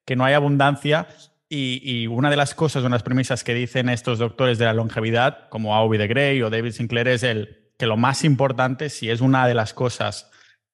que 0.05 0.17
no 0.17 0.25
hay 0.25 0.33
abundancia. 0.33 1.07
Y, 1.49 2.07
una 2.07 2.29
de 2.29 2.35
las 2.35 2.53
cosas, 2.53 2.81
una 2.81 2.89
de 2.89 2.95
las 2.95 3.03
premisas 3.03 3.43
que 3.45 3.53
dicen 3.53 3.87
estos 3.87 4.19
doctores 4.19 4.57
de 4.57 4.65
la 4.65 4.73
longevidad, 4.73 5.47
como 5.49 5.75
Aubrey 5.75 5.97
de 5.97 6.07
Grey 6.07 6.41
o 6.41 6.49
David 6.49 6.73
Sinclair, 6.73 7.07
es 7.07 7.23
el 7.23 7.71
que 7.77 7.85
lo 7.85 7.95
más 7.95 8.25
importante, 8.25 8.89
si 8.89 9.09
es 9.09 9.21
una 9.21 9.47
de 9.47 9.53
las 9.53 9.73
cosas 9.73 10.29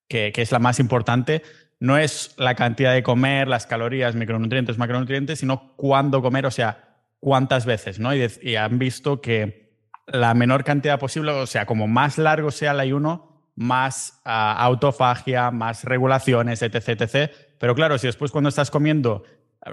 que, 0.08 0.32
es 0.34 0.50
la 0.50 0.58
más 0.58 0.80
importante, 0.80 1.42
no 1.78 1.96
es 1.96 2.34
la 2.38 2.56
cantidad 2.56 2.92
de 2.92 3.04
comer, 3.04 3.46
las 3.46 3.66
calorías, 3.66 4.16
micronutrientes, 4.16 4.76
macronutrientes, 4.76 5.38
sino 5.38 5.74
cuándo 5.76 6.22
comer, 6.22 6.46
o 6.46 6.50
sea, 6.50 6.96
cuántas 7.20 7.66
veces, 7.66 8.00
¿no? 8.00 8.12
Y, 8.14 8.56
han 8.56 8.78
visto 8.78 9.20
que 9.20 9.78
la 10.06 10.34
menor 10.34 10.64
cantidad 10.64 10.98
posible, 10.98 11.30
o 11.32 11.46
sea, 11.46 11.66
como 11.66 11.86
más 11.86 12.18
largo 12.18 12.50
sea 12.50 12.72
el 12.72 12.80
ayuno, 12.80 13.44
más 13.54 14.20
ah, 14.24 14.56
autofagia, 14.58 15.52
más 15.52 15.84
regulaciones, 15.84 16.62
etc, 16.62 17.00
etc. 17.00 17.30
Pero 17.60 17.76
claro, 17.76 17.96
si 17.98 18.08
después 18.08 18.32
cuando 18.32 18.48
estás 18.48 18.70
comiendo 18.70 19.22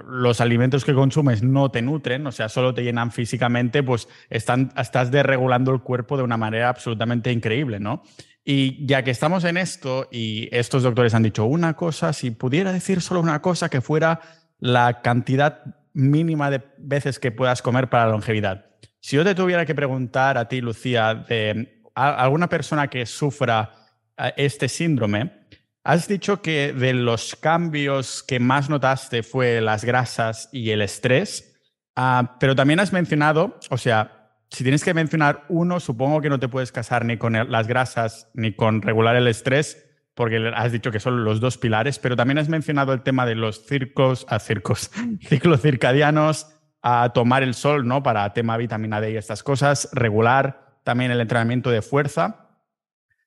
los 0.07 0.41
alimentos 0.41 0.85
que 0.85 0.93
consumes 0.93 1.43
no 1.43 1.69
te 1.69 1.81
nutren, 1.81 2.25
o 2.27 2.31
sea, 2.31 2.49
solo 2.49 2.73
te 2.73 2.83
llenan 2.83 3.11
físicamente, 3.11 3.83
pues 3.83 4.07
están, 4.29 4.71
estás 4.77 5.11
desregulando 5.11 5.71
el 5.73 5.81
cuerpo 5.81 6.17
de 6.17 6.23
una 6.23 6.37
manera 6.37 6.69
absolutamente 6.69 7.31
increíble, 7.31 7.79
¿no? 7.79 8.03
Y 8.43 8.85
ya 8.87 9.03
que 9.03 9.11
estamos 9.11 9.43
en 9.43 9.57
esto 9.57 10.07
y 10.11 10.49
estos 10.51 10.83
doctores 10.83 11.13
han 11.13 11.23
dicho 11.23 11.45
una 11.45 11.75
cosa, 11.75 12.13
si 12.13 12.31
pudiera 12.31 12.73
decir 12.73 13.01
solo 13.01 13.19
una 13.19 13.41
cosa, 13.41 13.69
que 13.69 13.81
fuera 13.81 14.21
la 14.59 15.01
cantidad 15.01 15.63
mínima 15.93 16.49
de 16.49 16.61
veces 16.77 17.19
que 17.19 17.31
puedas 17.31 17.61
comer 17.61 17.89
para 17.89 18.05
la 18.05 18.11
longevidad. 18.11 18.65
Si 18.99 19.15
yo 19.15 19.23
te 19.23 19.35
tuviera 19.35 19.65
que 19.65 19.75
preguntar 19.75 20.37
a 20.37 20.47
ti, 20.47 20.61
Lucía, 20.61 21.13
de 21.27 21.81
alguna 21.95 22.47
persona 22.47 22.87
que 22.87 23.05
sufra 23.05 23.71
eh, 24.17 24.33
este 24.37 24.69
síndrome, 24.69 25.41
Has 25.83 26.07
dicho 26.07 26.43
que 26.43 26.73
de 26.73 26.93
los 26.93 27.35
cambios 27.35 28.21
que 28.21 28.39
más 28.39 28.69
notaste 28.69 29.23
fue 29.23 29.61
las 29.61 29.83
grasas 29.83 30.47
y 30.51 30.69
el 30.69 30.81
estrés, 30.81 31.59
ah, 31.95 32.37
pero 32.39 32.55
también 32.55 32.79
has 32.79 32.93
mencionado, 32.93 33.57
o 33.71 33.77
sea, 33.77 34.37
si 34.51 34.63
tienes 34.63 34.83
que 34.83 34.93
mencionar 34.93 35.45
uno, 35.49 35.79
supongo 35.79 36.21
que 36.21 36.29
no 36.29 36.39
te 36.39 36.49
puedes 36.49 36.71
casar 36.71 37.03
ni 37.05 37.17
con 37.17 37.33
las 37.33 37.67
grasas 37.67 38.29
ni 38.35 38.53
con 38.53 38.83
regular 38.83 39.15
el 39.15 39.27
estrés, 39.27 39.87
porque 40.13 40.51
has 40.55 40.71
dicho 40.71 40.91
que 40.91 40.99
son 40.99 41.23
los 41.23 41.39
dos 41.39 41.57
pilares, 41.57 41.97
pero 41.97 42.15
también 42.15 42.37
has 42.37 42.49
mencionado 42.49 42.93
el 42.93 43.01
tema 43.01 43.25
de 43.25 43.33
los 43.33 43.65
circos, 43.65 44.27
a 44.29 44.37
circos, 44.37 44.91
ciclos 45.21 45.61
circadianos, 45.61 46.47
a 46.83 47.11
tomar 47.13 47.41
el 47.41 47.55
sol, 47.55 47.87
¿no? 47.87 48.03
Para 48.03 48.33
tema 48.33 48.57
vitamina 48.57 49.01
D 49.01 49.11
y 49.11 49.17
estas 49.17 49.41
cosas, 49.41 49.89
regular 49.93 50.79
también 50.83 51.09
el 51.09 51.21
entrenamiento 51.21 51.71
de 51.71 51.81
fuerza. 51.81 52.49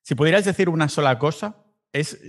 Si 0.03 0.15
pudieras 0.15 0.45
decir 0.45 0.69
una 0.69 0.87
sola 0.87 1.19
cosa 1.19 1.64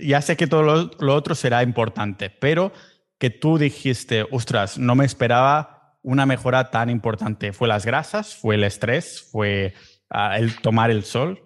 ya 0.01 0.21
sé 0.21 0.37
que 0.37 0.47
todo 0.47 0.89
lo, 0.99 1.13
otro 1.13 1.35
será 1.35 1.63
importante, 1.63 2.29
pero 2.29 2.71
que 3.19 3.29
tú 3.29 3.57
dijiste, 3.57 4.25
ostras, 4.31 4.77
no 4.77 4.95
me 4.95 5.05
esperaba 5.05 5.97
una 6.03 6.25
mejora 6.25 6.69
tan 6.69 6.89
importante. 6.89 7.51
¿Fue 7.51 7.67
las 7.67 7.85
grasas? 7.85 8.35
¿Fue 8.35 8.55
el 8.55 8.63
estrés? 8.63 9.27
¿Fue 9.31 9.73
ah, 10.09 10.37
el 10.37 10.61
tomar 10.61 10.91
el 10.91 11.03
sol? 11.03 11.41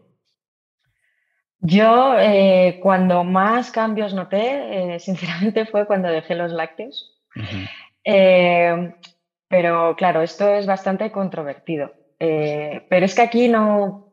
Yo 1.59 2.15
eh, 2.19 2.79
cuando 2.81 3.23
más 3.23 3.71
cambios 3.71 4.13
noté, 4.13 4.95
eh, 4.95 4.99
sinceramente, 4.99 5.65
fue 5.65 5.85
cuando 5.85 6.09
dejé 6.09 6.35
los 6.35 6.51
lácteos. 6.51 7.19
Eh, 8.03 8.93
pero 9.47 9.95
claro, 9.95 10.21
esto 10.21 10.53
es 10.53 10.65
bastante 10.65 11.11
controvertido. 11.11 11.93
pero 12.17 13.05
es 13.05 13.15
que 13.15 13.21
aquí 13.21 13.47
no, 13.47 14.10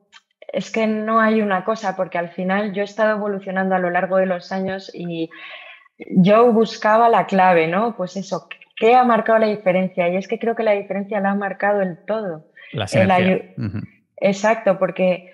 es 0.53 0.71
que 0.71 0.87
no 0.87 1.21
hay 1.21 1.43
una 1.43 1.65
cosa, 1.65 1.97
porque 1.97 2.19
al 2.19 2.31
final 2.31 2.73
yo 2.73 2.83
he 2.83 2.85
estado 2.85 3.17
evolucionando 3.17 3.75
a 3.75 3.79
lo 3.79 3.91
largo 3.91 4.17
de 4.17 4.27
los 4.27 4.51
años 4.51 4.91
y 4.95 5.31
yo 6.11 6.53
buscaba 6.53 7.09
la 7.09 7.27
clave, 7.27 7.67
¿no? 7.67 7.97
Pues 7.97 8.17
eso, 8.17 8.49
¿qué 8.77 8.95
ha 8.95 9.05
marcado 9.05 9.39
la 9.39 9.47
diferencia? 9.47 10.09
Y 10.09 10.17
es 10.17 10.29
que 10.29 10.39
creo 10.39 10.55
que 10.55 10.63
la 10.63 10.73
diferencia 10.73 11.21
la 11.21 11.31
ha 11.31 11.35
marcado 11.35 11.83
el 11.83 11.99
todo. 12.07 12.47
La 12.73 12.87
Exacto, 14.21 14.79
porque 14.79 15.31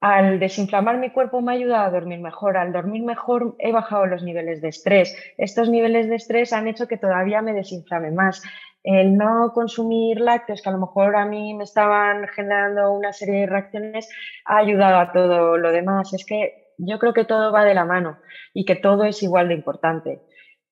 al 0.00 0.38
desinflamar 0.38 0.98
mi 0.98 1.10
cuerpo 1.10 1.40
me 1.40 1.52
ha 1.52 1.54
ayudado 1.54 1.86
a 1.86 1.90
dormir 1.90 2.20
mejor, 2.20 2.56
al 2.56 2.72
dormir 2.72 3.02
mejor 3.02 3.56
he 3.58 3.72
bajado 3.72 4.06
los 4.06 4.22
niveles 4.22 4.60
de 4.60 4.68
estrés. 4.68 5.16
Estos 5.38 5.68
niveles 5.68 6.08
de 6.08 6.16
estrés 6.16 6.52
han 6.52 6.68
hecho 6.68 6.86
que 6.86 6.98
todavía 6.98 7.42
me 7.42 7.52
desinflame 7.52 8.10
más 8.10 8.42
el 8.82 9.16
no 9.16 9.52
consumir 9.52 10.20
lácteos, 10.20 10.62
que 10.62 10.68
a 10.68 10.72
lo 10.72 10.78
mejor 10.78 11.16
a 11.16 11.24
mí 11.24 11.54
me 11.54 11.64
estaban 11.64 12.26
generando 12.28 12.92
una 12.92 13.12
serie 13.12 13.40
de 13.40 13.46
reacciones, 13.46 14.08
ha 14.44 14.58
ayudado 14.58 14.98
a 14.98 15.12
todo 15.12 15.58
lo 15.58 15.72
demás. 15.72 16.12
Es 16.14 16.24
que 16.24 16.74
yo 16.78 16.98
creo 16.98 17.12
que 17.12 17.24
todo 17.24 17.52
va 17.52 17.64
de 17.64 17.74
la 17.74 17.84
mano 17.84 18.18
y 18.54 18.64
que 18.64 18.76
todo 18.76 19.04
es 19.04 19.22
igual 19.22 19.48
de 19.48 19.54
importante. 19.54 20.20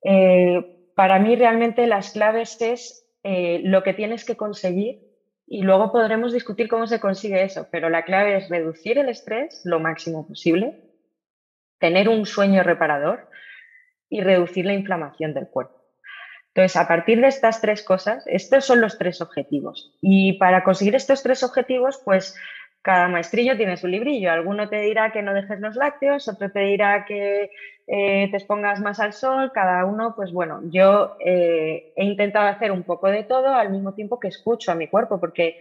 Eh, 0.03 0.91
para 0.95 1.19
mí 1.19 1.37
realmente 1.37 1.87
las 1.87 2.13
claves 2.13 2.61
es 2.61 3.07
eh, 3.23 3.61
lo 3.65 3.83
que 3.83 3.93
tienes 3.93 4.25
que 4.25 4.37
conseguir 4.37 5.03
y 5.47 5.63
luego 5.63 5.93
podremos 5.93 6.33
discutir 6.33 6.69
cómo 6.69 6.87
se 6.87 7.01
consigue 7.01 7.43
eso, 7.43 7.69
pero 7.71 7.89
la 7.89 8.05
clave 8.05 8.37
es 8.37 8.49
reducir 8.49 8.99
el 8.99 9.09
estrés 9.09 9.63
lo 9.65 9.79
máximo 9.79 10.27
posible, 10.27 10.81
tener 11.79 12.09
un 12.09 12.27
sueño 12.27 12.63
reparador 12.63 13.29
y 14.09 14.23
reducir 14.23 14.65
la 14.65 14.75
inflamación 14.75 15.35
del 15.35 15.49
cuerpo. 15.49 15.86
Entonces, 16.57 16.77
a 16.77 16.89
partir 16.89 17.21
de 17.21 17.29
estas 17.29 17.61
tres 17.61 17.83
cosas, 17.83 18.27
estos 18.27 18.65
son 18.65 18.81
los 18.81 18.97
tres 18.97 19.21
objetivos. 19.21 19.93
Y 20.01 20.39
para 20.39 20.65
conseguir 20.65 20.95
estos 20.95 21.23
tres 21.23 21.43
objetivos, 21.43 22.01
pues 22.03 22.35
cada 22.81 23.09
maestrillo 23.09 23.59
tiene 23.59 23.77
su 23.77 23.89
librillo. 23.89 24.33
Alguno 24.33 24.67
te 24.71 24.81
dirá 24.81 25.13
que 25.13 25.21
no 25.21 25.35
dejes 25.35 25.61
los 25.61 25.77
lácteos, 25.77 26.29
otro 26.29 26.51
te 26.51 26.61
dirá 26.61 27.05
que 27.05 27.51
eh, 27.87 28.31
te 28.31 28.37
expongas 28.39 28.81
más 28.81 29.01
al 29.01 29.13
sol. 29.13 29.53
Cada 29.53 29.85
uno, 29.85 30.15
pues 30.17 30.33
bueno, 30.33 30.63
yo 30.71 31.19
eh, 31.21 31.93
he 31.95 32.05
intentado 32.07 32.49
hacer 32.49 32.73
un 32.73 32.85
poco 32.85 33.09
de 33.09 33.25
todo 33.25 33.53
al 33.53 33.69
mismo 33.69 33.93
tiempo 33.93 34.19
que 34.19 34.29
escucho 34.29 34.73
a 34.73 34.77
mi 34.77 34.89
cuerpo, 34.89 35.21
porque 35.21 35.59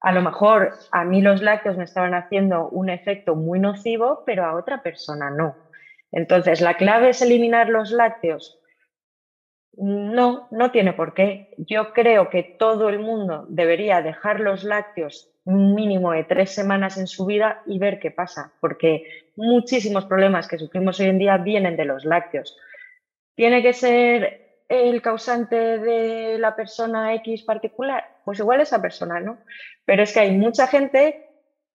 a 0.00 0.10
lo 0.10 0.20
mejor 0.20 0.72
a 0.90 1.04
mí 1.04 1.22
los 1.22 1.42
lácteos 1.42 1.76
me 1.76 1.84
estaban 1.84 2.14
haciendo 2.14 2.68
un 2.70 2.90
efecto 2.90 3.36
muy 3.36 3.60
nocivo, 3.60 4.24
pero 4.26 4.44
a 4.44 4.56
otra 4.56 4.82
persona 4.82 5.30
no. 5.30 5.54
Entonces, 6.10 6.60
la 6.60 6.74
clave 6.74 7.10
es 7.10 7.22
eliminar 7.22 7.68
los 7.68 7.92
lácteos 7.92 8.60
no, 9.76 10.48
no 10.50 10.70
tiene 10.70 10.92
por 10.92 11.14
qué. 11.14 11.54
Yo 11.58 11.92
creo 11.92 12.30
que 12.30 12.42
todo 12.42 12.88
el 12.88 12.98
mundo 12.98 13.46
debería 13.48 14.02
dejar 14.02 14.40
los 14.40 14.64
lácteos 14.64 15.30
un 15.44 15.74
mínimo 15.74 16.12
de 16.12 16.24
tres 16.24 16.54
semanas 16.54 16.96
en 16.96 17.06
su 17.06 17.26
vida 17.26 17.62
y 17.66 17.78
ver 17.78 17.98
qué 17.98 18.10
pasa, 18.10 18.52
porque 18.60 19.04
muchísimos 19.36 20.06
problemas 20.06 20.48
que 20.48 20.58
sufrimos 20.58 20.98
hoy 21.00 21.06
en 21.06 21.18
día 21.18 21.36
vienen 21.36 21.76
de 21.76 21.84
los 21.84 22.04
lácteos. 22.04 22.56
¿Tiene 23.34 23.62
que 23.62 23.74
ser 23.74 24.62
el 24.68 25.02
causante 25.02 25.78
de 25.78 26.38
la 26.38 26.56
persona 26.56 27.14
X 27.16 27.42
particular? 27.42 28.04
Pues 28.24 28.38
igual 28.38 28.60
esa 28.60 28.80
persona, 28.80 29.20
¿no? 29.20 29.38
Pero 29.84 30.02
es 30.02 30.14
que 30.14 30.20
hay 30.20 30.32
mucha 30.32 30.66
gente 30.66 31.28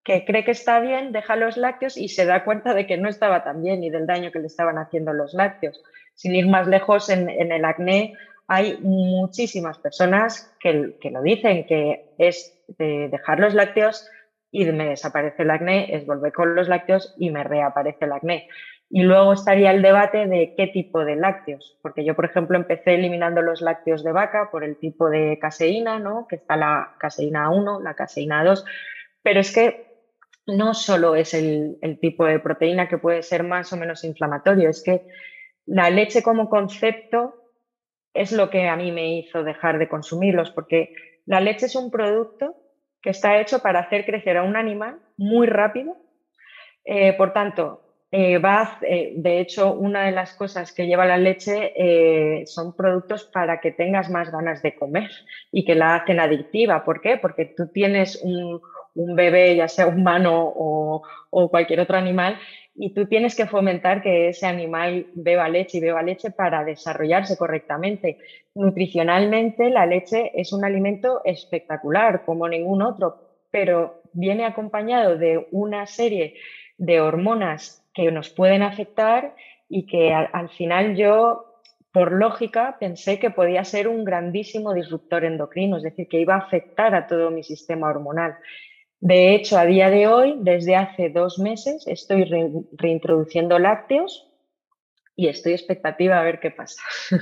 que 0.04 0.24
cree 0.24 0.46
que 0.46 0.52
está 0.52 0.80
bien, 0.80 1.12
deja 1.12 1.36
los 1.36 1.58
lácteos 1.58 1.98
y 1.98 2.08
se 2.08 2.26
da 2.26 2.46
cuenta 2.46 2.74
de 2.74 2.88
que 2.88 2.96
no 2.96 3.10
estaba 3.10 3.44
tan 3.44 3.62
bien 3.62 3.84
y 3.84 3.90
del 3.90 4.08
daño 4.08 4.32
que 4.32 4.40
le 4.40 4.48
estaban 4.48 4.78
haciendo 4.78 5.12
los 5.12 5.34
lácteos 5.34 5.84
sin 6.18 6.34
ir 6.34 6.48
más 6.48 6.68
lejos, 6.68 7.10
en, 7.10 7.30
el 7.30 7.64
acné 7.64 8.16
hay 8.48 8.80
muchísimas 8.82 9.78
personas 9.78 10.52
que, 10.60 10.98
que 11.00 11.12
lo 11.12 11.22
dicen, 11.22 11.66
que 11.68 12.10
es 12.18 12.60
de 12.80 13.08
dejar 13.10 13.40
los 13.40 13.54
lácteos 13.54 14.10
y 14.52 14.66
me 14.66 14.90
desaparece 14.90 15.44
el 15.44 15.52
acné, 15.52 15.96
es 15.96 16.08
volver 16.08 16.34
con 16.34 16.56
los 16.56 16.68
lácteos 16.68 17.14
y 17.18 17.30
me 17.30 17.44
reaparece 17.44 18.06
el 18.06 18.14
acné. 18.14 18.50
Y 18.90 19.04
luego 19.04 19.34
estaría 19.34 19.70
el 19.70 19.84
debate 19.84 20.26
de 20.26 20.56
qué 20.58 20.68
tipo 20.68 21.06
de 21.06 21.18
lácteos, 21.18 21.78
porque 21.84 22.04
yo, 22.04 22.16
por 22.16 22.26
ejemplo, 22.26 22.58
empecé 22.58 22.96
eliminando 22.96 23.44
los 23.44 23.62
lácteos 23.62 24.04
de 24.04 24.12
vaca 24.12 24.50
por 24.50 24.64
el 24.64 24.78
tipo 24.78 25.10
de 25.10 25.38
caseína, 25.40 26.00
¿no? 26.00 26.26
Que 26.28 26.38
está 26.38 26.56
la 26.56 26.96
caseína 26.98 27.52
1, 27.52 27.82
la 27.82 27.94
caseína 27.94 28.44
2, 28.44 28.66
pero 29.22 29.40
es 29.42 29.54
que 29.54 29.86
no 30.48 30.74
solo 30.74 31.14
es 31.16 31.36
el, 31.36 31.78
el 31.82 32.00
tipo 32.00 32.26
de 32.26 32.40
proteína 32.40 32.88
que 32.88 32.98
puede 32.98 33.22
ser 33.22 33.44
más 33.44 33.72
o 33.72 33.78
menos 33.78 34.04
inflamatorio, 34.04 34.70
es 34.70 34.82
que 34.82 35.06
la 35.68 35.90
leche 35.90 36.24
como 36.24 36.50
concepto 36.50 37.36
es 38.14 38.32
lo 38.32 38.50
que 38.50 38.68
a 38.68 38.76
mí 38.76 38.92
me 38.92 39.20
hizo 39.20 39.44
dejar 39.44 39.78
de 39.78 39.88
consumirlos, 39.88 40.50
porque 40.52 40.94
la 41.26 41.40
leche 41.40 41.68
es 41.68 41.76
un 41.76 41.92
producto 41.92 42.56
que 43.02 43.12
está 43.12 43.40
hecho 43.40 43.60
para 43.60 43.82
hacer 43.82 44.06
crecer 44.06 44.38
a 44.38 44.44
un 44.44 44.56
animal 44.56 45.00
muy 45.18 45.46
rápido. 45.46 45.96
Eh, 46.84 47.14
por 47.14 47.34
tanto, 47.34 47.88
eh, 48.10 48.38
va, 48.38 48.80
eh, 48.84 49.14
de 49.18 49.42
hecho, 49.42 49.74
una 49.74 50.06
de 50.06 50.14
las 50.14 50.34
cosas 50.34 50.72
que 50.72 50.88
lleva 50.88 51.06
la 51.06 51.18
leche 51.18 51.74
eh, 51.76 52.46
son 52.46 52.74
productos 52.74 53.26
para 53.26 53.60
que 53.60 53.72
tengas 53.72 54.10
más 54.10 54.32
ganas 54.32 54.62
de 54.62 54.76
comer 54.76 55.12
y 55.52 55.66
que 55.66 55.76
la 55.76 55.96
hacen 55.96 56.22
adictiva. 56.22 56.86
¿Por 56.86 57.02
qué? 57.02 57.18
Porque 57.18 57.46
tú 57.46 57.68
tienes 57.68 58.22
un, 58.24 58.62
un 58.98 59.16
bebé, 59.16 59.56
ya 59.56 59.68
sea 59.68 59.88
humano 59.88 60.54
o, 60.56 61.04
cualquier 61.50 61.80
otro 61.80 61.98
animal, 61.98 62.38
y 62.76 62.94
tú 62.94 63.06
tienes 63.06 63.36
que 63.36 63.46
fomentar 63.46 64.02
que 64.02 64.30
ese 64.30 64.46
animal 64.48 65.08
beba 65.14 65.48
leche 65.50 65.78
y 65.78 65.82
beba 65.82 66.02
leche 66.02 66.32
para 66.32 66.64
desarrollarse 66.64 67.38
correctamente. 67.38 68.18
Nutricionalmente, 68.56 69.70
la 69.70 69.86
leche 69.86 70.32
es 70.34 70.52
un 70.52 70.66
alimento 70.66 71.22
espectacular, 71.24 72.26
como 72.26 72.48
ningún 72.48 72.82
otro, 72.82 73.18
pero 73.52 74.02
viene 74.14 74.46
acompañado 74.46 75.18
de 75.18 75.48
una 75.52 75.86
serie 75.86 76.36
de 76.78 77.02
hormonas 77.02 77.84
que 77.94 78.12
nos 78.12 78.30
pueden 78.30 78.62
afectar 78.62 79.36
y 79.70 79.86
que 79.86 80.14
al, 80.14 80.50
final 80.50 80.96
yo, 80.96 81.62
por 81.92 82.12
lógica, 82.12 82.78
pensé 82.80 83.20
que 83.20 83.32
podía 83.32 83.64
ser 83.64 83.88
un 83.88 84.06
grandísimo 84.06 84.74
disruptor 84.74 85.26
endocrino, 85.26 85.78
es 85.78 85.84
decir, 85.84 86.08
que 86.08 86.20
iba 86.20 86.36
a 86.36 86.40
afectar 86.40 86.96
a 86.96 87.08
todo 87.08 87.32
mi 87.32 87.44
sistema 87.44 87.90
hormonal. 87.90 88.36
De 89.00 89.36
hecho, 89.36 89.58
a 89.58 89.66
día 89.66 89.90
de 89.90 90.08
hoy, 90.08 90.36
desde 90.40 90.76
hace 90.76 91.10
dos 91.10 91.38
meses, 91.38 91.86
estoy 91.88 92.26
reintroduciendo 92.78 93.60
lácteos 93.60 94.28
y 95.16 95.28
estoy 95.28 95.54
expectativa 95.54 96.20
a 96.20 96.24
ver 96.24 96.40
qué 96.40 96.52
pasa. 96.52 96.82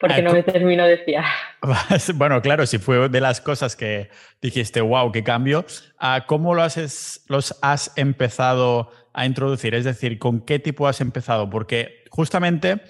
Porque 0.00 0.20
no 0.20 0.32
me 0.32 0.42
termino 0.42 0.84
de 0.84 0.98
fiar. 0.98 1.24
Bueno, 2.14 2.40
claro, 2.42 2.66
si 2.66 2.78
fue 2.78 3.08
de 3.08 3.20
las 3.20 3.40
cosas 3.40 3.74
que 3.76 4.10
dijiste, 4.40 4.80
wow, 4.80 5.10
qué 5.10 5.24
cambio. 5.24 5.64
Ah, 5.98 6.24
¿Cómo 6.26 6.54
lo 6.54 6.62
has, 6.62 7.24
los 7.28 7.58
has 7.62 7.92
empezado 7.96 8.90
a 9.12 9.26
introducir? 9.26 9.74
Es 9.74 9.84
decir, 9.84 10.18
¿con 10.18 10.40
qué 10.40 10.58
tipo 10.58 10.86
has 10.86 11.00
empezado? 11.00 11.50
Porque 11.50 12.04
justamente 12.10 12.80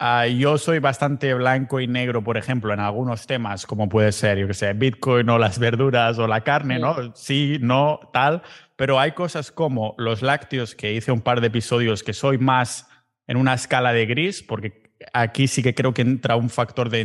uh, 0.00 0.26
yo 0.26 0.58
soy 0.58 0.78
bastante 0.78 1.32
blanco 1.34 1.80
y 1.80 1.86
negro, 1.86 2.22
por 2.22 2.36
ejemplo, 2.36 2.72
en 2.72 2.80
algunos 2.80 3.26
temas, 3.26 3.66
como 3.66 3.88
puede 3.88 4.12
ser, 4.12 4.38
yo 4.38 4.46
que 4.46 4.54
sé, 4.54 4.72
Bitcoin 4.72 5.28
o 5.28 5.38
las 5.38 5.58
verduras 5.58 6.18
o 6.18 6.26
la 6.26 6.42
carne, 6.42 6.78
¿no? 6.78 7.14
Sí, 7.14 7.58
no, 7.60 8.00
tal. 8.12 8.42
Pero 8.76 8.98
hay 8.98 9.12
cosas 9.12 9.52
como 9.52 9.94
los 9.98 10.22
lácteos, 10.22 10.74
que 10.74 10.92
hice 10.92 11.12
un 11.12 11.20
par 11.20 11.40
de 11.40 11.46
episodios, 11.46 12.02
que 12.02 12.12
soy 12.12 12.38
más 12.38 12.88
en 13.26 13.36
una 13.36 13.54
escala 13.54 13.92
de 13.92 14.06
gris, 14.06 14.42
porque 14.42 14.84
aquí 15.12 15.48
sí 15.48 15.62
que 15.62 15.74
creo 15.74 15.94
que 15.94 16.02
entra 16.02 16.36
un 16.36 16.50
factor 16.50 16.90
de 16.90 17.00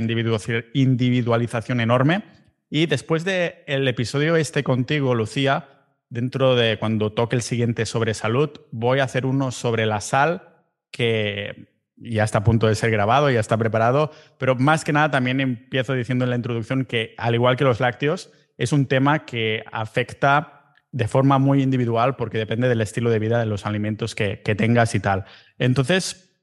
individualización 0.73 1.79
enorme. 1.79 2.23
Y 2.69 2.85
después 2.85 3.25
del 3.25 3.55
el 3.67 3.87
episodio 3.87 4.35
este 4.35 4.63
contigo, 4.63 5.15
Lucía, 5.15 5.67
dentro 6.09 6.55
de 6.55 6.77
cuando 6.79 7.13
toque 7.13 7.35
el 7.35 7.41
siguiente 7.41 7.85
sobre 7.85 8.13
salud, 8.13 8.49
voy 8.71 8.99
a 8.99 9.03
hacer 9.03 9.25
uno 9.25 9.51
sobre 9.51 9.85
la 9.85 10.01
sal 10.01 10.43
que 10.91 11.68
ya 11.99 12.23
está 12.23 12.39
a 12.39 12.43
punto 12.43 12.67
de 12.67 12.75
ser 12.75 12.91
grabado, 12.91 13.29
ya 13.29 13.39
está 13.39 13.57
preparado, 13.57 14.11
pero 14.37 14.55
más 14.55 14.83
que 14.83 14.93
nada 14.93 15.11
también 15.11 15.39
empiezo 15.39 15.93
diciendo 15.93 16.23
en 16.23 16.29
la 16.29 16.35
introducción 16.35 16.85
que 16.85 17.13
al 17.17 17.35
igual 17.35 17.55
que 17.55 17.63
los 17.63 17.79
lácteos, 17.79 18.31
es 18.57 18.73
un 18.73 18.87
tema 18.87 19.25
que 19.25 19.63
afecta 19.71 20.75
de 20.91 21.07
forma 21.07 21.37
muy 21.37 21.61
individual 21.61 22.15
porque 22.15 22.37
depende 22.37 22.67
del 22.67 22.81
estilo 22.81 23.09
de 23.09 23.19
vida 23.19 23.39
de 23.39 23.45
los 23.45 23.65
alimentos 23.65 24.15
que, 24.15 24.37
tengas 24.57 24.95
y 24.95 24.99
tal. 24.99 25.25
Entonces, 25.57 26.35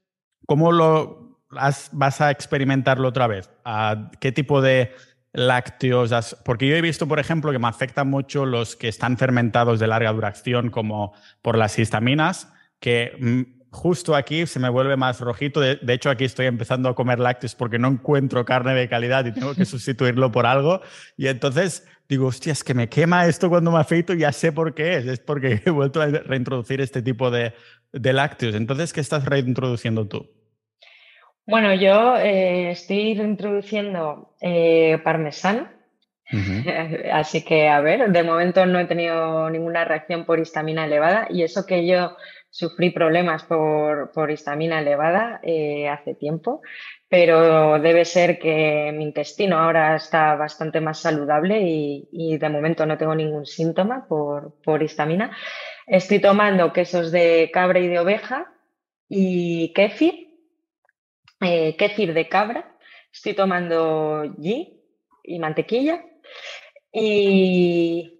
¿cómo 0.45 0.71
lo 0.71 1.41
vas 1.49 2.21
a 2.21 2.31
experimentarlo 2.31 3.07
otra 3.07 3.27
vez? 3.27 3.49
¿A 3.65 4.11
¿Qué 4.19 4.31
tipo 4.31 4.61
de 4.61 4.91
lácteos, 5.37 6.35
porque 6.43 6.67
yo 6.67 6.75
he 6.75 6.81
visto, 6.81 7.07
por 7.07 7.19
ejemplo, 7.19 7.51
que 7.51 7.59
me 7.59 7.67
afectan 7.67 8.09
mucho 8.09 8.45
los 8.45 8.75
que 8.75 8.87
están 8.87 9.17
fermentados 9.17 9.79
de 9.79 9.85
larga 9.85 10.11
duración, 10.11 10.71
como 10.71 11.13
por 11.43 11.57
las 11.57 11.77
histaminas, 11.77 12.51
que 12.79 13.15
mm, 13.19 13.56
justo 13.77 14.15
aquí 14.15 14.45
se 14.47 14.59
me 14.59 14.69
vuelve 14.69 14.97
más 14.97 15.21
rojito. 15.21 15.61
De, 15.61 15.79
hecho, 15.87 16.09
aquí 16.09 16.25
estoy 16.25 16.47
empezando 16.47 16.89
a 16.89 16.95
comer 16.95 17.19
lácteos 17.19 17.55
porque 17.55 17.79
no 17.79 17.87
encuentro 17.87 18.43
carne 18.43 18.73
de 18.73 18.89
calidad 18.89 19.25
y 19.25 19.31
tengo 19.31 19.53
que 19.55 19.65
sustituirlo 19.73 20.31
por 20.31 20.45
algo. 20.45 20.81
Y 21.15 21.27
entonces 21.27 21.87
digo, 22.09 22.27
hostia, 22.27 22.53
es 22.53 22.63
que 22.63 22.73
me 22.73 22.89
quema 22.89 23.27
esto 23.27 23.49
cuando 23.49 23.71
me 23.71 23.79
afeito, 23.79 24.13
ya 24.13 24.31
sé 24.31 24.51
por 24.51 24.73
qué 24.73 24.97
es. 24.97 25.05
Es 25.05 25.19
porque 25.19 25.61
he 25.65 25.69
vuelto 25.69 26.01
a 26.01 26.07
reintroducir 26.07 26.81
este 26.81 27.01
tipo 27.01 27.31
de, 27.31 27.53
de 27.93 28.13
lácteos. 28.13 28.55
Entonces, 28.55 28.91
¿qué 28.91 29.01
estás 29.01 29.25
reintroduciendo 29.25 30.07
tú? 30.07 30.27
Bueno, 31.45 31.73
yo 31.73 32.17
eh, 32.17 32.71
estoy 32.71 33.11
introduciendo 33.11 34.35
eh, 34.41 34.99
parmesano, 35.01 35.69
así 37.13 37.45
que 37.45 37.69
a 37.69 37.79
ver, 37.79 38.11
de 38.11 38.23
momento 38.23 38.65
no 38.65 38.79
he 38.79 38.85
tenido 38.85 39.49
ninguna 39.49 39.85
reacción 39.85 40.25
por 40.25 40.39
histamina 40.39 40.83
elevada 40.83 41.27
y 41.29 41.43
eso 41.43 41.65
que 41.65 41.87
yo 41.87 42.17
sufrí 42.57 42.89
problemas 42.89 43.43
por, 43.43 44.11
por 44.11 44.31
histamina 44.31 44.79
elevada 44.79 45.39
eh, 45.43 45.87
hace 45.87 46.15
tiempo, 46.15 46.61
pero 47.07 47.79
debe 47.79 48.03
ser 48.03 48.39
que 48.39 48.91
mi 48.95 49.03
intestino 49.03 49.59
ahora 49.59 49.95
está 49.95 50.35
bastante 50.35 50.81
más 50.81 50.99
saludable 50.99 51.61
y, 51.61 52.09
y 52.11 52.37
de 52.39 52.49
momento 52.49 52.87
no 52.87 52.97
tengo 52.97 53.13
ningún 53.13 53.45
síntoma 53.45 54.07
por, 54.07 54.55
por 54.63 54.81
histamina. 54.81 55.37
Estoy 55.85 56.19
tomando 56.19 56.73
quesos 56.73 57.11
de 57.11 57.51
cabra 57.53 57.79
y 57.79 57.87
de 57.87 57.99
oveja 57.99 58.51
y 59.07 59.71
kéfir 59.73 60.27
eh, 61.41 61.75
kéfir 61.77 62.15
de 62.15 62.27
cabra, 62.27 62.75
estoy 63.13 63.35
tomando 63.35 64.23
ghee 64.37 64.81
y 65.23 65.37
mantequilla. 65.37 66.03
Y, 66.91 68.16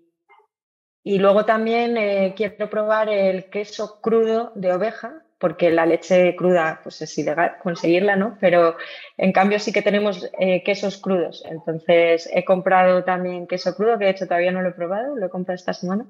y 1.07 1.19
luego 1.19 1.45
también 1.45 1.95
eh, 1.95 2.33
quiero 2.35 2.69
probar 2.69 3.07
el 3.07 3.45
queso 3.45 4.01
crudo 4.01 4.51
de 4.55 4.73
oveja, 4.73 5.23
porque 5.39 5.71
la 5.71 5.85
leche 5.85 6.35
cruda 6.35 6.81
pues 6.83 7.01
es 7.01 7.17
ilegal 7.17 7.57
conseguirla, 7.63 8.17
¿no? 8.17 8.37
Pero 8.41 8.75
en 9.15 9.31
cambio 9.31 9.57
sí 9.59 9.71
que 9.71 9.81
tenemos 9.81 10.29
eh, 10.37 10.63
quesos 10.63 10.97
crudos. 10.97 11.45
Entonces 11.49 12.29
he 12.33 12.43
comprado 12.43 13.05
también 13.05 13.47
queso 13.47 13.73
crudo, 13.73 13.97
que 13.97 14.03
de 14.03 14.11
hecho 14.11 14.25
todavía 14.27 14.51
no 14.51 14.61
lo 14.61 14.69
he 14.69 14.73
probado, 14.73 15.15
lo 15.15 15.27
he 15.27 15.29
comprado 15.29 15.55
esta 15.55 15.73
semana. 15.73 16.05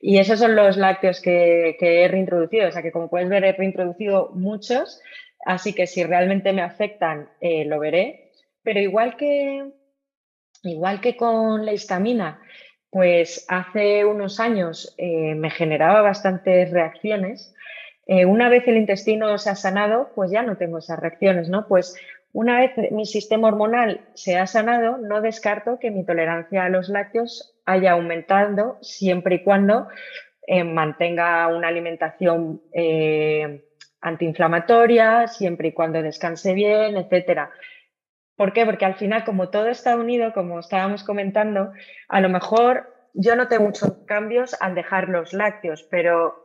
Y 0.00 0.16
esos 0.16 0.38
son 0.38 0.56
los 0.56 0.78
lácteos 0.78 1.20
que, 1.20 1.76
he 1.78 2.08
reintroducido. 2.08 2.68
O 2.68 2.72
sea 2.72 2.82
que 2.82 2.92
como 2.92 3.10
puedes 3.10 3.28
ver 3.28 3.44
he 3.44 3.52
reintroducido 3.52 4.30
muchos 4.32 5.00
Así 5.44 5.72
que 5.72 5.86
si 5.86 6.02
realmente 6.04 6.52
me 6.52 6.62
afectan, 6.62 7.28
eh, 7.40 7.64
lo 7.66 7.78
veré. 7.78 8.32
Pero 8.62 8.80
igual 8.80 9.16
que, 9.16 9.70
igual 10.62 11.00
que 11.00 11.16
con 11.16 11.64
la 11.64 11.72
histamina, 11.72 12.40
pues 12.90 13.46
hace 13.48 14.04
unos 14.04 14.40
años 14.40 14.94
eh, 14.98 15.34
me 15.34 15.50
generaba 15.50 16.02
bastantes 16.02 16.70
reacciones. 16.70 17.54
Eh, 18.06 18.24
una 18.24 18.48
vez 18.48 18.66
el 18.66 18.76
intestino 18.76 19.38
se 19.38 19.50
ha 19.50 19.54
sanado, 19.54 20.10
pues 20.14 20.30
ya 20.30 20.42
no 20.42 20.56
tengo 20.56 20.78
esas 20.78 20.98
reacciones, 20.98 21.48
¿no? 21.48 21.68
Pues 21.68 21.96
una 22.32 22.58
vez 22.58 22.72
mi 22.92 23.06
sistema 23.06 23.48
hormonal 23.48 24.00
se 24.14 24.36
ha 24.36 24.46
sanado, 24.46 24.98
no 24.98 25.20
descarto 25.20 25.78
que 25.78 25.90
mi 25.90 26.04
tolerancia 26.04 26.64
a 26.64 26.68
los 26.68 26.88
lácteos 26.88 27.56
haya 27.64 27.92
aumentado 27.92 28.78
siempre 28.82 29.36
y 29.36 29.44
cuando 29.44 29.88
mantenga 30.64 31.46
una 31.48 31.68
alimentación 31.68 32.60
antiinflamatoria, 34.00 35.28
siempre 35.28 35.68
y 35.68 35.72
cuando 35.72 36.02
descanse 36.02 36.54
bien, 36.54 36.96
etcétera. 36.96 37.50
¿Por 38.40 38.54
qué? 38.54 38.64
Porque 38.64 38.86
al 38.86 38.94
final, 38.94 39.24
como 39.24 39.50
todo 39.50 39.68
está 39.68 39.96
unido, 39.96 40.32
como 40.32 40.60
estábamos 40.60 41.04
comentando, 41.04 41.72
a 42.08 42.22
lo 42.22 42.30
mejor 42.30 42.86
yo 43.12 43.36
no 43.36 43.48
tengo 43.48 43.64
muchos 43.64 43.92
cambios 44.06 44.56
al 44.62 44.74
dejar 44.74 45.10
los 45.10 45.34
lácteos, 45.34 45.86
pero 45.90 46.42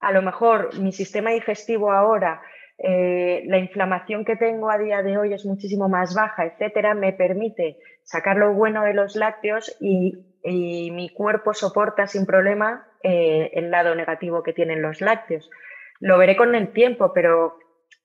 a 0.00 0.10
lo 0.10 0.22
mejor 0.22 0.76
mi 0.80 0.90
sistema 0.90 1.30
digestivo 1.30 1.92
ahora, 1.92 2.42
eh, 2.78 3.44
la 3.46 3.58
inflamación 3.58 4.24
que 4.24 4.34
tengo 4.34 4.72
a 4.72 4.78
día 4.78 5.04
de 5.04 5.18
hoy 5.18 5.34
es 5.34 5.46
muchísimo 5.46 5.88
más 5.88 6.16
baja, 6.16 6.46
etcétera, 6.46 6.94
me 6.94 7.12
permite 7.12 7.78
sacar 8.02 8.38
lo 8.38 8.52
bueno 8.52 8.82
de 8.82 8.94
los 8.94 9.14
lácteos 9.14 9.76
y, 9.80 10.24
mi 10.42 11.10
cuerpo 11.10 11.54
soporta 11.54 12.08
sin 12.08 12.26
problema 12.26 12.88
eh, 13.04 13.50
el 13.52 13.70
lado 13.70 13.94
negativo 13.94 14.42
que 14.42 14.52
tienen 14.52 14.82
los 14.82 15.00
lácteos. 15.00 15.48
Lo 16.00 16.18
veré 16.18 16.36
con 16.36 16.56
el 16.56 16.72
tiempo, 16.72 17.12
pero 17.12 17.56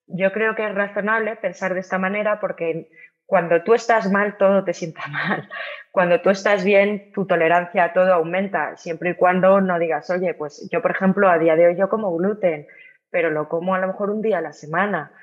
yo 0.05 0.31
creo 0.31 0.55
que 0.55 0.65
es 0.65 0.75
razonable 0.75 1.35
pensar 1.37 1.73
de 1.73 1.79
esta 1.79 1.97
manera 1.97 2.39
porque 2.39 2.89
cuando 3.31 3.63
tú 3.63 3.73
estás 3.73 4.11
mal, 4.11 4.35
todo 4.35 4.65
te 4.65 4.73
sienta 4.73 5.07
mal. 5.09 5.47
Cuando 5.89 6.19
tú 6.19 6.31
estás 6.31 6.65
bien, 6.65 7.13
tu 7.13 7.25
tolerancia 7.25 7.85
a 7.85 7.93
todo 7.93 8.13
aumenta, 8.13 8.75
siempre 8.75 9.11
y 9.11 9.15
cuando 9.15 9.61
no 9.61 9.79
digas, 9.79 10.09
oye, 10.09 10.33
pues 10.33 10.67
yo, 10.69 10.81
por 10.81 10.91
ejemplo, 10.91 11.29
a 11.29 11.37
día 11.37 11.55
de 11.55 11.67
hoy 11.67 11.77
yo 11.77 11.87
como 11.87 12.13
gluten, 12.13 12.67
pero 13.09 13.29
lo 13.29 13.47
como 13.47 13.73
a 13.73 13.79
lo 13.79 13.87
mejor 13.87 14.09
un 14.09 14.21
día 14.21 14.39
a 14.39 14.41
la 14.41 14.51
semana. 14.51 15.13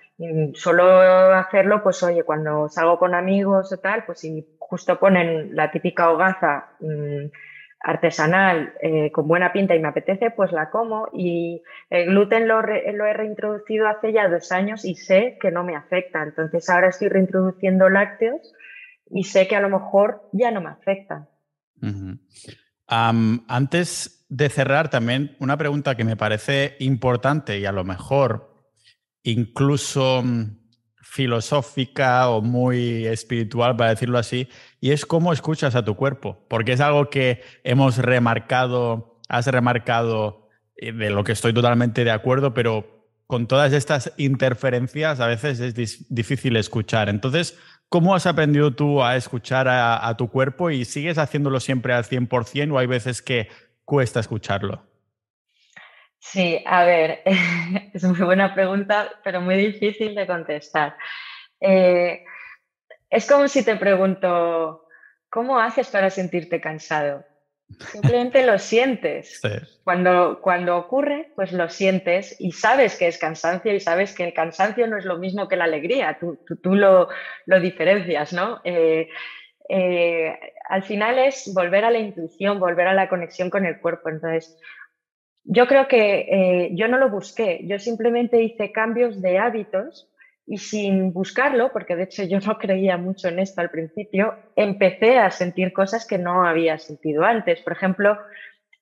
Solo 0.55 0.91
hacerlo, 1.35 1.83
pues 1.83 2.03
oye, 2.03 2.23
cuando 2.23 2.71
salgo 2.71 2.99
con 2.99 3.15
amigos 3.15 3.71
o 3.75 3.77
tal, 3.77 4.05
pues 4.07 4.21
si 4.21 4.57
justo 4.59 4.99
ponen 4.99 5.55
la 5.55 5.71
típica 5.71 6.11
hogaza 6.11 6.71
mm, 6.81 7.27
artesanal 7.81 8.75
eh, 8.83 9.11
con 9.13 9.29
buena 9.29 9.53
pinta 9.53 9.75
y 9.75 9.81
me 9.81 9.89
apetece, 9.89 10.31
pues 10.31 10.53
la 10.53 10.71
como. 10.71 11.09
Y 11.13 11.63
el 11.91 12.07
gluten 12.07 12.49
lo, 12.49 12.63
lo, 12.63 13.07
he 13.07 13.13
reintroducido 13.13 13.87
hace 13.87 14.13
ya 14.13 14.29
dos 14.29 14.51
años 14.53 14.85
y 14.85 14.95
sé 14.95 15.39
que 15.41 15.51
no 15.51 15.65
me 15.65 15.77
afecta. 15.77 16.23
Entonces 16.23 16.69
ahora 16.69 16.89
estoy 16.89 17.09
reintroduciendo 17.09 17.89
lácteos 17.89 18.53
y 19.11 19.25
sé 19.25 19.49
que 19.49 19.57
a 19.57 19.61
lo 19.61 19.71
mejor 19.71 20.29
ya 20.33 20.51
no 20.51 20.61
me 20.61 20.71
afectan. 20.71 21.29
antes 22.87 24.27
de 24.29 24.49
cerrar, 24.49 24.91
también 24.91 25.37
una 25.39 25.57
pregunta 25.57 25.97
que 25.97 26.05
me 26.05 26.17
parece 26.17 26.77
importante 26.81 27.59
y 27.59 27.65
a 27.65 27.73
lo 27.73 27.85
mejor 27.85 28.53
incluso 29.23 30.23
mm, 30.23 30.59
filosófica 31.01 32.29
o 32.29 32.43
muy 32.43 33.07
espiritual, 33.07 33.77
para 33.77 33.91
decirlo 33.91 34.19
así, 34.19 34.49
y 34.81 34.93
es 34.93 35.07
cómo 35.07 35.33
escuchas 35.33 35.75
a 35.75 35.85
tu 35.85 35.97
cuerpo, 35.97 36.45
porque 36.49 36.73
es 36.73 36.81
algo 36.81 37.11
que 37.11 37.43
hemos 37.65 37.99
remarcado, 37.99 39.21
has 39.29 39.47
remarcado 39.47 40.49
eh, 40.77 40.93
de 40.93 41.11
lo 41.11 41.25
que 41.25 41.33
estoy 41.33 41.53
totalmente 41.53 42.05
de 42.05 42.11
acuerdo, 42.11 42.55
pero 42.55 42.99
con 43.27 43.47
todas 43.47 43.73
estas 43.73 44.13
interferencias 44.17 45.21
a 45.21 45.27
veces 45.27 45.61
es 45.61 46.07
difícil 46.09 46.57
escuchar. 46.57 47.09
Entonces, 47.09 47.59
¿cómo 47.89 48.15
has 48.15 48.27
aprendido 48.27 48.75
tú 48.75 49.03
a 49.03 49.17
escuchar 49.17 49.69
a, 49.69 50.15
tu 50.17 50.31
cuerpo 50.31 50.71
y 50.71 50.85
sigues 50.85 51.19
haciéndolo 51.19 51.61
siempre 51.61 51.93
al 51.93 52.05
100% 52.05 52.73
o 52.73 52.79
hay 52.79 52.87
veces 52.87 53.21
que 53.21 53.49
cuesta 53.85 54.21
escucharlo? 54.21 54.83
Sí, 56.21 56.63
a 56.67 56.85
ver, 56.85 57.23
es 57.93 58.03
muy 58.05 58.21
buena 58.21 58.55
pregunta, 58.55 59.11
pero 59.23 59.41
muy 59.41 59.57
difícil 59.57 60.15
de 60.15 60.27
contestar. 60.27 60.97
Eh, 61.61 62.25
es 63.11 63.27
como 63.27 63.49
si 63.49 63.65
te 63.65 63.77
pregunto, 63.77 64.87
¿cómo 65.31 65.59
haces 65.59 65.89
para 65.89 66.11
sentirte 66.11 66.61
cansado? 66.61 67.25
Simplemente 67.93 68.47
lo 68.47 68.59
sientes. 68.59 69.41
Cuando, 69.85 70.41
cuando 70.41 70.79
ocurre, 70.79 71.33
pues 71.37 71.53
lo 71.53 71.69
sientes 71.69 72.35
y 72.39 72.53
sabes 72.53 72.97
que 72.97 73.09
es 73.09 73.19
cansancio 73.19 73.75
y 73.75 73.81
sabes 73.81 74.15
que 74.15 74.25
el 74.25 74.33
cansancio 74.33 74.87
no 74.87 74.97
es 74.97 75.05
lo 75.05 75.19
mismo 75.19 75.49
que 75.49 75.57
la 75.57 75.65
alegría, 75.65 76.17
tú, 76.19 76.39
tú, 76.63 76.75
lo, 76.75 77.09
lo, 77.45 77.61
diferencias, 77.61 78.33
¿no? 78.33 78.61
Eh, 78.65 79.09
eh, 79.69 80.39
al 80.69 80.83
final 80.83 81.19
es 81.19 81.53
volver 81.55 81.85
a 81.85 81.91
la 81.91 81.99
intuición, 81.99 82.59
volver 82.59 82.89
a 82.89 82.95
la 82.95 83.09
conexión 83.09 83.51
con 83.51 83.67
el 83.67 83.79
cuerpo. 83.81 84.09
Entonces, 84.09 84.59
yo 85.45 85.67
creo 85.67 85.89
que 85.89 86.27
eh, 86.31 86.71
yo 86.73 86.89
no 86.89 86.97
lo 86.97 87.11
busqué, 87.11 87.61
yo 87.65 87.79
simplemente 87.79 88.43
hice 88.43 88.73
cambios 88.73 89.21
de 89.21 89.39
hábitos 89.39 90.09
y 90.49 90.57
sin 90.57 91.13
buscarlo, 91.13 91.71
porque 91.73 91.95
de 91.95 92.05
hecho 92.05 92.23
yo 92.25 92.41
no 92.41 92.57
creía 92.59 92.97
mucho 92.97 93.29
en 93.29 93.39
esto 93.39 93.61
al 93.61 93.71
principio, 93.71 94.35
empecé 94.57 95.19
a 95.19 95.31
sentir 95.31 95.75
cosas 95.75 96.07
que 96.07 96.17
no 96.17 96.47
había 96.47 96.79
sentido 96.79 97.25
antes. 97.25 97.61
Por 97.61 97.75
ejemplo, 97.75 98.17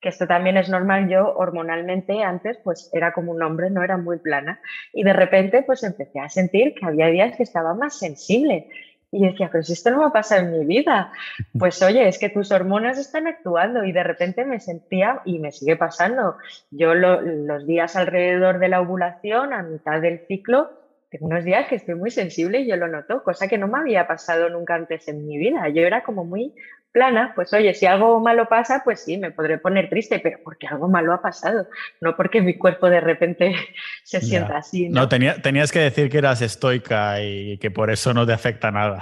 que 0.00 0.08
esto 0.08 0.28
también 0.28 0.56
es 0.56 0.68
normal, 0.68 1.08
yo 1.08 1.34
hormonalmente 1.36 2.22
antes 2.22 2.58
pues 2.62 2.88
era 2.92 3.12
como 3.12 3.32
un 3.32 3.42
hombre, 3.42 3.70
no 3.70 3.82
era 3.82 3.96
muy 3.96 4.18
plana 4.18 4.60
y 4.92 5.02
de 5.02 5.12
repente 5.12 5.64
pues 5.64 5.82
empecé 5.82 6.20
a 6.20 6.28
sentir 6.28 6.74
que 6.74 6.86
había 6.86 7.08
días 7.08 7.36
que 7.36 7.42
estaba 7.42 7.74
más 7.74 7.98
sensible. 7.98 8.68
Y 9.12 9.24
decía, 9.24 9.48
pero 9.50 9.62
si 9.64 9.72
esto 9.72 9.90
no 9.90 10.00
va 10.00 10.08
a 10.08 10.12
pasar 10.12 10.40
en 10.40 10.58
mi 10.58 10.64
vida, 10.66 11.10
pues 11.58 11.82
oye, 11.82 12.06
es 12.06 12.18
que 12.18 12.28
tus 12.28 12.52
hormonas 12.52 12.98
están 12.98 13.26
actuando 13.26 13.84
y 13.84 13.90
de 13.90 14.02
repente 14.04 14.44
me 14.44 14.60
sentía, 14.60 15.22
y 15.24 15.38
me 15.38 15.52
sigue 15.52 15.76
pasando, 15.76 16.36
yo 16.70 16.94
los 16.94 17.66
días 17.66 17.96
alrededor 17.96 18.58
de 18.58 18.68
la 18.68 18.80
ovulación, 18.80 19.52
a 19.52 19.62
mitad 19.62 20.00
del 20.00 20.26
ciclo, 20.26 20.85
tengo 21.16 21.28
unos 21.28 21.44
días 21.44 21.66
que 21.68 21.76
estoy 21.76 21.94
muy 21.94 22.10
sensible 22.10 22.60
y 22.60 22.68
yo 22.68 22.76
lo 22.76 22.88
noto, 22.88 23.22
cosa 23.22 23.48
que 23.48 23.56
no 23.56 23.68
me 23.68 23.78
había 23.78 24.06
pasado 24.06 24.50
nunca 24.50 24.74
antes 24.74 25.08
en 25.08 25.26
mi 25.26 25.38
vida. 25.38 25.66
Yo 25.70 25.82
era 25.82 26.02
como 26.02 26.24
muy 26.24 26.52
plana, 26.92 27.32
pues 27.34 27.52
oye, 27.54 27.72
si 27.74 27.86
algo 27.86 28.20
malo 28.20 28.48
pasa, 28.48 28.82
pues 28.84 29.04
sí, 29.04 29.16
me 29.16 29.30
podré 29.30 29.58
poner 29.58 29.88
triste, 29.88 30.18
pero 30.18 30.38
porque 30.44 30.66
algo 30.66 30.88
malo 30.88 31.12
ha 31.14 31.22
pasado, 31.22 31.68
no 32.02 32.16
porque 32.16 32.42
mi 32.42 32.58
cuerpo 32.58 32.90
de 32.90 33.00
repente 33.00 33.54
se 34.04 34.20
sienta 34.20 34.58
así. 34.58 34.90
No, 34.90 35.08
tenías 35.08 35.72
que 35.72 35.78
decir 35.78 36.10
que 36.10 36.18
eras 36.18 36.42
estoica 36.42 37.22
y 37.22 37.56
que 37.58 37.70
por 37.70 37.90
eso 37.90 38.12
no 38.12 38.26
te 38.26 38.34
afecta 38.34 38.70
nada. 38.70 39.00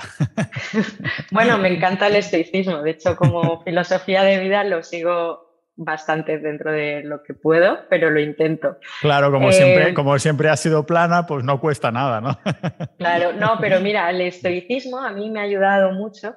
bueno, 1.33 1.59
me 1.59 1.69
encanta 1.75 2.07
el 2.07 2.17
estoicismo, 2.17 2.83
de 2.83 2.93
hecho 2.93 3.17
como 3.17 3.63
filosofía 3.63 4.23
de 4.23 4.39
vida 4.39 4.63
lo 4.63 4.83
sigo 4.85 5.44
bastante 5.77 6.39
dentro 6.39 6.71
de 6.71 7.03
lo 7.03 7.23
que 7.23 7.35
puedo, 7.35 7.81
pero 7.91 8.11
lo 8.11 8.21
intento. 8.21 8.79
Claro, 9.01 9.31
como, 9.31 9.51
siempre, 9.53 9.91
eh, 9.91 9.95
como 9.95 10.19
siempre 10.19 10.49
ha 10.49 10.57
sido 10.57 10.87
plana, 10.87 11.27
pues 11.27 11.45
no 11.45 11.61
cuesta 11.61 11.91
nada, 11.91 12.21
¿no? 12.21 12.39
claro, 12.99 13.33
no, 13.33 13.59
pero 13.61 13.81
mira, 13.81 14.09
el 14.11 14.21
estoicismo 14.21 14.99
a 14.99 15.11
mí 15.13 15.31
me 15.31 15.41
ha 15.41 15.45
ayudado 15.45 15.93
mucho 15.93 16.35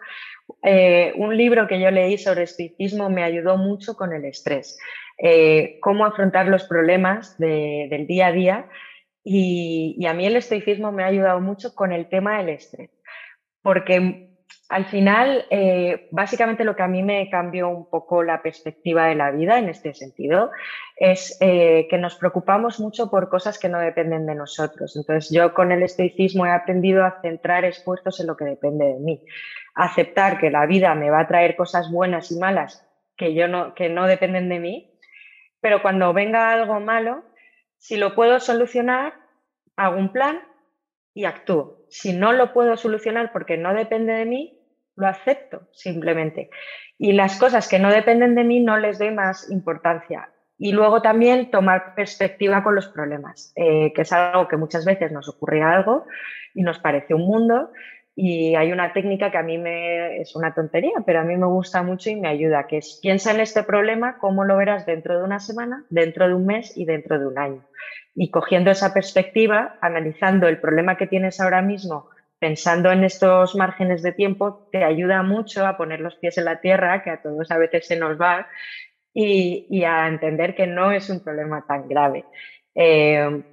eh, 0.63 1.13
un 1.17 1.35
libro 1.35 1.67
que 1.67 1.79
yo 1.79 1.91
leí 1.91 2.17
sobre 2.17 2.43
estoicismo 2.43 3.09
me 3.09 3.23
ayudó 3.23 3.57
mucho 3.57 3.95
con 3.95 4.13
el 4.13 4.25
estrés, 4.25 4.77
eh, 5.17 5.77
cómo 5.81 6.05
afrontar 6.05 6.47
los 6.47 6.63
problemas 6.63 7.37
del 7.37 8.07
día 8.07 8.27
a 8.27 8.31
día 8.31 8.69
y, 9.23 10.05
a 10.07 10.13
mí 10.13 10.25
el 10.25 10.37
estoicismo 10.37 10.91
me 10.91 11.03
ha 11.03 11.07
ayudado 11.07 11.41
mucho 11.41 11.75
con 11.75 11.91
el 11.91 12.07
tema 12.07 12.37
del 12.37 12.49
estrés, 12.49 12.89
porque 13.61 14.26
al 14.69 14.85
final, 14.85 15.45
eh, 15.49 16.07
básicamente 16.11 16.63
lo 16.63 16.75
que 16.75 16.83
a 16.83 16.87
mí 16.87 17.03
me 17.03 17.29
cambió 17.29 17.69
un 17.69 17.89
poco 17.89 18.23
la 18.23 18.41
perspectiva 18.41 19.07
de 19.07 19.15
la 19.15 19.31
vida 19.31 19.59
en 19.59 19.69
este 19.69 19.93
sentido 19.93 20.51
es 20.97 21.37
que 21.39 21.97
nos 21.99 22.15
preocupamos 22.15 22.79
mucho 22.79 23.11
por 23.11 23.29
cosas 23.29 23.59
que 23.59 23.69
no 23.69 23.79
dependen 23.79 24.25
de 24.25 24.33
nosotros. 24.33 24.95
Entonces, 24.97 25.29
yo 25.31 25.53
con 25.53 25.71
el 25.71 25.83
estoicismo 25.83 26.45
he 26.45 26.51
aprendido 26.51 27.05
a 27.05 27.21
centrar 27.21 27.65
esfuerzos 27.65 28.19
en 28.19 28.27
lo 28.27 28.35
que 28.35 28.45
depende 28.45 28.85
de 28.85 28.99
mí 28.99 29.23
aceptar 29.77 30.39
que 30.39 30.49
la 30.49 30.65
vida 30.65 30.95
me 30.95 31.11
va 31.11 31.21
a 31.21 31.27
traer 31.27 31.55
cosas 31.55 31.91
buenas 31.91 32.31
y 32.31 32.39
malas 32.39 32.83
que, 33.15 33.35
yo 33.35 33.47
no, 33.47 33.75
que 33.75 33.89
no 33.89 34.07
dependen 34.07 34.49
de 34.49 34.59
mí, 34.59 34.91
pero 35.61 35.83
cuando 35.83 36.13
venga 36.13 36.51
algo 36.51 36.79
malo, 36.79 37.23
si 37.77 37.95
lo 37.95 38.15
puedo 38.15 38.39
solucionar, 38.39 39.13
hago 39.75 39.97
un 39.97 40.11
plan 40.11 40.41
y 41.13 41.25
actúo. 41.25 41.85
Si 41.89 42.13
no 42.13 42.33
lo 42.33 42.53
puedo 42.53 42.75
solucionar 42.75 43.31
porque 43.31 43.57
no 43.57 43.73
depende 43.73 44.13
de 44.13 44.25
mí, 44.25 44.56
lo 44.97 45.07
acepto 45.07 45.69
simplemente. 45.71 46.49
Y 46.97 47.13
las 47.13 47.39
cosas 47.39 47.67
que 47.69 47.79
no 47.79 47.91
dependen 47.91 48.35
de 48.35 48.43
mí 48.43 48.59
no 48.59 48.77
les 48.77 48.99
doy 48.99 49.11
más 49.11 49.49
importancia. 49.49 50.29
Y 50.57 50.71
luego 50.71 51.01
también 51.01 51.51
tomar 51.51 51.93
perspectiva 51.95 52.63
con 52.63 52.75
los 52.75 52.87
problemas, 52.87 53.53
eh, 53.55 53.93
que 53.93 54.01
es 54.01 54.11
algo 54.11 54.47
que 54.47 54.57
muchas 54.57 54.85
veces 54.85 55.11
nos 55.11 55.29
ocurre 55.29 55.61
algo 55.61 56.05
y 56.55 56.63
nos 56.63 56.79
parece 56.79 57.13
un 57.13 57.21
mundo 57.21 57.71
y 58.19 58.55
hay 58.55 58.71
una 58.71 58.93
técnica 58.93 59.29
que 59.29 59.37
a 59.37 59.43
mí 59.43 59.59
me 59.59 60.19
es 60.19 60.35
una 60.35 60.51
tontería, 60.55 61.03
pero 61.05 61.19
a 61.19 61.23
mí 61.23 61.37
me 61.37 61.45
gusta 61.45 61.83
mucho 61.83 62.09
y 62.09 62.15
me 62.15 62.27
ayuda, 62.27 62.65
que 62.65 62.77
es 62.77 62.97
piensa 62.99 63.31
en 63.31 63.39
este 63.39 63.61
problema, 63.61 64.17
cómo 64.17 64.43
lo 64.43 64.57
verás 64.57 64.87
dentro 64.87 65.19
de 65.19 65.23
una 65.23 65.39
semana, 65.39 65.85
dentro 65.91 66.27
de 66.27 66.33
un 66.33 66.47
mes 66.47 66.75
y 66.75 66.85
dentro 66.85 67.19
de 67.19 67.27
un 67.27 67.37
año. 67.37 67.63
Y 68.15 68.31
cogiendo 68.31 68.71
esa 68.71 68.91
perspectiva, 68.91 69.77
analizando 69.81 70.47
el 70.47 70.59
problema 70.59 70.97
que 70.97 71.05
tienes 71.05 71.39
ahora 71.39 71.61
mismo, 71.61 72.09
pensando 72.39 72.91
en 72.91 73.03
estos 73.03 73.55
márgenes 73.55 74.03
de 74.03 74.11
tiempo, 74.11 74.69
te 74.71 74.83
ayuda 74.83 75.23
mucho 75.23 75.65
a 75.65 75.77
poner 75.77 75.99
los 75.99 76.15
pies 76.15 76.37
en 76.37 76.45
la 76.45 76.61
tierra, 76.61 77.03
que 77.03 77.09
a 77.09 77.21
todos 77.21 77.49
a 77.51 77.57
veces 77.57 77.87
se 77.87 77.97
nos 77.97 78.19
va, 78.19 78.47
y, 79.13 79.83
a 79.83 80.07
entender 80.07 80.53
que 80.53 80.67
no 80.67 80.91
es 80.91 81.09
un 81.09 81.23
problema 81.23 81.65
tan 81.67 81.87
grave. 81.87 82.25
Eh, 82.75 83.43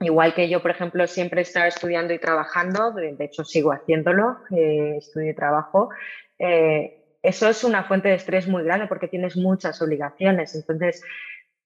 Igual 0.00 0.34
que 0.34 0.48
yo, 0.48 0.62
por 0.62 0.70
ejemplo, 0.70 1.06
siempre 1.06 1.40
he 1.40 1.42
estado 1.42 1.66
estudiando 1.66 2.14
y 2.14 2.18
trabajando, 2.18 2.92
de, 2.92 3.14
hecho 3.20 3.44
sigo 3.44 3.72
haciéndolo, 3.72 4.38
eh, 4.50 4.96
estudio 4.98 5.30
y 5.30 5.34
trabajo, 5.34 5.90
eh, 6.38 7.18
eso 7.22 7.48
es 7.48 7.62
una 7.62 7.84
fuente 7.84 8.08
de 8.08 8.14
estrés 8.14 8.48
muy 8.48 8.64
grande 8.64 8.88
porque 8.88 9.06
tienes 9.06 9.36
muchas 9.36 9.80
obligaciones. 9.80 10.54
Entonces, 10.54 11.02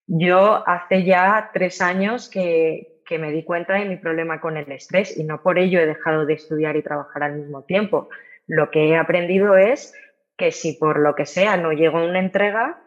yo 0.07 0.63
hace 0.69 1.05
ya 1.05 1.51
tres 1.55 1.81
años 1.81 2.29
que, 2.29 2.96
que 3.07 3.19
me 3.19 3.31
di 3.31 3.45
cuenta 3.45 3.75
de 3.75 3.85
mi 3.85 3.97
problema 3.97 4.41
con 4.41 4.57
el 4.57 4.71
estrés 4.73 5.17
y 5.17 5.25
no 5.25 5.43
por 5.43 5.59
ello 5.59 5.81
he 5.81 5.87
dejado 5.87 6.27
de 6.27 6.35
estudiar 6.35 6.77
y 6.77 6.83
trabajar 6.83 7.23
al 7.23 7.37
mismo 7.37 7.63
tiempo. 7.63 8.09
Lo 8.47 8.71
que 8.71 8.89
he 8.89 8.97
aprendido 8.97 9.57
es 9.57 9.95
que 10.37 10.53
si 10.53 10.75
por 10.75 10.99
lo 10.99 11.15
que 11.15 11.25
sea 11.25 11.57
no 11.57 11.73
llego 11.73 11.99
a 11.99 12.05
una 12.05 12.19
entrega, 12.19 12.83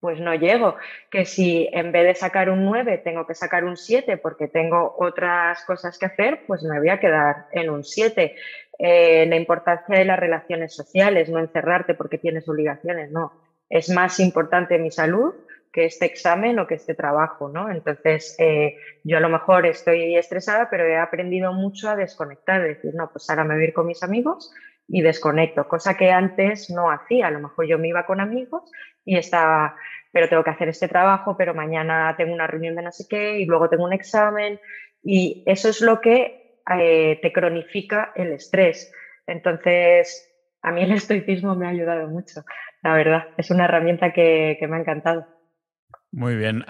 pues 0.00 0.18
no 0.18 0.34
llego. 0.34 0.76
Que 1.10 1.24
si 1.24 1.68
en 1.72 1.92
vez 1.92 2.04
de 2.04 2.14
sacar 2.14 2.50
un 2.50 2.64
9 2.64 2.98
tengo 2.98 3.26
que 3.26 3.34
sacar 3.34 3.64
un 3.64 3.76
7 3.76 4.16
porque 4.16 4.48
tengo 4.48 4.96
otras 4.98 5.64
cosas 5.64 5.98
que 5.98 6.06
hacer, 6.06 6.40
pues 6.46 6.62
me 6.62 6.78
voy 6.78 6.88
a 6.88 7.00
quedar 7.00 7.46
en 7.52 7.70
un 7.70 7.84
7. 7.84 8.34
Eh, 8.78 9.26
la 9.26 9.36
importancia 9.36 9.98
de 9.98 10.04
las 10.04 10.18
relaciones 10.18 10.74
sociales, 10.74 11.28
no 11.28 11.38
encerrarte 11.38 11.94
porque 11.94 12.18
tienes 12.18 12.48
obligaciones, 12.48 13.10
no. 13.10 13.32
Es 13.68 13.90
más 13.90 14.18
importante 14.18 14.78
mi 14.78 14.90
salud 14.90 15.34
que 15.72 15.84
este 15.84 16.06
examen 16.06 16.58
o 16.58 16.66
que 16.66 16.74
este 16.74 16.94
trabajo, 16.94 17.48
¿no? 17.48 17.70
Entonces, 17.70 18.36
eh, 18.38 18.76
yo 19.04 19.18
a 19.18 19.20
lo 19.20 19.28
mejor 19.28 19.66
estoy 19.66 20.16
estresada, 20.16 20.68
pero 20.70 20.84
he 20.84 20.96
aprendido 20.96 21.52
mucho 21.52 21.88
a 21.88 21.96
desconectar, 21.96 22.62
decir, 22.62 22.92
no, 22.94 23.10
pues 23.10 23.28
ahora 23.30 23.44
me 23.44 23.54
voy 23.54 23.64
a 23.64 23.66
ir 23.68 23.72
con 23.72 23.86
mis 23.86 24.02
amigos 24.02 24.52
y 24.88 25.02
desconecto, 25.02 25.68
cosa 25.68 25.96
que 25.96 26.10
antes 26.10 26.70
no 26.70 26.90
hacía. 26.90 27.28
A 27.28 27.30
lo 27.30 27.40
mejor 27.40 27.66
yo 27.66 27.78
me 27.78 27.88
iba 27.88 28.06
con 28.06 28.20
amigos 28.20 28.70
y 29.04 29.16
estaba, 29.16 29.76
pero 30.12 30.28
tengo 30.28 30.42
que 30.42 30.50
hacer 30.50 30.68
este 30.68 30.88
trabajo, 30.88 31.36
pero 31.36 31.54
mañana 31.54 32.14
tengo 32.16 32.34
una 32.34 32.48
reunión 32.48 32.74
de 32.74 32.82
no 32.82 32.92
sé 32.92 33.04
qué 33.08 33.38
y 33.38 33.44
luego 33.44 33.68
tengo 33.68 33.84
un 33.84 33.92
examen 33.92 34.60
y 35.02 35.44
eso 35.46 35.68
es 35.68 35.80
lo 35.80 36.00
que 36.00 36.60
eh, 36.78 37.18
te 37.22 37.32
cronifica 37.32 38.12
el 38.14 38.32
estrés. 38.32 38.92
Entonces, 39.26 40.28
a 40.62 40.72
mí 40.72 40.82
el 40.82 40.92
estoicismo 40.92 41.54
me 41.54 41.66
ha 41.66 41.70
ayudado 41.70 42.08
mucho, 42.08 42.44
la 42.82 42.94
verdad. 42.94 43.28
Es 43.36 43.50
una 43.50 43.64
herramienta 43.64 44.12
que, 44.12 44.58
me 44.68 44.76
ha 44.76 44.80
encantado. 44.80 45.26
Muy 46.12 46.34
bien. 46.36 46.64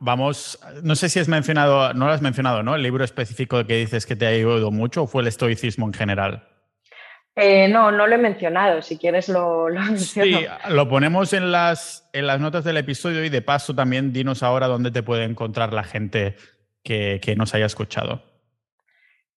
vamos, 0.00 0.58
no 0.82 0.94
sé 0.94 1.08
si 1.08 1.18
has 1.18 1.28
mencionado, 1.28 1.92
no 1.94 2.06
lo 2.06 2.12
has 2.12 2.22
mencionado, 2.22 2.62
¿no? 2.62 2.74
El 2.74 2.82
libro 2.82 3.04
específico 3.04 3.64
que 3.66 3.76
dices 3.76 4.06
que 4.06 4.16
te 4.16 4.26
ha 4.26 4.30
ayudado 4.30 4.70
mucho 4.70 5.02
o 5.02 5.06
fue 5.06 5.22
el 5.22 5.28
estoicismo 5.28 5.86
en 5.86 5.92
general. 5.92 6.48
Eh, 7.36 7.68
no, 7.68 7.90
no 7.90 8.06
lo 8.06 8.14
he 8.14 8.18
mencionado. 8.18 8.82
Si 8.82 8.98
quieres 8.98 9.28
lo, 9.28 9.68
lo 9.68 9.80
menciono. 9.84 10.38
Sí, 10.38 10.46
lo 10.70 10.88
ponemos 10.88 11.32
en 11.32 11.52
las, 11.52 12.08
en 12.12 12.26
las 12.26 12.40
notas 12.40 12.64
del 12.64 12.78
episodio 12.78 13.24
y 13.24 13.28
de 13.28 13.42
paso 13.42 13.74
también 13.74 14.12
dinos 14.12 14.42
ahora 14.42 14.66
dónde 14.66 14.90
te 14.90 15.02
puede 15.02 15.24
encontrar 15.24 15.72
la 15.72 15.84
gente 15.84 16.36
que, 16.82 17.20
que 17.22 17.36
nos 17.36 17.54
haya 17.54 17.66
escuchado. 17.66 18.22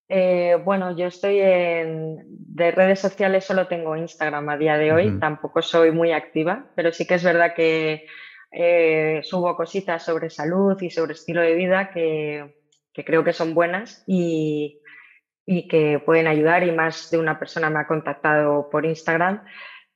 Eh, 0.10 0.58
bueno, 0.64 0.96
yo 0.96 1.08
estoy 1.08 1.40
en, 1.40 2.20
de 2.28 2.72
redes 2.72 3.00
sociales, 3.00 3.46
solo 3.46 3.68
tengo 3.68 3.96
Instagram 3.96 4.48
a 4.50 4.58
día 4.58 4.78
de 4.78 4.92
hoy, 4.92 5.20
tampoco 5.20 5.62
soy 5.62 5.92
muy 5.92 6.12
activa, 6.12 6.66
pero 6.76 6.92
sí 6.92 7.08
que 7.08 7.16
es 7.16 7.24
verdad 7.24 7.56
que 7.56 8.06
eh, 8.54 9.22
subo 9.24 9.56
cositas 9.56 10.04
sobre 10.04 10.30
salud 10.30 10.80
y 10.82 10.90
sobre 10.90 11.14
estilo 11.14 11.42
de 11.42 11.56
vida 11.56 11.92
que, 11.92 12.56
creo 12.94 13.24
que 13.24 13.34
son 13.34 13.54
buenas 13.54 14.04
y, 14.08 14.80
que 15.46 16.02
pueden 16.06 16.28
ayudar 16.28 16.64
y 16.64 16.72
más 16.72 17.12
de 17.12 17.18
una 17.18 17.38
persona 17.40 17.70
me 17.70 17.80
ha 17.80 17.88
contactado 17.88 18.70
por 18.70 18.86
Instagram. 18.86 19.44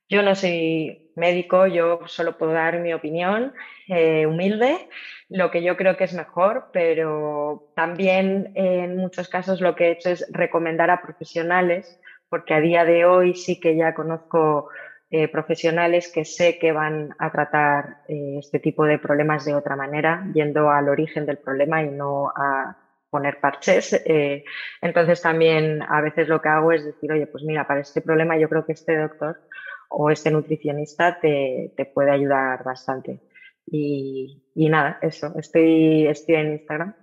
Yo 0.08 0.22
no 0.22 0.34
soy 0.34 1.10
médico, 1.16 1.66
yo 1.66 2.00
solo 2.06 2.36
puedo 2.36 2.52
dar 2.52 2.80
mi 2.80 2.92
opinión 2.92 3.54
eh, 3.88 4.26
humilde 4.26 4.88
lo 5.28 5.50
que 5.50 5.62
yo 5.62 5.76
creo 5.76 5.96
que 5.96 6.04
es 6.04 6.14
mejor, 6.14 6.70
pero 6.72 7.70
también 7.76 8.52
en 8.54 8.96
muchos 8.96 9.28
casos 9.28 9.60
lo 9.60 9.74
que 9.74 9.88
he 9.88 9.90
hecho 9.92 10.10
es 10.10 10.26
recomendar 10.30 10.90
a 10.90 11.02
profesionales, 11.02 12.00
porque 12.30 12.54
a 12.54 12.60
día 12.60 12.84
de 12.84 13.04
hoy 13.04 13.34
sí 13.34 13.60
que 13.60 13.76
ya 13.76 13.94
conozco 13.94 14.70
eh, 15.10 15.28
profesionales 15.28 16.10
que 16.12 16.24
sé 16.24 16.58
que 16.58 16.72
van 16.72 17.14
a 17.18 17.32
tratar 17.32 18.02
eh, 18.08 18.36
este 18.38 18.58
tipo 18.58 18.84
de 18.84 18.98
problemas 18.98 19.44
de 19.44 19.54
otra 19.54 19.74
manera, 19.74 20.26
yendo 20.34 20.70
al 20.70 20.88
origen 20.88 21.24
del 21.24 21.38
problema 21.38 21.82
y 21.82 21.90
no 21.90 22.28
a 22.28 22.76
poner 23.10 23.40
parches. 23.40 23.94
Eh, 24.04 24.44
entonces 24.82 25.22
también 25.22 25.82
a 25.82 26.00
veces 26.02 26.28
lo 26.28 26.42
que 26.42 26.50
hago 26.50 26.72
es 26.72 26.84
decir, 26.84 27.10
oye, 27.10 27.26
pues 27.26 27.42
mira, 27.44 27.66
para 27.66 27.80
este 27.80 28.02
problema 28.02 28.36
yo 28.38 28.48
creo 28.48 28.66
que 28.66 28.72
este 28.72 28.98
doctor 28.98 29.40
o 29.88 30.10
este 30.10 30.30
nutricionista 30.30 31.18
te, 31.18 31.72
te 31.74 31.86
puede 31.86 32.10
ayudar 32.10 32.62
bastante. 32.62 33.22
Y, 33.70 34.42
nada, 34.54 34.98
eso, 35.02 35.32
estoy, 35.38 36.06
estoy 36.06 36.36
en 36.36 36.52
Instagram. 36.52 36.94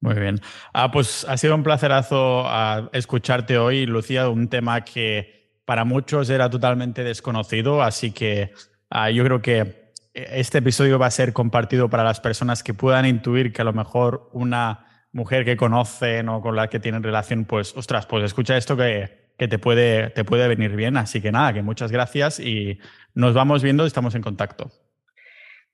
Muy 0.00 0.14
bien. 0.14 0.40
Ah, 0.72 0.90
pues 0.90 1.24
ha 1.28 1.36
sido 1.36 1.54
un 1.54 1.62
placerazo 1.62 2.42
ah, 2.46 2.90
escucharte 2.92 3.58
hoy, 3.58 3.86
Lucía, 3.86 4.28
un 4.28 4.48
tema 4.48 4.84
que 4.84 5.41
para 5.64 5.84
muchos 5.84 6.30
era 6.30 6.50
totalmente 6.50 7.04
desconocido, 7.04 7.82
así 7.82 8.12
que 8.12 8.52
ah, 8.90 9.10
yo 9.10 9.24
creo 9.24 9.42
que 9.42 9.92
este 10.14 10.58
episodio 10.58 10.98
va 10.98 11.06
a 11.06 11.10
ser 11.10 11.32
compartido 11.32 11.88
para 11.88 12.04
las 12.04 12.20
personas 12.20 12.62
que 12.62 12.74
puedan 12.74 13.06
intuir 13.06 13.52
que 13.52 13.62
a 13.62 13.64
lo 13.64 13.72
mejor 13.72 14.28
una 14.32 14.86
mujer 15.12 15.44
que 15.44 15.56
conocen 15.56 16.28
o 16.28 16.40
con 16.40 16.56
la 16.56 16.68
que 16.68 16.80
tienen 16.80 17.02
relación, 17.02 17.44
pues, 17.44 17.76
ostras, 17.76 18.06
pues 18.06 18.24
escucha 18.24 18.56
esto 18.56 18.76
que, 18.76 19.32
que 19.38 19.48
te, 19.48 19.58
puede, 19.58 20.10
te 20.10 20.24
puede 20.24 20.48
venir 20.48 20.74
bien. 20.76 20.96
Así 20.96 21.20
que 21.20 21.32
nada, 21.32 21.52
que 21.52 21.62
muchas 21.62 21.92
gracias 21.92 22.40
y 22.40 22.78
nos 23.14 23.34
vamos 23.34 23.62
viendo 23.62 23.84
y 23.84 23.86
estamos 23.86 24.14
en 24.14 24.22
contacto. 24.22 24.70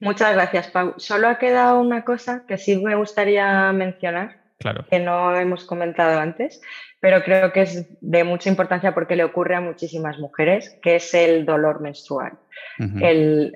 Muchas 0.00 0.32
gracias, 0.34 0.68
Pau. 0.68 0.94
Solo 0.96 1.28
ha 1.28 1.38
quedado 1.38 1.80
una 1.80 2.04
cosa 2.04 2.44
que 2.46 2.56
sí 2.56 2.76
me 2.76 2.94
gustaría 2.94 3.72
mencionar, 3.72 4.42
claro. 4.58 4.84
que 4.90 4.98
no 4.98 5.36
hemos 5.36 5.64
comentado 5.64 6.20
antes, 6.20 6.60
pero 7.00 7.22
creo 7.22 7.52
que 7.52 7.62
es 7.62 7.86
de 8.00 8.24
mucha 8.24 8.48
importancia 8.48 8.94
porque 8.94 9.16
le 9.16 9.24
ocurre 9.24 9.54
a 9.54 9.60
muchísimas 9.60 10.18
mujeres, 10.18 10.78
que 10.82 10.96
es 10.96 11.14
el 11.14 11.46
dolor 11.46 11.80
menstrual. 11.80 12.38
el, 13.00 13.52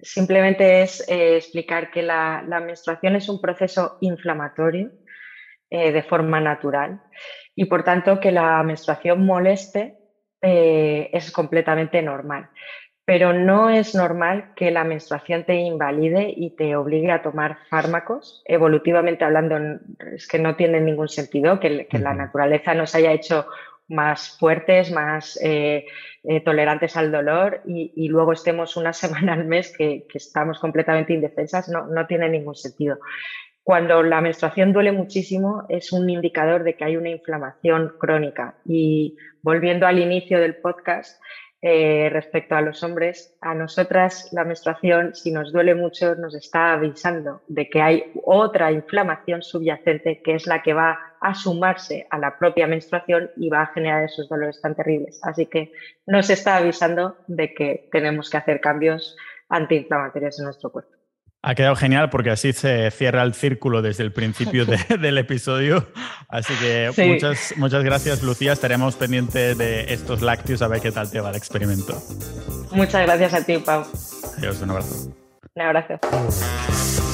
simplemente 0.00 0.82
es 0.82 1.06
eh, 1.08 1.36
explicar 1.36 1.90
que 1.90 2.02
la, 2.02 2.42
menstruación 2.64 3.16
es 3.16 3.28
un 3.28 3.40
proceso 3.40 3.98
inflamatorio 4.00 4.90
eh, 5.70 5.92
de 5.92 6.02
forma 6.02 6.40
natural 6.40 7.02
y 7.54 7.64
por 7.64 7.82
tanto 7.82 8.20
que 8.20 8.32
la 8.32 8.62
menstruación 8.62 9.24
moleste 9.24 9.96
eh, 10.40 11.10
es 11.12 11.30
completamente 11.32 12.00
normal 12.02 12.50
pero 13.06 13.32
no 13.32 13.70
es 13.70 13.94
normal 13.94 14.52
que 14.56 14.72
la 14.72 14.82
menstruación 14.82 15.44
te 15.44 15.54
invalide 15.54 16.34
y 16.36 16.50
te 16.50 16.74
obligue 16.74 17.12
a 17.12 17.22
tomar 17.22 17.58
fármacos. 17.70 18.42
Evolutivamente 18.44 19.24
hablando, 19.24 19.56
es 20.12 20.26
que 20.26 20.40
no 20.40 20.56
tiene 20.56 20.80
ningún 20.80 21.08
sentido 21.08 21.60
que, 21.60 21.86
la 21.92 22.14
naturaleza 22.14 22.74
nos 22.74 22.96
haya 22.96 23.12
hecho 23.12 23.46
más 23.86 24.36
fuertes, 24.40 24.90
más 24.90 25.38
eh, 25.40 25.86
eh, 26.24 26.40
tolerantes 26.40 26.96
al 26.96 27.12
dolor 27.12 27.62
y, 27.64 28.08
luego 28.08 28.32
estemos 28.32 28.76
una 28.76 28.92
semana 29.04 29.34
al 29.34 29.44
mes 29.44 29.72
que, 29.78 30.04
estamos 30.12 30.58
completamente 30.58 31.12
indefensas, 31.12 31.68
no, 31.68 31.86
no 31.86 32.08
tiene 32.08 32.28
ningún 32.28 32.56
sentido. 32.56 32.98
Cuando 33.62 34.02
la 34.02 34.20
menstruación 34.20 34.72
duele 34.72 34.90
muchísimo 34.90 35.64
es 35.68 35.92
un 35.92 36.10
indicador 36.10 36.64
de 36.64 36.74
que 36.74 36.84
hay 36.84 36.96
una 36.96 37.10
inflamación 37.10 37.94
crónica. 37.98 38.56
Y 38.64 39.16
volviendo 39.42 39.86
al 39.86 39.98
inicio 39.98 40.40
del 40.40 40.56
podcast, 40.56 41.20
eh, 41.62 42.10
respecto 42.12 42.54
a 42.54 42.60
los 42.60 42.82
hombres, 42.82 43.36
a 43.40 43.54
nosotras 43.54 44.28
la 44.32 44.44
menstruación, 44.44 45.14
si 45.14 45.32
nos 45.32 45.52
duele 45.52 45.74
mucho, 45.74 46.14
nos 46.14 46.34
está 46.34 46.74
avisando 46.74 47.42
de 47.48 47.68
que 47.68 47.80
hay 47.80 48.12
otra 48.24 48.70
inflamación 48.72 49.42
subyacente 49.42 50.20
que 50.22 50.34
es 50.34 50.46
la 50.46 50.62
que 50.62 50.74
va 50.74 50.98
a 51.20 51.34
sumarse 51.34 52.06
a 52.10 52.18
la 52.18 52.38
propia 52.38 52.66
menstruación 52.66 53.30
y 53.36 53.48
va 53.48 53.62
a 53.62 53.72
generar 53.72 54.04
esos 54.04 54.28
dolores 54.28 54.60
tan 54.60 54.74
terribles. 54.74 55.18
Así 55.22 55.46
que 55.46 55.72
nos 56.06 56.28
está 56.30 56.58
avisando 56.58 57.16
de 57.26 57.54
que 57.54 57.88
tenemos 57.90 58.28
que 58.30 58.36
hacer 58.36 58.60
cambios 58.60 59.16
antiinflamatorios 59.48 60.38
en 60.38 60.44
nuestro 60.44 60.70
cuerpo. 60.70 60.95
Ha 61.42 61.54
quedado 61.54 61.76
genial 61.76 62.10
porque 62.10 62.30
así 62.30 62.52
se 62.52 62.90
cierra 62.90 63.22
el 63.22 63.34
círculo 63.34 63.82
desde 63.82 64.02
el 64.02 64.12
principio 64.12 64.66
del 65.00 65.18
episodio. 65.18 65.86
Así 66.28 66.54
que 66.54 66.90
muchas, 67.06 67.54
muchas 67.56 67.84
gracias, 67.84 68.22
Lucía. 68.22 68.52
Estaremos 68.52 68.96
pendientes 68.96 69.56
de 69.56 69.92
estos 69.92 70.22
lácteos 70.22 70.62
a 70.62 70.68
ver 70.68 70.80
qué 70.80 70.90
tal 70.90 71.10
te 71.10 71.20
va 71.20 71.30
el 71.30 71.36
experimento. 71.36 72.02
Muchas 72.72 73.02
gracias 73.02 73.34
a 73.34 73.44
ti, 73.44 73.58
Pau. 73.58 73.86
Adiós, 74.38 74.60
un 74.60 74.70
abrazo. 74.70 75.14
Un 75.54 75.62
abrazo. 75.62 77.05